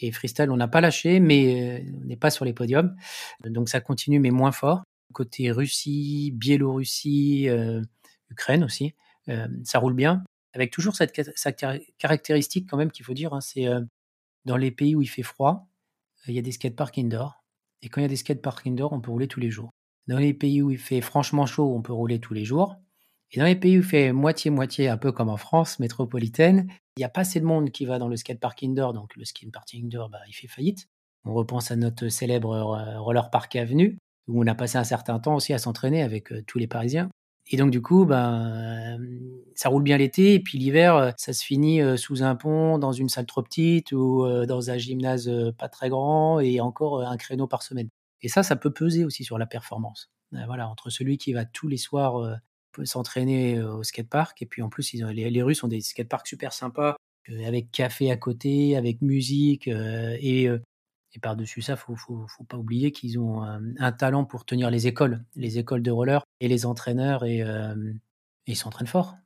et 0.00 0.12
freestyle, 0.12 0.50
on 0.50 0.56
n'a 0.56 0.68
pas 0.68 0.80
lâché, 0.80 1.20
mais 1.20 1.86
on 2.02 2.06
n'est 2.06 2.16
pas 2.16 2.30
sur 2.30 2.44
les 2.44 2.52
podiums. 2.52 2.96
Donc 3.44 3.68
ça 3.68 3.80
continue, 3.80 4.20
mais 4.20 4.30
moins 4.30 4.52
fort. 4.52 4.82
Côté 5.12 5.50
Russie, 5.50 6.32
Biélorussie, 6.34 7.48
Ukraine 8.30 8.64
aussi, 8.64 8.94
ça 9.64 9.78
roule 9.78 9.94
bien. 9.94 10.24
Avec 10.52 10.72
toujours 10.72 10.96
cette, 10.96 11.12
caractéristique 11.98 12.68
quand 12.68 12.76
même 12.76 12.90
qu'il 12.90 13.04
faut 13.04 13.14
dire, 13.14 13.32
hein, 13.32 13.40
c'est 13.40 13.66
dans 14.44 14.56
les 14.56 14.70
pays 14.70 14.94
où 14.94 15.02
il 15.02 15.08
fait 15.08 15.22
froid, 15.22 15.68
il 16.26 16.34
y 16.34 16.38
a 16.38 16.42
des 16.42 16.52
skateparks 16.52 16.98
indoor. 16.98 17.45
Et 17.82 17.88
quand 17.88 18.00
il 18.00 18.04
y 18.04 18.06
a 18.06 18.08
des 18.08 18.16
skateparks 18.16 18.66
indoor, 18.66 18.92
on 18.92 19.00
peut 19.00 19.10
rouler 19.10 19.28
tous 19.28 19.40
les 19.40 19.50
jours. 19.50 19.70
Dans 20.06 20.18
les 20.18 20.34
pays 20.34 20.62
où 20.62 20.70
il 20.70 20.78
fait 20.78 21.00
franchement 21.00 21.46
chaud, 21.46 21.74
on 21.74 21.82
peut 21.82 21.92
rouler 21.92 22.20
tous 22.20 22.34
les 22.34 22.44
jours. 22.44 22.76
Et 23.32 23.38
dans 23.38 23.44
les 23.44 23.56
pays 23.56 23.76
où 23.76 23.80
il 23.80 23.86
fait 23.86 24.12
moitié-moitié, 24.12 24.88
un 24.88 24.96
peu 24.96 25.12
comme 25.12 25.28
en 25.28 25.36
France 25.36 25.80
métropolitaine, 25.80 26.68
il 26.96 27.00
n'y 27.00 27.04
a 27.04 27.08
pas 27.08 27.22
assez 27.22 27.40
de 27.40 27.44
monde 27.44 27.70
qui 27.70 27.84
va 27.84 27.98
dans 27.98 28.08
le 28.08 28.16
skatepark 28.16 28.62
indoor. 28.62 28.92
Donc 28.92 29.16
le 29.16 29.24
skatepark 29.24 29.74
indoor, 29.74 30.08
bah, 30.08 30.20
il 30.28 30.32
fait 30.32 30.46
faillite. 30.46 30.88
On 31.24 31.34
repense 31.34 31.72
à 31.72 31.76
notre 31.76 32.08
célèbre 32.08 32.52
euh, 32.52 33.00
roller 33.00 33.30
park 33.30 33.56
avenue, 33.56 33.98
où 34.28 34.42
on 34.42 34.46
a 34.46 34.54
passé 34.54 34.78
un 34.78 34.84
certain 34.84 35.18
temps 35.18 35.34
aussi 35.34 35.52
à 35.52 35.58
s'entraîner 35.58 36.02
avec 36.02 36.32
euh, 36.32 36.42
tous 36.46 36.58
les 36.58 36.68
Parisiens. 36.68 37.10
Et 37.48 37.56
donc 37.56 37.70
du 37.70 37.80
coup, 37.80 38.04
ben, 38.04 38.98
ça 39.54 39.68
roule 39.68 39.82
bien 39.82 39.96
l'été, 39.96 40.34
et 40.34 40.40
puis 40.40 40.58
l'hiver, 40.58 40.96
euh, 40.96 41.10
ça 41.16 41.32
se 41.32 41.44
finit 41.44 41.80
sous 41.96 42.22
un 42.22 42.34
pont, 42.34 42.78
dans 42.78 42.92
une 42.92 43.08
salle 43.08 43.26
trop 43.26 43.42
petite, 43.42 43.92
ou 43.92 44.26
dans 44.46 44.70
un 44.70 44.78
gymnase 44.78 45.30
pas 45.58 45.68
très 45.68 45.88
grand, 45.88 46.40
et 46.40 46.60
encore 46.60 47.02
un 47.02 47.16
créneau 47.16 47.46
par 47.46 47.62
semaine. 47.62 47.88
Et 48.22 48.28
ça, 48.28 48.42
ça 48.42 48.56
peut 48.56 48.72
peser 48.72 49.04
aussi 49.04 49.24
sur 49.24 49.38
la 49.38 49.46
performance. 49.46 50.10
voilà, 50.32 50.68
entre 50.68 50.90
celui 50.90 51.18
qui 51.18 51.32
va 51.32 51.44
tous 51.44 51.68
les 51.68 51.76
soirs 51.76 52.38
s'entraîner 52.84 53.62
au 53.62 53.82
skatepark, 53.82 54.42
et 54.42 54.46
puis 54.46 54.62
en 54.62 54.68
plus, 54.68 54.92
ils 54.94 55.04
les, 55.04 55.42
Russes 55.42 55.62
ont 55.62 55.68
des 55.68 55.80
skateparks 55.80 56.26
super 56.26 56.52
sympas, 56.52 56.96
avec 57.46 57.70
café 57.70 58.10
à 58.10 58.16
côté, 58.16 58.76
avec 58.76 59.02
musique, 59.02 59.68
et 59.68 60.48
et 61.16 61.20
par-dessus 61.20 61.62
ça, 61.62 61.76
faut, 61.76 61.96
faut, 61.96 62.26
faut 62.28 62.44
pas 62.44 62.58
oublier 62.58 62.92
qu'ils 62.92 63.18
ont 63.18 63.42
un, 63.42 63.92
talent 63.92 64.24
pour 64.24 64.44
tenir 64.44 64.70
les 64.70 64.86
écoles, 64.86 65.24
les 65.34 65.58
écoles 65.58 65.82
de 65.82 65.90
roller 65.90 66.24
et 66.40 66.48
les 66.48 66.66
entraîneurs, 66.66 67.24
et, 67.24 67.44
ils 68.46 68.56
s'entraînent 68.56 68.86
fort. 68.86 69.16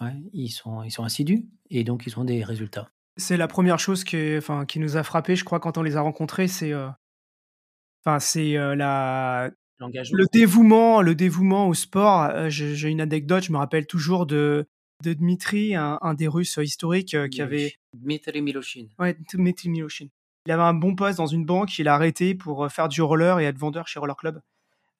Ouais. 0.00 0.12
ils, 0.32 0.50
sont, 0.50 0.84
ils 0.84 0.92
sont 0.92 1.02
assidus 1.02 1.44
et 1.70 1.82
donc 1.82 2.06
ils 2.06 2.18
ont 2.18 2.24
des 2.24 2.44
résultats. 2.44 2.88
C'est 3.16 3.36
la 3.36 3.48
première 3.48 3.80
chose 3.80 4.04
qui, 4.04 4.36
enfin, 4.36 4.64
qui 4.64 4.78
nous 4.78 4.96
a 4.96 5.02
frappé, 5.02 5.36
je 5.36 5.44
crois, 5.44 5.60
quand 5.60 5.78
on 5.78 5.82
les 5.82 5.96
a 5.96 6.00
rencontrés, 6.00 6.48
c'est 6.48 6.72
enfin, 6.74 8.20
c'est 8.20 8.52
la, 8.52 9.50
le 9.78 10.26
dévouement, 10.32 11.02
le 11.02 11.14
dévouement 11.14 11.68
au 11.68 11.74
sport. 11.74 12.48
J'ai 12.48 12.88
une 12.88 13.00
anecdote, 13.00 13.44
je 13.44 13.52
me 13.52 13.58
rappelle 13.58 13.86
toujours 13.86 14.26
de, 14.26 14.66
de 15.02 15.12
Dmitri, 15.12 15.74
un, 15.74 16.14
des 16.14 16.28
Russes 16.28 16.58
historiques 16.62 17.16
qui 17.30 17.42
avait. 17.42 17.74
Dmitri 17.92 18.42
Miloshin. 18.42 18.86
Ouais, 18.98 19.16
Dmitri 19.32 19.68
Miloshin. 19.68 20.08
Il 20.46 20.52
avait 20.52 20.62
un 20.62 20.74
bon 20.74 20.94
poste 20.94 21.18
dans 21.18 21.26
une 21.26 21.44
banque, 21.44 21.76
il 21.78 21.88
a 21.88 21.94
arrêté 21.94 22.34
pour 22.34 22.64
euh, 22.64 22.68
faire 22.68 22.88
du 22.88 23.02
roller 23.02 23.40
et 23.40 23.44
être 23.44 23.58
vendeur 23.58 23.88
chez 23.88 23.98
Roller 23.98 24.16
Club. 24.16 24.40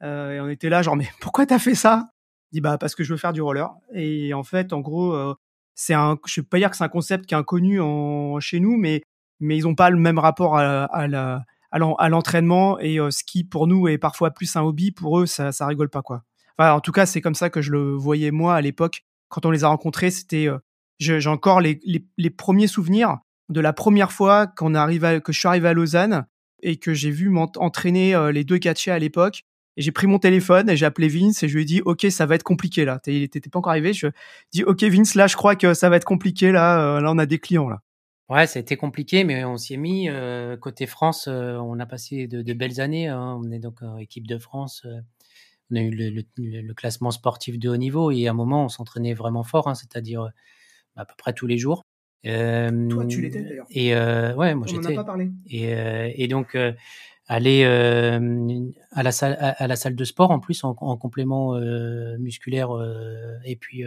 Euh, 0.03 0.33
et 0.33 0.41
on 0.41 0.49
était 0.49 0.69
là, 0.69 0.83
genre, 0.83 0.97
mais 0.97 1.09
pourquoi 1.21 1.47
t'as 1.47 1.61
fait 1.61 1.77
ça? 1.77 2.09
Il 2.53 2.57
dit, 2.57 2.61
bah, 2.61 2.79
parce 2.79 2.95
que 2.95 3.05
je 3.05 3.13
veux 3.13 3.17
faire 3.17 3.33
du 3.33 3.43
roller. 3.43 3.71
Et 3.93 4.35
en 4.35 4.43
fait, 4.43 4.73
en 4.73 4.81
gros, 4.81 5.13
euh, 5.13 5.35
c'est 5.75 5.95
un, 5.95 6.19
je 6.27 6.41
vais 6.41 6.47
pas 6.47 6.59
dire 6.59 6.71
que 6.71 6.77
c'est 6.77 6.85
un 6.85 6.89
concept 6.89 7.27
qui 7.27 7.35
est 7.35 7.39
inconnu 7.39 7.81
en, 7.81 8.41
chez 8.41 8.59
nous, 8.61 8.77
mais, 8.77 9.03
mais 9.41 9.57
ils 9.57 9.69
ont 9.69 9.75
pas 9.75 9.91
le 9.91 9.99
même 9.99 10.19
rapport 10.19 10.57
à, 10.57 11.07
la, 11.07 11.45
à 11.71 12.09
l'entraînement 12.09 12.79
et 12.79 12.97
ce 12.97 13.25
qui 13.25 13.45
pour 13.45 13.67
nous 13.67 13.87
est 13.89 13.99
parfois 13.99 14.31
plus 14.31 14.57
un 14.57 14.63
hobby, 14.63 14.91
pour 14.93 15.19
eux 15.21 15.27
ça, 15.27 15.53
ça 15.53 15.67
rigole 15.67 15.91
pas 15.91 16.01
quoi. 16.01 16.23
En 16.59 16.81
tout 16.81 16.93
cas, 16.93 17.05
c'est 17.05 17.21
comme 17.21 17.35
ça 17.35 17.51
que 17.51 17.61
je 17.61 17.73
le 17.73 17.95
voyais 17.95 18.31
moi 18.31 18.55
à 18.55 18.63
l'époque 18.63 19.05
quand 19.29 19.45
on 19.45 19.51
les 19.51 19.65
a 19.65 19.69
rencontrés. 19.69 20.11
C'était, 20.11 20.49
j'ai 20.99 21.29
encore 21.29 21.61
les, 21.61 21.79
les, 22.17 22.31
premiers 22.31 22.69
souvenirs 22.69 23.19
de 23.49 23.61
la 23.61 23.73
première 23.73 24.13
fois 24.13 24.47
qu'on 24.47 24.75
arrive 24.75 25.21
que 25.21 25.33
je 25.33 25.39
suis 25.39 25.49
arrivé 25.49 25.69
à 25.69 25.73
Lausanne 25.73 26.27
et 26.63 26.77
que 26.77 26.95
j'ai 26.95 27.11
vu 27.11 27.29
m'entraîner 27.29 28.15
euh, 28.15 28.33
les 28.33 28.45
deux 28.45 28.59
catchés 28.59 28.91
à 28.91 28.99
l'époque. 28.99 29.45
Et 29.79 29.83
j'ai 29.83 29.93
pris 29.93 30.07
mon 30.07 30.19
téléphone 30.19 30.71
et 30.71 30.77
j'ai 30.77 30.87
appelé 30.87 31.07
Vince 31.09 31.43
et 31.43 31.49
je 31.49 31.55
lui 31.55 31.63
ai 31.63 31.67
dit 31.67 31.83
ok 31.85 32.07
ça 32.09 32.25
va 32.25 32.35
être 32.35 32.43
compliqué 32.43 32.87
là. 32.87 32.99
T'étais 32.99 33.41
pas 33.51 33.59
encore 33.59 33.73
arrivé. 33.73 33.93
Je 33.93 34.07
dis 34.51 34.65
ok 34.65 34.83
Vince 34.85 35.15
là 35.15 35.27
je 35.27 35.37
crois 35.37 35.55
que 35.55 35.75
ça 35.75 35.91
va 35.91 35.97
être 35.97 36.05
compliqué 36.05 36.51
là. 36.51 36.97
Euh, 36.97 37.01
là 37.01 37.13
on 37.13 37.19
a 37.19 37.27
des 37.27 37.39
clients 37.39 37.69
là. 37.69 37.83
Ouais, 38.29 38.49
ça 38.49 38.59
a 38.59 38.63
été 38.63 38.77
compliqué, 38.77 39.23
mais 39.23 39.45
on 39.45 39.57
s'y 39.57 39.75
est 39.75 39.77
mis. 39.77 40.09
Euh, 40.09 40.57
côté 40.57 40.87
France, 40.87 41.29
on 41.29 41.79
a 41.79 41.87
passé 41.87 42.27
de, 42.27 42.53
belles 42.55 42.81
années. 42.81 43.07
Hein. 43.07 43.39
On 43.41 43.53
est 43.53 43.61
donc 43.61 43.79
équipe 44.01 44.27
de 44.27 44.37
France. 44.37 44.85
on 45.71 45.77
a 45.77 45.81
eu 45.81 45.91
le, 45.91 46.75
classement 46.75 47.13
sportif 47.13 47.57
de 47.57 47.69
haut 47.69 47.77
niveau 47.77 48.11
et 48.11 48.27
à 48.27 48.33
un 48.33 48.35
moment, 48.35 48.65
on 48.65 48.69
s'entraînait 48.69 49.15
vraiment 49.15 49.45
fort, 49.45 49.69
hein, 49.69 49.77
c'est-à-dire 49.77 50.29
à 50.97 51.05
peu 51.05 51.15
près 51.17 51.35
tous 51.35 51.47
les 51.47 51.59
jours. 51.59 51.85
Toi, 52.25 53.07
tu 53.07 53.21
l'étais 53.21 53.43
d'ailleurs. 53.43 53.67
Et 53.71 53.95
ouais, 53.95 54.55
moi 54.55 54.67
j'étais. 54.67 54.79
On 54.79 54.91
n'en 54.91 55.01
a 55.01 55.03
pas 55.03 55.05
parlé. 55.05 55.31
Et, 55.51 55.75
et 56.23 56.29
donc 56.29 56.57
aller 57.29 57.65
à 57.65 59.03
la 59.03 59.13
salle 59.13 59.37
à, 59.41 59.67
la 59.67 59.77
salle 59.77 59.97
de 59.97 60.05
sport 60.05 60.31
en 60.31 60.41
plus 60.41 60.63
en, 60.65 60.75
complément 60.75 61.59
musculaire 62.19 62.71
et 63.45 63.57
puis 63.57 63.85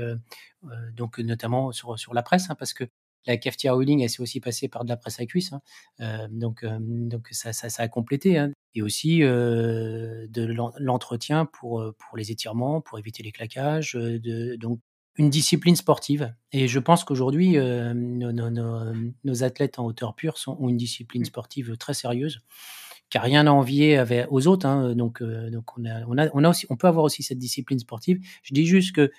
donc 0.93 1.19
notamment 1.19 1.71
sur 1.71 1.97
sur 1.97 2.13
la 2.13 2.21
presse 2.21 2.49
hein, 2.49 2.55
parce 2.55 2.73
que 2.73 2.83
la 3.27 3.37
cafetière 3.37 3.75
wheeling 3.75 4.01
elle 4.01 4.09
s'est 4.09 4.21
aussi 4.21 4.39
passée 4.39 4.67
par 4.67 4.83
de 4.83 4.89
la 4.89 4.97
presse 4.97 5.19
à 5.19 5.25
cuisse 5.25 5.53
hein, 5.99 6.27
donc 6.31 6.65
donc 6.89 7.29
ça, 7.31 7.53
ça, 7.53 7.69
ça 7.69 7.83
a 7.83 7.87
complété 7.87 8.37
hein. 8.37 8.51
et 8.75 8.81
aussi 8.81 9.19
de 9.19 10.73
l'entretien 10.77 11.45
pour 11.45 11.93
pour 11.97 12.17
les 12.17 12.31
étirements 12.31 12.81
pour 12.81 12.99
éviter 12.99 13.23
les 13.23 13.31
claquages 13.31 13.93
de 13.93 14.57
donc 14.57 14.79
une 15.19 15.29
discipline 15.29 15.75
sportive. 15.75 16.33
Et 16.53 16.69
je 16.69 16.79
pense 16.79 17.03
qu'aujourd'hui, 17.03 17.57
euh, 17.57 17.93
nos, 17.93 19.43
athlètes 19.43 19.77
en 19.77 19.85
hauteur 19.85 20.15
pure 20.15 20.37
sont, 20.37 20.57
ont 20.61 20.69
une 20.69 20.77
discipline 20.77 21.25
sportive 21.25 21.75
très 21.75 21.93
sérieuse, 21.93 22.39
car 23.09 23.23
rien 23.23 23.45
à 23.45 23.51
envier 23.51 24.01
aux 24.29 24.47
autres. 24.47 24.65
Hein. 24.65 24.95
donc, 24.95 25.21
euh, 25.21 25.49
donc 25.49 25.77
on, 25.77 25.83
a, 25.83 26.05
on, 26.07 26.17
a, 26.17 26.29
on, 26.33 26.43
a 26.45 26.49
aussi, 26.49 26.65
on 26.69 26.77
peut 26.77 26.87
avoir 26.87 27.03
aussi 27.03 27.21
cette 27.21 27.37
discipline 27.37 27.79
sportive. 27.79 28.19
Je 28.43 28.53
dis 28.53 28.65
juste 28.65 28.95
que 28.95 29.11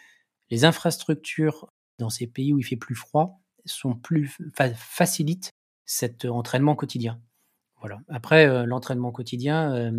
les 0.48 0.64
infrastructures 0.64 1.70
dans 1.98 2.08
ces 2.08 2.26
pays 2.26 2.54
où 2.54 2.58
il 2.58 2.64
fait 2.64 2.76
plus 2.76 2.94
froid 2.94 3.38
sont 3.66 3.94
plus 3.94 4.38
facilitent 4.74 5.50
cet 5.84 6.24
entraînement 6.24 6.74
quotidien. 6.76 7.20
Voilà. 7.80 8.00
Après, 8.08 8.46
euh, 8.46 8.66
l'entraînement 8.66 9.10
quotidien, 9.10 9.92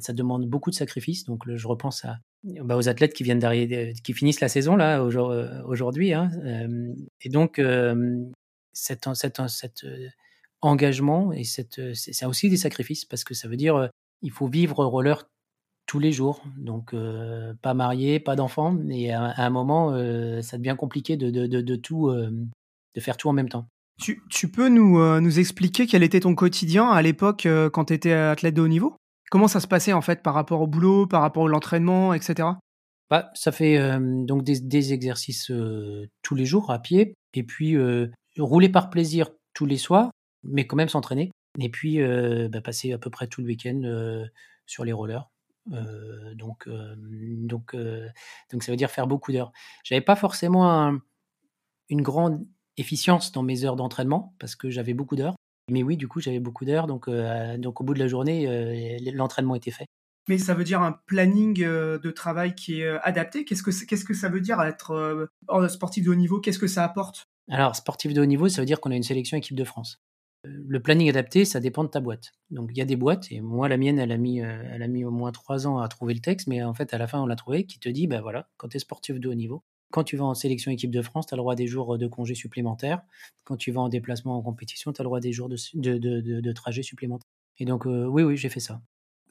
ça 0.00 0.12
demande 0.12 0.46
beaucoup 0.46 0.70
de 0.70 0.74
sacrifices. 0.74 1.24
Donc, 1.24 1.44
je 1.48 1.68
repense 1.68 2.04
bah, 2.44 2.76
aux 2.76 2.88
athlètes 2.88 3.14
qui 3.14 3.22
viennent 3.22 3.38
d'arriver, 3.38 3.94
qui 4.02 4.12
finissent 4.12 4.40
la 4.40 4.48
saison 4.48 4.76
là 4.76 5.02
aujourd'hui. 5.02 6.12
Hein, 6.12 6.30
et 7.20 7.28
donc 7.28 7.60
cette 8.72 9.08
engagement 10.60 11.32
et 11.32 11.44
cette, 11.44 11.94
c'est 11.94 12.26
aussi 12.26 12.50
des 12.50 12.56
sacrifices 12.56 13.04
parce 13.04 13.24
que 13.24 13.34
ça 13.34 13.48
veut 13.48 13.56
dire 13.56 13.90
il 14.22 14.30
faut 14.30 14.48
vivre 14.48 14.84
roller 14.84 15.28
tous 15.86 15.98
les 15.98 16.12
jours. 16.12 16.42
Donc, 16.56 16.94
pas 17.62 17.74
marié, 17.74 18.20
pas 18.20 18.36
d'enfant. 18.36 18.76
Et 18.90 19.12
à, 19.12 19.34
un 19.36 19.50
moment, 19.50 19.92
ça 20.42 20.58
devient 20.58 20.76
compliqué 20.78 21.16
de 21.16 23.00
faire 23.00 23.16
tout 23.16 23.28
en 23.28 23.32
même 23.32 23.48
temps. 23.48 23.68
Tu, 23.98 24.48
peux 24.48 24.68
nous, 24.68 25.20
nous 25.20 25.38
expliquer 25.38 25.86
quel 25.86 26.02
était 26.02 26.20
ton 26.20 26.34
quotidien 26.34 26.88
à 26.88 27.02
l'époque 27.02 27.48
quand 27.72 27.86
tu 27.86 27.94
étais 27.94 28.12
athlète 28.12 28.54
de 28.54 28.62
haut 28.62 28.68
niveau? 28.68 28.96
Comment 29.30 29.48
ça 29.48 29.60
se 29.60 29.66
passait 29.66 29.92
en 29.92 30.00
fait 30.00 30.22
par 30.22 30.34
rapport 30.34 30.60
au 30.60 30.66
boulot, 30.66 31.06
par 31.06 31.20
rapport 31.20 31.46
à 31.46 31.48
l'entraînement, 31.48 32.14
etc. 32.14 32.48
Bah, 33.10 33.30
ça 33.34 33.52
fait 33.52 33.78
donc 34.00 34.44
des, 34.44 34.60
des 34.60 34.92
exercices 34.92 35.50
tous 36.22 36.34
les 36.34 36.44
jours 36.44 36.70
à 36.70 36.78
pied, 36.78 37.14
et 37.34 37.42
puis 37.42 37.76
rouler 38.38 38.68
par 38.68 38.90
plaisir 38.90 39.30
tous 39.52 39.66
les 39.66 39.78
soirs, 39.78 40.10
mais 40.44 40.66
quand 40.66 40.76
même 40.76 40.88
s'entraîner. 40.88 41.32
Et 41.58 41.68
puis 41.68 41.98
bah, 42.48 42.60
passer 42.60 42.92
à 42.92 42.98
peu 42.98 43.10
près 43.10 43.26
tout 43.26 43.40
le 43.40 43.48
week-end 43.48 43.82
sur 44.66 44.84
les 44.84 44.92
rollers. 44.92 45.28
donc, 46.36 46.68
donc, 46.68 47.76
donc 48.52 48.62
ça 48.62 48.72
veut 48.72 48.76
dire 48.76 48.90
faire 48.90 49.06
beaucoup 49.06 49.32
d'heures. 49.32 49.52
J'avais 49.82 50.00
pas 50.00 50.16
forcément 50.16 50.96
une 51.88 52.02
grande 52.02 52.46
efficience 52.78 53.32
dans 53.32 53.42
mes 53.42 53.64
heures 53.64 53.76
d'entraînement 53.76 54.34
parce 54.38 54.56
que 54.56 54.70
j'avais 54.70 54.94
beaucoup 54.94 55.16
d'heures. 55.16 55.34
Mais 55.70 55.82
oui, 55.82 55.98
du 55.98 56.08
coup, 56.08 56.20
j'avais 56.20 56.40
beaucoup 56.40 56.64
d'heures, 56.64 56.86
donc, 56.86 57.10
donc 57.58 57.80
au 57.80 57.84
bout 57.84 57.92
de 57.92 57.98
la 57.98 58.08
journée, 58.08 58.98
l'entraînement 59.12 59.54
était 59.54 59.70
fait. 59.70 59.84
Mais 60.28 60.38
ça 60.38 60.54
veut 60.54 60.64
dire 60.64 60.80
un 60.80 60.92
planning 61.06 61.54
de 61.58 62.10
travail 62.10 62.54
qui 62.54 62.80
est 62.80 62.88
adapté? 63.02 63.44
Qu'est-ce 63.44 63.62
que 63.62 63.70
qu'est-ce 63.84 64.04
que 64.04 64.14
ça 64.14 64.28
veut 64.28 64.40
dire 64.40 64.60
être 64.62 65.28
sportif 65.68 66.04
de 66.04 66.10
haut 66.10 66.14
niveau? 66.14 66.40
Qu'est-ce 66.40 66.58
que 66.58 66.66
ça 66.66 66.84
apporte? 66.84 67.24
Alors, 67.50 67.76
sportif 67.76 68.14
de 68.14 68.22
haut 68.22 68.26
niveau, 68.26 68.48
ça 68.48 68.62
veut 68.62 68.66
dire 68.66 68.80
qu'on 68.80 68.90
a 68.90 68.96
une 68.96 69.02
sélection 69.02 69.36
équipe 69.36 69.56
de 69.56 69.64
France. 69.64 69.98
Le 70.44 70.80
planning 70.80 71.08
adapté, 71.08 71.44
ça 71.44 71.60
dépend 71.60 71.82
de 71.82 71.88
ta 71.88 72.00
boîte. 72.00 72.32
Donc 72.50 72.70
il 72.72 72.78
y 72.78 72.80
a 72.80 72.84
des 72.84 72.96
boîtes, 72.96 73.32
et 73.32 73.40
moi 73.40 73.68
la 73.68 73.76
mienne, 73.76 73.98
elle 73.98 74.12
a 74.12 74.16
mis, 74.16 74.38
elle 74.38 74.82
a 74.82 74.86
mis 74.86 75.04
au 75.04 75.10
moins 75.10 75.32
trois 75.32 75.66
ans 75.66 75.78
à 75.78 75.88
trouver 75.88 76.14
le 76.14 76.20
texte, 76.20 76.46
mais 76.46 76.62
en 76.62 76.74
fait 76.74 76.94
à 76.94 76.98
la 76.98 77.06
fin 77.08 77.20
on 77.20 77.26
l'a 77.26 77.34
trouvé, 77.36 77.66
qui 77.66 77.80
te 77.80 77.88
dit, 77.88 78.06
ben 78.06 78.20
voilà, 78.20 78.48
quand 78.56 78.68
tu 78.68 78.76
es 78.76 78.80
sportif 78.80 79.18
de 79.18 79.28
haut 79.28 79.34
niveau, 79.34 79.64
quand 79.90 80.04
tu 80.04 80.16
vas 80.16 80.24
en 80.24 80.34
sélection 80.34 80.70
équipe 80.70 80.90
de 80.90 81.02
France, 81.02 81.26
tu 81.26 81.34
as 81.34 81.36
le 81.36 81.42
droit 81.42 81.54
des 81.54 81.66
jours 81.66 81.98
de 81.98 82.06
congés 82.06 82.34
supplémentaires. 82.34 83.00
Quand 83.44 83.56
tu 83.56 83.72
vas 83.72 83.80
en 83.80 83.88
déplacement 83.88 84.36
en 84.36 84.42
compétition, 84.42 84.92
tu 84.92 85.00
as 85.00 85.04
le 85.04 85.08
droit 85.08 85.20
des 85.20 85.32
jours 85.32 85.48
de, 85.48 85.56
de, 85.98 86.52
trajet 86.52 86.82
supplémentaires. 86.82 87.30
Et 87.58 87.64
donc 87.64 87.84
oui, 87.86 88.22
oui, 88.22 88.36
j'ai 88.36 88.48
fait 88.48 88.60
ça. 88.60 88.80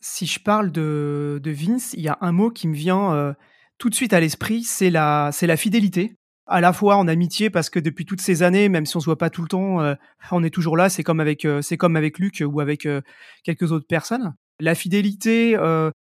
Si 0.01 0.25
je 0.25 0.39
parle 0.39 0.71
de, 0.71 1.41
Vince, 1.45 1.93
il 1.93 2.01
y 2.01 2.07
a 2.07 2.17
un 2.21 2.31
mot 2.31 2.49
qui 2.49 2.67
me 2.67 2.75
vient 2.75 3.35
tout 3.77 3.89
de 3.89 3.95
suite 3.95 4.13
à 4.13 4.19
l'esprit, 4.19 4.63
c'est 4.63 4.89
la, 4.89 5.31
la 5.41 5.57
fidélité 5.57 6.17
à 6.47 6.61
la 6.61 6.73
fois 6.73 6.95
en 6.95 7.07
amitié 7.07 7.49
parce 7.49 7.69
que 7.69 7.79
depuis 7.79 8.05
toutes 8.05 8.21
ces 8.21 8.41
années, 8.41 8.69
même 8.69 8.85
si 8.85 8.95
on 8.97 8.99
se 8.99 9.05
voit 9.05 9.17
pas 9.17 9.29
tout 9.29 9.41
le 9.41 9.47
temps, 9.47 9.81
euh, 9.81 9.93
on 10.31 10.43
est 10.43 10.49
toujours 10.49 10.77
là. 10.77 10.89
C'est 10.89 11.03
comme 11.03 11.19
avec 11.19 11.45
euh, 11.45 11.61
comme 11.77 11.95
avec 11.95 12.19
Luc 12.19 12.41
ou 12.45 12.59
avec 12.59 12.85
euh, 12.85 13.01
quelques 13.43 13.71
autres 13.71 13.87
personnes. 13.87 14.33
La 14.59 14.73
fidélité 14.73 15.55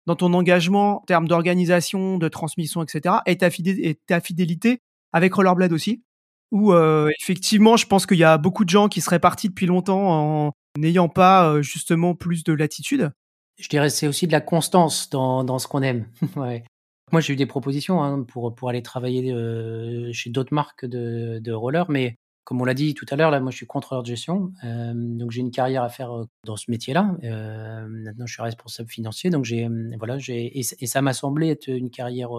dans 0.07 0.15
ton 0.15 0.33
engagement 0.33 1.01
en 1.01 1.05
termes 1.05 1.27
d'organisation, 1.27 2.17
de 2.17 2.27
transmission, 2.27 2.81
etc. 2.81 3.17
Et 3.27 3.37
ta, 3.37 3.49
fidélité, 3.51 4.79
avec 5.13 5.33
Rollerblade 5.35 5.73
aussi? 5.73 6.03
Où 6.51 6.73
effectivement, 7.21 7.77
je 7.77 7.85
pense 7.85 8.05
qu'il 8.05 8.17
y 8.17 8.23
a 8.23 8.37
beaucoup 8.37 8.63
de 8.63 8.69
gens 8.69 8.87
qui 8.87 9.01
seraient 9.01 9.19
partis 9.19 9.49
depuis 9.49 9.65
longtemps 9.65 10.47
en 10.47 10.53
n'ayant 10.77 11.09
pas 11.09 11.61
justement 11.61 12.15
plus 12.15 12.43
de 12.45 12.53
latitude. 12.53 13.11
Je 13.59 13.67
dirais 13.69 13.89
c'est 13.89 14.07
aussi 14.07 14.27
de 14.27 14.31
la 14.31 14.41
constance 14.41 15.09
dans, 15.09 15.59
ce 15.59 15.67
qu'on 15.67 15.81
aime. 15.81 16.07
Moi, 17.11 17.21
j'ai 17.21 17.33
eu 17.33 17.35
des 17.37 17.45
propositions 17.45 18.03
hein, 18.03 18.23
pour, 18.23 18.69
aller 18.69 18.81
travailler 18.81 19.31
euh, 19.31 20.11
chez 20.11 20.29
d'autres 20.29 20.53
marques 20.53 20.85
de, 20.85 21.39
de 21.41 21.51
rollers, 21.53 21.89
mais 21.89 22.17
comme 22.47 22.61
on 22.61 22.63
l'a 22.63 22.73
dit 22.73 22.93
tout 22.93 23.05
à 23.09 23.17
l'heure, 23.17 23.29
là, 23.29 23.41
moi, 23.41 23.51
je 23.51 23.57
suis 23.57 23.65
contrôleur 23.65 24.03
de 24.03 24.07
gestion, 24.07 24.53
euh, 24.63 24.93
donc 24.95 25.31
j'ai 25.31 25.41
une 25.41 25.51
carrière 25.51 25.83
à 25.83 25.89
faire 25.89 26.17
euh, 26.17 26.23
dans 26.45 26.55
ce 26.55 26.71
métier-là. 26.71 27.17
Euh, 27.25 27.85
maintenant, 27.89 28.25
je 28.25 28.31
suis 28.31 28.41
responsable 28.41 28.89
financier, 28.89 29.29
donc 29.29 29.43
j'ai, 29.43 29.67
voilà, 29.97 30.17
j'ai, 30.17 30.57
et, 30.57 30.63
ça 30.63 31.01
m'a 31.01 31.11
semblé 31.11 31.49
être 31.49 31.67
une 31.67 31.89
carrière 31.89 32.29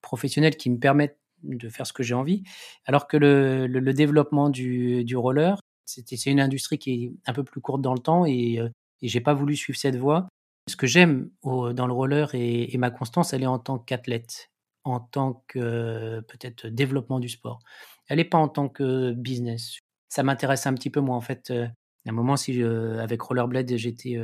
professionnelle 0.00 0.56
qui 0.56 0.70
me 0.70 0.78
permet 0.78 1.14
de 1.42 1.68
faire 1.68 1.86
ce 1.86 1.92
que 1.92 2.02
j'ai 2.02 2.14
envie, 2.14 2.42
alors 2.86 3.06
que 3.06 3.18
le, 3.18 3.92
développement 3.92 4.48
du, 4.48 5.14
roller, 5.14 5.60
c'est 5.84 6.24
une 6.24 6.40
industrie 6.40 6.78
qui 6.78 7.04
est 7.04 7.12
un 7.26 7.34
peu 7.34 7.44
plus 7.44 7.60
courte 7.60 7.82
dans 7.82 7.92
le 7.92 8.00
temps 8.00 8.24
et, 8.24 8.60
et 9.02 9.08
j'ai 9.08 9.20
pas 9.20 9.34
voulu 9.34 9.56
suivre 9.56 9.78
cette 9.78 9.96
voie. 9.96 10.26
Ce 10.70 10.76
que 10.76 10.86
j'aime 10.86 11.28
dans 11.44 11.86
le 11.86 11.92
roller 11.92 12.30
et, 12.34 12.74
ma 12.78 12.90
constance, 12.90 13.34
elle 13.34 13.42
est 13.42 13.46
en 13.46 13.58
tant 13.58 13.78
qu'athlète, 13.78 14.48
en 14.84 15.00
tant 15.00 15.44
que 15.48 16.20
peut-être 16.28 16.68
développement 16.68 17.20
du 17.20 17.28
sport. 17.28 17.60
Elle 18.08 18.18
n'est 18.18 18.24
pas 18.24 18.38
en 18.38 18.48
tant 18.48 18.68
que 18.68 19.12
business. 19.12 19.78
Ça 20.08 20.22
m'intéresse 20.22 20.66
un 20.66 20.74
petit 20.74 20.90
peu 20.90 21.00
moi 21.00 21.16
en 21.16 21.20
fait. 21.20 21.50
Euh, 21.50 21.66
à 22.04 22.10
un 22.10 22.12
moment, 22.12 22.36
si 22.36 22.60
avec 22.60 23.22
Rollerblade 23.22 23.76
j'étais 23.76 24.18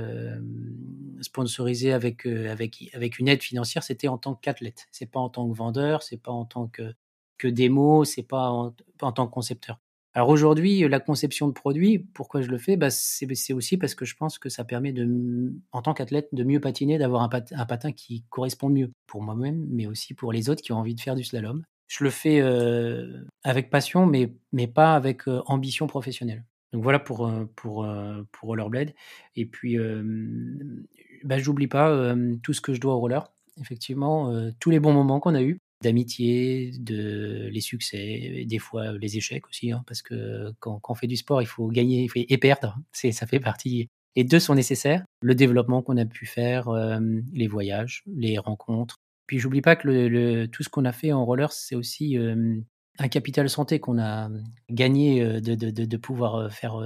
sponsorisé 1.20 1.92
avec, 1.92 2.26
avec, 2.26 2.90
avec 2.92 3.20
une 3.20 3.28
aide 3.28 3.40
financière, 3.40 3.84
c'était 3.84 4.08
en 4.08 4.18
tant 4.18 4.34
qu'athlète. 4.34 4.88
C'est 4.90 5.08
pas 5.08 5.20
en 5.20 5.28
tant 5.28 5.48
que 5.48 5.56
vendeur, 5.56 6.02
c'est 6.02 6.20
pas 6.20 6.32
en 6.32 6.44
tant 6.44 6.66
que, 6.66 6.92
que 7.36 7.46
démo, 7.46 8.04
c'est 8.04 8.24
pas 8.24 8.72
pas 8.98 9.06
en 9.06 9.12
tant 9.12 9.28
que 9.28 9.32
concepteur. 9.32 9.78
Alors 10.18 10.30
aujourd'hui, 10.30 10.80
la 10.88 10.98
conception 10.98 11.46
de 11.46 11.52
produits, 11.52 12.00
pourquoi 12.00 12.40
je 12.42 12.48
le 12.48 12.58
fais? 12.58 12.76
Bah, 12.76 12.90
C'est 12.90 13.52
aussi 13.52 13.76
parce 13.76 13.94
que 13.94 14.04
je 14.04 14.16
pense 14.16 14.40
que 14.40 14.48
ça 14.48 14.64
permet, 14.64 14.92
de, 14.92 15.54
en 15.70 15.80
tant 15.80 15.94
qu'athlète, 15.94 16.28
de 16.32 16.42
mieux 16.42 16.60
patiner, 16.60 16.98
d'avoir 16.98 17.22
un, 17.22 17.28
patin 17.28 17.92
qui 17.92 18.24
correspond 18.28 18.68
mieux 18.68 18.90
pour 19.06 19.22
moi-même, 19.22 19.66
mais 19.70 19.86
aussi 19.86 20.14
pour 20.14 20.32
les 20.32 20.50
autres 20.50 20.60
qui 20.60 20.72
ont 20.72 20.78
envie 20.78 20.96
de 20.96 21.00
faire 21.00 21.14
du 21.14 21.22
slalom. 21.22 21.62
Je 21.88 22.04
le 22.04 22.10
fais 22.10 22.40
avec 23.42 23.70
passion, 23.70 24.06
mais, 24.06 24.32
mais 24.52 24.66
pas 24.66 24.94
avec 24.94 25.22
ambition 25.46 25.86
professionnelle. 25.86 26.44
Donc 26.72 26.82
voilà 26.82 26.98
pour, 26.98 27.30
pour, 27.56 27.88
pour 28.30 28.48
Rollerblade. 28.48 28.94
Et 29.36 29.46
puis, 29.46 29.78
bah, 31.24 31.38
j'oublie 31.38 31.66
pas 31.66 32.14
tout 32.42 32.52
ce 32.52 32.60
que 32.60 32.74
je 32.74 32.80
dois 32.80 32.94
au 32.94 33.00
roller. 33.00 33.32
Effectivement, 33.60 34.32
tous 34.60 34.70
les 34.70 34.80
bons 34.80 34.92
moments 34.92 35.18
qu'on 35.18 35.34
a 35.34 35.42
eus 35.42 35.58
d'amitié, 35.82 36.72
de 36.78 37.48
les 37.52 37.60
succès, 37.60 38.44
des 38.46 38.58
fois 38.58 38.92
les 38.92 39.16
échecs 39.16 39.46
aussi, 39.46 39.70
hein, 39.70 39.84
parce 39.86 40.02
que 40.02 40.52
quand, 40.58 40.80
on 40.88 40.94
fait 40.94 41.06
du 41.06 41.16
sport, 41.16 41.40
il 41.40 41.46
faut 41.46 41.68
gagner 41.68 42.02
il 42.02 42.08
faut, 42.08 42.18
et 42.18 42.38
perdre. 42.38 42.76
C'est, 42.92 43.12
ça 43.12 43.26
fait 43.26 43.40
partie. 43.40 43.88
Les 44.16 44.24
deux 44.24 44.40
sont 44.40 44.54
nécessaires. 44.54 45.04
Le 45.22 45.34
développement 45.34 45.82
qu'on 45.82 45.96
a 45.96 46.04
pu 46.04 46.26
faire, 46.26 46.70
les 47.32 47.46
voyages, 47.46 48.02
les 48.06 48.38
rencontres. 48.38 48.96
Puis 49.28 49.38
j'oublie 49.38 49.60
pas 49.60 49.76
que 49.76 49.86
le, 49.86 50.46
tout 50.46 50.64
ce 50.64 50.68
qu'on 50.68 50.84
a 50.84 50.92
fait 50.92 51.12
en 51.12 51.24
roller, 51.24 51.52
c'est 51.52 51.76
aussi 51.76 52.16
un 52.98 53.08
capital 53.08 53.48
santé 53.48 53.78
qu'on 53.78 54.00
a 54.00 54.30
gagné 54.70 55.40
de, 55.40 55.96
pouvoir 55.98 56.50
faire 56.50 56.80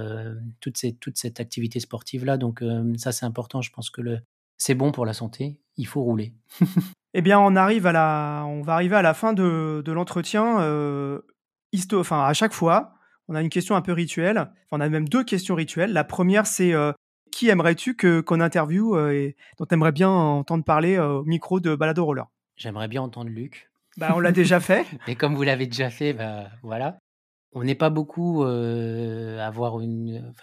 toute, 0.59 0.77
cette, 0.77 1.39
activité 1.39 1.79
sportive 1.79 2.25
là. 2.25 2.37
Donc 2.37 2.61
ça 2.97 3.11
c'est 3.11 3.25
important. 3.25 3.61
Je 3.61 3.71
pense 3.71 3.89
que 3.89 4.01
c'est 4.57 4.75
bon 4.75 4.91
pour 4.91 5.05
la 5.05 5.13
santé. 5.13 5.57
Il 5.77 5.87
faut 5.87 6.03
rouler. 6.03 6.33
Eh 7.15 7.21
bien, 7.21 7.39
on 7.39 7.55
arrive 7.55 7.85
à 7.85 7.91
la, 7.91 8.43
on 8.47 8.63
va 8.63 8.73
arriver 8.73 8.95
à 8.95 9.03
la 9.03 9.13
fin 9.13 9.33
de, 9.33 9.83
l'entretien. 9.85 10.55
Enfin, 11.93 12.25
à 12.25 12.33
chaque 12.33 12.53
fois, 12.53 12.95
on 13.27 13.35
a 13.35 13.41
une 13.41 13.49
question 13.49 13.75
un 13.75 13.81
peu 13.81 13.93
rituelle. 13.93 14.37
Enfin, 14.39 14.49
on 14.71 14.79
a 14.79 14.89
même 14.89 15.07
deux 15.07 15.23
questions 15.23 15.53
rituelles. 15.53 15.93
La 15.93 16.03
première, 16.03 16.47
c'est 16.47 16.73
qui 17.31 17.49
aimerais-tu 17.49 17.95
qu'on 18.23 18.39
interviewe 18.39 19.11
et 19.11 19.35
dont 19.59 19.65
tu 19.65 19.73
aimerais 19.75 19.91
bien 19.91 20.09
entendre 20.09 20.63
parler 20.63 20.97
au 20.97 21.23
micro 21.23 21.59
de 21.59 21.75
Balado 21.75 22.03
Roller? 22.03 22.25
J'aimerais 22.55 22.87
bien 22.87 23.01
entendre 23.01 23.29
Luc. 23.29 23.69
Bah, 23.97 24.13
on 24.15 24.19
l'a 24.19 24.31
déjà 24.31 24.59
fait. 24.59 24.85
Mais 25.07 25.15
comme 25.15 25.35
vous 25.35 25.43
l'avez 25.43 25.67
déjà 25.67 25.89
fait, 25.89 26.13
bah, 26.13 26.49
voilà. 26.61 26.97
On 27.55 27.63
n'est 27.63 27.75
pas 27.75 27.91
beaucoup 27.91 28.43
à 28.43 29.45
avoir 29.45 29.79
une, 29.79 30.33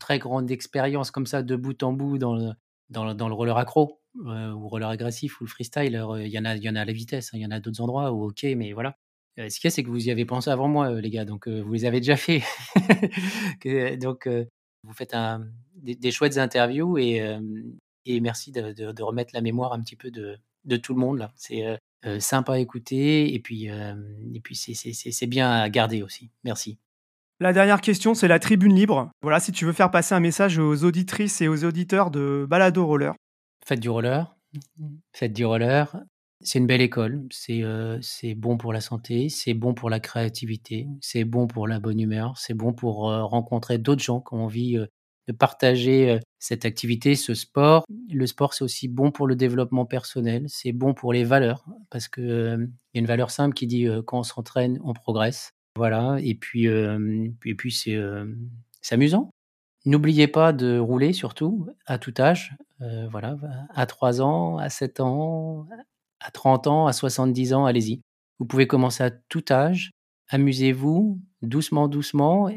très 0.00 0.18
grande 0.18 0.50
expérience 0.50 1.12
comme 1.12 1.26
ça 1.26 1.42
de 1.42 1.54
bout 1.54 1.80
en 1.84 1.92
bout 1.92 2.18
dans 2.18 2.34
le, 2.34 2.50
dans, 2.90 3.14
dans 3.14 3.28
le 3.28 3.34
roller 3.34 3.56
accro. 3.56 4.00
Euh, 4.24 4.52
ou 4.52 4.68
roller 4.68 4.88
agressif 4.88 5.40
ou 5.40 5.44
le 5.44 5.50
freestyle, 5.50 6.02
il 6.18 6.28
y 6.28 6.38
en 6.38 6.44
a, 6.46 6.56
y 6.56 6.68
en 6.70 6.74
a 6.76 6.80
à 6.80 6.84
la 6.84 6.92
vitesse, 6.92 7.28
hein, 7.28 7.38
il 7.38 7.42
y 7.42 7.46
en 7.46 7.50
a 7.50 7.60
d'autres 7.60 7.82
endroits 7.82 8.12
où 8.12 8.28
ok, 8.28 8.44
mais 8.56 8.72
voilà. 8.72 8.96
Euh, 9.38 9.50
ce 9.50 9.60
qu'il 9.60 9.68
y 9.68 9.70
a, 9.70 9.70
c'est 9.70 9.82
que 9.82 9.90
vous 9.90 10.08
y 10.08 10.10
avez 10.10 10.24
pensé 10.24 10.48
avant 10.48 10.68
moi, 10.68 10.90
euh, 10.90 11.00
les 11.02 11.10
gars, 11.10 11.26
donc 11.26 11.48
vous 11.48 11.72
les 11.72 11.84
avez 11.84 12.00
déjà 12.00 12.16
fait. 12.16 12.42
donc 14.00 14.26
vous 14.84 14.92
faites 14.94 15.12
un, 15.14 15.46
des, 15.74 16.10
chouettes 16.10 16.38
interviews 16.38 16.96
et, 16.96 17.38
et 18.06 18.20
merci 18.20 18.52
de, 18.52 18.72
de, 18.72 19.02
remettre 19.02 19.32
la 19.34 19.42
mémoire 19.42 19.74
un 19.74 19.80
petit 19.80 19.96
peu 19.96 20.10
de, 20.10 20.38
de 20.66 20.76
tout 20.76 20.94
le 20.94 21.00
monde 21.00 21.18
là. 21.18 21.32
C'est 21.36 21.64
sympa 22.20 22.52
à 22.52 22.58
écouter 22.58 23.34
et 23.34 23.40
puis, 23.40 23.66
et 23.66 24.40
puis 24.42 24.54
c'est 24.54 25.26
bien 25.26 25.50
à 25.50 25.68
garder 25.68 26.02
aussi. 26.02 26.30
Merci. 26.44 26.78
La 27.40 27.52
dernière 27.52 27.80
question, 27.80 28.14
c'est 28.14 28.28
la 28.28 28.38
tribune 28.38 28.74
libre. 28.74 29.10
Voilà, 29.22 29.40
si 29.40 29.52
tu 29.52 29.64
veux 29.64 29.72
faire 29.72 29.90
passer 29.90 30.14
un 30.14 30.20
message 30.20 30.58
aux 30.58 30.84
auditrices 30.84 31.40
et 31.40 31.48
aux 31.48 31.64
auditeurs 31.64 32.10
de 32.10 32.46
Balado 32.48 32.86
Roller, 32.86 33.14
Faites 33.66 33.80
du 33.80 33.88
roller. 33.88 34.36
Faites 35.12 35.32
du 35.32 35.44
roller. 35.44 35.96
C'est 36.40 36.60
une 36.60 36.68
belle 36.68 36.82
école. 36.82 37.26
C'est 37.30 37.64
euh, 37.64 37.98
bon 38.36 38.56
pour 38.56 38.72
la 38.72 38.80
santé, 38.80 39.28
c'est 39.28 39.54
bon 39.54 39.74
pour 39.74 39.90
la 39.90 39.98
créativité, 39.98 40.86
c'est 41.00 41.24
bon 41.24 41.48
pour 41.48 41.66
la 41.66 41.80
bonne 41.80 41.98
humeur, 41.98 42.38
c'est 42.38 42.54
bon 42.54 42.72
pour 42.72 43.10
euh, 43.10 43.24
rencontrer 43.24 43.78
d'autres 43.78 44.04
gens 44.04 44.20
qui 44.20 44.34
ont 44.34 44.44
envie 44.44 44.76
euh, 44.76 44.86
de 45.26 45.32
partager 45.32 46.20
cette 46.38 46.64
activité, 46.64 47.16
ce 47.16 47.34
sport. 47.34 47.84
Le 48.10 48.26
sport, 48.26 48.54
c'est 48.54 48.64
aussi 48.64 48.88
bon 48.88 49.10
pour 49.10 49.26
le 49.26 49.36
développement 49.36 49.84
personnel, 49.86 50.44
c'est 50.48 50.72
bon 50.72 50.94
pour 50.94 51.12
les 51.12 51.24
valeurs, 51.24 51.64
parce 51.90 52.08
qu'il 52.08 52.70
y 52.94 52.98
a 52.98 53.00
une 53.00 53.06
valeur 53.06 53.30
simple 53.30 53.54
qui 53.54 53.66
dit 53.66 53.86
quand 54.06 54.20
on 54.20 54.22
s'entraîne, 54.22 54.78
on 54.84 54.92
progresse. 54.92 55.50
Voilà, 55.76 56.16
et 56.20 56.34
puis, 56.34 56.66
et 56.66 57.54
puis 57.54 57.72
c'est 57.72 57.98
amusant. 58.90 59.30
N'oubliez 59.84 60.26
pas 60.26 60.52
de 60.52 60.78
rouler 60.78 61.12
surtout 61.12 61.68
à 61.86 61.98
tout 61.98 62.14
âge. 62.18 62.56
Voilà, 63.10 63.36
à 63.74 63.86
3 63.86 64.20
ans, 64.22 64.58
à 64.58 64.68
7 64.68 65.00
ans, 65.00 65.66
à 66.20 66.30
30 66.30 66.66
ans, 66.66 66.86
à 66.86 66.92
70 66.92 67.52
ans, 67.52 67.66
allez-y. 67.66 68.00
Vous 68.38 68.46
pouvez 68.46 68.66
commencer 68.66 69.02
à 69.04 69.10
tout 69.10 69.44
âge. 69.50 69.90
Amusez-vous 70.28 71.20
doucement, 71.42 71.88
doucement, 71.88 72.50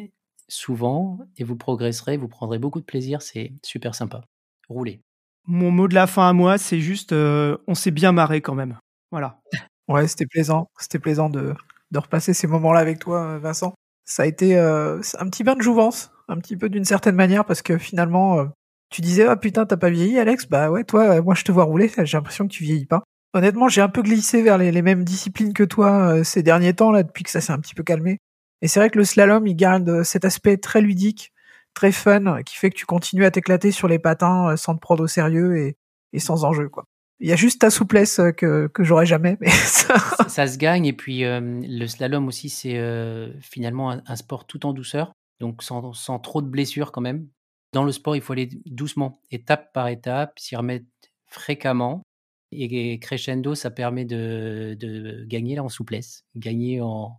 souvent, 0.49 1.19
et 1.37 1.43
vous 1.43 1.55
progresserez, 1.55 2.17
vous 2.17 2.27
prendrez 2.27 2.59
beaucoup 2.59 2.79
de 2.79 2.85
plaisir. 2.85 3.21
C'est 3.21 3.53
super 3.63 3.95
sympa. 3.95 4.21
Roulez. 4.67 5.01
Mon 5.47 5.71
mot 5.71 5.87
de 5.87 5.95
la 5.95 6.05
fin 6.05 6.29
à 6.29 6.33
moi, 6.33 6.57
c'est 6.57 6.79
juste, 6.79 7.11
euh, 7.11 7.57
on 7.67 7.73
s'est 7.73 7.91
bien 7.91 8.11
marré 8.11 8.41
quand 8.41 8.55
même. 8.55 8.77
Voilà. 9.11 9.39
Ouais, 9.87 10.07
c'était 10.07 10.27
plaisant. 10.27 10.69
C'était 10.77 10.99
plaisant 10.99 11.31
de, 11.31 11.55
de 11.89 11.97
repasser 11.97 12.35
ces 12.35 12.45
moments-là 12.45 12.79
avec 12.79 12.99
toi, 12.99 13.39
Vincent. 13.39 13.73
Ça 14.05 14.21
a 14.21 14.27
été 14.27 14.55
euh, 14.55 15.01
un 15.17 15.27
petit 15.31 15.43
bain 15.43 15.55
de 15.55 15.63
jouvence, 15.63 16.11
un 16.27 16.37
petit 16.37 16.55
peu 16.55 16.69
d'une 16.69 16.85
certaine 16.85 17.15
manière, 17.15 17.43
parce 17.43 17.63
que 17.63 17.79
finalement, 17.79 18.37
euh, 18.37 18.45
tu 18.91 19.01
disais, 19.01 19.25
ah 19.25 19.35
putain, 19.35 19.65
t'as 19.65 19.77
pas 19.77 19.89
vieilli, 19.89 20.19
Alex? 20.19 20.47
Bah 20.47 20.69
ouais, 20.69 20.83
toi, 20.83 21.19
moi 21.23 21.33
je 21.33 21.43
te 21.43 21.51
vois 21.51 21.63
rouler, 21.63 21.91
j'ai 22.03 22.17
l'impression 22.17 22.47
que 22.47 22.53
tu 22.53 22.63
vieillis 22.63 22.85
pas. 22.85 23.01
Honnêtement, 23.33 23.67
j'ai 23.67 23.81
un 23.81 23.89
peu 23.89 24.03
glissé 24.03 24.43
vers 24.43 24.59
les, 24.59 24.81
mêmes 24.83 25.03
disciplines 25.03 25.53
que 25.53 25.63
toi 25.63 26.23
ces 26.23 26.43
derniers 26.43 26.75
temps, 26.75 26.91
là, 26.91 27.01
depuis 27.01 27.23
que 27.23 27.31
ça 27.31 27.41
s'est 27.41 27.51
un 27.51 27.59
petit 27.59 27.73
peu 27.73 27.81
calmé. 27.81 28.19
Et 28.61 28.67
c'est 28.67 28.79
vrai 28.79 28.89
que 28.89 28.97
le 28.97 29.05
slalom, 29.05 29.47
il 29.47 29.55
garde 29.55 30.03
cet 30.03 30.25
aspect 30.25 30.57
très 30.57 30.81
ludique, 30.81 31.33
très 31.73 31.91
fun, 31.91 32.43
qui 32.43 32.57
fait 32.57 32.69
que 32.69 32.75
tu 32.75 32.85
continues 32.85 33.25
à 33.25 33.31
t'éclater 33.31 33.71
sur 33.71 33.87
les 33.87 33.99
patins 33.99 34.55
sans 34.57 34.75
te 34.75 34.79
prendre 34.79 35.03
au 35.03 35.07
sérieux 35.07 35.75
et, 36.13 36.19
sans 36.19 36.43
enjeu, 36.43 36.69
quoi. 36.69 36.85
Il 37.21 37.27
y 37.27 37.33
a 37.33 37.35
juste 37.35 37.59
ta 37.59 37.69
souplesse 37.69 38.19
euh, 38.19 38.31
que, 38.31 38.69
j'aurais 38.79 39.05
jamais. 39.05 39.37
Mais 39.41 39.49
ça... 39.49 40.47
se 40.47 40.57
gagne. 40.57 40.85
Et 40.85 40.93
puis, 40.93 41.25
euh, 41.25 41.41
le 41.41 41.85
slalom 41.85 42.27
aussi, 42.27 42.49
c'est 42.49 42.77
euh, 42.77 43.31
finalement 43.41 43.91
un, 43.91 44.15
sport 44.15 44.45
tout 44.45 44.65
en 44.65 44.73
douceur. 44.73 45.11
Donc, 45.41 45.61
sans, 45.63 46.19
trop 46.19 46.41
de 46.41 46.47
blessures 46.47 46.91
quand 46.91 47.01
même. 47.01 47.27
Dans 47.73 47.83
le 47.83 47.91
sport, 47.91 48.15
il 48.15 48.21
faut 48.21 48.33
aller 48.33 48.49
doucement, 48.65 49.21
étape 49.31 49.73
par 49.73 49.89
étape, 49.89 50.39
s'y 50.39 50.55
remettre 50.55 50.85
fréquemment. 51.27 52.03
Et, 52.51 52.99
crescendo, 52.99 53.53
ça 53.53 53.69
permet 53.69 54.05
de 54.05 55.25
gagner 55.27 55.59
en 55.59 55.69
souplesse, 55.69 56.23
gagner 56.35 56.81
en, 56.81 57.18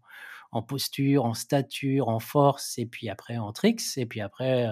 en, 0.52 0.62
posture, 0.62 1.24
en 1.24 1.34
stature, 1.34 2.08
en 2.08 2.20
force, 2.20 2.78
et 2.78 2.86
puis 2.86 3.08
après 3.08 3.38
en 3.38 3.52
tricks. 3.52 3.96
Et 3.96 4.06
puis 4.06 4.20
après, 4.20 4.66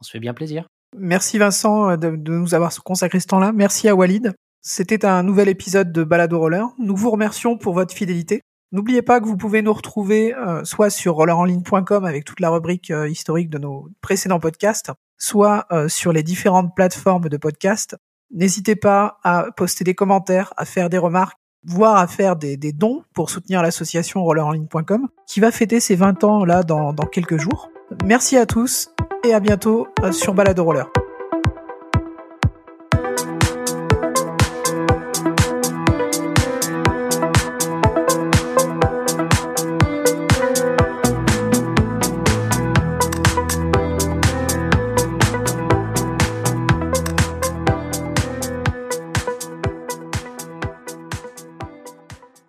on 0.00 0.02
se 0.02 0.10
fait 0.10 0.20
bien 0.20 0.34
plaisir. 0.34 0.68
Merci 0.96 1.38
Vincent 1.38 1.96
de, 1.96 2.16
de 2.16 2.32
nous 2.32 2.54
avoir 2.54 2.74
consacré 2.82 3.20
ce 3.20 3.26
temps-là. 3.26 3.52
Merci 3.52 3.88
à 3.88 3.94
Walid. 3.94 4.32
C'était 4.60 5.04
un 5.04 5.22
nouvel 5.22 5.48
épisode 5.48 5.92
de 5.92 6.04
Balado 6.04 6.38
Roller. 6.38 6.66
Nous 6.78 6.96
vous 6.96 7.10
remercions 7.10 7.56
pour 7.56 7.74
votre 7.74 7.94
fidélité. 7.94 8.42
N'oubliez 8.70 9.00
pas 9.00 9.18
que 9.20 9.24
vous 9.24 9.38
pouvez 9.38 9.62
nous 9.62 9.72
retrouver 9.72 10.34
euh, 10.34 10.62
soit 10.64 10.90
sur 10.90 11.14
rollerenligne.com 11.14 12.04
avec 12.04 12.24
toute 12.26 12.40
la 12.40 12.50
rubrique 12.50 12.90
euh, 12.90 13.08
historique 13.08 13.48
de 13.48 13.56
nos 13.56 13.88
précédents 14.02 14.40
podcasts, 14.40 14.92
soit 15.16 15.64
euh, 15.72 15.88
sur 15.88 16.12
les 16.12 16.22
différentes 16.22 16.74
plateformes 16.76 17.30
de 17.30 17.36
podcasts. 17.38 17.96
N'hésitez 18.30 18.76
pas 18.76 19.18
à 19.24 19.46
poster 19.56 19.84
des 19.84 19.94
commentaires, 19.94 20.52
à 20.58 20.66
faire 20.66 20.90
des 20.90 20.98
remarques, 20.98 21.38
voire 21.64 21.96
à 21.96 22.06
faire 22.06 22.36
des, 22.36 22.56
dons 22.72 23.02
pour 23.14 23.30
soutenir 23.30 23.62
l'association 23.62 24.22
rollerenligne.com 24.22 25.08
qui 25.26 25.40
va 25.40 25.50
fêter 25.50 25.80
ses 25.80 25.96
20 25.96 26.24
ans 26.24 26.44
là 26.44 26.62
dans, 26.62 26.94
quelques 27.10 27.38
jours. 27.38 27.70
Merci 28.04 28.36
à 28.36 28.46
tous 28.46 28.90
et 29.24 29.34
à 29.34 29.40
bientôt 29.40 29.88
sur 30.12 30.34
Balado 30.34 30.64
Roller. 30.64 30.88